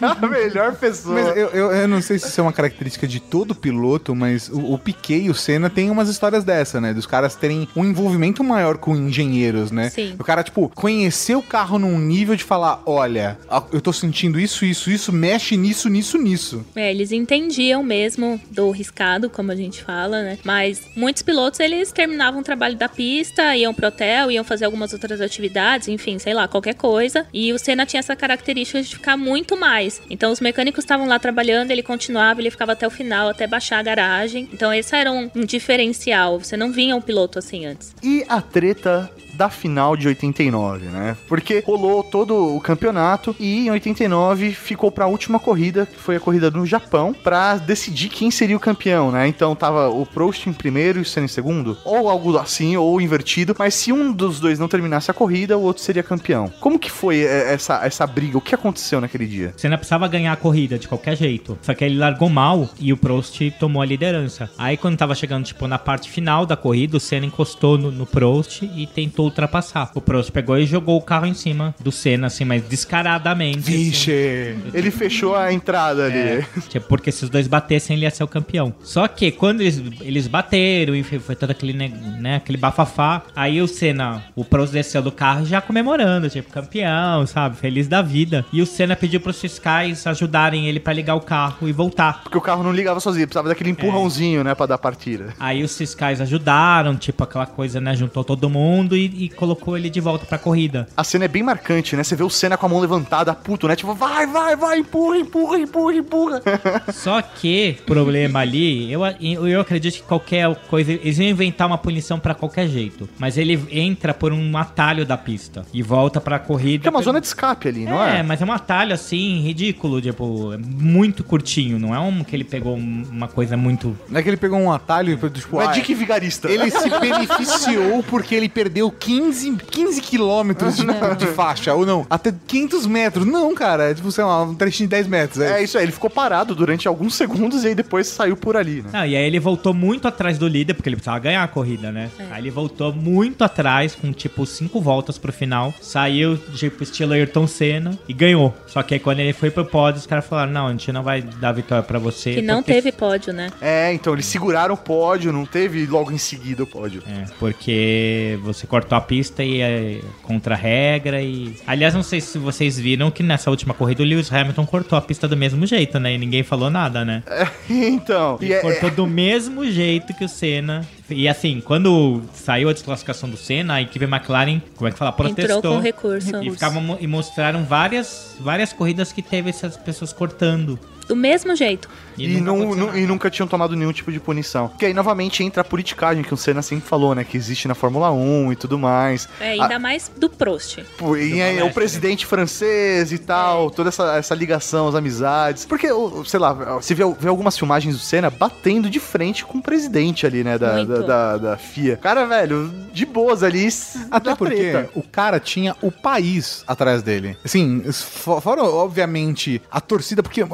A 0.00 0.26
melhor 0.26 0.74
pessoa. 0.74 1.14
Mas 1.14 1.36
eu, 1.36 1.48
eu, 1.48 1.72
eu 1.72 1.88
não 1.88 2.00
sei 2.00 2.18
se 2.18 2.28
isso 2.28 2.40
é 2.40 2.42
uma 2.42 2.52
característica 2.52 3.06
de 3.06 3.20
todo 3.20 3.54
piloto, 3.54 4.14
mas 4.14 4.48
o, 4.48 4.74
o 4.74 4.78
Piquet 4.78 5.24
e 5.24 5.30
o 5.30 5.34
Senna 5.34 5.68
têm 5.70 5.90
umas 5.90 6.08
histórias 6.08 6.44
dessa, 6.44 6.80
né? 6.80 6.92
Dos 6.92 7.06
caras 7.06 7.34
terem 7.34 7.68
um 7.76 7.84
envolvimento 7.84 8.42
maior 8.42 8.78
com 8.78 8.96
engenheiros, 8.96 9.70
né? 9.70 9.89
Sim. 9.90 10.14
O 10.18 10.24
cara, 10.24 10.42
tipo, 10.42 10.68
conhecer 10.74 11.34
o 11.34 11.42
carro 11.42 11.78
num 11.78 11.98
nível 11.98 12.36
de 12.36 12.44
falar: 12.44 12.82
olha, 12.86 13.38
eu 13.72 13.80
tô 13.80 13.92
sentindo 13.92 14.38
isso, 14.38 14.64
isso, 14.64 14.90
isso, 14.90 15.12
mexe 15.12 15.56
nisso, 15.56 15.88
nisso, 15.88 16.18
nisso. 16.18 16.64
É, 16.74 16.90
eles 16.90 17.12
entendiam 17.12 17.82
mesmo 17.82 18.40
do 18.50 18.70
riscado, 18.70 19.28
como 19.28 19.52
a 19.52 19.56
gente 19.56 19.82
fala, 19.82 20.22
né? 20.22 20.38
Mas 20.44 20.82
muitos 20.96 21.22
pilotos, 21.22 21.60
eles 21.60 21.92
terminavam 21.92 22.40
o 22.40 22.44
trabalho 22.44 22.76
da 22.76 22.88
pista, 22.88 23.54
iam 23.56 23.74
pro 23.74 23.88
hotel, 23.88 24.30
iam 24.30 24.44
fazer 24.44 24.64
algumas 24.64 24.92
outras 24.92 25.20
atividades, 25.20 25.88
enfim, 25.88 26.18
sei 26.18 26.34
lá, 26.34 26.46
qualquer 26.48 26.74
coisa. 26.74 27.26
E 27.32 27.52
o 27.52 27.58
Senna 27.58 27.86
tinha 27.86 28.00
essa 28.00 28.16
característica 28.16 28.82
de 28.82 28.94
ficar 28.94 29.16
muito 29.16 29.56
mais. 29.56 30.00
Então 30.08 30.32
os 30.32 30.40
mecânicos 30.40 30.84
estavam 30.84 31.06
lá 31.06 31.18
trabalhando, 31.18 31.70
ele 31.70 31.82
continuava, 31.82 32.40
ele 32.40 32.50
ficava 32.50 32.72
até 32.72 32.86
o 32.86 32.90
final, 32.90 33.28
até 33.28 33.46
baixar 33.46 33.78
a 33.78 33.82
garagem. 33.82 34.48
Então 34.52 34.72
esse 34.72 34.94
era 34.94 35.10
um, 35.10 35.30
um 35.34 35.44
diferencial. 35.44 36.38
Você 36.38 36.56
não 36.56 36.72
vinha 36.72 36.96
um 36.96 37.00
piloto 37.00 37.38
assim 37.38 37.66
antes. 37.66 37.94
E 38.02 38.24
a 38.28 38.40
treta 38.40 39.10
da 39.40 39.48
final 39.48 39.96
de 39.96 40.06
89, 40.06 40.88
né? 40.88 41.16
Porque 41.26 41.64
rolou 41.66 42.04
todo 42.04 42.54
o 42.54 42.60
campeonato 42.60 43.34
e 43.40 43.68
em 43.68 43.70
89 43.70 44.52
ficou 44.52 44.92
pra 44.92 45.06
última 45.06 45.40
corrida, 45.40 45.86
que 45.86 45.96
foi 45.96 46.16
a 46.16 46.20
corrida 46.20 46.50
no 46.50 46.66
Japão, 46.66 47.14
pra 47.14 47.56
decidir 47.56 48.10
quem 48.10 48.30
seria 48.30 48.54
o 48.54 48.60
campeão, 48.60 49.10
né? 49.10 49.26
Então 49.26 49.56
tava 49.56 49.88
o 49.88 50.04
Prost 50.04 50.46
em 50.46 50.52
primeiro 50.52 50.98
e 50.98 51.02
o 51.02 51.04
Senna 51.06 51.24
em 51.24 51.28
segundo, 51.28 51.78
ou 51.86 52.10
algo 52.10 52.36
assim, 52.36 52.76
ou 52.76 53.00
invertido, 53.00 53.56
mas 53.58 53.72
se 53.72 53.90
um 53.90 54.12
dos 54.12 54.38
dois 54.40 54.58
não 54.58 54.68
terminasse 54.68 55.10
a 55.10 55.14
corrida, 55.14 55.56
o 55.56 55.62
outro 55.62 55.82
seria 55.82 56.02
campeão. 56.02 56.52
Como 56.60 56.78
que 56.78 56.90
foi 56.90 57.20
é, 57.20 57.54
essa, 57.54 57.82
essa 57.82 58.06
briga? 58.06 58.36
O 58.36 58.42
que 58.42 58.54
aconteceu 58.54 59.00
naquele 59.00 59.26
dia? 59.26 59.54
Senna 59.56 59.78
precisava 59.78 60.06
ganhar 60.06 60.34
a 60.34 60.36
corrida 60.36 60.78
de 60.78 60.86
qualquer 60.86 61.16
jeito. 61.16 61.56
Só 61.62 61.72
que 61.72 61.82
ele 61.82 61.96
largou 61.96 62.28
mal 62.28 62.68
e 62.78 62.92
o 62.92 62.96
Prost 62.98 63.40
tomou 63.58 63.80
a 63.80 63.86
liderança. 63.86 64.50
Aí 64.58 64.76
quando 64.76 64.98
tava 64.98 65.14
chegando, 65.14 65.46
tipo, 65.46 65.66
na 65.66 65.78
parte 65.78 66.10
final 66.10 66.44
da 66.44 66.58
corrida, 66.58 66.98
o 66.98 67.00
Senna 67.00 67.24
encostou 67.24 67.78
no, 67.78 67.90
no 67.90 68.04
Prost 68.04 68.64
e 68.64 68.86
tentou 68.86 69.29
ultrapassar. 69.30 69.90
O 69.94 70.00
Prost 70.00 70.30
pegou 70.30 70.58
e 70.58 70.66
jogou 70.66 70.96
o 70.96 71.02
carro 71.02 71.26
em 71.26 71.34
cima 71.34 71.74
do 71.80 71.90
Senna, 71.90 72.26
assim, 72.26 72.44
mas 72.44 72.62
descaradamente. 72.62 73.60
Vixe! 73.60 74.56
Ele 74.74 74.90
fechou 74.90 75.34
a 75.34 75.52
entrada 75.52 76.04
ali. 76.06 76.18
É, 76.18 76.46
tipo, 76.68 76.86
porque 76.86 77.10
se 77.10 77.24
os 77.24 77.30
dois 77.30 77.46
batessem, 77.46 77.96
ele 77.96 78.04
ia 78.04 78.10
ser 78.10 78.24
o 78.24 78.28
campeão. 78.28 78.74
Só 78.82 79.06
que 79.08 79.30
quando 79.30 79.60
eles, 79.60 79.82
eles 80.00 80.26
bateram 80.26 80.94
e 80.94 81.02
foi, 81.02 81.34
todo 81.34 81.50
aquele, 81.50 81.72
né, 81.72 82.36
aquele 82.36 82.58
bafafá, 82.58 83.22
aí 83.34 83.60
o 83.60 83.68
Senna, 83.68 84.22
o 84.34 84.44
Prost 84.44 84.72
desceu 84.72 85.02
do 85.02 85.12
carro 85.12 85.44
já 85.44 85.60
comemorando, 85.60 86.28
tipo, 86.28 86.52
campeão, 86.52 87.26
sabe? 87.26 87.56
Feliz 87.56 87.88
da 87.88 88.02
vida. 88.02 88.44
E 88.52 88.60
o 88.60 88.66
Senna 88.66 88.96
pediu 88.96 89.20
pros 89.20 89.40
fiscais 89.40 90.06
ajudarem 90.06 90.66
ele 90.66 90.80
pra 90.80 90.92
ligar 90.92 91.14
o 91.14 91.20
carro 91.20 91.68
e 91.68 91.72
voltar. 91.72 92.22
Porque 92.22 92.38
o 92.38 92.40
carro 92.40 92.62
não 92.62 92.72
ligava 92.72 93.00
sozinho, 93.00 93.26
precisava 93.26 93.48
daquele 93.48 93.70
empurrãozinho, 93.70 94.44
né, 94.44 94.54
pra 94.54 94.66
dar 94.66 94.78
partida. 94.78 95.34
Aí 95.38 95.62
os 95.62 95.76
fiscais 95.76 96.20
ajudaram, 96.20 96.96
tipo, 96.96 97.22
aquela 97.22 97.46
coisa, 97.46 97.80
né? 97.80 97.94
Juntou 97.94 98.24
todo 98.24 98.48
mundo 98.48 98.96
e, 98.96 99.09
e 99.16 99.28
colocou 99.28 99.76
ele 99.76 99.90
de 99.90 100.00
volta 100.00 100.26
pra 100.26 100.38
corrida. 100.38 100.86
A 100.96 101.04
cena 101.04 101.24
é 101.24 101.28
bem 101.28 101.42
marcante, 101.42 101.96
né? 101.96 102.02
Você 102.02 102.16
vê 102.16 102.22
o 102.22 102.30
Senna 102.30 102.56
com 102.56 102.66
a 102.66 102.68
mão 102.68 102.80
levantada, 102.80 103.34
puto, 103.34 103.66
né? 103.68 103.76
Tipo, 103.76 103.94
vai, 103.94 104.26
vai, 104.26 104.56
vai, 104.56 104.78
empurra, 104.78 105.18
empurra, 105.18 105.58
empurra, 105.58 105.94
empurra. 105.94 106.42
Só 106.92 107.20
que, 107.22 107.78
problema 107.86 108.40
ali, 108.40 108.90
eu, 108.92 109.02
eu, 109.46 109.60
acredito 109.60 109.94
que 109.94 110.02
qualquer 110.02 110.54
coisa, 110.68 110.92
eles 110.92 111.18
iam 111.18 111.28
inventar 111.28 111.66
uma 111.66 111.78
punição 111.78 112.18
pra 112.18 112.34
qualquer 112.34 112.68
jeito. 112.68 113.08
Mas 113.18 113.36
ele 113.36 113.60
entra 113.70 114.12
por 114.14 114.32
um 114.32 114.56
atalho 114.56 115.04
da 115.04 115.16
pista 115.16 115.64
e 115.72 115.82
volta 115.82 116.20
pra 116.20 116.38
corrida. 116.38 116.82
Que 116.82 116.88
é 116.88 116.90
uma 116.90 117.02
zona 117.02 117.20
de 117.20 117.26
escape 117.26 117.68
ali, 117.68 117.84
não 117.84 118.02
é? 118.02 118.20
É, 118.20 118.22
mas 118.22 118.40
é 118.40 118.44
um 118.44 118.52
atalho 118.52 118.94
assim, 118.94 119.40
ridículo, 119.40 120.00
tipo, 120.00 120.52
é 120.52 120.58
muito 120.58 121.22
curtinho, 121.24 121.78
não 121.78 121.94
é 121.94 121.98
um 122.00 122.22
que 122.24 122.34
ele 122.34 122.44
pegou 122.44 122.76
um- 122.76 123.04
uma 123.10 123.28
coisa 123.28 123.56
muito. 123.56 123.96
Não 124.08 124.18
é 124.18 124.22
que 124.22 124.28
ele 124.28 124.36
pegou 124.36 124.58
um 124.58 124.72
atalho 124.72 125.12
e 125.12 125.30
tipo, 125.30 125.56
Não 125.56 125.62
é 125.62 125.66
ah, 125.66 125.72
Dick 125.72 125.94
Vigarista. 125.94 126.50
Ele 126.50 126.70
se 126.70 126.88
beneficiou 126.98 128.02
porque 128.02 128.34
ele 128.34 128.48
perdeu 128.48 128.90
15, 129.00 129.56
15 129.70 130.00
quilômetros 130.02 130.76
de, 130.76 130.84
de 131.18 131.26
faixa, 131.28 131.74
ou 131.74 131.84
não, 131.86 132.06
até 132.08 132.32
500 132.46 132.86
metros. 132.86 133.26
Não, 133.26 133.54
cara, 133.54 133.90
é 133.90 133.94
tipo, 133.94 134.10
sei 134.12 134.24
lá, 134.24 134.42
um 134.42 134.54
trechinho 134.54 134.88
de 134.88 134.90
10 134.96 135.06
metros. 135.08 135.40
É 135.40 135.62
isso 135.62 135.76
aí, 135.78 135.84
ele 135.84 135.92
ficou 135.92 136.10
parado 136.10 136.54
durante 136.54 136.86
alguns 136.86 137.14
segundos 137.14 137.64
e 137.64 137.68
aí 137.68 137.74
depois 137.74 138.06
saiu 138.06 138.36
por 138.36 138.56
ali, 138.56 138.82
né? 138.82 138.90
Não, 138.92 139.06
e 139.06 139.16
aí 139.16 139.24
ele 139.24 139.40
voltou 139.40 139.72
muito 139.74 140.06
atrás 140.06 140.38
do 140.38 140.46
líder, 140.46 140.74
porque 140.74 140.88
ele 140.88 140.96
precisava 140.96 141.18
ganhar 141.18 141.42
a 141.42 141.48
corrida, 141.48 141.90
né? 141.90 142.10
Aí 142.30 142.42
ele 142.42 142.50
voltou 142.50 142.92
muito 142.92 143.42
atrás, 143.42 143.94
com 143.94 144.12
tipo 144.12 144.44
cinco 144.46 144.80
voltas 144.80 145.18
pro 145.18 145.32
final. 145.32 145.72
Saiu, 145.80 146.36
tipo, 146.54 146.82
estilo 146.82 147.12
Ayrton 147.12 147.46
Senna 147.46 147.98
e 148.08 148.12
ganhou. 148.12 148.54
Só 148.66 148.82
que 148.82 148.94
aí 148.94 149.00
quando 149.00 149.20
ele 149.20 149.32
foi 149.32 149.50
pro 149.50 149.64
pódio, 149.64 149.98
os 150.00 150.06
caras 150.06 150.26
falaram: 150.26 150.52
não, 150.52 150.66
a 150.66 150.70
gente 150.72 150.92
não 150.92 151.02
vai 151.02 151.22
dar 151.22 151.52
vitória 151.52 151.82
pra 151.82 151.98
você. 151.98 152.34
Que 152.34 152.42
não 152.42 152.62
porque- 152.62 152.74
teve 152.74 152.92
pódio, 152.92 153.32
né? 153.32 153.50
É, 153.60 153.92
então 153.92 154.12
eles 154.12 154.26
seguraram 154.26 154.74
o 154.74 154.76
pódio, 154.76 155.32
não 155.32 155.46
teve 155.46 155.86
logo 155.86 156.10
em 156.10 156.18
seguida 156.18 156.62
o 156.62 156.66
pódio. 156.66 157.02
É, 157.06 157.24
porque 157.38 158.38
você 158.42 158.66
cortou 158.66 158.89
a 158.96 159.00
pista 159.00 159.42
e 159.42 159.60
é 159.60 160.00
contra 160.22 160.54
a 160.54 160.58
regra 160.58 161.22
e... 161.22 161.54
Aliás, 161.66 161.94
não 161.94 162.02
sei 162.02 162.20
se 162.20 162.38
vocês 162.38 162.78
viram 162.78 163.10
que 163.10 163.22
nessa 163.22 163.50
última 163.50 163.74
corrida 163.74 164.02
o 164.02 164.06
Lewis 164.06 164.32
Hamilton 164.32 164.66
cortou 164.66 164.98
a 164.98 165.02
pista 165.02 165.26
do 165.26 165.36
mesmo 165.36 165.66
jeito, 165.66 165.98
né? 165.98 166.14
E 166.14 166.18
ninguém 166.18 166.42
falou 166.42 166.70
nada, 166.70 167.04
né? 167.04 167.22
então, 167.68 168.38
e 168.40 168.46
Ele 168.46 168.54
é- 168.54 168.60
cortou 168.60 168.90
do 168.90 169.06
mesmo 169.06 169.70
jeito 169.70 170.14
que 170.14 170.24
o 170.24 170.28
Senna. 170.28 170.86
E 171.08 171.28
assim, 171.28 171.60
quando 171.60 172.22
saiu 172.32 172.68
a 172.68 172.72
desclassificação 172.72 173.28
do 173.28 173.36
Senna, 173.36 173.74
a 173.74 173.82
equipe 173.82 174.04
McLaren, 174.04 174.60
como 174.76 174.88
é 174.88 174.92
que 174.92 174.98
fala? 174.98 175.12
Protestou. 175.12 175.58
Entrou 175.58 175.74
com 175.74 175.80
recurso. 175.80 176.42
E, 176.42 176.50
ficavam, 176.50 176.98
e 177.00 177.06
mostraram 177.06 177.64
várias, 177.64 178.36
várias 178.40 178.72
corridas 178.72 179.12
que 179.12 179.22
teve 179.22 179.50
essas 179.50 179.76
pessoas 179.76 180.12
cortando. 180.12 180.78
Do 181.10 181.16
mesmo 181.16 181.56
jeito. 181.56 181.88
E, 182.16 182.36
E, 182.36 182.40
nunca 182.40 182.76
não, 182.76 182.96
e 182.96 183.04
nunca 183.06 183.28
tinham 183.30 183.48
tomado 183.48 183.74
nenhum 183.74 183.92
tipo 183.92 184.12
de 184.12 184.20
punição. 184.20 184.68
Porque 184.68 184.86
aí 184.86 184.94
novamente 184.94 185.42
entra 185.42 185.62
a 185.62 185.64
politicagem 185.64 186.22
que 186.22 186.32
o 186.32 186.36
Senna 186.36 186.62
sempre 186.62 186.88
falou, 186.88 187.14
né? 187.16 187.24
Que 187.24 187.36
existe 187.36 187.66
na 187.66 187.74
Fórmula 187.74 188.12
1 188.12 188.52
e 188.52 188.56
tudo 188.56 188.78
mais. 188.78 189.28
É, 189.40 189.52
ainda 189.52 189.78
mais 189.80 190.08
do 190.16 190.28
Prost. 190.30 190.78
Pô, 190.96 191.16
E 191.16 191.40
aí, 191.42 191.60
o 191.62 191.72
presidente 191.72 192.26
francês 192.26 193.10
e 193.10 193.18
tal, 193.18 193.70
toda 193.70 193.88
essa, 193.88 194.16
essa 194.16 194.34
ligação, 194.36 194.86
as 194.86 194.94
amizades. 194.94 195.64
Porque, 195.64 195.90
o- 195.90 196.24
sei 196.24 196.38
lá, 196.38 196.52
você 196.52 196.94
vê, 196.94 197.02
vê 197.18 197.28
algumas 197.28 197.58
filmagens 197.58 197.96
do 197.96 198.00
Senna 198.00 198.30
batendo 198.30 198.88
de 198.88 199.00
frente 199.00 199.44
com 199.44 199.58
o 199.58 199.62
presidente 199.62 200.24
ali, 200.26 200.44
né? 200.44 200.56
Da, 200.58 200.84
da, 200.84 200.98
da, 201.00 201.36
da 201.38 201.56
FIA. 201.56 201.96
Cara, 201.96 202.24
velho, 202.26 202.70
de 202.92 203.04
boas 203.04 203.42
ali. 203.42 203.68
Até 204.10 204.34
porque 204.34 204.54
treta. 204.56 204.90
o 204.94 205.02
cara 205.02 205.38
tinha 205.40 205.76
o 205.82 205.90
país 205.90 206.64
atrás 206.66 207.02
dele. 207.02 207.36
Assim, 207.44 207.82
fo- 207.92 208.40
fora, 208.40 208.62
obviamente, 208.62 209.60
a 209.70 209.80
torcida, 209.80 210.22
porque 210.22 210.42
o 210.42 210.46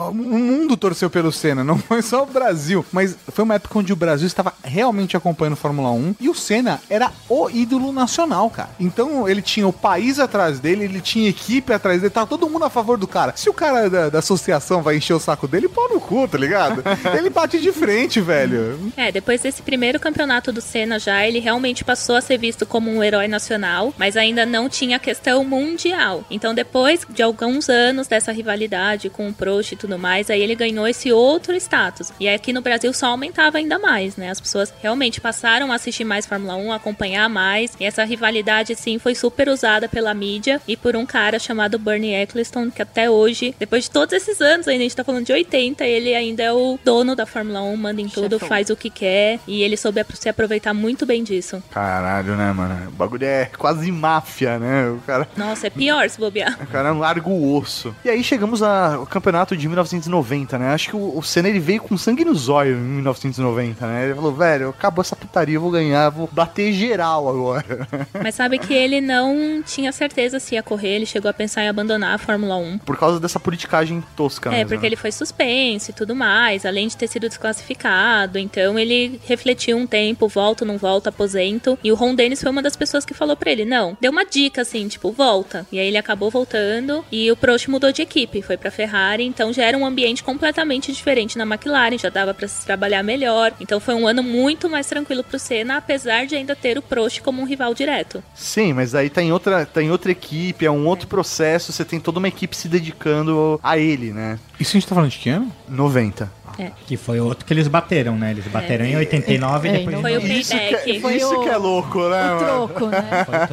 mundo 0.46 0.76
torceu 0.76 1.10
pelo 1.10 1.32
Senna, 1.32 1.64
não 1.64 1.78
foi 1.78 2.00
só 2.02 2.22
o 2.22 2.26
Brasil. 2.26 2.84
Mas 2.92 3.16
foi 3.28 3.44
uma 3.44 3.54
época 3.54 3.78
onde 3.78 3.92
o 3.92 3.96
Brasil 3.96 4.26
estava 4.26 4.52
realmente 4.62 5.16
acompanhando 5.16 5.56
Fórmula 5.56 5.90
1 5.90 6.16
e 6.20 6.28
o 6.28 6.34
Senna 6.34 6.80
era 6.88 7.10
o 7.28 7.50
ídolo 7.50 7.92
nacional, 7.92 8.48
cara. 8.48 8.70
Então 8.78 9.28
ele 9.28 9.42
tinha 9.42 9.66
o 9.66 9.72
país 9.72 10.18
atrás 10.18 10.60
dele, 10.60 10.84
ele 10.84 11.00
tinha 11.00 11.28
equipe 11.28 11.72
atrás 11.72 12.00
dele, 12.00 12.12
tava 12.12 12.26
todo 12.26 12.48
mundo 12.48 12.64
a 12.64 12.70
favor 12.70 12.96
do 12.96 13.06
cara. 13.06 13.32
Se 13.36 13.50
o 13.50 13.54
cara 13.54 13.90
da, 13.90 14.08
da 14.08 14.18
associação 14.20 14.82
vai 14.82 14.96
encher 14.96 15.14
o 15.14 15.20
saco 15.20 15.48
dele, 15.48 15.68
pau 15.68 15.88
no 15.88 16.00
cu, 16.00 16.28
tá 16.28 16.38
ligado? 16.38 16.82
ele 17.18 17.30
bate 17.30 17.60
de 17.60 17.72
frente, 17.72 18.20
velho. 18.20 18.92
É, 18.96 19.10
depois 19.10 19.40
desse 19.40 19.62
primeiro 19.62 19.98
campeonato 19.98 20.52
do 20.52 20.60
Senna 20.60 20.98
já, 20.98 21.26
ele 21.26 21.40
realmente 21.40 21.84
passou 21.84 22.16
a 22.16 22.20
ser 22.20 22.38
visto 22.38 22.64
como 22.64 22.90
um 22.90 23.02
herói 23.02 23.28
nacional, 23.28 23.92
mas 23.98 24.16
ainda 24.16 24.46
não 24.46 24.68
tinha 24.68 24.96
a 24.96 25.00
questão 25.00 25.44
mundial. 25.44 26.24
Então 26.30 26.54
depois 26.54 27.06
de 27.08 27.22
alguns 27.22 27.68
anos 27.68 28.06
dessa 28.06 28.32
rivalidade 28.32 29.10
com 29.10 29.28
o 29.28 29.32
Prost 29.32 29.72
e 29.72 29.76
tudo 29.76 29.98
mais, 29.98 30.30
aí 30.30 30.35
ele 30.40 30.54
ganhou 30.54 30.86
esse 30.86 31.12
outro 31.12 31.54
status. 31.56 32.12
E 32.18 32.28
aqui 32.28 32.52
no 32.52 32.60
Brasil 32.60 32.92
só 32.92 33.06
aumentava 33.06 33.58
ainda 33.58 33.78
mais, 33.78 34.16
né? 34.16 34.30
As 34.30 34.40
pessoas 34.40 34.72
realmente 34.82 35.20
passaram 35.20 35.72
a 35.72 35.76
assistir 35.76 36.04
mais 36.04 36.26
Fórmula 36.26 36.56
1, 36.56 36.72
acompanhar 36.72 37.28
mais, 37.28 37.72
e 37.78 37.84
essa 37.84 38.04
rivalidade 38.04 38.74
sim 38.74 38.98
foi 38.98 39.14
super 39.14 39.48
usada 39.48 39.88
pela 39.88 40.12
mídia 40.14 40.60
e 40.66 40.76
por 40.76 40.96
um 40.96 41.06
cara 41.06 41.38
chamado 41.38 41.78
Bernie 41.78 42.14
Eccleston, 42.14 42.70
que 42.70 42.82
até 42.82 43.10
hoje, 43.10 43.54
depois 43.58 43.84
de 43.84 43.90
todos 43.90 44.12
esses 44.12 44.40
anos, 44.40 44.68
ainda 44.68 44.80
a 44.80 44.84
gente 44.84 44.96
tá 44.96 45.04
falando 45.04 45.24
de 45.26 45.32
80, 45.32 45.84
ele 45.84 46.14
ainda 46.14 46.42
é 46.42 46.52
o 46.52 46.78
dono 46.84 47.14
da 47.14 47.26
Fórmula 47.26 47.62
1, 47.62 47.76
manda 47.76 48.00
em 48.00 48.08
tudo, 48.08 48.34
Chefão. 48.34 48.48
faz 48.48 48.70
o 48.70 48.76
que 48.76 48.90
quer, 48.90 49.38
e 49.46 49.62
ele 49.62 49.76
soube 49.76 50.04
se 50.14 50.28
aproveitar 50.28 50.74
muito 50.74 51.06
bem 51.06 51.22
disso. 51.22 51.62
Caralho, 51.70 52.36
né, 52.36 52.52
mano? 52.52 52.88
O 52.88 52.92
bagulho 52.92 53.24
é 53.24 53.50
quase 53.56 53.90
máfia, 53.92 54.58
né? 54.58 54.88
O 54.90 54.98
cara. 55.06 55.28
Nossa, 55.36 55.66
é 55.66 55.70
pior 55.70 56.08
se 56.08 56.18
bobear. 56.18 56.56
O 56.66 56.68
cara 56.68 56.92
larga 56.92 57.28
o 57.28 57.56
osso. 57.56 57.94
E 58.04 58.10
aí 58.10 58.22
chegamos 58.24 58.60
ao 58.62 59.06
campeonato 59.06 59.56
de 59.56 59.66
1990, 59.68 60.25
né? 60.58 60.72
Acho 60.72 60.90
que 60.90 60.96
o, 60.96 61.18
o 61.18 61.22
Senna 61.22 61.48
ele 61.48 61.60
veio 61.60 61.80
com 61.80 61.96
sangue 61.96 62.24
nos 62.24 62.48
olhos 62.48 62.76
em 62.76 62.80
1990, 62.82 63.86
né? 63.86 64.04
Ele 64.04 64.14
falou, 64.14 64.32
velho, 64.32 64.68
acabou 64.70 65.02
essa 65.02 65.16
putaria, 65.16 65.56
eu 65.56 65.60
vou 65.60 65.70
ganhar, 65.70 66.10
vou 66.10 66.28
bater 66.30 66.72
geral 66.72 67.28
agora. 67.28 67.86
Mas 68.22 68.34
sabe 68.34 68.58
que 68.58 68.74
ele 68.74 69.00
não 69.00 69.62
tinha 69.64 69.92
certeza 69.92 70.38
se 70.38 70.54
ia 70.54 70.62
correr, 70.62 70.96
ele 70.96 71.06
chegou 71.06 71.30
a 71.30 71.34
pensar 71.34 71.62
em 71.64 71.68
abandonar 71.68 72.14
a 72.14 72.18
Fórmula 72.18 72.56
1. 72.56 72.78
Por 72.78 72.96
causa 72.96 73.18
dessa 73.20 73.38
politicagem 73.40 74.02
tosca, 74.16 74.50
É, 74.50 74.58
mesmo, 74.58 74.68
porque 74.70 74.82
né? 74.82 74.88
ele 74.88 74.96
foi 74.96 75.12
suspenso 75.12 75.90
e 75.90 75.94
tudo 75.94 76.14
mais, 76.14 76.64
além 76.66 76.88
de 76.88 76.96
ter 76.96 77.06
sido 77.08 77.28
desclassificado. 77.28 78.38
Então 78.38 78.78
ele 78.78 79.20
refletiu 79.26 79.76
um 79.76 79.86
tempo, 79.86 80.28
volto, 80.28 80.64
não 80.64 80.78
volto, 80.78 81.08
aposento. 81.08 81.78
E 81.82 81.90
o 81.92 81.94
Ron 81.94 82.14
Dennis 82.14 82.42
foi 82.42 82.50
uma 82.50 82.62
das 82.62 82.76
pessoas 82.76 83.04
que 83.04 83.14
falou 83.14 83.36
pra 83.36 83.50
ele: 83.50 83.64
não, 83.64 83.96
deu 84.00 84.10
uma 84.12 84.24
dica 84.24 84.62
assim, 84.62 84.88
tipo, 84.88 85.10
volta. 85.12 85.66
E 85.70 85.78
aí 85.78 85.86
ele 85.86 85.98
acabou 85.98 86.30
voltando 86.30 87.04
e 87.10 87.30
o 87.30 87.36
Prost 87.36 87.68
mudou 87.68 87.92
de 87.92 88.02
equipe, 88.02 88.42
foi 88.42 88.56
pra 88.56 88.70
Ferrari. 88.70 89.24
Então 89.24 89.52
já 89.52 89.64
era 89.64 89.76
um 89.76 89.84
ambiente 89.86 90.05
completamente 90.22 90.92
diferente 90.92 91.38
na 91.38 91.44
McLaren, 91.44 91.98
já 91.98 92.08
dava 92.08 92.34
pra 92.34 92.48
se 92.48 92.64
trabalhar 92.64 93.02
melhor. 93.02 93.52
Então 93.60 93.80
foi 93.80 93.94
um 93.94 94.06
ano 94.06 94.22
muito 94.22 94.68
mais 94.68 94.86
tranquilo 94.86 95.24
pro 95.24 95.38
Senna, 95.38 95.76
apesar 95.76 96.26
de 96.26 96.34
ainda 96.34 96.54
ter 96.54 96.78
o 96.78 96.82
Prost 96.82 97.20
como 97.20 97.42
um 97.42 97.44
rival 97.44 97.74
direto. 97.74 98.22
Sim, 98.34 98.72
mas 98.72 98.94
aí 98.94 99.10
tá 99.10 99.22
em 99.22 99.32
outra, 99.32 99.66
tá 99.66 99.82
em 99.82 99.90
outra 99.90 100.12
equipe, 100.12 100.64
é 100.64 100.70
um 100.70 100.86
outro 100.86 101.08
processo, 101.08 101.72
você 101.72 101.84
tem 101.84 102.00
toda 102.00 102.18
uma 102.18 102.28
equipe 102.28 102.56
se 102.56 102.68
dedicando 102.68 103.58
a 103.62 103.78
ele, 103.78 104.12
né? 104.12 104.38
Isso 104.58 104.76
a 104.76 104.80
gente 104.80 104.88
tá 104.88 104.94
falando 104.94 105.10
de 105.10 105.18
que 105.18 105.30
ano? 105.30 105.52
90. 105.68 106.30
É. 106.58 106.70
Que 106.86 106.96
foi 106.96 107.20
outro 107.20 107.44
que 107.44 107.52
eles 107.52 107.68
bateram, 107.68 108.16
né? 108.16 108.30
Eles 108.30 108.46
bateram 108.46 108.84
em 108.84 108.96
89 108.96 109.68
e 109.68 109.70
É, 109.70 109.78
depois... 109.78 110.00
foi 110.00 110.12
em 110.12 110.16
o 110.16 110.20
90. 110.20 110.34
Isso, 110.40 110.50
que, 110.52 110.58
payback. 110.58 110.96
é- 110.96 111.00
Foi 111.00 111.16
isso 111.16 111.34
o- 111.34 111.42
que 111.42 111.48
é 111.48 111.56
louco, 111.56 112.08
né? 112.08 112.34
O 112.34 112.38
troco, 112.38 112.86
né? 112.86 113.02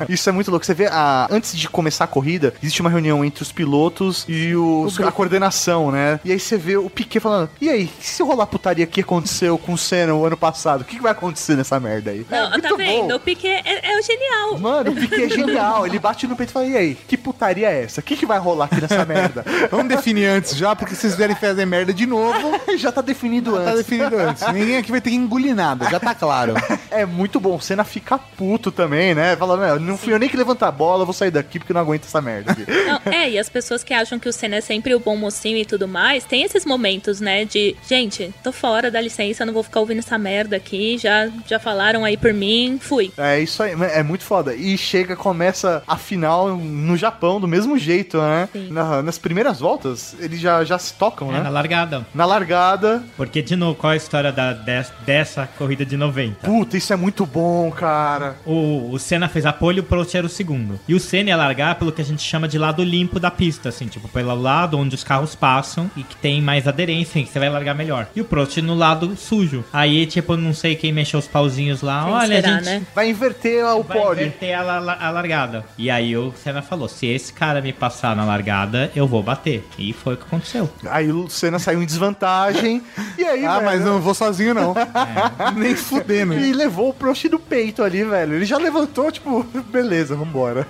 Isso 0.09 0.29
é 0.29 0.31
muito 0.31 0.49
louco. 0.51 0.65
Você 0.65 0.73
vê, 0.73 0.87
a, 0.87 1.27
antes 1.29 1.55
de 1.57 1.67
começar 1.69 2.03
a 2.05 2.07
corrida, 2.07 2.53
existe 2.61 2.81
uma 2.81 2.89
reunião 2.89 3.23
entre 3.25 3.41
os 3.43 3.51
pilotos 3.51 4.25
e 4.27 4.55
os, 4.55 4.99
a 4.99 5.11
coordenação, 5.11 5.91
né? 5.91 6.19
E 6.23 6.31
aí 6.31 6.39
você 6.39 6.57
vê 6.57 6.77
o 6.77 6.89
Piquet 6.89 7.19
falando: 7.19 7.49
e 7.59 7.69
aí, 7.69 7.89
se 7.99 8.21
rolar 8.23 8.45
putaria 8.47 8.85
que 8.85 9.01
aconteceu 9.01 9.57
com 9.57 9.73
o 9.73 9.77
Senna 9.77 10.13
o 10.13 10.25
ano 10.25 10.37
passado, 10.37 10.81
o 10.81 10.85
que, 10.85 10.99
vai 11.01 11.11
acontecer 11.11 11.55
nessa 11.57 11.79
merda 11.79 12.11
aí? 12.11 12.25
Não, 12.29 12.53
É 12.53 12.59
tá 12.61 12.75
vendo? 12.75 13.07
bom. 13.09 13.15
O 13.15 13.19
Piquet 13.19 13.61
é, 13.65 13.91
é 13.93 13.99
o 13.99 14.01
genial. 14.01 14.57
Mano, 14.59 14.91
o 14.91 14.95
Piquet 14.95 15.23
é 15.25 15.29
genial. 15.35 15.85
Ele 15.85 15.99
bate 15.99 16.27
no 16.27 16.35
peito 16.35 16.49
e 16.49 16.53
fala: 16.53 16.65
e 16.67 16.77
aí, 16.77 16.95
que 17.07 17.17
putaria 17.17 17.69
é 17.69 17.83
essa? 17.83 17.99
O 17.99 18.03
que, 18.03 18.15
que 18.15 18.25
vai 18.25 18.39
rolar 18.39 18.65
aqui 18.65 18.79
nessa 18.81 19.03
merda? 19.05 19.43
Vamos 19.69 19.87
definir 19.87 20.25
antes 20.27 20.55
já, 20.55 20.75
porque 20.75 20.95
se 20.95 21.01
vocês 21.01 21.15
vierem 21.15 21.35
fazer 21.35 21.65
merda 21.65 21.93
de 21.93 22.05
novo, 22.05 22.33
Já 22.77 22.91
tá 22.93 23.01
definido 23.01 23.51
tá 23.53 23.59
antes. 23.59 23.75
definido 23.77 24.17
antes. 24.17 24.47
Ninguém 24.53 24.77
aqui 24.77 24.91
vai 24.91 25.01
ter 25.01 25.09
que 25.09 25.15
engolir 25.15 25.55
nada, 25.55 25.89
já 25.89 25.99
tá 25.99 26.13
claro. 26.15 26.53
É 26.93 27.07
muito 27.07 27.39
bom. 27.39 27.55
O 27.55 27.61
Senna 27.61 27.83
fica 27.83 28.19
puto 28.19 28.71
também, 28.71 29.15
né? 29.15 29.35
Fala, 29.35 29.57
"Meu, 29.57 29.79
não 29.79 29.97
fui 29.97 30.13
eu 30.13 30.19
nem 30.19 30.29
que 30.29 30.37
levantar 30.37 30.67
a 30.67 30.71
bola, 30.71 31.01
eu 31.01 31.05
vou 31.07 31.13
sair 31.13 31.31
daqui 31.31 31.57
porque 31.57 31.73
não 31.73 31.81
aguento 31.81 32.03
essa 32.05 32.21
merda. 32.21 32.55
Não, 33.03 33.11
é, 33.11 33.31
e 33.31 33.39
as 33.39 33.49
pessoas 33.49 33.83
que 33.83 33.93
acham 33.95 34.19
que 34.19 34.29
o 34.29 34.33
Senna 34.33 34.57
é 34.57 34.61
sempre 34.61 34.93
o 34.93 34.99
bom 34.99 35.15
mocinho 35.15 35.57
e 35.57 35.65
tudo 35.65 35.87
mais, 35.87 36.23
tem 36.23 36.43
esses 36.43 36.65
momentos, 36.65 37.19
né, 37.19 37.45
de, 37.45 37.75
gente, 37.89 38.31
tô 38.43 38.51
fora, 38.51 38.91
dá 38.91 39.01
licença, 39.01 39.43
não 39.45 39.53
vou 39.53 39.63
ficar 39.63 39.79
ouvindo 39.79 39.99
essa 39.99 40.17
merda 40.19 40.55
aqui, 40.55 40.97
já, 40.99 41.29
já 41.47 41.57
falaram 41.59 42.05
aí 42.05 42.15
por 42.15 42.31
mim, 42.33 42.77
fui. 42.79 43.11
É 43.17 43.39
isso 43.39 43.63
aí, 43.63 43.71
é 43.93 44.03
muito 44.03 44.23
foda. 44.23 44.53
E 44.53 44.77
chega, 44.77 45.15
começa 45.15 45.81
a 45.87 45.97
final 45.97 46.55
no 46.55 46.95
Japão 46.95 47.39
do 47.41 47.47
mesmo 47.47 47.75
jeito, 47.77 48.21
né? 48.21 48.47
Sim. 48.53 48.67
Na- 48.69 49.01
nas 49.01 49.17
primeiras 49.17 49.59
voltas, 49.59 50.15
eles 50.19 50.39
já, 50.39 50.63
já 50.63 50.77
se 50.77 50.93
tocam, 50.93 51.29
É, 51.29 51.37
né? 51.37 51.43
na 51.43 51.49
largada. 51.49 52.05
Na 52.13 52.25
largada. 52.25 52.82
Porque, 53.17 53.41
de 53.41 53.55
novo, 53.55 53.75
qual 53.75 53.91
é 53.91 53.95
a 53.95 53.97
história 53.97 54.31
da, 54.31 54.53
des- 54.53 54.91
dessa 55.05 55.47
corrida 55.57 55.85
de 55.85 55.95
90? 55.97 56.45
Puta, 56.47 56.77
isso 56.77 56.91
é 56.93 56.95
muito 56.95 57.25
bom, 57.25 57.71
cara. 57.71 58.35
O, 58.45 58.91
o 58.91 58.99
Senna 58.99 59.27
fez 59.29 59.45
a 59.45 59.53
pole 59.53 59.77
e 59.77 59.79
o 59.81 59.83
Prost 59.83 60.13
era 60.15 60.25
o 60.25 60.29
segundo. 60.29 60.79
E 60.87 60.93
o 60.93 60.99
Senna 60.99 61.29
ia 61.29 61.37
largar 61.37 61.75
pelo 61.75 61.91
que 61.91 62.01
a 62.01 62.05
gente 62.05 62.21
chama 62.21 62.47
de 62.47 62.57
lado 62.57 62.83
limpo 62.83 63.19
da 63.19 63.31
pista, 63.31 63.69
assim, 63.69 63.87
tipo, 63.87 64.07
pelo 64.09 64.33
lado 64.35 64.77
onde 64.77 64.95
os 64.95 65.03
carros 65.03 65.35
passam 65.35 65.89
e 65.95 66.03
que 66.03 66.15
tem 66.17 66.41
mais 66.41 66.67
aderência 66.67 67.19
e 67.19 67.23
que 67.23 67.31
você 67.31 67.39
vai 67.39 67.49
largar 67.49 67.73
melhor. 67.75 68.07
E 68.15 68.21
o 68.21 68.25
Prost 68.25 68.57
no 68.57 68.73
lado 68.75 69.15
sujo. 69.15 69.63
Aí, 69.71 70.05
tipo, 70.05 70.35
não 70.35 70.53
sei 70.53 70.75
quem 70.75 70.91
mexeu 70.91 71.19
os 71.19 71.27
pauzinhos 71.27 71.81
lá. 71.81 72.03
Quem 72.03 72.13
Olha, 72.13 72.35
será, 72.41 72.47
a 72.49 72.51
gente 72.55 72.65
né? 72.65 72.81
Vai 72.95 73.09
inverter 73.09 73.65
o 73.65 73.83
vai 73.83 73.97
pole. 73.97 74.21
inverter 74.21 74.57
a, 74.59 74.61
la- 74.79 74.97
a 74.99 75.09
largada. 75.09 75.65
E 75.77 75.89
aí 75.89 76.15
o 76.17 76.33
Senna 76.41 76.61
falou, 76.61 76.87
se 76.87 77.05
esse 77.07 77.31
cara 77.33 77.61
me 77.61 77.71
passar 77.73 78.15
na 78.15 78.25
largada, 78.25 78.91
eu 78.95 79.07
vou 79.07 79.21
bater. 79.23 79.65
E 79.77 79.93
foi 79.93 80.13
o 80.15 80.17
que 80.17 80.23
aconteceu. 80.23 80.69
Aí 80.89 81.11
o 81.11 81.29
Senna 81.29 81.59
saiu 81.59 81.81
em 81.81 81.85
desvantagem. 81.85 82.72
E 83.17 83.23
aí, 83.25 83.45
Ah, 83.45 83.53
velho, 83.55 83.65
mas 83.65 83.81
não 83.85 83.99
vou 83.99 84.13
sozinho 84.13 84.53
não. 84.53 84.73
Nem 85.55 85.75
fudendo. 85.75 86.33
E 86.33 86.53
levou 86.53 86.89
o 86.89 86.93
Prost 86.93 87.25
no 87.25 87.39
peito 87.39 87.83
ali, 87.83 88.03
velho. 88.03 88.35
Ele 88.35 88.45
já 88.45 88.57
levantou, 88.57 89.11
tipo, 89.11 89.43
beleza, 89.71 90.15
vambora. 90.15 90.67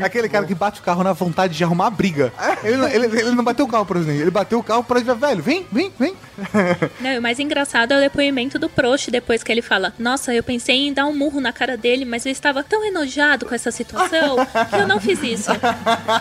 É 0.00 0.04
aquele 0.04 0.28
cara 0.28 0.44
que 0.46 0.54
bate 0.54 0.80
o 0.80 0.82
carro 0.82 1.02
na 1.02 1.12
vontade 1.12 1.56
de 1.56 1.64
arrumar 1.64 1.90
briga. 1.90 2.32
Ele, 2.62 2.76
não- 2.76 2.88
ele, 2.88 3.06
ele 3.20 3.30
não 3.32 3.44
bateu 3.44 3.64
o 3.64 3.68
carro, 3.68 3.86
por 3.86 3.96
exemplo. 3.96 4.20
Ele 4.20 4.30
bateu 4.30 4.58
o 4.58 4.62
carro 4.62 4.84
pra 4.84 5.00
dizer, 5.00 5.14
velho, 5.14 5.42
vem, 5.42 5.66
vem, 5.70 5.92
vem. 5.98 6.14
Não, 7.00 7.10
e 7.10 7.18
o 7.18 7.22
mais 7.22 7.38
engraçado 7.40 7.92
é 7.92 7.96
o 7.96 8.00
depoimento 8.00 8.58
do 8.58 8.68
Prost 8.68 9.08
depois 9.10 9.42
que 9.42 9.50
ele 9.50 9.60
fala: 9.62 9.92
Nossa, 9.98 10.32
eu 10.32 10.42
pensei 10.42 10.86
em 10.86 10.92
dar 10.92 11.04
um 11.06 11.16
murro 11.16 11.40
na 11.40 11.52
cara 11.52 11.76
dele, 11.76 12.04
mas 12.04 12.24
eu 12.26 12.30
estava 12.32 12.62
tão 12.62 12.84
enojado 12.84 13.44
com 13.44 13.54
essa 13.54 13.70
situação 13.72 14.36
que 14.70 14.76
eu 14.76 14.86
não 14.86 15.00
fiz 15.00 15.20
isso. 15.22 15.50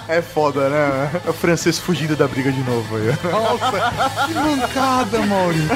É 0.08 0.22
foda, 0.22 0.70
né? 0.70 1.12
É 1.26 1.30
o 1.30 1.34
francês 1.34 1.78
fugindo 1.78 2.16
da 2.16 2.28
briga 2.28 2.52
de 2.52 2.62
novo 2.64 2.96
aí. 2.96 3.08
Nossa, 3.32 4.26
que 4.26 4.34
mancada, 4.78 5.26
Mauri. 5.26 5.68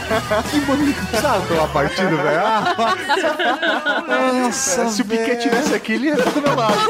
Que 0.49 0.61
mancada. 0.61 1.21
Sabe 1.21 1.47
pela 1.47 1.67
partida, 1.67 2.09
velho? 2.09 2.41
Ah, 2.45 2.75
Nossa, 4.43 4.89
se 4.89 5.01
o 5.01 5.05
Piquet 5.05 5.37
tivesse 5.37 5.73
aqui, 5.73 5.93
ele 5.93 6.07
ia 6.07 6.13
estar 6.13 6.29
do 6.29 6.41
meu 6.41 6.55
lado. 6.55 6.75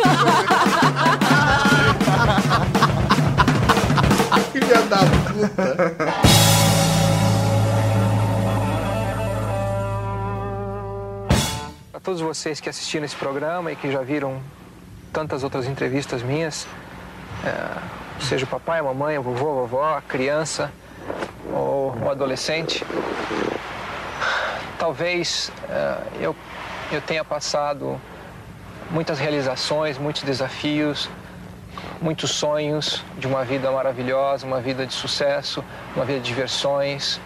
filha 4.51 4.81
da 4.83 4.97
puta. 4.97 5.75
Para 11.91 11.99
todos 12.01 12.21
vocês 12.21 12.59
que 12.59 12.69
assistiram 12.69 13.05
esse 13.05 13.15
programa 13.15 13.71
e 13.71 13.75
que 13.75 13.91
já 13.91 14.01
viram 14.01 14.41
tantas 15.13 15.43
outras 15.43 15.67
entrevistas 15.67 16.21
minhas, 16.21 16.67
é, 17.45 18.21
seja 18.21 18.45
o 18.45 18.47
papai, 18.47 18.79
a 18.79 18.83
mamãe, 18.83 19.15
a 19.15 19.21
vovô, 19.21 19.51
a 19.51 19.53
vovó, 19.61 19.97
a 19.97 20.01
criança 20.01 20.71
ou 21.53 22.09
adolescente, 22.09 22.85
talvez 24.77 25.51
é, 25.69 25.97
eu, 26.19 26.35
eu 26.91 27.01
tenha 27.01 27.23
passado 27.23 27.99
muitas 28.89 29.19
realizações, 29.19 29.97
muitos 29.97 30.23
desafios, 30.23 31.09
muitos 32.01 32.31
sonhos 32.31 33.03
de 33.17 33.27
uma 33.27 33.43
vida 33.43 33.71
maravilhosa, 33.71 34.45
uma 34.45 34.59
vida 34.59 34.85
de 34.85 34.93
sucesso, 34.93 35.63
uma 35.95 36.05
vida 36.05 36.19
de 36.19 36.25
diversões. 36.25 37.19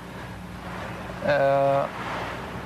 É, 1.26 1.86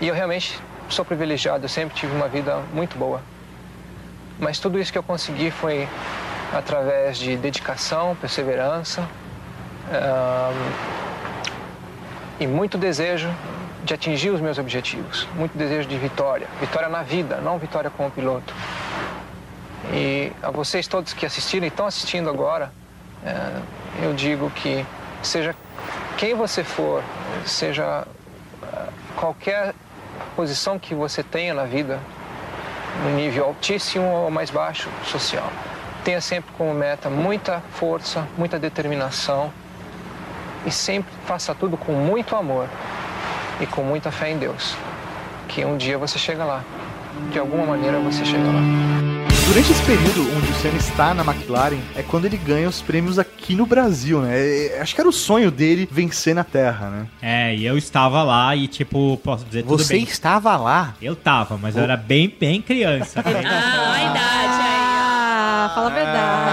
e 0.02 0.08
eu 0.08 0.16
realmente 0.16 0.60
sou 0.90 1.06
privilegiado, 1.06 1.66
eu 1.66 1.70
sempre 1.70 1.96
tive 1.96 2.16
uma 2.16 2.28
vida 2.28 2.62
muito 2.74 2.98
boa. 2.98 3.22
Mas 4.40 4.60
tudo 4.60 4.80
isso 4.80 4.92
que 4.92 4.98
eu 4.98 5.04
consegui 5.04 5.52
foi 5.52 5.88
através 6.54 7.18
de 7.18 7.36
dedicação, 7.36 8.16
perseverança 8.16 9.08
ahn, 9.92 10.99
e 12.40 12.48
muito 12.48 12.78
desejo 12.78 13.30
de 13.84 13.94
atingir 13.94 14.30
os 14.30 14.40
meus 14.40 14.58
objetivos, 14.58 15.28
muito 15.36 15.58
desejo 15.58 15.88
de 15.88 15.98
vitória, 15.98 16.48
vitória 16.60 16.90
na 16.90 17.02
vida, 17.02 17.38
não 17.38 17.58
vitória 17.58 17.90
como 17.90 18.10
piloto. 18.10 18.54
E 19.92 20.32
a 20.42 20.52
vocês 20.52 20.88
todos 20.88 21.14
que 21.14 21.26
assistiram 21.26 21.66
e 21.66 21.70
estão 21.70 21.86
assistindo 21.86 22.30
agora, 22.30 22.72
eh, 23.26 23.62
eu 24.04 24.14
digo 24.14 24.50
que 24.52 24.86
seja 25.24 25.56
quem 26.18 26.36
você 26.36 26.64
for, 26.64 27.04
seja 27.46 28.06
eh, 28.62 28.90
qualquer 29.16 29.74
posição 30.36 30.78
que 30.78 30.94
você 30.94 31.24
tenha 31.24 31.54
na 31.54 31.64
vida, 31.64 32.00
no 33.04 33.16
nível 33.16 33.46
altíssimo 33.46 34.06
ou 34.06 34.30
mais 34.30 34.50
baixo 34.50 34.90
social, 35.06 35.50
tenha 36.04 36.22
sempre 36.22 36.52
como 36.58 36.74
meta 36.74 37.10
muita 37.10 37.62
força, 37.72 38.28
muita 38.38 38.60
determinação 38.60 39.52
e 40.66 40.72
sempre 40.72 41.12
faça 41.26 41.54
tudo 41.56 41.78
com 41.78 41.92
muito 41.94 42.36
amor 42.36 42.68
e 43.62 43.66
com 43.66 43.82
muita 43.84 44.12
fé 44.12 44.32
em 44.32 44.38
Deus, 44.38 44.76
que 45.48 45.64
um 45.66 45.78
dia 45.78 45.98
você 45.98 46.18
chega 46.20 46.44
lá. 46.44 46.64
De 47.32 47.38
alguma 47.40 47.66
maneira 47.66 48.00
você 48.00 48.24
chega 48.24 48.46
lá. 48.48 48.62
Durante 49.48 49.72
esse 49.72 49.82
período 49.82 50.22
onde 50.38 50.52
o 50.52 50.56
Senna 50.56 50.78
está 50.78 51.14
na 51.14 51.24
McLaren, 51.24 51.80
é 51.96 52.04
quando 52.04 52.26
ele 52.26 52.38
ganha 52.38 52.70
os 52.70 52.82
prêmios 52.84 53.18
aqui 53.18 53.56
no 53.56 53.66
Brasil, 53.66 54.22
né? 54.22 54.38
É- 54.40 54.78
é- 54.78 54.82
acho 54.82 54.94
que 54.94 55.02
era 55.02 55.10
o 55.10 55.12
sonho 55.12 55.50
dele 55.50 55.90
vencer 55.92 56.36
na 56.36 56.44
Terra, 56.44 56.88
né? 56.90 57.08
É, 57.22 57.56
e 57.56 57.66
eu 57.66 57.76
estava 57.78 58.22
lá 58.24 58.56
e, 58.56 58.68
tipo, 58.68 59.18
posso 59.24 59.44
dizer 59.46 59.64
tudo 59.64 59.80
Você 59.84 59.96
bem. 59.96 60.04
estava 60.04 60.56
lá? 60.56 60.94
Eu 61.02 61.16
tava, 61.16 61.58
mas 61.58 61.76
eu 61.76 61.82
era 61.84 61.98
bem, 61.98 62.32
bem 62.40 62.62
criança. 62.62 63.24
bem- 63.24 63.34
Ah, 63.44 63.94
a 63.94 64.04
idade 64.04 64.62
aí. 64.62 64.80
Ah, 65.02 65.72
fala 65.74 65.88
a 65.88 65.94
verdade. 65.94 66.49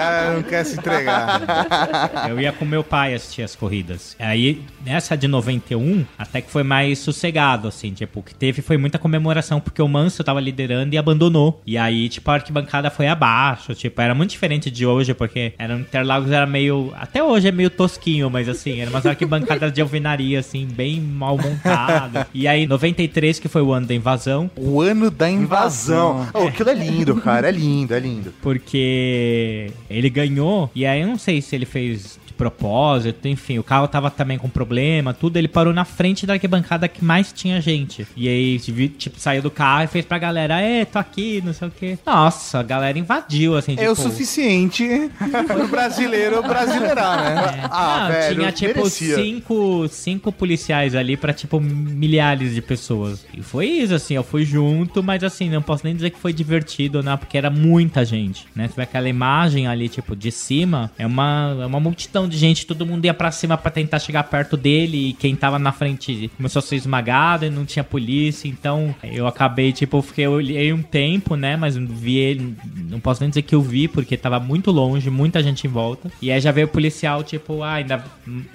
O 0.00 0.02
cara 0.02 0.32
não 0.34 0.42
quer 0.42 0.64
se 0.64 0.78
entregar. 0.78 1.40
Eu 2.28 2.40
ia 2.40 2.52
com 2.52 2.64
meu 2.64 2.82
pai 2.82 3.14
assistir 3.14 3.42
as 3.42 3.54
corridas. 3.54 4.16
Aí, 4.18 4.62
nessa 4.84 5.16
de 5.16 5.28
91, 5.28 6.04
até 6.18 6.40
que 6.40 6.50
foi 6.50 6.62
mais 6.62 6.98
sossegado, 6.98 7.68
assim, 7.68 7.92
tipo, 7.92 8.20
o 8.20 8.22
que 8.22 8.34
teve 8.34 8.62
foi 8.62 8.76
muita 8.76 8.98
comemoração, 8.98 9.60
porque 9.60 9.82
o 9.82 9.88
Manso 9.88 10.24
tava 10.24 10.40
liderando 10.40 10.94
e 10.94 10.98
abandonou. 10.98 11.60
E 11.66 11.76
aí, 11.76 12.08
tipo, 12.08 12.30
a 12.30 12.34
arquibancada 12.34 12.90
foi 12.90 13.06
abaixo, 13.08 13.74
tipo, 13.74 14.00
era 14.00 14.14
muito 14.14 14.30
diferente 14.30 14.70
de 14.70 14.86
hoje, 14.86 15.12
porque 15.14 15.52
era 15.58 15.74
um 15.76 15.80
Interlagos 15.90 16.30
era 16.30 16.46
meio, 16.46 16.92
até 16.96 17.22
hoje 17.22 17.48
é 17.48 17.52
meio 17.52 17.68
tosquinho, 17.68 18.30
mas 18.30 18.48
assim, 18.48 18.80
era 18.80 18.88
umas 18.90 19.04
arquibancadas 19.04 19.72
de 19.72 19.80
alvenaria, 19.80 20.38
assim, 20.38 20.66
bem 20.66 21.00
mal 21.00 21.36
montado. 21.36 22.24
E 22.32 22.46
aí, 22.46 22.64
93, 22.66 23.38
que 23.40 23.48
foi 23.48 23.60
o 23.60 23.72
ano 23.72 23.86
da 23.86 23.94
invasão, 23.94 24.48
O 24.56 24.80
ano 24.80 25.10
da 25.10 25.28
invasão. 25.28 26.28
Oh, 26.32 26.46
aquilo 26.46 26.70
é 26.70 26.74
lindo, 26.74 27.16
cara. 27.16 27.48
É 27.48 27.50
lindo, 27.50 27.92
é 27.92 27.98
lindo. 27.98 28.32
porque 28.40 29.72
ele 29.90 30.08
ganhou, 30.08 30.70
e 30.74 30.86
aí 30.86 31.00
eu 31.00 31.08
não 31.08 31.18
sei 31.18 31.42
se 31.42 31.54
ele 31.56 31.66
fez 31.66 32.18
propósito, 32.40 33.28
enfim, 33.28 33.58
o 33.58 33.62
carro 33.62 33.86
tava 33.86 34.10
também 34.10 34.38
com 34.38 34.48
problema, 34.48 35.12
tudo, 35.12 35.36
ele 35.36 35.46
parou 35.46 35.74
na 35.74 35.84
frente 35.84 36.24
da 36.24 36.32
arquibancada 36.32 36.88
que 36.88 37.04
mais 37.04 37.34
tinha 37.34 37.60
gente. 37.60 38.06
E 38.16 38.26
aí, 38.26 38.58
tipo, 38.58 39.20
saiu 39.20 39.42
do 39.42 39.50
carro 39.50 39.84
e 39.84 39.86
fez 39.88 40.06
pra 40.06 40.16
galera, 40.16 40.58
é, 40.58 40.86
tô 40.86 40.98
aqui, 40.98 41.42
não 41.44 41.52
sei 41.52 41.68
o 41.68 41.70
quê. 41.70 41.98
Nossa, 42.06 42.60
a 42.60 42.62
galera 42.62 42.98
invadiu, 42.98 43.58
assim, 43.58 43.76
É 43.78 43.90
o 43.90 43.94
tipo, 43.94 44.08
suficiente 44.08 45.10
pro 45.46 45.68
brasileiro 45.68 46.42
brasileirar, 46.42 47.22
né? 47.22 47.68
Ah, 47.70 48.04
não, 48.04 48.12
velho, 48.12 48.36
tinha 48.36 48.52
tipo 48.52 48.78
merecia. 48.78 49.16
cinco, 49.16 49.86
cinco 49.88 50.32
policiais 50.32 50.94
ali 50.94 51.18
pra 51.18 51.34
tipo 51.34 51.60
milhares 51.60 52.54
de 52.54 52.62
pessoas. 52.62 53.22
E 53.36 53.42
foi 53.42 53.66
isso, 53.66 53.94
assim, 53.94 54.14
eu 54.14 54.24
fui 54.24 54.46
junto, 54.46 55.02
mas 55.02 55.22
assim, 55.22 55.50
não 55.50 55.60
posso 55.60 55.84
nem 55.84 55.94
dizer 55.94 56.08
que 56.08 56.18
foi 56.18 56.32
divertido, 56.32 57.02
né? 57.02 57.18
Porque 57.18 57.36
era 57.36 57.50
muita 57.50 58.02
gente, 58.02 58.46
né? 58.54 58.66
Você 58.66 58.76
vê 58.76 58.82
aquela 58.82 59.10
imagem 59.10 59.66
ali, 59.66 59.90
tipo, 59.90 60.16
de 60.16 60.30
cima, 60.32 60.90
é 60.96 61.06
uma, 61.06 61.58
é 61.60 61.66
uma 61.66 61.80
multidão 61.80 62.29
de 62.30 62.38
gente, 62.38 62.66
todo 62.66 62.86
mundo 62.86 63.04
ia 63.04 63.12
pra 63.12 63.30
cima 63.30 63.58
pra 63.58 63.70
tentar 63.70 63.98
chegar 63.98 64.22
perto 64.24 64.56
dele 64.56 65.10
e 65.10 65.12
quem 65.12 65.36
tava 65.36 65.58
na 65.58 65.72
frente 65.72 66.30
começou 66.36 66.60
a 66.60 66.62
ser 66.62 66.76
esmagado 66.76 67.44
e 67.44 67.50
não 67.50 67.64
tinha 67.66 67.84
polícia, 67.84 68.48
então 68.48 68.94
eu 69.02 69.26
acabei, 69.26 69.72
tipo, 69.72 70.00
fiquei, 70.00 70.26
eu 70.26 70.32
olhei 70.32 70.72
um 70.72 70.82
tempo, 70.82 71.34
né? 71.36 71.56
Mas 71.56 71.76
vi 71.76 72.16
ele, 72.16 72.56
não 72.88 73.00
posso 73.00 73.20
nem 73.20 73.28
dizer 73.28 73.42
que 73.42 73.54
eu 73.54 73.60
vi, 73.60 73.88
porque 73.88 74.16
tava 74.16 74.40
muito 74.40 74.70
longe, 74.70 75.10
muita 75.10 75.42
gente 75.42 75.66
em 75.66 75.70
volta. 75.70 76.10
E 76.22 76.30
aí 76.30 76.40
já 76.40 76.52
veio 76.52 76.66
o 76.66 76.70
policial, 76.70 77.22
tipo, 77.22 77.62
ah, 77.62 77.74
ainda 77.74 78.02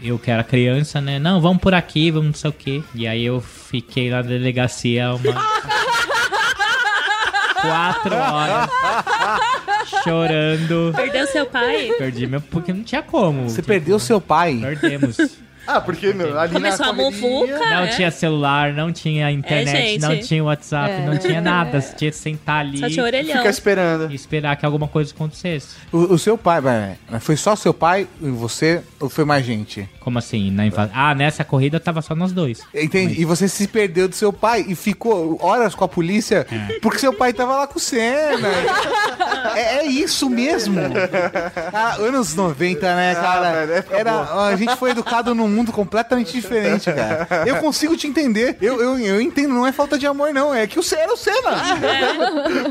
eu 0.01 0.17
que 0.17 0.31
era 0.31 0.43
criança, 0.43 1.01
né? 1.01 1.19
Não, 1.19 1.41
vamos 1.41 1.61
por 1.61 1.73
aqui, 1.73 2.09
vamos 2.11 2.27
não 2.27 2.33
sei 2.33 2.49
o 2.49 2.53
quê. 2.53 2.83
E 2.93 3.05
aí 3.07 3.23
eu 3.23 3.41
fiquei 3.41 4.09
na 4.09 4.21
delegacia 4.21 5.13
uma. 5.13 5.45
Quatro 7.61 8.15
horas 8.15 8.69
chorando. 10.03 10.93
Perdeu 10.95 11.27
seu 11.27 11.45
pai? 11.45 11.91
Perdi 11.97 12.27
meu. 12.27 12.41
Porque 12.41 12.73
não 12.73 12.83
tinha 12.83 13.01
como. 13.01 13.49
Você 13.49 13.61
perdeu 13.61 13.99
seu 13.99 14.19
pai. 14.19 14.59
Perdemos. 14.61 15.17
Ah, 15.67 15.81
porque, 15.81 16.13
meu, 16.13 16.39
ali 16.39 16.53
Começou 16.53 16.85
na 16.85 16.91
a 16.91 16.95
correria- 16.95 17.21
muvuca, 17.21 17.59
Não 17.59 17.81
né? 17.81 17.87
tinha 17.95 18.11
celular, 18.11 18.73
não 18.73 18.91
tinha 18.91 19.31
internet, 19.31 19.75
É, 19.75 19.81
gente. 19.89 20.01
não 20.01 20.19
tinha 20.19 20.43
WhatsApp, 20.43 20.91
É. 20.91 21.05
não 21.05 21.17
tinha 21.17 21.41
nada. 21.41 21.81
Você 21.81 21.95
tinha 21.95 22.11
que 22.11 22.17
sentar 22.17 22.59
ali 22.61 22.77
Só 22.79 22.87
tinha 22.89 23.03
orelhão. 23.03 23.37
Fica 23.37 23.49
esperando. 23.49 24.11
e 24.11 24.15
esperar 24.15 24.55
que 24.55 24.65
alguma 24.65 24.87
coisa 24.87 25.13
acontecesse. 25.13 25.75
O, 25.91 26.13
o 26.13 26.17
seu 26.19 26.37
pai, 26.37 26.61
vai, 26.61 26.97
foi 27.19 27.35
só 27.35 27.55
seu 27.55 27.73
pai 27.73 28.07
e 28.21 28.29
você 28.29 28.81
ou 28.99 29.09
foi 29.09 29.25
mais 29.25 29.45
gente? 29.45 29.89
Como 29.99 30.19
assim? 30.19 30.51
Na 30.51 30.65
invasão? 30.65 30.91
Ah, 30.95 31.15
nessa 31.15 31.43
corrida 31.43 31.79
tava 31.79 32.01
só 32.01 32.13
nós 32.15 32.31
dois. 32.31 32.61
Entende? 32.73 33.19
E 33.19 33.25
você 33.25 33.47
se 33.47 33.67
perdeu 33.67 34.07
do 34.07 34.13
seu 34.15 34.31
pai 34.31 34.63
e 34.67 34.75
ficou 34.75 35.37
horas 35.41 35.73
com 35.73 35.83
a 35.83 35.87
polícia 35.87 36.45
É. 36.51 36.79
porque 36.79 36.99
seu 36.99 37.11
pai 37.13 37.33
tava 37.33 37.55
lá 37.55 37.67
com 37.67 37.77
o 37.77 37.81
Senna. 37.81 38.47
é, 39.55 39.77
é 39.77 39.85
isso 39.85 40.29
mesmo. 40.29 40.79
Cara, 41.71 41.95
anos 42.01 42.35
90, 42.35 42.95
né, 42.95 43.15
cara? 43.15 43.49
Ah, 43.49 43.51
velho, 43.65 43.73
época 43.73 43.97
Era, 43.97 44.45
a 44.47 44.55
gente 44.55 44.75
foi 44.75 44.91
educado 44.91 45.33
num 45.33 45.47
mundo 45.55 45.71
completamente 45.71 46.31
diferente, 46.33 46.91
cara. 46.91 47.27
Eu 47.45 47.57
consigo 47.57 47.95
te 47.97 48.07
entender. 48.07 48.57
Eu, 48.61 48.81
eu, 48.81 48.99
eu 48.99 49.21
entendo, 49.21 49.53
não 49.53 49.65
é 49.65 49.71
falta 49.71 49.97
de 49.97 50.05
amor, 50.05 50.33
não. 50.33 50.53
É 50.53 50.67
que 50.67 50.77
o 50.79 50.83
Senna 50.83 51.01
era 51.03 51.13
o 51.13 51.17
Senna. 51.17 51.51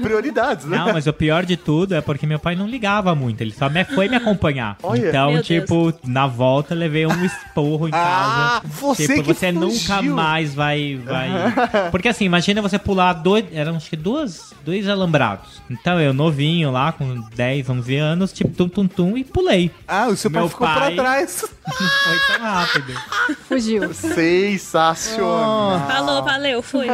Prioridades, 0.00 0.66
né? 0.66 0.76
Não, 0.78 0.92
mas 0.92 1.06
o 1.06 1.12
pior 1.12 1.44
de 1.44 1.56
tudo 1.56 1.94
é 1.94 2.00
porque 2.00 2.26
meu 2.26 2.38
pai 2.38 2.54
não 2.54 2.66
ligava 2.66 3.14
muito, 3.14 3.40
ele 3.40 3.52
só 3.52 3.68
me, 3.68 3.84
foi 3.84 4.08
me 4.08 4.16
acompanhar. 4.16 4.76
Olha. 4.82 5.08
Então, 5.08 5.32
Meu 5.32 5.42
tipo, 5.42 5.92
na 6.04 6.26
volta 6.26 6.74
levei 6.74 7.06
um 7.06 7.24
esporro 7.24 7.88
em 7.88 7.90
Ah, 7.94 8.60
casa. 8.62 8.74
você 8.80 9.06
tipo, 9.06 9.22
que 9.22 9.34
você 9.34 9.52
nunca 9.52 9.96
fugiu. 9.98 10.14
mais 10.14 10.54
vai, 10.54 11.00
vai. 11.04 11.30
Porque 11.90 12.08
assim, 12.08 12.24
imagina 12.24 12.60
você 12.62 12.78
pular 12.78 13.12
dois. 13.14 13.44
Eram 13.52 13.76
acho 13.76 13.90
que 13.90 13.96
duas, 13.96 14.52
dois 14.64 14.88
alambrados. 14.88 15.62
Então 15.70 16.00
eu, 16.00 16.12
novinho 16.12 16.70
lá, 16.70 16.92
com 16.92 17.20
10, 17.34 17.68
11 17.70 17.96
anos, 17.96 18.32
tipo, 18.32 18.50
tum, 18.50 18.68
tum, 18.68 18.86
tum, 18.88 19.16
e 19.16 19.24
pulei. 19.24 19.70
Ah, 19.86 20.06
o 20.08 20.16
seu 20.16 20.30
pai 20.30 20.40
Meu 20.40 20.48
ficou 20.48 20.66
pai- 20.66 20.94
pra 20.94 21.02
trás. 21.04 21.44
Foi 21.64 22.18
tão 22.36 22.44
rápido. 22.46 22.73
Fugiu. 23.48 23.92
Sensacional. 23.94 25.86
Falou, 25.86 26.22
valeu, 26.22 26.62
fui. 26.62 26.86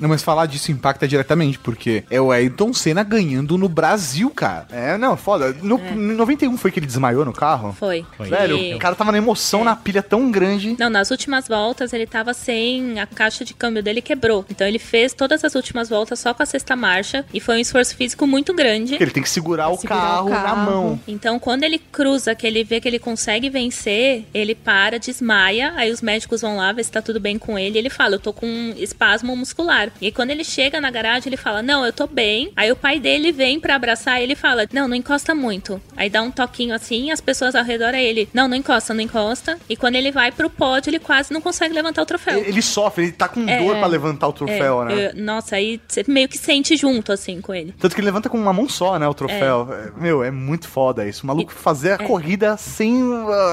Não, 0.00 0.08
mas 0.08 0.22
falar 0.22 0.46
disso 0.46 0.70
impacta 0.72 1.06
diretamente, 1.08 1.58
porque 1.58 2.04
é 2.10 2.20
o 2.20 2.30
Ayrton 2.30 2.72
Senna 2.72 3.02
ganhando 3.02 3.56
no 3.58 3.68
Brasil, 3.68 4.30
cara. 4.30 4.66
É, 4.70 4.96
não, 4.98 5.16
foda. 5.16 5.54
No, 5.62 5.78
Em 5.78 6.14
91 6.14 6.56
foi 6.56 6.70
que 6.70 6.78
ele 6.78 6.86
desmaiou 6.86 7.24
no 7.24 7.32
carro? 7.32 7.72
Foi. 7.72 8.04
Foi. 8.16 8.28
Velho, 8.28 8.56
E- 8.56 8.74
o 8.74 8.78
cara 8.78 8.94
tava 8.94 9.12
na 9.12 9.18
emoção, 9.18 9.64
na 9.64 9.74
pilha 9.76 10.02
tão 10.02 10.30
grande. 10.30 10.76
Não, 10.78 10.90
nas 10.90 11.10
últimas 11.10 11.48
voltas 11.48 11.92
ele 11.92 12.06
tava 12.06 12.32
sem. 12.34 12.98
A 13.00 13.06
caixa 13.06 13.44
de 13.44 13.54
câmbio 13.54 13.82
dele 13.82 14.00
quebrou. 14.02 14.44
Então 14.50 14.66
ele 14.66 14.78
fez 14.78 15.12
todas 15.12 15.44
as 15.44 15.54
últimas 15.54 15.88
voltas 15.88 16.18
só 16.18 16.32
com 16.34 16.42
a 16.42 16.46
sexta 16.46 16.74
marcha. 16.76 17.24
E 17.32 17.40
foi 17.40 17.56
um 17.56 17.60
esforço 17.60 17.96
físico 17.96 18.26
muito 18.26 18.52
grande. 18.54 18.94
Ele 18.94 19.10
tem 19.10 19.22
que 19.22 19.28
segurar, 19.28 19.68
o, 19.68 19.76
Segurar 19.76 20.00
carro 20.00 20.26
o 20.26 20.30
na 20.30 20.42
carro. 20.42 20.70
mão. 20.70 21.00
Então, 21.06 21.38
quando 21.38 21.62
ele 21.64 21.78
cruza, 21.78 22.34
que 22.34 22.46
ele 22.46 22.64
vê 22.64 22.80
que 22.80 22.88
ele 22.88 22.98
consegue 22.98 23.48
vencer, 23.50 24.26
ele 24.44 24.54
para, 24.54 24.98
desmaia. 24.98 25.72
Aí 25.76 25.90
os 25.90 26.00
médicos 26.02 26.40
vão 26.40 26.56
lá 26.56 26.72
ver 26.72 26.84
se 26.84 26.92
tá 26.92 27.00
tudo 27.02 27.18
bem 27.20 27.38
com 27.38 27.58
ele. 27.58 27.76
E 27.76 27.78
ele 27.78 27.90
fala: 27.90 28.14
Eu 28.16 28.20
tô 28.20 28.32
com 28.32 28.46
um 28.46 28.74
espasmo 28.76 29.34
muscular. 29.36 29.90
E 30.00 30.12
quando 30.12 30.30
ele 30.30 30.44
chega 30.44 30.80
na 30.80 30.90
garagem, 30.90 31.28
ele 31.28 31.36
fala: 31.36 31.62
Não, 31.62 31.84
eu 31.84 31.92
tô 31.92 32.06
bem. 32.06 32.52
Aí 32.56 32.70
o 32.70 32.76
pai 32.76 33.00
dele 33.00 33.32
vem 33.32 33.58
pra 33.58 33.74
abraçar 33.76 34.20
ele 34.22 34.34
e 34.34 34.36
fala: 34.36 34.66
Não, 34.72 34.86
não 34.88 34.94
encosta 34.94 35.34
muito. 35.34 35.80
Aí 35.96 36.08
dá 36.10 36.22
um 36.22 36.30
toquinho 36.30 36.74
assim, 36.74 37.10
as 37.10 37.20
pessoas 37.20 37.54
ao 37.54 37.64
redor 37.64 37.94
a 37.94 38.00
ele: 38.00 38.28
Não, 38.32 38.46
não 38.48 38.56
encosta, 38.56 38.92
não 38.94 39.00
encosta. 39.00 39.58
E 39.68 39.76
quando 39.76 39.96
ele 39.96 40.10
vai 40.12 40.30
pro 40.30 40.50
pódio, 40.50 40.90
ele 40.90 40.98
quase 40.98 41.32
não 41.32 41.40
consegue 41.40 41.74
levantar 41.74 42.02
o 42.02 42.06
troféu. 42.06 42.38
Ele, 42.38 42.48
ele 42.50 42.62
sofre, 42.62 43.04
ele 43.04 43.12
tá 43.12 43.28
com 43.28 43.48
É. 43.48 43.58
dor 43.58 43.76
pra 43.76 43.86
levantar 43.86 44.28
o 44.28 44.32
troféu, 44.32 44.82
É, 44.82 44.84
né? 44.84 45.10
eu- 45.14 45.22
nossa, 45.22 45.56
aí 45.56 45.80
você 45.86 46.04
meio 46.06 46.28
que 46.28 46.38
sente 46.38 46.76
junto, 46.76 47.12
assim, 47.12 47.40
com 47.40 47.54
ele. 47.54 47.74
Tanto 47.78 47.94
que 47.94 48.00
ele 48.00 48.06
levanta 48.06 48.28
com 48.28 48.38
uma 48.38 48.52
mão 48.52 48.68
só, 48.68 48.98
né, 48.98 49.06
o 49.08 49.14
troféu. 49.14 49.68
É, 49.72 50.00
Meu, 50.00 50.22
é 50.22 50.30
muito 50.30 50.68
foda 50.68 51.06
isso. 51.06 51.22
O 51.24 51.26
maluco 51.26 51.52
fazer 51.52 51.92
a 51.92 51.98
corrida 51.98 52.56
sem 52.56 53.02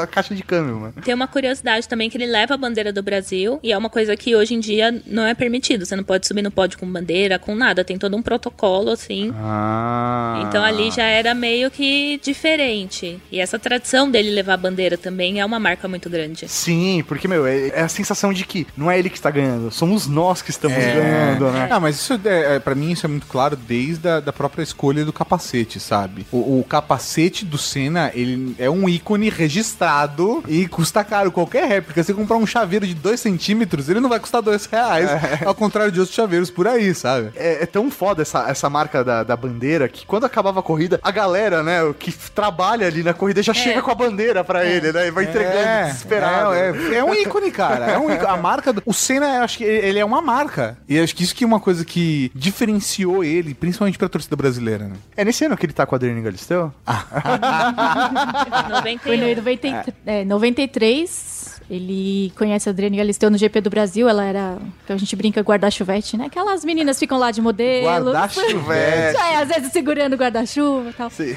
a 0.01 0.07
caixa 0.07 0.33
de 0.35 0.43
câmbio, 0.43 0.80
mano. 0.82 0.93
Tem 1.03 1.13
uma 1.13 1.27
curiosidade 1.27 1.88
também 1.88 2.09
que 2.09 2.17
ele 2.17 2.25
leva 2.25 2.53
a 2.53 2.57
bandeira 2.57 2.91
do 2.91 3.01
Brasil 3.01 3.59
e 3.63 3.71
é 3.71 3.77
uma 3.77 3.89
coisa 3.89 4.15
que 4.15 4.36
hoje 4.36 4.53
em 4.53 4.59
dia 4.59 5.01
não 5.05 5.25
é 5.25 5.34
permitido. 5.34 5.86
Você 5.86 5.95
não 5.95 6.03
pode 6.03 6.27
subir 6.27 6.41
no 6.41 6.51
pódio 6.51 6.77
com 6.77 6.91
bandeira, 6.91 7.39
com 7.39 7.55
nada. 7.55 7.84
Tem 7.84 7.97
todo 7.97 8.15
um 8.15 8.21
protocolo 8.21 8.91
assim. 8.91 9.32
Ah. 9.36 10.43
Então 10.47 10.63
ali 10.63 10.91
já 10.91 11.05
era 11.05 11.34
meio 11.34 11.69
que 11.69 12.19
diferente. 12.23 13.19
E 13.32 13.39
essa 13.39 13.59
tradição 13.59 14.09
dele 14.09 14.32
levar 14.32 14.53
a 14.53 14.57
bandeira 14.57 14.97
também 14.97 15.39
é 15.39 15.45
uma 15.45 15.59
marca 15.59 15.88
muito 15.88 16.09
grande. 16.09 16.47
Sim, 16.47 17.03
porque, 17.07 17.27
meu, 17.27 17.45
é, 17.45 17.69
é 17.69 17.82
a 17.82 17.88
sensação 17.88 18.34
de 18.34 18.45
que 18.45 18.67
não 18.75 18.89
é 18.89 18.97
ele 18.97 19.09
que 19.09 19.17
está 19.17 19.29
ganhando, 19.29 19.71
somos 19.71 20.07
nós 20.07 20.41
que 20.41 20.49
estamos 20.49 20.77
ganhando, 20.77 21.51
né? 21.51 21.67
Ah, 21.69 21.79
mas 21.79 21.95
isso, 21.95 22.19
é, 22.25 22.55
é, 22.55 22.59
pra 22.59 22.75
mim, 22.75 22.91
isso 22.91 23.05
é 23.05 23.09
muito 23.09 23.27
claro 23.27 23.55
desde 23.55 24.07
a 24.07 24.19
da 24.19 24.34
própria 24.34 24.63
escolha 24.63 25.03
do 25.03 25.13
capacete, 25.13 25.79
sabe? 25.79 26.25
O, 26.32 26.59
o 26.59 26.65
capacete 26.67 27.45
do 27.45 27.57
Senna, 27.57 28.11
ele 28.13 28.55
é 28.57 28.69
um 28.69 28.88
ícone 28.88 29.29
registrado 29.29 30.43
e 30.47 30.67
custa 30.72 31.03
caro. 31.03 31.32
Qualquer 31.32 31.67
réplica, 31.67 32.03
você 32.03 32.13
comprar 32.13 32.38
um 32.38 32.47
chaveiro 32.47 32.88
de 32.88 32.95
2 32.95 33.19
centímetros, 33.19 33.89
ele 33.89 33.99
não 33.99 34.09
vai 34.09 34.19
custar 34.19 34.41
2 34.41 34.65
reais. 34.65 35.09
Ao 35.45 35.53
contrário 35.53 35.91
de 35.91 35.99
outros 35.99 36.15
chaveiros 36.15 36.49
por 36.49 36.67
aí, 36.67 36.95
sabe? 36.95 37.32
É, 37.36 37.63
é 37.63 37.65
tão 37.65 37.91
foda 37.91 38.22
essa, 38.22 38.49
essa 38.49 38.69
marca 38.69 39.03
da, 39.03 39.24
da 39.24 39.36
bandeira 39.36 39.88
que 39.88 40.05
quando 40.05 40.26
acabava 40.26 40.61
a 40.61 40.63
corrida, 40.63 40.99
a 41.03 41.11
galera, 41.11 41.61
né, 41.61 41.80
que 41.99 42.11
trabalha 42.11 42.88
ali 42.88 43.03
na 43.03 43.13
corrida 43.13 43.43
já 43.43 43.53
chega 43.53 43.82
com 43.82 43.91
a 43.91 43.95
bandeira 43.95 44.43
pra 44.43 44.65
ele, 44.65 44.91
né? 44.91 45.07
E 45.07 45.11
vai 45.11 45.26
entregando 45.26 45.57
É, 45.57 45.86
desesperado. 45.88 46.53
É, 46.53 46.69
é, 46.69 46.95
é 46.95 47.03
um 47.03 47.13
ícone, 47.13 47.51
cara. 47.51 47.86
É 47.86 47.97
um 47.97 48.09
ícone. 48.11 48.32
A 48.32 48.38
marca 48.38 48.72
do... 48.72 48.82
O 48.86 48.93
Senna, 48.93 49.38
eu 49.38 49.43
acho 49.43 49.57
que 49.57 49.63
ele 49.63 49.99
é 49.99 50.05
uma 50.05 50.22
marca. 50.22 50.78
E 50.88 50.99
acho 50.99 51.15
que 51.15 51.24
isso 51.24 51.36
que 51.36 51.43
é 51.43 51.47
uma 51.47 51.59
coisa 51.59 51.84
que 51.84 52.32
diferenciou 52.34 53.24
ele, 53.24 53.53
principalmente 53.53 53.97
pra 53.97 54.07
torcida 54.07 54.36
brasileira, 54.36 54.86
né? 54.86 54.95
É 55.15 55.26
nesse 55.26 55.43
ano 55.45 55.57
que 55.57 55.65
ele 55.65 55.74
tá 55.74 55.86
com 55.86 55.95
a 55.95 55.97
Adriane 55.97 56.22
Galisteu? 56.22 56.72
Foi 59.03 59.17
no 59.17 59.32
90, 59.32 59.86
é, 60.05 60.26
93. 60.68 61.41
Ele 61.70 62.34
conhece 62.38 62.68
a 62.68 62.72
Adriane 62.74 62.97
Galisteu 62.97 63.32
no 63.32 63.38
GP 63.38 63.62
do 63.62 63.70
Brasil. 63.70 64.09
Ela 64.09 64.26
era, 64.26 64.57
que 64.86 64.91
a 64.91 64.97
gente 64.97 65.16
brinca, 65.16 65.39
guarda-chuvete, 65.41 66.18
né? 66.18 66.26
Aquelas 66.26 66.66
meninas 66.66 66.99
ficam 66.99 67.18
lá 67.18 67.32
de 67.32 67.41
modelo. 67.41 68.12
Guarda-chuvete. 68.12 69.16
É, 69.18 69.38
às 69.38 69.47
vezes 69.47 69.72
segurando 69.72 70.14
o 70.14 70.18
guarda-chuva 70.18 70.89
e 70.89 70.93
tal. 70.93 71.09
Sim. 71.09 71.34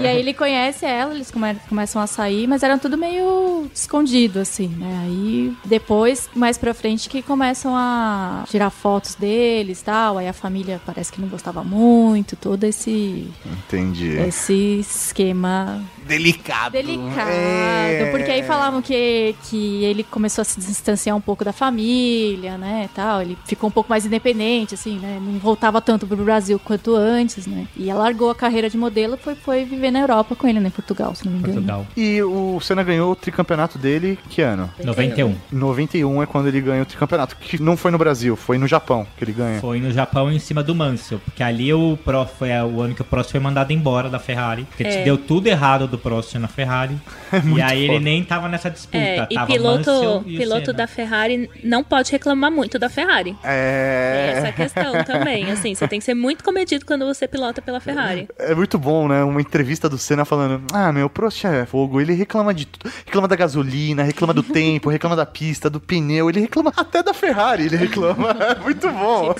E 0.00 0.06
aí 0.06 0.16
ele 0.18 0.32
conhece 0.32 0.86
ela, 0.86 1.12
eles 1.12 1.28
come- 1.32 1.56
começam 1.68 2.00
a 2.00 2.06
sair, 2.06 2.46
mas 2.46 2.62
eram 2.62 2.78
tudo 2.78 2.96
meio 2.96 3.68
escondido, 3.74 4.38
assim, 4.38 4.68
né? 4.68 5.02
Aí 5.06 5.52
depois, 5.64 6.30
mais 6.36 6.56
pra 6.56 6.72
frente, 6.72 7.08
que 7.08 7.20
começam 7.20 7.74
a 7.74 8.44
tirar 8.48 8.70
fotos 8.70 9.16
deles 9.16 9.80
e 9.80 9.84
tal. 9.84 10.18
Aí 10.18 10.28
a 10.28 10.32
família 10.32 10.80
parece 10.86 11.10
que 11.10 11.20
não 11.20 11.26
gostava 11.26 11.64
muito, 11.64 12.36
todo 12.36 12.62
esse, 12.62 13.28
Entendi. 13.44 14.10
esse 14.18 14.78
esquema 14.78 15.82
Delicado. 16.06 16.72
delicado. 16.72 17.30
É. 17.30 18.08
Porque 18.10 18.30
aí 18.30 18.42
falavam 18.42 18.80
que, 18.82 19.34
que 19.44 19.84
ele 19.84 20.02
começou 20.04 20.42
a 20.42 20.44
se 20.44 20.58
distanciar 20.60 21.16
um 21.16 21.20
pouco 21.20 21.44
da 21.44 21.52
família, 21.52 22.56
né, 22.58 22.88
tal. 22.94 23.22
Ele 23.22 23.36
ficou 23.44 23.68
um 23.68 23.72
pouco 23.72 23.90
mais 23.90 24.04
independente, 24.06 24.74
assim, 24.74 24.98
né? 24.98 25.18
Não 25.20 25.38
voltava 25.38 25.80
tanto 25.80 26.06
pro 26.06 26.16
Brasil 26.16 26.58
quanto 26.62 26.94
antes, 26.94 27.46
né? 27.46 27.66
E 27.76 27.90
ela 27.90 28.04
largou 28.04 28.30
a 28.30 28.34
carreira 28.34 28.68
de 28.70 28.76
modelo 28.76 29.14
e 29.14 29.18
foi, 29.18 29.34
foi 29.34 29.64
viver 29.64 29.90
na 29.90 30.00
Europa 30.00 30.34
com 30.36 30.46
ele, 30.46 30.60
né? 30.60 30.68
Em 30.68 30.70
Portugal, 30.70 31.14
se 31.14 31.24
não 31.24 31.32
me 31.32 31.38
engano. 31.38 31.54
Portugal. 31.54 31.86
E 31.96 32.22
o 32.22 32.60
Senna 32.60 32.82
ganhou 32.82 33.12
o 33.12 33.16
tricampeonato 33.16 33.78
dele 33.78 34.18
que 34.28 34.42
ano? 34.42 34.70
91. 34.82 35.34
91 35.50 36.22
é 36.22 36.26
quando 36.26 36.48
ele 36.48 36.60
ganha 36.60 36.82
o 36.82 36.86
tricampeonato, 36.86 37.36
que 37.36 37.60
não 37.62 37.76
foi 37.76 37.90
no 37.90 37.98
Brasil, 37.98 38.36
foi 38.36 38.58
no 38.58 38.66
Japão 38.66 39.06
que 39.16 39.24
ele 39.24 39.32
ganha. 39.32 39.60
Foi 39.60 39.80
no 39.80 39.90
Japão 39.92 40.30
em 40.30 40.38
cima 40.38 40.62
do 40.62 40.74
Mansell, 40.74 41.18
porque 41.24 41.42
ali 41.42 41.72
o 41.72 41.98
Prost 42.04 42.34
foi 42.38 42.50
o 42.50 42.80
ano 42.80 42.94
que 42.94 43.02
o 43.02 43.04
Prost 43.04 43.30
foi 43.30 43.40
mandado 43.40 43.72
embora 43.72 44.08
da 44.08 44.18
Ferrari, 44.18 44.64
porque 44.64 44.84
É. 44.84 45.04
deu 45.04 45.16
tudo 45.16 45.46
errado 45.46 45.88
do 45.94 45.98
Prost 45.98 46.34
na 46.34 46.48
Ferrari. 46.48 46.96
e 47.56 47.62
aí 47.62 47.84
ele 47.84 48.00
nem 48.00 48.24
tava 48.24 48.48
nessa 48.48 48.70
disputa, 48.70 48.98
É, 48.98 49.26
e 49.30 49.34
tava 49.34 49.46
piloto, 49.46 49.90
Mansell 49.90 50.24
e 50.26 50.36
piloto 50.36 50.72
da 50.72 50.86
Ferrari 50.86 51.50
não 51.62 51.84
pode 51.84 52.10
reclamar 52.10 52.50
muito 52.50 52.78
da 52.78 52.88
Ferrari. 52.88 53.36
É. 53.42 54.26
Tem 54.26 54.42
essa 54.42 54.52
questão 54.52 55.04
também, 55.04 55.50
assim, 55.50 55.74
você 55.74 55.86
tem 55.88 55.98
que 55.98 56.04
ser 56.04 56.14
muito 56.14 56.42
comedido 56.42 56.84
quando 56.84 57.04
você 57.04 57.26
pilota 57.28 57.62
pela 57.62 57.80
Ferrari. 57.80 58.28
É 58.38 58.54
muito 58.54 58.78
bom, 58.78 59.08
né? 59.08 59.22
Uma 59.22 59.40
entrevista 59.40 59.88
do 59.88 59.98
Senna 59.98 60.24
falando: 60.24 60.62
Ah, 60.72 60.92
meu, 60.92 61.08
Prost 61.08 61.44
é 61.44 61.64
fogo. 61.64 62.00
Ele 62.00 62.14
reclama 62.14 62.52
de 62.52 62.66
tudo. 62.66 62.90
Reclama 63.06 63.28
da 63.28 63.36
gasolina, 63.36 64.02
reclama 64.02 64.34
do 64.34 64.42
tempo, 64.44 64.90
reclama 64.90 65.16
da 65.16 65.26
pista, 65.26 65.70
do 65.70 65.80
pneu. 65.80 66.28
Ele 66.28 66.40
reclama 66.40 66.72
até 66.76 67.02
da 67.02 67.14
Ferrari. 67.14 67.64
Ele 67.66 67.76
reclama. 67.76 68.34
É 68.44 68.54
muito 68.56 68.90
bom. 68.90 69.34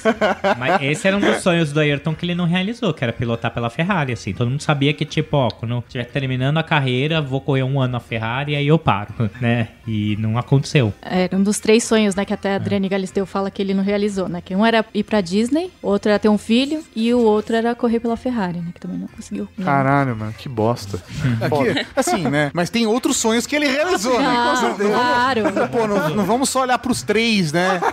Mas 0.58 0.82
esse 0.82 1.06
era 1.06 1.16
um 1.16 1.20
dos 1.20 1.42
sonhos 1.42 1.72
do 1.72 1.80
Ayrton 1.80 2.14
que 2.14 2.24
ele 2.24 2.34
não 2.34 2.46
realizou, 2.46 2.94
que 2.94 3.02
era 3.04 3.12
pilotar 3.12 3.50
pela 3.50 3.68
Ferrari, 3.68 4.12
assim. 4.12 4.32
Todo 4.32 4.50
mundo 4.50 4.62
sabia 4.62 4.92
que, 4.94 5.04
tipo, 5.04 5.36
ó, 5.36 5.48
quando 5.50 5.72
eu 5.72 5.78
estiver 5.80 6.04
terminando 6.44 6.58
a 6.58 6.62
carreira, 6.62 7.22
vou 7.22 7.40
correr 7.40 7.62
um 7.62 7.80
ano 7.80 7.92
na 7.94 8.00
Ferrari 8.00 8.52
e 8.52 8.56
aí 8.56 8.66
eu 8.66 8.78
paro, 8.78 9.12
né? 9.40 9.68
E 9.86 10.16
não 10.18 10.36
aconteceu. 10.38 10.92
Era 11.02 11.36
um 11.36 11.42
dos 11.42 11.58
três 11.58 11.84
sonhos, 11.84 12.14
né? 12.14 12.24
Que 12.24 12.32
até 12.32 12.52
a 12.52 12.56
Adriane 12.56 12.88
Galisteu 12.88 13.24
fala 13.26 13.50
que 13.50 13.60
ele 13.62 13.72
não 13.74 13.82
realizou, 13.84 14.28
né? 14.28 14.40
Que 14.44 14.54
um 14.54 14.64
era 14.64 14.84
ir 14.94 15.02
pra 15.04 15.20
Disney, 15.20 15.70
outro 15.82 16.10
era 16.10 16.18
ter 16.18 16.28
um 16.28 16.38
filho 16.38 16.82
e 16.96 17.12
o 17.14 17.18
outro 17.20 17.54
era 17.56 17.74
correr 17.74 18.00
pela 18.00 18.16
Ferrari, 18.16 18.58
né? 18.58 18.70
Que 18.74 18.80
também 18.80 18.98
não 18.98 19.08
conseguiu. 19.08 19.48
Caralho, 19.62 20.16
mano, 20.16 20.32
que 20.36 20.48
bosta. 20.48 21.02
Aqui, 21.40 21.86
assim, 21.96 22.22
né? 22.28 22.50
Mas 22.54 22.70
tem 22.70 22.86
outros 22.86 23.16
sonhos 23.16 23.46
que 23.46 23.54
ele 23.56 23.66
realizou, 23.66 24.18
né? 24.18 24.26
Ah, 24.26 24.50
Com 24.50 24.66
certeza. 24.66 24.88
claro. 24.94 25.42
Pô, 25.70 25.86
não, 25.86 26.10
não 26.10 26.24
vamos 26.24 26.48
só 26.48 26.62
olhar 26.62 26.78
pros 26.78 27.02
três, 27.02 27.52
né? 27.52 27.80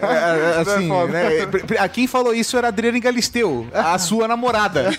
É, 0.00 0.06
é, 0.06 0.60
assim, 0.60 0.88
né? 1.10 1.78
A 1.78 1.88
Quem 1.88 2.06
falou 2.06 2.34
isso 2.34 2.56
era 2.56 2.68
a 2.68 2.70
Adriane 2.70 3.00
Galisteu, 3.00 3.66
a 3.72 3.98
sua 3.98 4.28
namorada. 4.28 4.90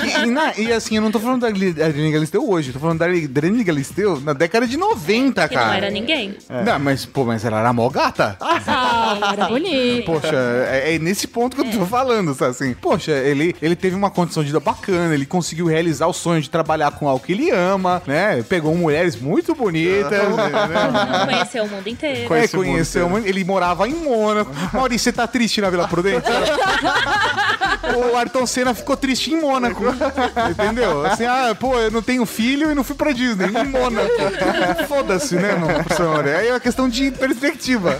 Que- 0.00 0.26
e, 0.26 0.30
na- 0.30 0.52
e 0.56 0.72
assim, 0.72 0.96
eu 0.96 1.02
não 1.02 1.10
tô 1.10 1.20
falando 1.20 1.42
da 1.42 1.50
Adriane 1.92 2.12
Galisteu 2.12 2.48
hoje, 2.48 2.68
eu 2.70 2.72
tô 2.74 2.80
falando 2.80 2.98
da 2.98 3.06
Adriane 3.06 3.62
Galisteu 3.64 4.20
na 4.20 4.32
década 4.32 4.66
de 4.66 4.76
90, 4.76 5.48
Que 5.48 5.54
cara. 5.54 5.66
não 5.68 5.74
era 5.74 5.90
ninguém. 5.90 6.36
Não, 6.64 6.78
mas, 6.78 7.04
pô, 7.04 7.24
mas 7.24 7.44
ela 7.44 7.60
era 7.60 7.72
mó 7.72 7.88
gata. 7.88 8.36
Ah, 8.40 9.18
era 9.32 9.46
bonito. 9.46 10.06
Poxa, 10.06 10.34
é, 10.68 10.94
é 10.94 10.98
nesse 10.98 11.26
ponto 11.28 11.56
que 11.56 11.62
eu 11.62 11.70
tô 11.80 11.86
falando, 11.86 12.34
sabe 12.34 12.50
assim? 12.52 12.74
Poxa, 12.74 13.12
ele, 13.12 13.54
ele 13.60 13.76
teve 13.76 13.94
uma 13.94 14.10
condição 14.10 14.42
de 14.42 14.48
vida 14.48 14.60
bacana, 14.60 15.14
ele 15.14 15.26
conseguiu 15.26 15.66
realizar 15.66 16.06
o 16.06 16.12
sonho 16.12 16.40
de 16.40 16.48
trabalhar 16.50 16.90
com 16.92 17.08
algo 17.08 17.24
que 17.24 17.32
ele 17.32 17.50
ama, 17.50 18.02
né? 18.06 18.42
Pegou 18.48 18.74
mulheres 18.74 19.16
muito 19.16 19.54
bonitas, 19.54 20.10
né? 20.10 21.24
Conheceu 21.26 21.64
o 21.64 21.68
mundo 21.68 21.88
inteiro. 21.88 22.34
É, 22.34 22.48
conheceu, 22.48 23.08
muito- 23.08 23.26
ele 23.28 23.44
morava 23.44 23.86
em 23.88 23.94
Mônaco. 23.94 24.50
Maurício, 24.72 25.04
você 25.04 25.12
tá 25.12 25.26
triste 25.26 25.60
na 25.60 25.70
Vila 25.70 25.86
Prudente? 25.86 26.26
o 28.12 28.16
Ayrton 28.16 28.46
Senna 28.46 28.74
ficou 28.74 28.96
triste 28.96 29.32
em 29.32 29.40
Mônaco. 29.40 29.82
Entendeu? 30.50 31.04
Assim, 31.06 31.24
ah, 31.24 31.54
pô, 31.58 31.72
eu 31.82 31.90
não 31.90 32.02
tenho 32.02 32.24
filho 32.26 32.70
e 32.70 32.74
não 32.74 32.84
fui 32.84 32.94
pra 32.96 33.12
Disney, 33.12 33.46
em 33.46 33.66
Mônaco. 33.68 34.08
Foda-se, 34.88 35.36
né, 35.36 35.54
professor? 35.54 36.24
Aí 36.26 36.48
é 36.48 36.52
uma 36.52 36.60
questão 36.60 36.88
de 36.88 37.10
perspectiva. 37.10 37.96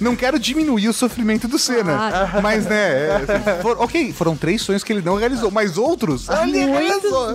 Não 0.00 0.14
quero 0.16 0.38
diminuir 0.38 0.88
o 0.88 0.92
sofrimento 0.92 1.46
do 1.48 1.58
Senna. 1.58 2.30
Mas, 2.42 2.66
né, 2.66 2.76
é, 3.08 3.16
assim, 3.16 3.62
for- 3.62 3.76
ok, 3.80 4.12
foram 4.12 4.36
três 4.36 4.62
sonhos 4.62 4.82
que 4.84 4.92
ele 4.92 5.02
não 5.02 5.16
realizou, 5.16 5.50
mas 5.50 5.76
outros 5.78 6.28
ele 6.28 6.64
realizou. 6.66 7.34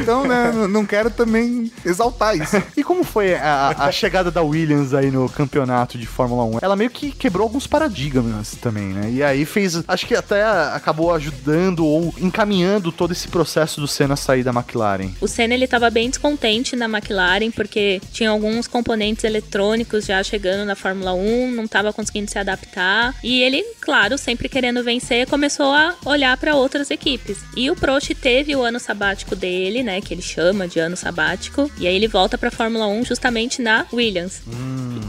Então, 0.00 0.26
né, 0.26 0.52
não- 0.54 0.68
não 0.68 0.86
quero 0.86 1.10
também 1.10 1.70
exaltar 1.84 2.36
isso. 2.36 2.62
E 2.76 2.82
como 2.84 3.04
foi 3.04 3.34
a, 3.34 3.74
a 3.78 3.92
chegada 3.92 4.30
da 4.30 4.42
Williams 4.42 4.94
aí 4.94 5.10
no 5.10 5.28
campeonato 5.28 5.98
de 5.98 6.06
Fórmula 6.06 6.44
1? 6.44 6.58
Ela 6.62 6.76
meio 6.76 6.90
que 6.90 7.10
quebrou 7.10 7.44
alguns 7.44 7.66
paradigmas 7.66 8.56
também, 8.60 8.84
né? 8.88 9.10
E 9.10 9.22
aí 9.22 9.44
fez. 9.44 9.82
Acho 9.86 10.06
que 10.06 10.14
até 10.14 10.42
acabou 10.44 11.12
ajudando 11.14 11.84
ou 11.84 12.14
encaminhando 12.18 12.90
todo 12.92 13.12
esse 13.12 13.28
processo 13.28 13.80
do 13.80 13.88
Senna 13.88 14.16
sair 14.16 14.42
da 14.42 14.50
McLaren. 14.52 15.09
O 15.20 15.28
Senna 15.28 15.54
ele 15.54 15.64
estava 15.64 15.90
bem 15.90 16.08
descontente 16.08 16.76
na 16.76 16.86
McLaren 16.86 17.50
porque 17.50 18.00
tinha 18.12 18.30
alguns 18.30 18.66
componentes 18.66 19.24
eletrônicos 19.24 20.06
já 20.06 20.22
chegando 20.22 20.64
na 20.64 20.74
Fórmula 20.74 21.12
1, 21.12 21.50
não 21.50 21.64
estava 21.64 21.92
conseguindo 21.92 22.30
se 22.30 22.38
adaptar 22.38 23.14
e 23.22 23.42
ele, 23.42 23.64
claro, 23.80 24.16
sempre 24.16 24.48
querendo 24.48 24.82
vencer, 24.82 25.26
começou 25.26 25.72
a 25.72 25.96
olhar 26.04 26.36
para 26.36 26.54
outras 26.56 26.90
equipes. 26.90 27.38
E 27.56 27.70
o 27.70 27.76
Prost 27.76 28.10
teve 28.14 28.54
o 28.56 28.62
ano 28.62 28.78
sabático 28.78 29.36
dele, 29.36 29.82
né, 29.82 30.00
que 30.00 30.14
ele 30.14 30.22
chama 30.22 30.66
de 30.66 30.78
ano 30.78 30.96
sabático, 30.96 31.70
e 31.78 31.86
aí 31.86 31.94
ele 31.94 32.08
volta 32.08 32.38
para 32.38 32.50
Fórmula 32.50 32.86
1 32.86 33.04
justamente 33.04 33.62
na 33.62 33.86
Williams. 33.92 34.42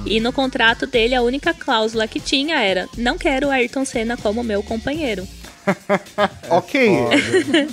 E 0.05 0.19
no 0.19 0.33
contrato 0.33 0.85
dele 0.85 1.15
a 1.15 1.21
única 1.21 1.53
cláusula 1.53 2.07
que 2.07 2.19
tinha 2.19 2.59
era: 2.61 2.87
não 2.97 3.17
quero 3.17 3.49
Ayrton 3.49 3.85
Senna 3.85 4.17
como 4.17 4.43
meu 4.43 4.63
companheiro. 4.63 5.27
ok, 6.49 6.89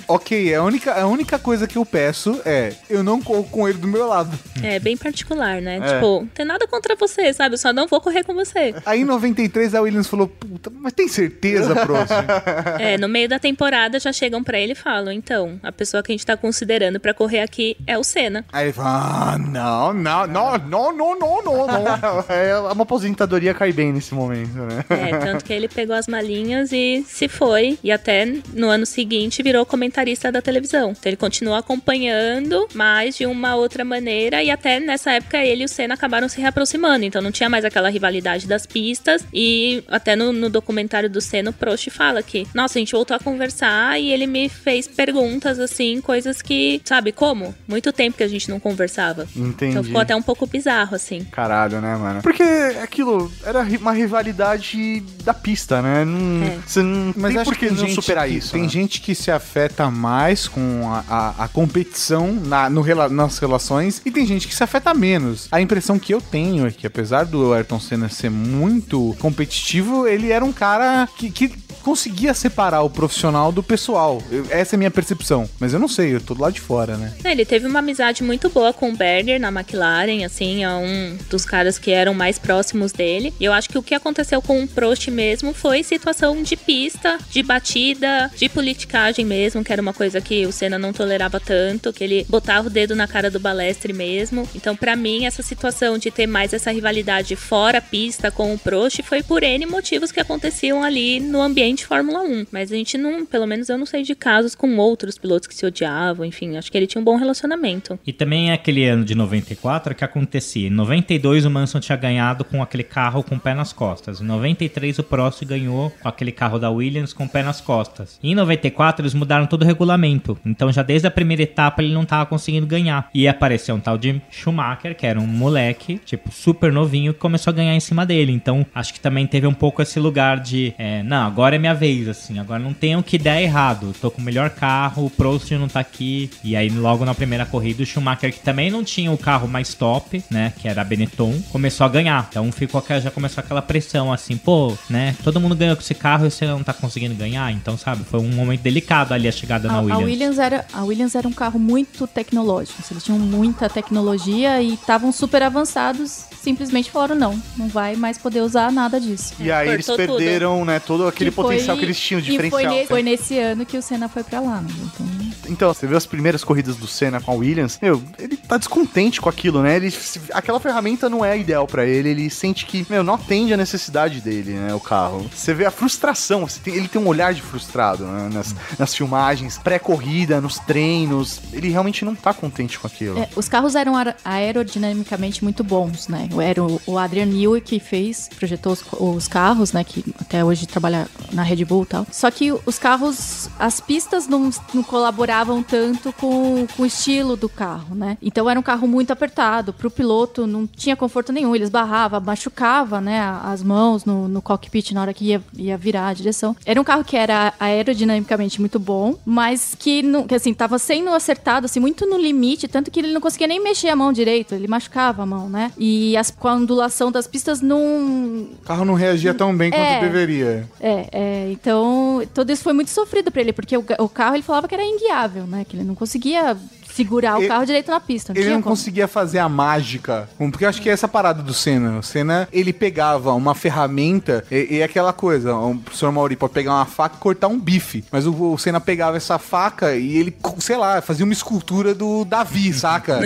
ok. 0.06 0.52
É 0.52 0.56
a 0.56 0.62
única, 0.62 0.94
a 0.94 1.06
única 1.06 1.38
coisa 1.38 1.66
que 1.66 1.76
eu 1.76 1.84
peço 1.84 2.40
é 2.44 2.72
eu 2.88 3.02
não 3.02 3.20
corro 3.20 3.44
com 3.44 3.68
ele 3.68 3.78
do 3.78 3.88
meu 3.88 4.06
lado. 4.06 4.38
É 4.62 4.78
bem 4.78 4.96
particular, 4.96 5.60
né? 5.60 5.78
É. 5.78 5.94
Tipo, 5.94 6.20
não 6.20 6.26
tem 6.28 6.46
nada 6.46 6.66
contra 6.66 6.94
você, 6.96 7.32
sabe? 7.32 7.54
Eu 7.54 7.58
só 7.58 7.72
não 7.72 7.86
vou 7.86 8.00
correr 8.00 8.24
com 8.24 8.34
você. 8.34 8.74
Aí 8.84 9.00
em 9.00 9.04
93 9.04 9.74
a 9.74 9.80
Williams 9.80 10.06
falou: 10.06 10.28
Puta, 10.28 10.70
mas 10.70 10.92
tem 10.92 11.08
certeza, 11.08 11.74
próximo? 11.74 12.18
É, 12.78 12.96
no 12.96 13.08
meio 13.08 13.28
da 13.28 13.38
temporada 13.38 13.98
já 13.98 14.12
chegam 14.12 14.42
para 14.42 14.58
ele 14.58 14.72
e 14.72 14.76
falam: 14.76 15.12
Então, 15.12 15.58
a 15.62 15.72
pessoa 15.72 16.02
que 16.02 16.12
a 16.12 16.14
gente 16.14 16.24
tá 16.24 16.36
considerando 16.36 17.00
para 17.00 17.12
correr 17.14 17.40
aqui 17.40 17.76
é 17.86 17.98
o 17.98 18.04
Senna. 18.04 18.44
Aí 18.52 18.66
ele 18.66 18.72
fala: 18.72 19.34
Ah, 19.34 19.38
não, 19.38 19.92
não, 19.92 20.26
não, 20.26 20.58
não, 20.58 20.92
não, 20.92 21.18
não, 21.18 21.42
não. 21.42 21.66
não. 21.66 22.24
é 22.28 22.58
uma 22.58 22.82
aposentadoria 22.82 23.54
cai 23.54 23.72
bem 23.72 23.92
nesse 23.92 24.14
momento, 24.14 24.54
né? 24.54 24.84
É, 24.90 25.18
tanto 25.18 25.44
que 25.44 25.52
ele 25.52 25.68
pegou 25.68 25.94
as 25.94 26.06
malinhas 26.06 26.72
e 26.72 27.04
se 27.06 27.28
foi 27.28 27.77
e 27.82 27.90
até 27.90 28.26
no 28.52 28.68
ano 28.68 28.86
seguinte 28.86 29.42
virou 29.42 29.64
comentarista 29.64 30.30
da 30.32 30.42
televisão. 30.42 30.90
Então 30.90 31.10
ele 31.10 31.16
continuou 31.16 31.56
acompanhando, 31.56 32.66
mas 32.74 33.16
de 33.16 33.26
uma 33.26 33.54
outra 33.56 33.84
maneira. 33.84 34.42
E 34.42 34.50
até 34.50 34.80
nessa 34.80 35.12
época 35.12 35.38
ele 35.38 35.62
e 35.62 35.64
o 35.64 35.68
Senna 35.68 35.94
acabaram 35.94 36.28
se 36.28 36.40
reaproximando. 36.40 37.04
Então 37.04 37.22
não 37.22 37.32
tinha 37.32 37.48
mais 37.48 37.64
aquela 37.64 37.88
rivalidade 37.88 38.46
das 38.46 38.66
pistas. 38.66 39.24
E 39.32 39.82
até 39.88 40.16
no, 40.16 40.32
no 40.32 40.50
documentário 40.50 41.08
do 41.08 41.20
Senna, 41.20 41.50
o 41.50 41.52
Prost 41.52 41.90
fala 41.90 42.22
que, 42.22 42.46
nossa, 42.54 42.78
a 42.78 42.80
gente 42.80 42.92
voltou 42.92 43.16
a 43.16 43.20
conversar 43.20 44.00
e 44.00 44.10
ele 44.10 44.26
me 44.26 44.48
fez 44.48 44.86
perguntas 44.86 45.58
assim, 45.58 46.00
coisas 46.00 46.42
que, 46.42 46.80
sabe, 46.84 47.12
como? 47.12 47.54
Muito 47.66 47.92
tempo 47.92 48.16
que 48.16 48.22
a 48.22 48.28
gente 48.28 48.48
não 48.50 48.60
conversava. 48.60 49.26
Entendi. 49.36 49.72
Então 49.72 49.84
ficou 49.84 50.00
até 50.00 50.14
um 50.14 50.22
pouco 50.22 50.46
bizarro, 50.46 50.94
assim. 50.94 51.24
Caralho, 51.30 51.80
né, 51.80 51.96
mano? 51.96 52.22
Porque 52.22 52.42
aquilo 52.82 53.30
era 53.44 53.60
uma 53.60 53.92
rivalidade 53.92 55.00
da 55.24 55.34
pista, 55.34 55.82
né? 55.82 56.04
Não, 56.04 56.44
É. 56.44 56.58
Você 56.66 56.82
não 56.82 57.12
Mas 57.16 57.32
tem 57.32 57.40
acho 57.40 57.50
por 57.50 57.58
que 57.58 57.67
eles 57.68 57.80
iam 57.80 57.90
superar 57.90 58.28
que, 58.28 58.34
isso, 58.34 58.52
Tem 58.52 58.62
né? 58.62 58.68
gente 58.68 59.00
que 59.00 59.14
se 59.14 59.30
afeta 59.30 59.90
mais 59.90 60.46
com 60.48 60.88
a, 60.90 61.04
a- 61.08 61.44
a 61.44 61.48
competição 61.48 62.32
na, 62.32 62.68
no 62.70 62.84
nas 63.10 63.38
relações 63.38 64.00
e 64.04 64.10
tem 64.10 64.26
gente 64.26 64.48
que 64.48 64.54
se 64.54 64.62
afeta 64.64 64.92
menos. 64.94 65.46
A 65.52 65.60
impressão 65.60 65.98
que 65.98 66.12
eu 66.12 66.20
tenho 66.20 66.66
é 66.66 66.70
que, 66.70 66.86
apesar 66.86 67.24
do 67.24 67.52
Ayrton 67.52 67.78
Senna 67.80 68.08
ser 68.08 68.30
muito 68.30 69.14
competitivo, 69.20 70.06
ele 70.06 70.30
era 70.30 70.44
um 70.44 70.52
cara 70.52 71.08
que, 71.16 71.30
que 71.30 71.48
conseguia 71.82 72.34
separar 72.34 72.82
o 72.82 72.90
profissional 72.90 73.52
do 73.52 73.62
pessoal. 73.62 74.22
Eu- 74.30 74.46
essa 74.50 74.74
é 74.74 74.76
a 74.76 74.78
minha 74.78 74.90
percepção. 74.90 75.48
Mas 75.60 75.72
eu 75.72 75.78
não 75.78 75.88
sei, 75.88 76.14
eu 76.14 76.20
tô 76.20 76.34
do 76.34 76.42
lado 76.42 76.52
de 76.54 76.60
fora, 76.60 76.96
né? 76.96 77.14
É, 77.24 77.30
Ele 77.32 77.44
teve 77.44 77.66
uma 77.66 77.78
amizade 77.78 78.22
muito 78.22 78.48
boa 78.50 78.72
com 78.72 78.90
o 78.90 78.96
Berger 78.96 79.40
na 79.40 79.48
McLaren, 79.48 80.24
assim, 80.24 80.64
é 80.64 80.70
um 80.70 81.16
dos 81.30 81.44
caras 81.44 81.78
que 81.78 81.90
eram 81.90 82.12
mais 82.14 82.38
próximos 82.38 82.92
dele. 82.92 83.32
E 83.38 83.44
eu 83.44 83.52
acho 83.52 83.68
que 83.68 83.78
o 83.78 83.82
que 83.82 83.94
aconteceu 83.94 84.42
com 84.42 84.62
o 84.62 84.68
Prost 84.68 85.08
mesmo 85.08 85.54
foi 85.54 85.82
situação 85.82 86.42
de 86.42 86.56
pista, 86.56 87.18
de 87.30 87.42
batida, 87.58 88.30
de 88.36 88.48
politicagem 88.48 89.24
mesmo, 89.24 89.64
que 89.64 89.72
era 89.72 89.82
uma 89.82 89.92
coisa 89.92 90.20
que 90.20 90.46
o 90.46 90.52
Senna 90.52 90.78
não 90.78 90.92
tolerava 90.92 91.40
tanto, 91.40 91.92
que 91.92 92.04
ele 92.04 92.24
botava 92.28 92.68
o 92.68 92.70
dedo 92.70 92.94
na 92.94 93.08
cara 93.08 93.30
do 93.30 93.40
Balestre 93.40 93.92
mesmo. 93.92 94.48
Então, 94.54 94.76
pra 94.76 94.94
mim, 94.94 95.26
essa 95.26 95.42
situação 95.42 95.98
de 95.98 96.10
ter 96.10 96.26
mais 96.26 96.52
essa 96.52 96.70
rivalidade 96.70 97.34
fora 97.34 97.80
pista 97.80 98.30
com 98.30 98.54
o 98.54 98.58
Prost 98.58 99.02
foi 99.02 99.22
por 99.24 99.42
N 99.42 99.66
motivos 99.66 100.12
que 100.12 100.20
aconteciam 100.20 100.84
ali 100.84 101.18
no 101.18 101.42
ambiente 101.42 101.84
Fórmula 101.84 102.20
1. 102.20 102.46
Mas 102.52 102.70
a 102.70 102.76
gente 102.76 102.96
não, 102.96 103.26
pelo 103.26 103.46
menos 103.46 103.68
eu 103.68 103.76
não 103.76 103.86
sei 103.86 104.02
de 104.04 104.14
casos 104.14 104.54
com 104.54 104.76
outros 104.76 105.18
pilotos 105.18 105.48
que 105.48 105.54
se 105.54 105.66
odiavam, 105.66 106.24
enfim, 106.24 106.56
acho 106.56 106.70
que 106.70 106.78
ele 106.78 106.86
tinha 106.86 107.00
um 107.02 107.04
bom 107.04 107.16
relacionamento. 107.16 107.98
E 108.06 108.12
também 108.12 108.50
é 108.50 108.54
aquele 108.54 108.84
ano 108.84 109.04
de 109.04 109.16
94 109.16 109.94
que 109.96 110.04
acontecia. 110.04 110.68
Em 110.68 110.70
92 110.70 111.44
o 111.44 111.50
Manson 111.50 111.80
tinha 111.80 111.96
ganhado 111.96 112.44
com 112.44 112.62
aquele 112.62 112.84
carro 112.84 113.24
com 113.24 113.34
o 113.34 113.40
pé 113.40 113.52
nas 113.52 113.72
costas. 113.72 114.20
Em 114.20 114.24
93 114.24 115.00
o 115.00 115.02
Prost 115.02 115.44
ganhou 115.44 115.90
com 116.00 116.08
aquele 116.08 116.30
carro 116.30 116.58
da 116.58 116.70
Williams 116.70 117.12
com 117.12 117.24
o 117.24 117.28
pé 117.28 117.42
nas 117.48 117.60
costas. 117.60 118.18
Em 118.22 118.34
94 118.34 119.02
eles 119.02 119.14
mudaram 119.14 119.46
todo 119.46 119.62
o 119.62 119.64
regulamento. 119.64 120.38
Então 120.44 120.70
já 120.70 120.82
desde 120.82 121.06
a 121.08 121.10
primeira 121.10 121.42
etapa 121.42 121.82
ele 121.82 121.92
não 121.92 122.04
tava 122.04 122.26
conseguindo 122.26 122.66
ganhar. 122.66 123.08
E 123.12 123.26
apareceu 123.26 123.74
um 123.74 123.80
tal 123.80 123.98
de 123.98 124.20
Schumacher, 124.30 124.94
que 124.94 125.06
era 125.06 125.18
um 125.18 125.26
moleque, 125.26 125.98
tipo, 126.04 126.30
super 126.30 126.72
novinho, 126.72 127.14
que 127.14 127.20
começou 127.20 127.50
a 127.50 127.54
ganhar 127.54 127.74
em 127.74 127.80
cima 127.80 128.04
dele. 128.04 128.32
Então 128.32 128.64
acho 128.74 128.92
que 128.92 129.00
também 129.00 129.26
teve 129.26 129.46
um 129.46 129.54
pouco 129.54 129.82
esse 129.82 129.98
lugar 129.98 130.40
de, 130.40 130.74
é, 130.78 131.02
não, 131.02 131.26
agora 131.26 131.56
é 131.56 131.58
minha 131.58 131.74
vez, 131.74 132.08
assim, 132.08 132.38
agora 132.38 132.58
não 132.58 132.74
tenho 132.74 133.02
que 133.02 133.18
dar 133.18 133.40
errado. 133.40 133.94
Tô 134.00 134.10
com 134.10 134.20
o 134.20 134.24
melhor 134.24 134.50
carro, 134.50 135.06
o 135.06 135.10
Prost 135.10 135.50
não 135.52 135.68
tá 135.68 135.80
aqui. 135.80 136.30
E 136.44 136.54
aí 136.54 136.68
logo 136.68 137.04
na 137.04 137.14
primeira 137.14 137.46
corrida 137.46 137.82
o 137.82 137.86
Schumacher, 137.86 138.32
que 138.32 138.40
também 138.40 138.70
não 138.70 138.84
tinha 138.84 139.10
o 139.10 139.18
carro 139.18 139.48
mais 139.48 139.74
top, 139.74 140.22
né, 140.30 140.52
que 140.58 140.68
era 140.68 140.82
a 140.82 140.84
Benetton, 140.84 141.40
começou 141.50 141.84
a 141.84 141.88
ganhar. 141.88 142.26
Então 142.28 142.50
ficou 142.52 142.84
já 142.88 143.10
começou 143.10 143.42
aquela 143.42 143.60
pressão 143.60 144.12
assim, 144.12 144.36
pô, 144.36 144.76
né, 144.88 145.14
todo 145.22 145.40
mundo 145.40 145.54
ganhou 145.54 145.76
com 145.76 145.82
esse 145.82 145.94
carro 145.94 146.26
e 146.26 146.30
você 146.30 146.46
não 146.46 146.62
tá 146.62 146.72
conseguindo 146.72 147.14
ganhar. 147.14 147.37
Então, 147.52 147.76
sabe, 147.78 148.04
foi 148.04 148.20
um 148.20 148.28
momento 148.30 148.60
delicado 148.60 149.12
ali 149.14 149.28
a 149.28 149.32
chegada 149.32 149.68
A, 149.68 149.72
na 149.72 149.78
a 149.78 149.82
Williams. 149.82 150.04
Williams 150.04 150.38
era, 150.38 150.66
a 150.72 150.84
Williams 150.84 151.14
era 151.14 151.26
um 151.28 151.32
carro 151.32 151.58
muito 151.58 152.06
tecnológico. 152.06 152.82
Eles 152.90 153.04
tinham 153.04 153.18
muita 153.18 153.68
tecnologia 153.68 154.60
e 154.62 154.74
estavam 154.74 155.12
super 155.12 155.42
avançados. 155.42 156.24
Simplesmente 156.42 156.90
falaram: 156.90 157.14
não, 157.16 157.42
não 157.56 157.68
vai 157.68 157.96
mais 157.96 158.16
poder 158.16 158.40
usar 158.42 158.70
nada 158.72 159.00
disso. 159.00 159.34
E 159.40 159.50
aí 159.50 159.68
eles 159.68 159.86
Cortou 159.86 160.06
tudo. 160.06 160.16
perderam, 160.18 160.64
né, 160.64 160.78
todo 160.80 161.06
aquele 161.06 161.30
Que 161.30 161.34
foi- 161.36 161.44
potencial 161.44 161.76
que 161.76 161.84
eles 161.84 161.98
tinham, 162.00 162.20
o 162.20 162.24
E 162.24 162.26
foi, 162.26 162.32
diferencial. 162.36 162.74
ne- 162.74 162.86
foi 162.86 163.02
nesse 163.02 163.38
ano 163.38 163.66
que 163.66 163.76
o 163.76 163.82
Senna 163.82 164.08
foi 164.08 164.22
pra 164.24 164.40
lá. 164.40 164.60
né? 164.60 164.68
Então, 164.94 165.06
Então, 165.50 165.74
você 165.74 165.86
viu 165.86 165.96
as 165.96 166.06
primeiras 166.06 166.44
corridas 166.44 166.76
do 166.76 166.86
Senna 166.86 167.20
com 167.20 167.32
a 167.32 167.34
Williams? 167.34 167.78
Meu, 167.82 168.02
ele 168.18 168.37
tá 168.48 168.56
descontente 168.56 169.20
com 169.20 169.28
aquilo, 169.28 169.62
né? 169.62 169.76
Ele, 169.76 169.94
aquela 170.32 170.58
ferramenta 170.58 171.08
não 171.08 171.24
é 171.24 171.38
ideal 171.38 171.66
pra 171.66 171.84
ele. 171.84 172.08
Ele 172.08 172.30
sente 172.30 172.64
que, 172.66 172.86
meu, 172.88 173.04
não 173.04 173.14
atende 173.14 173.52
a 173.52 173.56
necessidade 173.56 174.20
dele, 174.20 174.52
né? 174.54 174.74
O 174.74 174.80
carro. 174.80 175.28
Você 175.34 175.52
vê 175.54 175.66
a 175.66 175.70
frustração. 175.70 176.46
Tem- 176.64 176.74
ele 176.74 176.88
tem 176.88 177.00
um 177.00 177.06
olhar 177.06 177.34
de 177.34 177.42
frustrado, 177.42 178.04
né? 178.06 178.30
Nas, 178.32 178.54
nas 178.78 178.94
filmagens, 178.94 179.58
pré-corrida, 179.58 180.40
nos 180.40 180.58
treinos. 180.58 181.40
Ele 181.52 181.68
realmente 181.68 182.04
não 182.04 182.14
tá 182.14 182.32
contente 182.32 182.78
com 182.78 182.86
aquilo. 182.86 183.18
É, 183.18 183.28
os 183.36 183.48
carros 183.48 183.74
eram 183.74 183.94
aer- 183.96 184.16
aerodinamicamente 184.24 185.42
muito 185.42 185.62
bons, 185.64 186.08
né? 186.08 186.28
Era 186.42 186.62
o, 186.62 186.80
o 186.86 186.98
Adrian 186.98 187.26
Newey 187.26 187.60
que 187.60 187.78
fez, 187.80 188.28
projetou 188.36 188.72
os, 188.72 188.84
os 188.92 189.28
carros, 189.28 189.72
né? 189.72 189.84
Que 189.84 190.04
até 190.20 190.44
hoje 190.44 190.66
trabalha 190.66 191.08
na 191.32 191.42
Red 191.42 191.64
Bull 191.64 191.82
e 191.84 191.86
tal. 191.86 192.06
Só 192.10 192.30
que 192.30 192.52
os 192.52 192.78
carros, 192.78 193.48
as 193.58 193.80
pistas 193.80 194.26
não, 194.26 194.50
não 194.74 194.82
colaboravam 194.82 195.62
tanto 195.62 196.12
com, 196.12 196.66
com 196.76 196.82
o 196.82 196.86
estilo 196.86 197.36
do 197.36 197.48
carro, 197.48 197.94
né? 197.94 198.16
Então 198.22 198.37
era 198.46 198.60
um 198.60 198.62
carro 198.62 198.86
muito 198.86 199.10
apertado. 199.10 199.72
Pro 199.72 199.90
piloto 199.90 200.46
não 200.46 200.66
tinha 200.66 200.94
conforto 200.94 201.32
nenhum. 201.32 201.54
Ele 201.54 201.64
esbarrava, 201.64 202.20
machucava, 202.20 203.00
né? 203.00 203.18
As 203.42 203.62
mãos 203.62 204.04
no, 204.04 204.28
no 204.28 204.42
cockpit 204.42 204.92
na 204.92 205.00
hora 205.00 205.14
que 205.14 205.24
ia, 205.24 205.42
ia 205.56 205.78
virar 205.78 206.08
a 206.08 206.12
direção. 206.12 206.54
Era 206.66 206.78
um 206.78 206.84
carro 206.84 207.02
que 207.04 207.16
era 207.16 207.54
aerodinamicamente 207.58 208.60
muito 208.60 208.78
bom, 208.78 209.16
mas 209.24 209.74
que, 209.78 210.02
não, 210.02 210.26
que 210.26 210.34
assim, 210.34 210.52
tava 210.52 210.78
sendo 210.78 211.08
acertado, 211.10 211.64
assim, 211.64 211.80
muito 211.80 212.04
no 212.06 212.18
limite, 212.18 212.68
tanto 212.68 212.90
que 212.90 213.00
ele 213.00 213.12
não 213.12 213.20
conseguia 213.20 213.46
nem 213.46 213.62
mexer 213.62 213.88
a 213.88 213.96
mão 213.96 214.12
direito, 214.12 214.54
ele 214.54 214.68
machucava 214.68 215.22
a 215.22 215.26
mão, 215.26 215.48
né? 215.48 215.72
E 215.78 216.16
as, 216.16 216.30
com 216.30 216.48
a 216.48 216.54
ondulação 216.54 217.10
das 217.10 217.26
pistas 217.26 217.60
não. 217.62 217.78
O 217.80 218.64
carro 218.64 218.84
não 218.84 218.94
reagia 218.94 219.32
tão 219.32 219.56
bem 219.56 219.70
quanto 219.70 219.80
É. 219.80 220.00
deveria. 220.00 220.68
É, 220.80 221.08
é, 221.12 221.50
então 221.52 222.22
tudo 222.34 222.52
isso 222.52 222.62
foi 222.62 222.72
muito 222.72 222.90
sofrido 222.90 223.30
pra 223.30 223.40
ele, 223.40 223.52
porque 223.52 223.76
o, 223.76 223.84
o 224.00 224.08
carro 224.08 224.34
ele 224.34 224.42
falava 224.42 224.68
que 224.68 224.74
era 224.74 224.84
inguiável, 224.84 225.46
né? 225.46 225.64
Que 225.68 225.76
ele 225.76 225.84
não 225.84 225.94
conseguia 225.94 226.56
segurar 226.98 227.36
o 227.36 227.40
Ele- 227.40 227.48
carro 227.48 227.64
direito 227.64 227.90
na 227.90 228.00
pista. 228.00 228.32
Não 228.34 228.40
Ele 228.40 228.50
não 228.50 228.62
como. 228.62 228.74
conseguia 228.76 229.08
fazer 229.08 229.38
a 229.38 229.48
mágica. 229.48 230.28
Um, 230.38 230.50
Porque 230.50 230.64
eu 230.64 230.68
acho 230.68 230.82
que 230.82 230.88
é 230.90 230.92
essa 230.92 231.08
parada 231.08 231.42
do 231.42 231.54
Senna. 231.54 231.98
O 231.98 232.02
Senna, 232.02 232.48
ele 232.52 232.72
pegava 232.72 233.32
uma 233.32 233.54
ferramenta 233.54 234.44
e, 234.50 234.76
e 234.76 234.80
é 234.80 234.84
aquela 234.84 235.12
coisa. 235.12 235.54
O 235.54 235.76
professor 235.78 236.10
Mauri 236.12 236.36
pode 236.36 236.52
pegar 236.52 236.74
uma 236.74 236.84
faca 236.86 237.16
e 237.16 237.18
cortar 237.20 237.48
um 237.48 237.58
bife. 237.58 238.04
Mas 238.10 238.26
o, 238.26 238.52
o 238.52 238.58
Senna 238.58 238.80
pegava 238.80 239.16
essa 239.16 239.38
faca 239.38 239.94
e 239.94 240.16
ele, 240.16 240.36
sei 240.58 240.76
lá, 240.76 241.00
fazia 241.00 241.24
uma 241.24 241.32
escultura 241.32 241.94
do 241.94 242.24
Davi, 242.24 242.72
saca? 242.74 243.20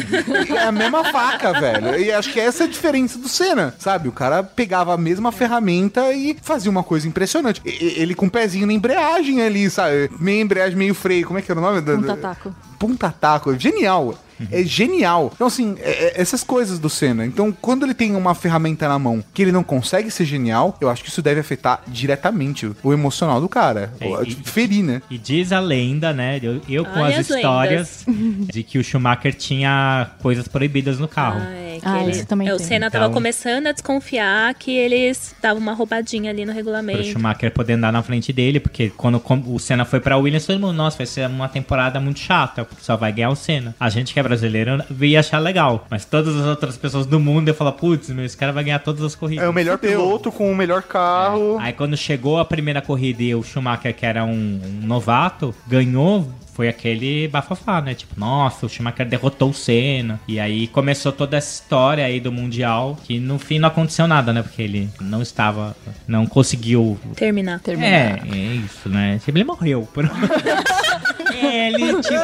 E 0.48 0.52
é 0.52 0.64
a 0.64 0.72
mesma 0.72 1.04
faca, 1.10 1.52
velho. 1.58 1.98
E 2.00 2.12
acho 2.12 2.32
que 2.32 2.40
essa 2.40 2.64
é 2.64 2.66
a 2.66 2.70
diferença 2.70 3.18
do 3.18 3.28
Senna, 3.28 3.74
sabe? 3.78 4.08
O 4.08 4.12
cara 4.12 4.42
pegava 4.42 4.94
a 4.94 4.98
mesma 4.98 5.32
ferramenta 5.32 6.12
e 6.12 6.36
fazia 6.42 6.70
uma 6.70 6.82
coisa 6.82 7.08
impressionante. 7.08 7.60
E- 7.64 7.94
ele 8.02 8.14
com 8.14 8.26
o 8.26 8.30
pezinho 8.30 8.66
na 8.66 8.72
embreagem 8.72 9.42
ali, 9.42 9.68
sabe? 9.70 10.10
Meio 10.18 10.42
embreagem, 10.42 10.76
meio 10.76 10.94
freio. 10.94 11.26
Como 11.26 11.38
é 11.38 11.42
que 11.42 11.50
era 11.50 11.60
o 11.60 11.62
nome? 11.62 11.78
Um 11.92 12.02
tataco. 12.02 12.54
Punta 12.82 13.14
taco, 13.16 13.56
genial. 13.56 14.12
É 14.50 14.62
genial. 14.64 15.30
Então, 15.34 15.46
assim, 15.46 15.76
é- 15.80 16.18
é 16.18 16.20
essas 16.20 16.42
coisas 16.44 16.78
do 16.78 16.88
Senna. 16.90 17.24
Então, 17.26 17.52
quando 17.52 17.84
ele 17.84 17.94
tem 17.94 18.14
uma 18.16 18.34
ferramenta 18.34 18.88
na 18.88 18.98
mão 18.98 19.22
que 19.32 19.42
ele 19.42 19.52
não 19.52 19.62
consegue 19.62 20.10
ser 20.10 20.24
genial, 20.24 20.76
eu 20.80 20.88
acho 20.88 21.02
que 21.02 21.08
isso 21.10 21.22
deve 21.22 21.40
afetar 21.40 21.82
diretamente 21.86 22.66
o- 22.66 22.76
o 22.82 22.92
emocional 22.92 23.40
do 23.40 23.48
cara. 23.48 23.92
É, 24.00 24.06
O- 24.06 24.22
e- 24.22 24.30
ferir, 24.44 24.82
né? 24.82 25.02
E 25.10 25.16
diz 25.18 25.52
a 25.52 25.60
lenda, 25.60 26.12
né? 26.12 26.38
Eu, 26.42 26.60
eu 26.68 26.84
com 26.84 27.00
Olha 27.00 27.18
as 27.18 27.30
as 27.30 27.36
histórias 27.36 28.04
de 28.52 28.62
que 28.62 28.78
o 28.78 28.84
Schumacher 28.84 29.34
tinha 29.34 30.10
coisas 30.20 30.46
proibidas 30.48 30.98
no 30.98 31.06
carro. 31.08 31.40
É, 31.40 31.78
que 31.80 31.86
Ah, 31.88 32.02
ele- 32.02 32.10
isso 32.12 32.26
também 32.26 32.48
é, 32.48 32.54
o 32.54 32.56
tem. 32.56 32.66
Senna 32.66 32.90
tava 32.90 33.04
Então- 33.06 33.14
começando 33.14 33.66
a 33.66 33.72
desconfiar 33.72 34.54
que 34.54 34.70
eles 34.76 35.34
davam 35.40 35.62
uma 35.62 35.72
roubadinha 35.74 36.30
ali 36.30 36.40
no 36.44 36.46
Pro 36.52 36.56
regulamento. 36.56 37.04
Schumacher 37.04 37.50
poder 37.52 37.74
andar 37.74 37.92
na 37.92 38.02
frente 38.02 38.32
dele, 38.32 38.60
porque 38.60 38.90
quando 38.96 39.22
o 39.46 39.58
Senna 39.58 39.84
foi 39.84 40.00
pra 40.00 40.16
Williams, 40.16 40.46
todo 40.46 40.58
mundo, 40.60 40.72
nossa, 40.72 40.96
vai 40.98 41.06
ser 41.06 41.26
uma 41.28 41.48
temporada 41.48 41.98
muito 42.00 42.18
chata, 42.20 42.64
porque 42.64 42.82
só 42.82 42.96
vai 42.96 43.12
ganhar 43.12 43.30
o 43.30 43.36
Senna. 43.36 43.74
A 43.78 43.88
gente 43.88 44.12
que 44.12 44.20
é 44.32 44.36
brasileiro 44.42 44.84
ia 45.00 45.20
achar 45.20 45.38
legal, 45.38 45.86
mas 45.90 46.04
todas 46.04 46.34
as 46.36 46.46
outras 46.46 46.76
pessoas 46.76 47.06
do 47.06 47.20
mundo 47.20 47.48
iam 47.48 47.54
falar, 47.54 47.72
putz, 47.72 48.08
meu, 48.10 48.24
esse 48.24 48.36
cara 48.36 48.52
vai 48.52 48.64
ganhar 48.64 48.78
todas 48.78 49.02
as 49.02 49.14
corridas. 49.14 49.44
É 49.44 49.48
o 49.48 49.52
melhor 49.52 49.78
piloto 49.78 50.32
com 50.32 50.50
o 50.50 50.54
melhor 50.54 50.82
carro. 50.82 51.58
Aí 51.60 51.72
quando 51.72 51.96
chegou 51.96 52.38
a 52.38 52.44
primeira 52.44 52.80
corrida 52.80 53.22
e 53.22 53.34
o 53.34 53.42
Schumacher, 53.42 53.94
que 53.94 54.06
era 54.06 54.24
um, 54.24 54.60
um 54.82 54.86
novato, 54.86 55.54
ganhou, 55.66 56.28
foi 56.54 56.68
aquele 56.68 57.28
bafafá, 57.28 57.80
né? 57.80 57.94
Tipo, 57.94 58.18
nossa, 58.18 58.66
o 58.66 58.68
Schumacher 58.68 59.06
derrotou 59.06 59.50
o 59.50 59.54
Senna. 59.54 60.20
E 60.28 60.38
aí 60.38 60.66
começou 60.66 61.10
toda 61.10 61.36
essa 61.36 61.62
história 61.62 62.04
aí 62.04 62.20
do 62.20 62.30
Mundial, 62.30 62.98
que 63.04 63.18
no 63.18 63.38
fim 63.38 63.58
não 63.58 63.68
aconteceu 63.68 64.06
nada, 64.06 64.32
né? 64.32 64.42
Porque 64.42 64.62
ele 64.62 64.88
não 65.00 65.22
estava, 65.22 65.74
não 66.06 66.26
conseguiu... 66.26 66.98
Terminar. 67.60 68.22
É, 68.32 68.36
é 68.36 68.54
isso, 68.54 68.88
né? 68.88 69.20
Ele 69.26 69.44
morreu. 69.44 69.88
Por... 69.92 70.04
ele, 71.46 71.92
tipo... 72.02 72.14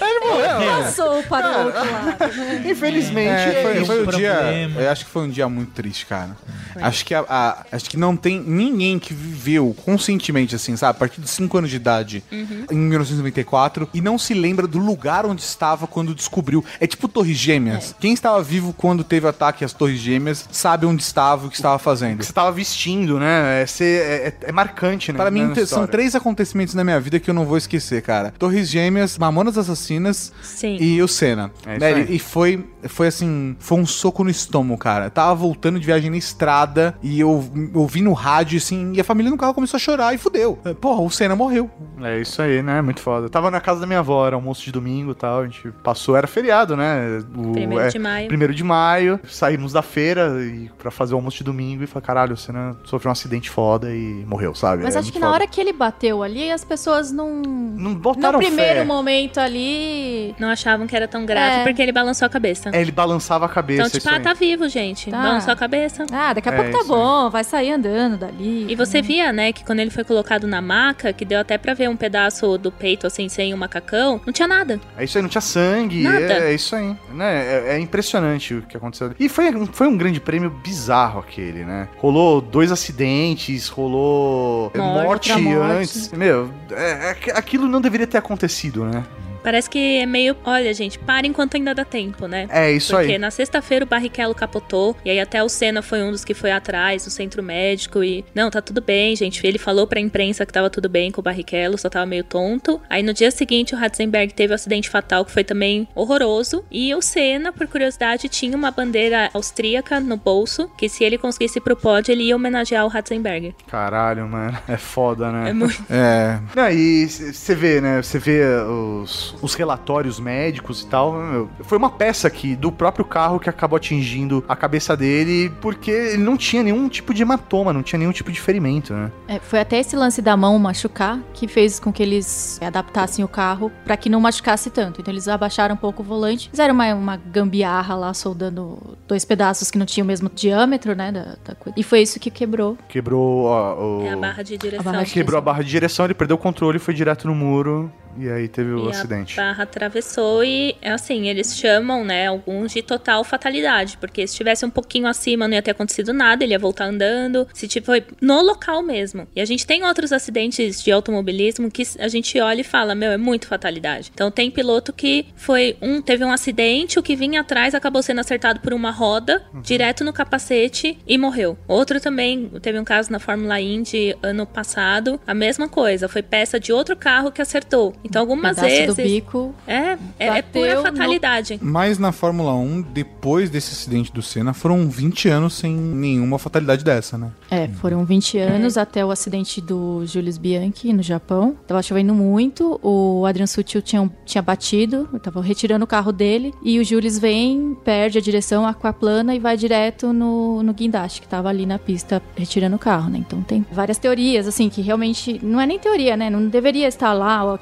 Ele 0.00 0.20
morreu. 0.20 0.82
Passou 0.82 1.22
para 1.24 1.46
o 1.60 1.64
outro 1.66 1.80
lado. 1.80 2.06
né? 2.06 2.62
Infelizmente, 2.70 3.28
É, 3.30 3.62
foi, 3.62 3.78
é 3.78 3.84
foi 3.84 4.02
o 4.02 4.06
dia. 4.06 4.70
Eu 4.76 4.90
acho 4.90 5.04
que 5.04 5.10
foi 5.10 5.22
um 5.22 5.30
dia 5.30 5.48
muito 5.48 5.72
triste, 5.72 6.06
cara. 6.06 6.36
Acho 6.80 7.04
que, 7.04 7.14
a, 7.14 7.24
a- 7.28 7.64
acho 7.72 7.88
que 7.88 7.96
não 7.96 8.16
tem 8.16 8.40
ninguém 8.40 8.98
que 8.98 9.14
viveu 9.14 9.74
conscientemente, 9.84 10.54
assim, 10.54 10.76
sabe? 10.76 10.90
A 10.90 10.94
partir 10.94 11.20
de 11.20 11.28
5 11.28 11.56
anos 11.58 11.70
de 11.70 11.76
idade, 11.76 12.22
em 12.70 12.76
1994, 12.76 13.88
e 13.94 14.00
não 14.00 14.18
se 14.18 14.34
lembra 14.34 14.66
do 14.66 14.78
lugar 14.78 15.24
onde 15.26 15.42
estava 15.42 15.86
quando 15.86 16.14
descobriu. 16.14 16.64
É 16.80 16.86
tipo 16.86 17.08
Torres 17.08 17.36
Gêmeas. 17.36 17.94
Quem 17.98 18.12
estava 18.12 18.42
vivo 18.42 18.72
quando 18.72 19.02
teve 19.04 19.26
ataque 19.26 19.64
às 19.64 19.72
Torres 19.72 19.98
Gêmeas 20.00 20.46
sabe 20.50 20.86
onde 20.86 21.02
estava 21.02 21.44
e 21.44 21.46
o 21.46 21.50
que 21.50 21.56
estava 21.56 21.78
fazendo. 21.78 22.18
que 22.18 22.26
você 22.26 22.32
tava 22.32 22.52
vestindo, 22.52 23.18
né? 23.18 23.62
É, 23.62 23.66
ser- 23.66 24.02
é- 24.02 24.26
é- 24.28 24.34
é 24.48 24.52
marcante, 24.52 25.12
né? 25.12 25.16
Para 25.18 25.30
mim, 25.30 25.46
na 25.46 25.66
são 25.66 25.86
três 25.86 26.14
acontecimentos 26.14 26.74
na 26.74 26.84
minha 26.84 27.00
vida 27.00 27.18
que 27.18 27.30
eu 27.30 27.34
não 27.34 27.44
vou 27.44 27.56
esquecer 27.56 27.85
acontecer, 27.86 28.02
cara. 28.02 28.32
Torres 28.38 28.68
Gêmeas, 28.68 29.16
Mamonas 29.18 29.56
Assassinas 29.56 30.32
Sim. 30.42 30.76
e 30.80 31.00
o 31.02 31.08
Senna. 31.08 31.50
É 31.64 31.78
né? 31.78 31.90
isso 31.90 31.98
aí. 31.98 32.06
E- 32.12 32.16
E 32.16 32.18
foi, 32.18 32.66
foi 32.88 33.06
assim, 33.08 33.56
foi 33.58 33.78
um 33.78 33.86
soco 33.86 34.24
no 34.24 34.30
estômago, 34.30 34.78
cara. 34.78 35.06
Eu 35.06 35.10
tava 35.10 35.34
voltando 35.34 35.78
de 35.78 35.84
viagem 35.86 36.10
na 36.10 36.16
estrada 36.16 36.96
e 37.02 37.20
eu 37.20 37.44
ouvi 37.74 38.00
no 38.00 38.12
rádio, 38.14 38.56
assim, 38.58 38.92
e 38.94 39.00
a 39.00 39.04
família 39.04 39.30
no 39.30 39.36
carro 39.36 39.52
começou 39.54 39.76
a 39.76 39.80
chorar 39.80 40.14
e 40.14 40.18
fudeu. 40.18 40.56
Porra, 40.80 41.02
o 41.02 41.10
Senna 41.10 41.36
morreu. 41.36 41.70
É 42.02 42.18
isso 42.20 42.40
aí, 42.42 42.62
né? 42.62 42.80
Muito 42.82 43.00
foda. 43.00 43.26
Eu 43.26 43.30
tava 43.30 43.50
na 43.50 43.60
casa 43.60 43.80
da 43.80 43.86
minha 43.86 43.98
avó, 44.00 44.26
era 44.26 44.34
almoço 44.34 44.64
de 44.64 44.72
domingo 44.72 45.12
e 45.12 45.14
tal. 45.14 45.40
A 45.40 45.44
gente 45.44 45.70
passou, 45.82 46.16
era 46.16 46.26
feriado, 46.26 46.76
né? 46.76 47.22
O, 47.36 47.52
Primeiro 47.52 47.90
de 47.90 47.98
maio. 47.98 48.28
Primeiro 48.28 48.54
de 48.54 48.64
maio. 48.64 49.20
Saímos 49.28 49.72
da 49.72 49.82
feira 49.82 50.42
e, 50.42 50.70
pra 50.78 50.90
fazer 50.90 51.14
o 51.14 51.16
almoço 51.18 51.36
de 51.38 51.44
domingo 51.44 51.84
e 51.84 51.86
falei, 51.86 52.06
caralho, 52.06 52.34
o 52.34 52.36
Senna 52.36 52.76
sofreu 52.84 53.10
um 53.10 53.12
acidente 53.12 53.50
foda 53.50 53.90
e 53.94 54.24
morreu, 54.26 54.54
sabe? 54.54 54.82
Mas 54.82 54.96
É 54.96 54.98
acho 54.98 55.12
que 55.12 55.18
na 55.18 55.26
foda. 55.26 55.34
hora 55.36 55.46
que 55.46 55.60
ele 55.60 55.72
bateu 55.72 56.22
ali, 56.22 56.50
as 56.50 56.64
pessoas 56.64 57.12
não. 57.12 57.42
Não 57.76 57.90
No 57.92 57.96
botaram 57.98 58.38
primeiro 58.38 58.80
fé. 58.80 58.84
momento 58.84 59.38
ali. 59.38 60.34
Não 60.38 60.48
achavam 60.48 60.86
que 60.86 60.94
era 60.96 61.06
tão 61.06 61.24
grave 61.26 61.60
É. 61.60 61.64
porque 61.64 61.80
ele 61.82 61.92
balançou 61.92 62.26
a 62.26 62.28
cabeça. 62.28 62.70
É, 62.72 62.80
ele 62.80 62.90
balançava 62.92 63.46
a 63.46 63.48
cabeça. 63.48 63.80
Então, 63.82 63.86
tipo, 63.90 63.98
isso 63.98 64.08
ah, 64.08 64.16
aí. 64.16 64.22
tá 64.22 64.32
vivo, 64.32 64.68
gente. 64.68 65.10
Tá. 65.10 65.22
Balançou 65.22 65.52
a 65.52 65.56
cabeça. 65.56 66.06
Ah, 66.12 66.32
daqui 66.32 66.48
a 66.48 66.52
É, 66.52 66.56
pouco 66.56 66.70
tá 66.72 66.78
isso 66.80 66.92
aí. 66.94 66.98
bom, 66.98 67.30
vai 67.30 67.44
sair 67.44 67.72
andando 67.72 68.16
dali. 68.18 68.66
E 68.68 68.74
você 68.74 69.00
via, 69.02 69.32
né, 69.32 69.52
que 69.52 69.64
quando 69.64 69.80
ele 69.80 69.90
foi 69.90 70.04
colocado 70.04 70.46
na 70.46 70.60
maca, 70.60 71.12
que 71.12 71.24
deu 71.24 71.40
até 71.40 71.58
pra 71.58 71.74
ver 71.74 71.88
um 71.88 71.96
pedaço 71.96 72.56
do 72.58 72.70
peito, 72.72 73.06
assim, 73.06 73.28
sem 73.28 73.52
o 73.52 73.56
macacão, 73.58 74.20
não 74.24 74.32
tinha 74.32 74.48
nada. 74.48 74.80
É 74.96 75.04
isso 75.04 75.18
aí, 75.18 75.22
não 75.22 75.28
tinha 75.28 75.40
sangue. 75.42 76.02
Nada. 76.02 76.20
É, 76.20 76.50
é 76.50 76.54
isso 76.54 76.74
aí. 76.74 76.96
Né? 77.12 77.44
É, 77.70 77.74
é 77.76 77.78
impressionante 77.78 78.54
o 78.54 78.62
que 78.62 78.76
aconteceu. 78.76 79.12
E 79.18 79.28
foi, 79.28 79.54
um- 79.54 79.66
foi 79.66 79.86
um 79.86 79.96
grande 79.96 80.20
prêmio 80.20 80.50
bizarro 80.50 81.20
aquele, 81.20 81.64
né? 81.64 81.88
Rolou 81.98 82.40
dois 82.40 82.70
acidentes, 82.72 83.68
rolou 83.68 84.70
Morte, 84.74 84.78
morte, 84.78 85.32
outra 85.32 85.38
morte. 85.38 85.72
antes. 85.82 86.12
Meu, 86.12 86.50
é- 86.70 87.16
é- 87.26 87.32
aquilo 87.38 87.65
não 87.68 87.80
deveria 87.80 88.06
ter 88.06 88.18
acontecido, 88.18 88.84
né? 88.84 89.04
Parece 89.46 89.70
que 89.70 89.98
é 89.98 90.06
meio. 90.06 90.36
Olha, 90.44 90.74
gente, 90.74 90.98
para 90.98 91.24
enquanto 91.24 91.56
ainda 91.56 91.72
dá 91.72 91.84
tempo, 91.84 92.26
né? 92.26 92.48
É 92.50 92.72
isso 92.72 92.92
Porque 92.92 93.12
aí. 93.12 93.18
na 93.18 93.30
sexta-feira 93.30 93.84
o 93.84 93.88
Barrichello 93.88 94.34
capotou, 94.34 94.96
e 95.04 95.10
aí 95.10 95.20
até 95.20 95.40
o 95.40 95.48
Senna 95.48 95.82
foi 95.82 96.02
um 96.02 96.10
dos 96.10 96.24
que 96.24 96.34
foi 96.34 96.50
atrás, 96.50 97.04
no 97.04 97.12
centro 97.12 97.44
médico, 97.44 98.02
e. 98.02 98.24
Não, 98.34 98.50
tá 98.50 98.60
tudo 98.60 98.80
bem, 98.80 99.14
gente. 99.14 99.46
Ele 99.46 99.56
falou 99.56 99.86
pra 99.86 100.00
imprensa 100.00 100.44
que 100.44 100.52
tava 100.52 100.68
tudo 100.68 100.88
bem 100.88 101.12
com 101.12 101.20
o 101.20 101.22
Barrichello, 101.22 101.78
só 101.78 101.88
tava 101.88 102.04
meio 102.04 102.24
tonto. 102.24 102.80
Aí 102.90 103.04
no 103.04 103.14
dia 103.14 103.30
seguinte 103.30 103.72
o 103.72 103.78
Ratzenberg 103.78 104.34
teve 104.34 104.52
um 104.52 104.56
acidente 104.56 104.90
fatal, 104.90 105.24
que 105.24 105.30
foi 105.30 105.44
também 105.44 105.86
horroroso. 105.94 106.64
E 106.68 106.92
o 106.92 107.00
Senna, 107.00 107.52
por 107.52 107.68
curiosidade, 107.68 108.28
tinha 108.28 108.56
uma 108.56 108.72
bandeira 108.72 109.30
austríaca 109.32 110.00
no 110.00 110.16
bolso, 110.16 110.68
que 110.76 110.88
se 110.88 111.04
ele 111.04 111.18
conseguisse 111.18 111.60
ir 111.60 111.62
pro 111.62 111.76
pódio, 111.76 112.10
ele 112.10 112.24
ia 112.24 112.34
homenagear 112.34 112.84
o 112.84 112.88
Ratzenberg. 112.88 113.54
Caralho, 113.68 114.26
mano. 114.26 114.58
É 114.66 114.76
foda, 114.76 115.30
né? 115.30 115.50
É 115.50 115.52
muito. 115.52 115.86
É. 115.88 116.40
Não, 116.56 116.68
e 116.68 117.06
você 117.08 117.54
vê, 117.54 117.80
né? 117.80 118.02
Você 118.02 118.18
vê 118.18 118.42
os, 118.44 119.35
os 119.42 119.54
relatórios 119.54 120.18
médicos 120.18 120.82
e 120.82 120.86
tal. 120.86 121.12
meu, 121.12 121.48
foi 121.60 121.78
uma 121.78 121.90
peça 121.90 122.28
aqui 122.28 122.54
do 122.56 122.70
próprio 122.70 123.04
carro 123.04 123.38
que 123.38 123.48
acabou 123.48 123.76
atingindo 123.76 124.44
a 124.48 124.56
cabeça 124.56 124.96
dele, 124.96 125.52
porque 125.60 125.90
ele 125.90 126.22
não 126.22 126.36
tinha 126.36 126.62
nenhum 126.62 126.88
tipo 126.88 127.12
de 127.12 127.22
hematoma, 127.22 127.72
não 127.72 127.82
tinha 127.82 127.98
nenhum 127.98 128.12
tipo 128.12 128.30
de 128.30 128.40
ferimento, 128.40 128.92
né? 128.92 129.10
É, 129.28 129.38
foi 129.38 129.60
até 129.60 129.78
esse 129.78 129.96
lance 129.96 130.20
da 130.22 130.36
mão 130.36 130.58
machucar 130.58 131.20
que 131.32 131.48
fez 131.48 131.78
com 131.78 131.92
que 131.92 132.02
eles 132.02 132.58
adaptassem 132.62 133.24
o 133.24 133.28
carro 133.28 133.70
pra 133.84 133.96
que 133.96 134.08
não 134.08 134.20
machucasse 134.20 134.70
tanto. 134.70 135.00
Então 135.00 135.12
eles 135.12 135.28
abaixaram 135.28 135.74
um 135.74 135.78
pouco 135.78 136.02
o 136.02 136.04
volante, 136.04 136.48
fizeram 136.50 136.74
uma, 136.74 136.94
uma 136.94 137.16
gambiarra 137.16 137.94
lá, 137.94 138.14
soldando 138.14 138.96
dois 139.06 139.24
pedaços 139.24 139.70
que 139.70 139.78
não 139.78 139.86
tinham 139.86 140.04
o 140.04 140.08
mesmo 140.08 140.30
diâmetro, 140.34 140.94
né? 140.94 141.12
Da, 141.12 141.36
da 141.44 141.54
coisa. 141.54 141.78
E 141.78 141.82
foi 141.82 142.02
isso 142.02 142.18
que 142.18 142.30
quebrou. 142.30 142.76
Quebrou 142.88 143.44
ó, 143.44 143.74
o. 143.74 144.02
É 144.02 144.12
a 144.12 144.16
barra 144.16 144.42
de 144.42 144.56
direção. 144.56 144.92
barra 144.92 145.04
de 145.04 145.12
Quebrou 145.12 145.38
a 145.38 145.40
barra 145.40 145.62
de 145.62 145.70
direção, 145.70 146.04
ele 146.04 146.14
perdeu 146.14 146.36
o 146.36 146.38
controle, 146.38 146.78
foi 146.78 146.94
direto 146.94 147.26
no 147.26 147.34
muro 147.34 147.90
e 148.18 148.28
aí 148.30 148.48
teve 148.48 148.70
o 148.72 148.86
E 148.86 148.90
acidente. 148.90 149.38
a 149.38 149.44
barra 149.44 149.62
atravessou 149.64 150.44
e, 150.44 150.76
é 150.80 150.90
assim, 150.90 151.28
eles 151.28 151.56
chamam, 151.56 152.04
né, 152.04 152.26
alguns 152.26 152.72
de 152.72 152.82
total 152.82 153.22
fatalidade, 153.24 153.96
porque 153.98 154.26
se 154.26 154.34
tivesse 154.36 154.64
um 154.64 154.70
pouquinho 154.70 155.06
acima 155.06 155.46
não 155.46 155.54
ia 155.54 155.62
ter 155.62 155.70
acontecido 155.72 156.12
nada, 156.12 156.44
ele 156.44 156.52
ia 156.52 156.58
voltar 156.58 156.86
andando, 156.86 157.46
se 157.52 157.68
tipo, 157.68 157.86
foi 157.86 158.04
no 158.20 158.40
local 158.42 158.82
mesmo. 158.82 159.26
E 159.34 159.40
a 159.40 159.44
gente 159.44 159.66
tem 159.66 159.84
outros 159.84 160.12
acidentes 160.12 160.82
de 160.82 160.90
automobilismo 160.90 161.70
que 161.70 161.82
a 161.98 162.08
gente 162.08 162.38
olha 162.40 162.60
e 162.60 162.64
fala, 162.64 162.94
meu, 162.94 163.10
é 163.12 163.16
muito 163.16 163.46
fatalidade. 163.46 164.10
Então 164.12 164.30
tem 164.30 164.50
piloto 164.50 164.92
que 164.92 165.26
foi, 165.36 165.76
um 165.80 166.00
teve 166.00 166.24
um 166.24 166.32
acidente, 166.32 166.98
o 166.98 167.02
que 167.02 167.16
vinha 167.16 167.40
atrás 167.40 167.74
acabou 167.74 168.02
sendo 168.02 168.20
acertado 168.20 168.60
por 168.60 168.72
uma 168.72 168.90
roda, 168.90 169.42
direto 169.62 170.04
no 170.04 170.12
capacete 170.12 170.98
e 171.06 171.18
morreu. 171.18 171.56
Outro 171.68 172.00
também, 172.00 172.50
teve 172.60 172.78
um 172.78 172.84
caso 172.84 173.10
na 173.12 173.18
Fórmula 173.18 173.60
Indy 173.60 174.16
ano 174.22 174.46
passado, 174.46 175.20
a 175.26 175.34
mesma 175.34 175.68
coisa, 175.68 176.08
foi 176.08 176.22
peça 176.22 176.58
de 176.58 176.72
outro 176.72 176.96
carro 176.96 177.30
que 177.30 177.42
acertou. 177.42 177.94
Então 178.06 178.22
algumas 178.22 178.56
Pedaço 178.56 178.74
vezes... 178.74 178.96
do 178.96 179.02
bico. 179.02 179.54
É, 179.66 179.98
é, 180.18 180.26
é 180.38 180.42
pura 180.42 180.76
no- 180.76 180.82
fatalidade. 180.82 181.58
Mas 181.62 181.98
na 181.98 182.12
Fórmula 182.12 182.54
1, 182.54 182.82
depois 182.82 183.50
desse 183.50 183.72
acidente 183.72 184.12
do 184.12 184.22
Senna, 184.22 184.52
foram 184.52 184.88
20 184.88 185.28
anos 185.28 185.54
sem 185.54 185.72
nenhuma 185.74 186.38
fatalidade 186.38 186.84
dessa, 186.84 187.18
né? 187.18 187.30
É, 187.50 187.68
foram 187.68 188.04
20 188.04 188.38
anos 188.38 188.76
até 188.76 189.04
o 189.04 189.10
acidente 189.10 189.60
do 189.60 190.04
Julius 190.06 190.38
Bianchi 190.38 190.92
no 190.92 191.02
Japão. 191.02 191.56
Tava 191.66 191.82
chovendo 191.82 192.14
muito, 192.14 192.78
o 192.82 193.24
Adrian 193.26 193.46
Sutil 193.46 193.82
tinha, 193.82 194.10
tinha 194.24 194.42
batido, 194.42 195.08
tava 195.22 195.40
retirando 195.42 195.84
o 195.84 195.88
carro 195.88 196.12
dele, 196.12 196.52
e 196.62 196.78
o 196.78 196.84
Julius 196.84 197.18
vem, 197.18 197.76
perde 197.84 198.18
a 198.18 198.20
direção, 198.20 198.66
aquaplana 198.66 199.34
e 199.34 199.38
vai 199.38 199.56
direto 199.56 200.12
no, 200.12 200.62
no 200.62 200.72
guindaste, 200.72 201.20
que 201.20 201.28
tava 201.28 201.48
ali 201.48 201.66
na 201.66 201.78
pista 201.78 202.22
retirando 202.36 202.76
o 202.76 202.78
carro, 202.78 203.10
né? 203.10 203.18
Então 203.18 203.42
tem 203.42 203.64
várias 203.70 203.98
teorias, 203.98 204.46
assim, 204.46 204.68
que 204.68 204.80
realmente. 204.80 205.40
Não 205.42 205.60
é 205.60 205.66
nem 205.66 205.78
teoria, 205.78 206.16
né? 206.16 206.30
Não 206.30 206.48
deveria 206.48 206.88
estar 206.88 207.12
lá 207.12 207.44
ó, 207.44 207.56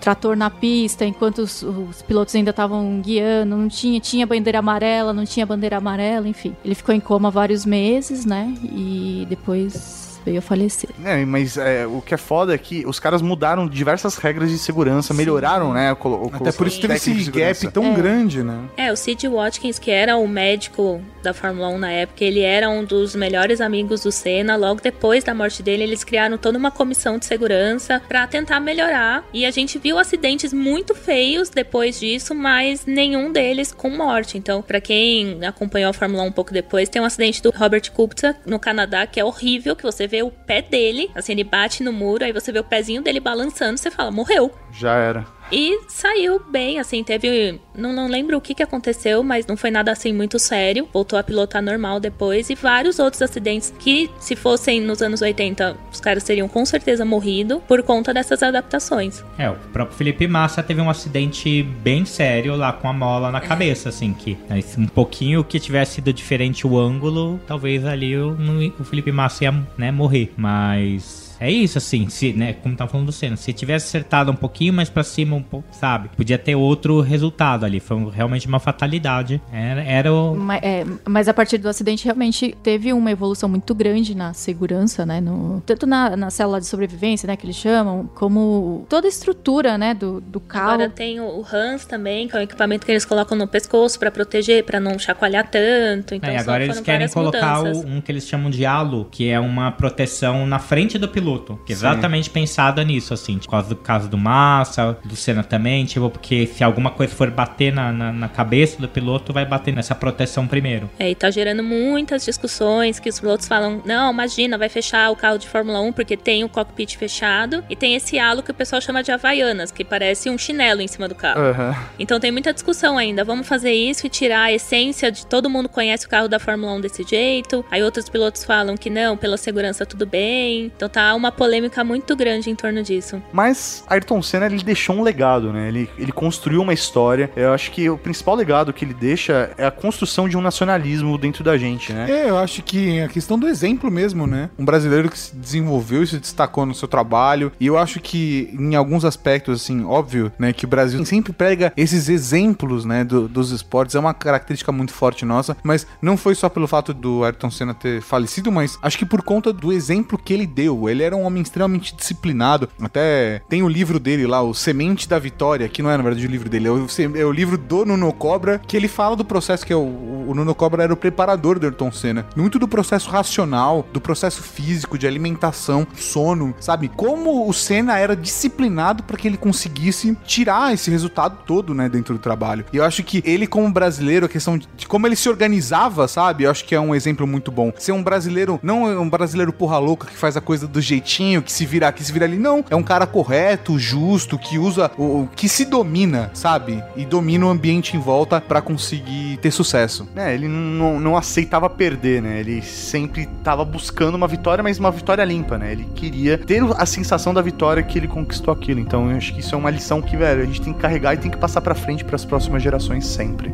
trator 0.00 0.36
na 0.36 0.50
pista 0.50 1.04
enquanto 1.04 1.38
os, 1.38 1.62
os 1.62 2.02
pilotos 2.02 2.34
ainda 2.34 2.50
estavam 2.50 3.00
guiando, 3.00 3.56
não 3.56 3.68
tinha, 3.68 3.98
tinha 4.00 4.26
bandeira 4.26 4.58
amarela, 4.58 5.12
não 5.12 5.24
tinha 5.24 5.44
bandeira 5.46 5.76
amarela, 5.78 6.28
enfim. 6.28 6.54
Ele 6.64 6.74
ficou 6.74 6.94
em 6.94 7.00
coma 7.00 7.30
vários 7.30 7.64
meses, 7.66 8.24
né? 8.24 8.54
E 8.62 9.26
depois 9.28 10.20
veio 10.24 10.38
a 10.38 10.42
falecer. 10.42 10.88
É, 11.04 11.22
mas 11.24 11.58
é, 11.58 11.86
o 11.86 12.00
que 12.00 12.14
é 12.14 12.16
foda 12.16 12.54
é 12.54 12.58
que 12.58 12.86
os 12.86 12.98
caras 12.98 13.20
mudaram 13.20 13.68
diversas 13.68 14.16
regras 14.16 14.50
de 14.50 14.56
segurança, 14.58 15.12
melhoraram, 15.12 15.74
né? 15.74 15.94
colo- 15.94 16.30
Até 16.32 16.50
por 16.50 16.66
isso 16.66 16.80
teve 16.80 16.94
esse 16.94 17.30
gap 17.30 17.68
tão 17.68 17.92
É. 17.92 17.94
grande, 17.94 18.42
né? 18.42 18.60
É, 18.76 18.90
o 18.90 18.96
Sid 18.96 19.28
Watkins, 19.28 19.78
que 19.78 19.90
era 19.90 20.16
o 20.16 20.26
médico 20.26 21.02
da 21.24 21.34
Fórmula 21.34 21.68
1 21.68 21.78
na 21.78 21.90
época, 21.90 22.24
ele 22.24 22.40
era 22.40 22.70
um 22.70 22.84
dos 22.84 23.16
melhores 23.16 23.60
amigos 23.60 24.02
do 24.02 24.12
Senna. 24.12 24.54
Logo 24.54 24.80
depois 24.80 25.24
da 25.24 25.34
morte 25.34 25.62
dele, 25.62 25.82
eles 25.82 26.04
criaram 26.04 26.38
toda 26.38 26.58
uma 26.58 26.70
comissão 26.70 27.18
de 27.18 27.26
segurança 27.26 28.00
pra 28.06 28.26
tentar 28.26 28.60
melhorar. 28.60 29.24
E 29.32 29.44
a 29.44 29.50
gente 29.50 29.78
viu 29.78 29.98
acidentes 29.98 30.52
muito 30.52 30.94
feios 30.94 31.48
depois 31.48 31.98
disso, 31.98 32.34
mas 32.34 32.86
nenhum 32.86 33.32
deles 33.32 33.72
com 33.72 33.90
morte. 33.90 34.38
Então, 34.38 34.62
pra 34.62 34.80
quem 34.80 35.44
acompanhou 35.44 35.90
a 35.90 35.94
Fórmula 35.94 36.22
1 36.22 36.26
um 36.26 36.32
pouco 36.32 36.52
depois, 36.52 36.88
tem 36.88 37.00
um 37.02 37.04
acidente 37.06 37.42
do 37.42 37.50
Robert 37.50 37.90
Kubica 37.90 38.36
no 38.46 38.58
Canadá 38.58 39.06
que 39.06 39.18
é 39.18 39.24
horrível, 39.24 39.74
que 39.74 39.82
você 39.82 40.06
vê 40.06 40.22
o 40.22 40.30
pé 40.30 40.60
dele, 40.62 41.10
assim, 41.14 41.32
ele 41.32 41.44
bate 41.44 41.82
no 41.82 41.92
muro, 41.92 42.24
aí 42.24 42.32
você 42.32 42.52
vê 42.52 42.58
o 42.58 42.64
pezinho 42.64 43.02
dele 43.02 43.20
balançando, 43.20 43.78
você 43.78 43.90
fala, 43.90 44.10
morreu. 44.10 44.52
Já 44.72 44.96
era. 44.96 45.33
E 45.52 45.80
saiu 45.88 46.40
bem, 46.50 46.78
assim, 46.78 47.02
teve. 47.04 47.60
Não, 47.74 47.92
não 47.92 48.08
lembro 48.08 48.36
o 48.36 48.40
que, 48.40 48.54
que 48.54 48.62
aconteceu, 48.62 49.22
mas 49.22 49.46
não 49.46 49.56
foi 49.56 49.70
nada 49.70 49.92
assim 49.92 50.12
muito 50.12 50.38
sério. 50.38 50.88
Voltou 50.92 51.18
a 51.18 51.22
pilotar 51.22 51.62
normal 51.62 52.00
depois. 52.00 52.50
E 52.50 52.54
vários 52.54 52.98
outros 52.98 53.22
acidentes 53.22 53.72
que, 53.78 54.10
se 54.18 54.34
fossem 54.36 54.80
nos 54.80 55.02
anos 55.02 55.22
80, 55.22 55.76
os 55.92 56.00
caras 56.00 56.24
teriam 56.24 56.48
com 56.48 56.64
certeza 56.64 57.04
morrido 57.04 57.60
por 57.68 57.82
conta 57.82 58.12
dessas 58.12 58.42
adaptações. 58.42 59.22
É, 59.38 59.50
o 59.50 59.54
próprio 59.72 59.96
Felipe 59.96 60.26
Massa 60.26 60.62
teve 60.62 60.80
um 60.80 60.90
acidente 60.90 61.62
bem 61.62 62.04
sério 62.04 62.56
lá 62.56 62.72
com 62.72 62.88
a 62.88 62.92
mola 62.92 63.30
na 63.30 63.40
cabeça, 63.40 63.88
assim, 63.88 64.12
que 64.12 64.36
né, 64.48 64.60
um 64.78 64.86
pouquinho 64.86 65.44
que 65.44 65.58
tivesse 65.60 65.94
sido 65.94 66.12
diferente 66.12 66.66
o 66.66 66.78
ângulo, 66.78 67.40
talvez 67.46 67.84
ali 67.84 68.16
o, 68.16 68.36
o 68.78 68.84
Felipe 68.84 69.12
Massa 69.12 69.44
ia 69.44 69.54
né, 69.76 69.90
morrer. 69.90 70.32
Mas 70.36 71.23
é 71.46 71.50
isso, 71.50 71.78
assim, 71.78 72.08
se, 72.08 72.32
né, 72.32 72.52
como 72.54 72.76
tá 72.76 72.86
falando 72.86 73.06
do 73.06 73.12
Senna, 73.12 73.36
se 73.36 73.52
tivesse 73.52 73.86
acertado 73.86 74.30
um 74.30 74.36
pouquinho 74.36 74.72
mais 74.72 74.88
pra 74.88 75.02
cima, 75.02 75.36
um 75.36 75.42
pouco, 75.42 75.66
sabe, 75.72 76.08
podia 76.16 76.38
ter 76.38 76.54
outro 76.54 77.00
resultado 77.00 77.64
ali. 77.64 77.80
Foi 77.80 77.96
um- 77.96 78.08
realmente 78.08 78.46
uma 78.46 78.58
fatalidade. 78.58 79.40
Era, 79.52 79.82
era 79.84 80.12
o. 80.12 80.34
Ma- 80.34 80.56
é, 80.56 80.84
mas 81.06 81.28
a 81.28 81.34
partir 81.34 81.58
do 81.58 81.68
acidente 81.68 82.04
realmente 82.04 82.54
teve 82.62 82.92
uma 82.92 83.10
evolução 83.10 83.48
muito 83.48 83.74
grande 83.74 84.14
na 84.14 84.32
segurança, 84.32 85.04
né? 85.06 85.20
no- 85.20 85.62
tanto 85.66 85.86
na, 85.86 86.16
na 86.16 86.30
célula 86.30 86.60
de 86.60 86.66
sobrevivência, 86.66 87.26
né? 87.26 87.36
Que 87.36 87.46
eles 87.46 87.56
chamam, 87.56 88.08
como 88.14 88.86
toda 88.88 89.06
a 89.06 89.10
estrutura, 89.10 89.76
né? 89.78 89.94
Do, 89.94 90.20
do 90.20 90.40
carro. 90.40 90.70
Agora 90.72 90.90
tem 90.90 91.20
o 91.20 91.44
Hans 91.52 91.84
também, 91.86 92.28
que 92.28 92.36
é 92.36 92.40
o 92.40 92.42
equipamento 92.42 92.84
que 92.84 92.92
eles 92.92 93.04
colocam 93.04 93.36
no 93.36 93.46
pescoço 93.46 93.98
pra 93.98 94.10
proteger, 94.10 94.64
pra 94.64 94.78
não 94.80 94.98
chacoalhar 94.98 95.48
tanto. 95.50 96.14
Então 96.14 96.28
É, 96.30 96.34
e 96.34 96.36
agora 96.36 96.64
eles 96.64 96.80
querem 96.80 97.08
colocar 97.08 97.62
o- 97.62 97.86
um 97.86 98.00
que 98.00 98.10
eles 98.12 98.26
chamam 98.26 98.50
de 98.50 98.64
halo, 98.66 99.06
que 99.10 99.28
é 99.28 99.38
uma 99.40 99.70
proteção 99.70 100.46
na 100.46 100.58
frente 100.58 100.98
do 100.98 101.08
piloto. 101.08 101.33
Exatamente 101.68 102.30
pensada 102.30 102.82
nisso, 102.84 103.14
assim, 103.14 103.38
por 103.38 103.48
causa 103.48 103.68
do 103.68 103.76
caso 103.76 104.08
do 104.08 104.18
Massa, 104.18 104.98
do 105.04 105.16
Senna 105.16 105.42
também, 105.42 105.84
tipo, 105.84 106.08
porque 106.10 106.46
se 106.46 106.62
alguma 106.62 106.90
coisa 106.90 107.14
for 107.14 107.30
bater 107.30 107.72
na, 107.72 107.92
na, 107.92 108.12
na 108.12 108.28
cabeça 108.28 108.80
do 108.80 108.88
piloto, 108.88 109.32
vai 109.32 109.44
bater 109.44 109.74
nessa 109.74 109.94
proteção 109.94 110.46
primeiro. 110.46 110.90
É, 110.98 111.10
e 111.10 111.14
tá 111.14 111.30
gerando 111.30 111.62
muitas 111.62 112.24
discussões 112.24 112.98
que 112.98 113.08
os 113.08 113.20
pilotos 113.20 113.46
falam: 113.46 113.82
não, 113.84 114.12
imagina, 114.12 114.58
vai 114.58 114.68
fechar 114.68 115.10
o 115.10 115.16
carro 115.16 115.38
de 115.38 115.48
Fórmula 115.48 115.80
1 115.80 115.92
porque 115.92 116.16
tem 116.16 116.44
o 116.44 116.48
cockpit 116.48 116.96
fechado 116.96 117.64
e 117.68 117.76
tem 117.76 117.94
esse 117.94 118.18
halo 118.18 118.42
que 118.42 118.50
o 118.50 118.54
pessoal 118.54 118.80
chama 118.80 119.02
de 119.02 119.10
Havaianas, 119.10 119.70
que 119.70 119.84
parece 119.84 120.30
um 120.30 120.38
chinelo 120.38 120.80
em 120.80 120.88
cima 120.88 121.08
do 121.08 121.14
carro. 121.14 121.40
Aham. 121.40 121.76
Então 121.98 122.18
tem 122.20 122.30
muita 122.30 122.52
discussão 122.52 122.98
ainda. 122.98 123.24
Vamos 123.24 123.46
fazer 123.46 123.72
isso 123.72 124.06
e 124.06 124.10
tirar 124.10 124.44
a 124.44 124.52
essência 124.52 125.10
de 125.10 125.26
todo 125.26 125.48
mundo 125.50 125.68
conhece 125.68 126.06
o 126.06 126.08
carro 126.08 126.28
da 126.28 126.38
Fórmula 126.38 126.72
1 126.74 126.80
desse 126.80 127.02
jeito. 127.02 127.64
Aí 127.70 127.82
outros 127.82 128.08
pilotos 128.08 128.44
falam 128.44 128.76
que 128.76 128.90
não, 128.90 129.16
pela 129.16 129.36
segurança 129.36 129.86
tudo 129.86 130.06
bem. 130.06 130.72
Então 130.76 130.88
tá 130.88 131.14
uma 131.14 131.23
polêmica 131.32 131.82
muito 131.84 132.14
grande 132.16 132.50
em 132.50 132.54
torno 132.54 132.82
disso. 132.82 133.22
Mas 133.32 133.84
Ayrton 133.88 134.20
Senna 134.22 134.46
ele 134.46 134.62
deixou 134.62 134.96
um 134.96 135.02
legado, 135.02 135.52
né? 135.52 135.68
Ele, 135.68 135.90
ele 135.98 136.12
construiu 136.12 136.62
uma 136.62 136.72
história. 136.72 137.30
Eu 137.36 137.52
acho 137.52 137.70
que 137.70 137.88
o 137.88 137.96
principal 137.98 138.34
legado 138.34 138.72
que 138.72 138.84
ele 138.84 138.94
deixa 138.94 139.50
é 139.56 139.66
a 139.66 139.70
construção 139.70 140.28
de 140.28 140.36
um 140.36 140.40
nacionalismo 140.40 141.16
dentro 141.18 141.44
da 141.44 141.56
gente, 141.56 141.92
né? 141.92 142.06
É, 142.10 142.30
eu 142.30 142.38
acho 142.38 142.62
que 142.62 143.00
a 143.00 143.08
questão 143.08 143.38
do 143.38 143.46
exemplo 143.48 143.90
mesmo, 143.90 144.26
né? 144.26 144.50
Um 144.58 144.64
brasileiro 144.64 145.08
que 145.10 145.18
se 145.18 145.34
desenvolveu 145.36 146.02
e 146.02 146.06
se 146.06 146.18
destacou 146.18 146.64
no 146.66 146.74
seu 146.74 146.88
trabalho. 146.88 147.52
E 147.60 147.66
eu 147.66 147.78
acho 147.78 148.00
que, 148.00 148.50
em 148.58 148.74
alguns 148.74 149.04
aspectos, 149.04 149.62
assim, 149.62 149.84
óbvio, 149.84 150.32
né? 150.38 150.52
Que 150.52 150.64
o 150.64 150.68
Brasil 150.68 151.04
sempre 151.04 151.32
prega 151.32 151.72
esses 151.76 152.08
exemplos, 152.08 152.84
né? 152.84 153.04
do- 153.04 153.28
dos 153.28 153.50
esportes. 153.50 153.94
É 153.94 153.98
uma 154.00 154.14
característica 154.14 154.72
muito 154.72 154.92
forte 154.92 155.24
nossa. 155.24 155.56
Mas 155.62 155.86
não 156.00 156.16
foi 156.16 156.34
só 156.34 156.48
pelo 156.48 156.66
fato 156.66 156.92
do 156.94 157.22
Ayrton 157.24 157.50
Senna 157.50 157.74
ter 157.74 158.00
falecido, 158.00 158.50
mas 158.50 158.78
acho 158.82 158.98
que 158.98 159.04
por 159.06 159.22
conta 159.22 159.52
do 159.52 159.72
exemplo 159.72 160.18
que 160.18 160.32
ele 160.32 160.46
deu. 160.46 160.88
Ele 160.88 161.02
era 161.04 161.16
um 161.16 161.22
homem 161.22 161.42
extremamente 161.42 161.94
disciplinado. 161.94 162.68
Até 162.80 163.42
tem 163.48 163.62
o 163.62 163.68
livro 163.68 163.98
dele 163.98 164.26
lá, 164.26 164.42
o 164.42 164.54
Semente 164.54 165.08
da 165.08 165.18
Vitória, 165.18 165.68
que 165.68 165.82
não 165.82 165.90
é, 165.90 165.96
na 165.96 166.02
verdade, 166.02 166.26
o 166.26 166.30
livro 166.30 166.48
dele. 166.48 166.68
É 166.68 166.70
o, 166.70 166.86
é 167.16 167.24
o 167.24 167.32
livro 167.32 167.56
do 167.56 167.84
Nuno 167.84 168.12
Cobra, 168.12 168.60
que 168.66 168.76
ele 168.76 168.88
fala 168.88 169.16
do 169.16 169.24
processo 169.24 169.64
que 169.64 169.72
é 169.72 169.76
o, 169.76 169.80
o 170.28 170.34
Nuno 170.34 170.54
Cobra 170.54 170.82
era 170.82 170.92
o 170.92 170.96
preparador 170.96 171.58
do 171.58 171.66
Ayrton 171.66 171.92
Senna. 171.92 172.26
Muito 172.36 172.58
do 172.58 172.68
processo 172.68 173.10
racional, 173.10 173.86
do 173.92 174.00
processo 174.00 174.42
físico, 174.42 174.98
de 174.98 175.06
alimentação, 175.06 175.86
sono, 175.96 176.54
sabe? 176.60 176.88
Como 176.88 177.48
o 177.48 177.52
Senna 177.52 177.98
era 177.98 178.16
disciplinado 178.16 179.02
para 179.02 179.16
que 179.16 179.28
ele 179.28 179.36
conseguisse 179.36 180.16
tirar 180.24 180.72
esse 180.72 180.90
resultado 180.90 181.38
todo, 181.46 181.74
né, 181.74 181.88
dentro 181.88 182.14
do 182.14 182.20
trabalho. 182.20 182.64
E 182.72 182.76
eu 182.76 182.84
acho 182.84 183.02
que 183.02 183.22
ele, 183.24 183.46
como 183.46 183.70
brasileiro, 183.70 184.26
a 184.26 184.28
questão 184.28 184.56
de, 184.58 184.68
de 184.76 184.86
como 184.86 185.06
ele 185.06 185.16
se 185.16 185.28
organizava, 185.28 186.08
sabe? 186.08 186.44
Eu 186.44 186.50
acho 186.50 186.64
que 186.64 186.74
é 186.74 186.80
um 186.80 186.94
exemplo 186.94 187.26
muito 187.26 187.50
bom. 187.50 187.72
Ser 187.78 187.92
um 187.92 188.02
brasileiro, 188.02 188.58
não 188.62 188.90
é 188.90 188.98
um 188.98 189.08
brasileiro 189.08 189.52
porra 189.52 189.78
louca 189.78 190.06
que 190.06 190.16
faz 190.16 190.36
a 190.36 190.40
coisa 190.40 190.66
do 190.66 190.80
jeitinho, 190.94 191.42
que 191.42 191.52
se 191.52 191.66
vira 191.66 191.88
aqui, 191.88 192.04
se 192.04 192.12
vira 192.12 192.24
ali. 192.24 192.36
Não. 192.36 192.64
É 192.70 192.76
um 192.76 192.82
cara 192.82 193.06
correto, 193.06 193.78
justo, 193.78 194.38
que 194.38 194.58
usa 194.58 194.90
o. 194.96 195.28
que 195.34 195.48
se 195.48 195.64
domina, 195.64 196.30
sabe? 196.34 196.82
E 196.96 197.04
domina 197.04 197.46
o 197.46 197.48
ambiente 197.48 197.96
em 197.96 198.00
volta 198.00 198.40
para 198.40 198.60
conseguir 198.60 199.38
ter 199.38 199.50
sucesso. 199.50 200.08
É, 200.16 200.32
ele 200.34 200.48
não, 200.48 201.00
não 201.00 201.16
aceitava 201.16 201.68
perder, 201.68 202.22
né? 202.22 202.40
Ele 202.40 202.62
sempre 202.62 203.26
tava 203.42 203.64
buscando 203.64 204.14
uma 204.14 204.28
vitória, 204.28 204.62
mas 204.62 204.78
uma 204.78 204.90
vitória 204.90 205.24
limpa, 205.24 205.58
né? 205.58 205.72
Ele 205.72 205.86
queria 205.94 206.38
ter 206.38 206.62
a 206.76 206.86
sensação 206.86 207.34
da 207.34 207.42
vitória 207.42 207.82
que 207.82 207.98
ele 207.98 208.08
conquistou 208.08 208.52
aquilo. 208.52 208.80
Então 208.80 209.10
eu 209.10 209.16
acho 209.16 209.34
que 209.34 209.40
isso 209.40 209.54
é 209.54 209.58
uma 209.58 209.70
lição 209.70 210.00
que, 210.00 210.16
velho, 210.16 210.42
a 210.42 210.46
gente 210.46 210.60
tem 210.60 210.72
que 210.72 210.80
carregar 210.80 211.14
e 211.14 211.18
tem 211.18 211.30
que 211.30 211.36
passar 211.36 211.60
pra 211.60 211.74
frente 211.74 212.04
pras 212.04 212.24
próximas 212.24 212.62
gerações 212.62 213.06
sempre. 213.06 213.52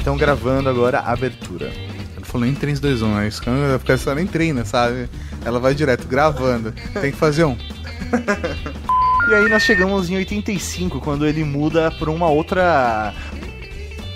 Então 0.00 0.16
gravando 0.16 0.68
agora 0.68 0.98
a 0.98 1.12
abertura. 1.12 1.66
Ele 1.66 2.24
falou 2.24 2.46
em 2.46 2.54
3, 2.54 2.80
2, 2.80 3.02
1. 3.02 3.16
Aí 3.16 3.30
ficar 3.30 3.98
só 3.98 4.14
nem 4.14 4.26
treina, 4.26 4.64
sabe? 4.64 5.08
Ela 5.44 5.60
vai 5.60 5.74
direto 5.74 6.06
gravando. 6.06 6.72
Tem 7.00 7.10
que 7.10 7.16
fazer 7.16 7.44
um. 7.44 7.56
E 9.28 9.34
aí 9.34 9.48
nós 9.48 9.62
chegamos 9.62 10.10
em 10.10 10.16
85, 10.16 10.98
quando 10.98 11.24
ele 11.24 11.44
muda 11.44 11.88
pra 11.92 12.10
uma 12.10 12.28
outra. 12.28 13.14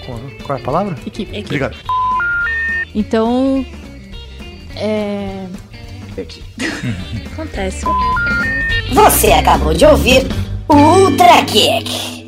Qual, 0.05 0.19
qual 0.43 0.59
é 0.59 0.61
a 0.61 0.65
palavra? 0.65 0.97
Equipe. 1.07 1.39
Obrigado. 1.39 1.77
Então. 2.93 3.65
É. 4.75 5.47
Perdi. 6.17 6.43
Acontece. 7.33 7.85
Você 8.93 9.31
acabou 9.31 9.73
de 9.73 9.85
ouvir 9.87 10.27
o 10.67 10.75
Ultra 10.75 11.45
Kick. 11.45 12.24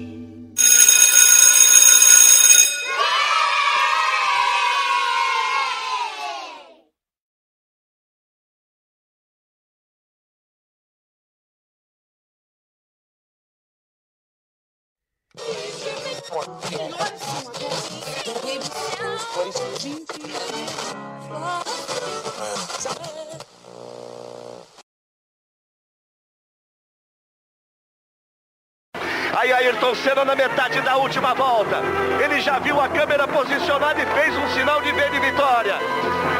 Senna 29.96 30.24
na 30.24 30.34
metade 30.34 30.80
da 30.80 30.96
última 30.96 31.34
volta. 31.34 31.80
Ele 32.22 32.40
já 32.40 32.58
viu 32.58 32.80
a 32.80 32.88
câmera 32.88 33.26
posicionada 33.26 34.00
e 34.00 34.06
fez 34.06 34.36
um 34.36 34.48
sinal 34.50 34.80
de 34.82 34.92
V 34.92 35.10
de 35.10 35.18
vitória. 35.20 35.74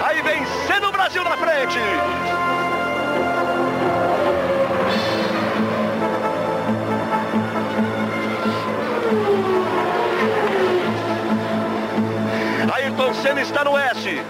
Aí 0.05 0.23
vem 0.23 0.45
Senna 0.67 0.89
o 0.89 0.93
Brasil 0.93 1.25
na 1.25 1.37
frente. 1.37 1.79
Ayrton 12.73 13.15
Senna 13.15 13.41
está 13.41 13.65
no 13.65 13.77
S. 13.77 14.23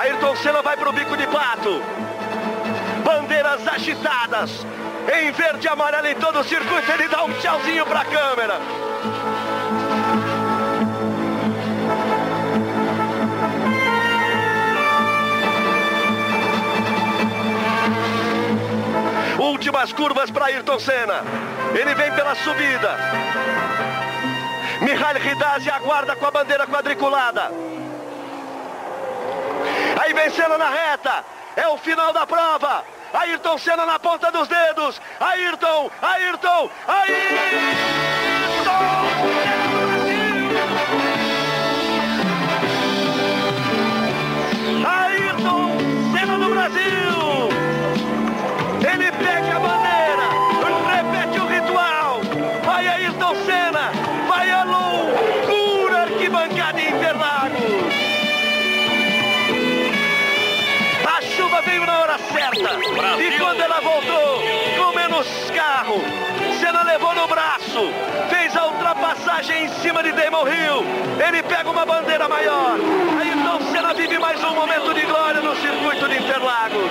Ayrton 0.00 0.36
Senna 0.36 0.62
vai 0.62 0.76
para 0.76 0.88
o 0.88 0.92
bico 0.92 1.16
de 1.16 1.26
pato. 1.26 1.82
Bandeiras 3.04 3.66
agitadas. 3.66 4.66
Em 5.10 5.32
verde 5.32 5.66
e 5.66 5.70
amarelo 5.70 6.06
em 6.06 6.14
todo 6.16 6.40
o 6.40 6.44
circuito, 6.44 6.92
ele 6.92 7.08
dá 7.08 7.24
um 7.24 7.32
tchauzinho 7.40 7.86
para 7.86 8.00
a 8.00 8.04
câmera. 8.04 8.60
Últimas 19.38 19.92
curvas 19.94 20.30
para 20.30 20.46
Ayrton 20.46 20.78
Senna. 20.78 21.22
Ele 21.74 21.94
vem 21.94 22.12
pela 22.12 22.34
subida. 22.34 22.96
Mihail 24.82 25.32
Hidazi 25.32 25.70
aguarda 25.70 26.16
com 26.16 26.26
a 26.26 26.30
bandeira 26.30 26.66
quadriculada. 26.66 27.50
Aí 30.02 30.12
vem 30.12 30.30
Senna 30.30 30.58
na 30.58 30.68
reta. 30.68 31.24
É 31.56 31.66
o 31.68 31.78
final 31.78 32.12
da 32.12 32.26
prova. 32.26 32.97
Ayrton 33.12 33.58
Senna 33.58 33.86
na 33.86 33.98
ponta 33.98 34.30
dos 34.30 34.48
dedos. 34.48 35.00
Ayrton, 35.20 35.90
Ayrton, 36.02 36.70
Ayrton! 36.86 38.28
Fez 68.28 68.56
a 68.56 68.66
ultrapassagem 68.66 69.64
em 69.64 69.68
cima 69.80 70.02
de 70.02 70.12
Damon 70.12 70.46
Hill. 70.46 70.84
Ele 71.26 71.42
pega 71.42 71.70
uma 71.70 71.84
bandeira 71.84 72.28
maior. 72.28 72.76
Ayrton 73.20 73.72
Senna 73.72 73.94
vive 73.94 74.18
mais 74.18 74.42
um 74.42 74.54
momento 74.54 74.94
de 74.94 75.02
glória 75.02 75.40
no 75.40 75.54
circuito 75.56 76.08
de 76.08 76.18
Interlagos. 76.18 76.90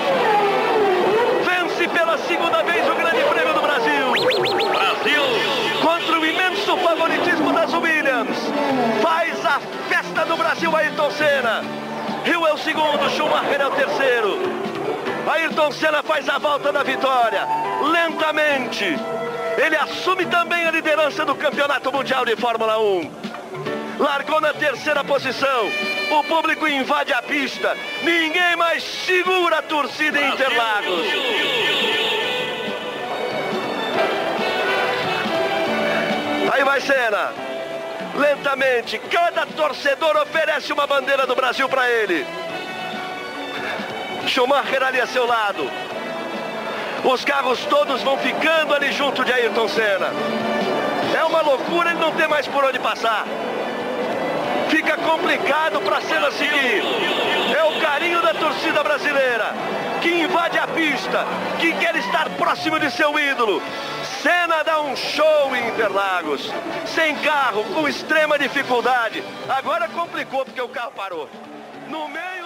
Vence 1.45 1.87
pela 1.89 2.17
segunda 2.19 2.63
vez 2.63 2.87
o 2.89 2.95
Grande 2.95 3.23
Prêmio 3.23 3.53
do 3.53 3.61
Brasil. 3.61 4.11
Brasil! 4.69 5.23
Contra 5.81 6.19
o 6.19 6.25
imenso 6.25 6.77
favoritismo 6.77 7.53
das 7.53 7.73
Williams. 7.73 8.37
Faz 9.01 9.45
a 9.45 9.59
festa 9.89 10.25
do 10.25 10.37
Brasil 10.37 10.75
Ayrton 10.75 11.11
Senna. 11.11 11.63
Rio 12.23 12.45
é 12.45 12.53
o 12.53 12.57
segundo, 12.57 13.09
Schumacher 13.09 13.61
é 13.61 13.67
o 13.67 13.71
terceiro. 13.71 14.37
Ayrton 15.29 15.71
Senna 15.71 16.01
faz 16.03 16.27
a 16.29 16.37
volta 16.37 16.71
da 16.71 16.83
vitória. 16.83 17.47
Lentamente. 17.81 18.97
Ele 19.57 19.75
assume 19.75 20.25
também 20.27 20.67
a 20.67 20.71
liderança 20.71 21.25
do 21.25 21.33
Campeonato 21.33 21.91
Mundial 21.91 22.23
de 22.23 22.35
Fórmula 22.35 22.79
1. 22.79 23.11
largou 23.97 24.39
na 24.39 24.53
terceira 24.53 25.03
posição. 25.03 25.71
O 26.11 26.23
público 26.23 26.67
invade 26.67 27.11
a 27.11 27.23
pista. 27.23 27.75
Ninguém 28.03 28.55
mais 28.55 28.83
segura 28.83 29.57
a 29.57 29.61
torcida 29.63 30.21
em 30.21 30.31
Interlagos. 30.31 31.07
Aí 36.53 36.63
vai 36.63 36.79
Senna. 36.79 37.33
Lentamente, 38.15 38.99
cada 39.11 39.45
torcedor 39.47 40.17
oferece 40.17 40.71
uma 40.71 40.85
bandeira 40.85 41.25
do 41.25 41.35
Brasil 41.35 41.67
para 41.67 41.89
ele. 41.89 42.25
Schumacher 44.27 44.83
ali 44.83 45.01
a 45.01 45.07
seu 45.07 45.25
lado. 45.25 45.69
Os 47.09 47.23
carros 47.23 47.63
todos 47.67 48.03
vão 48.03 48.17
ficando 48.17 48.75
ali 48.75 48.91
junto 48.91 49.23
de 49.23 49.31
Ayrton 49.31 49.69
Senna. 49.69 50.11
É 51.17 51.23
uma 51.23 51.41
loucura 51.41 51.91
ele 51.91 51.99
não 51.99 52.11
ter 52.11 52.27
mais 52.27 52.45
por 52.49 52.65
onde 52.65 52.77
passar. 52.79 53.25
Fica 54.67 54.97
complicado 54.97 55.79
para 55.79 56.01
Senna 56.01 56.29
seguir. 56.31 56.83
É 57.57 57.63
o 57.63 57.79
carinho 57.79 58.21
da 58.21 58.33
torcida 58.33 58.83
brasileira 58.83 59.53
que 60.01 60.09
invade 60.09 60.59
a 60.59 60.67
pista, 60.67 61.25
que 61.61 61.71
quer 61.77 61.95
estar 61.95 62.29
próximo 62.31 62.77
de 62.77 62.91
seu 62.91 63.17
ídolo. 63.17 63.61
Senna 64.21 64.61
dá 64.65 64.81
um 64.81 64.93
show 64.93 65.55
em 65.55 65.69
Interlagos. 65.69 66.51
Sem 66.87 67.15
carro, 67.19 67.63
com 67.73 67.87
extrema 67.87 68.37
dificuldade. 68.37 69.23
Agora 69.47 69.87
complicou 69.87 70.43
porque 70.43 70.61
o 70.61 70.67
carro 70.67 70.91
parou. 70.91 71.29
No 71.87 72.09
meio 72.09 72.36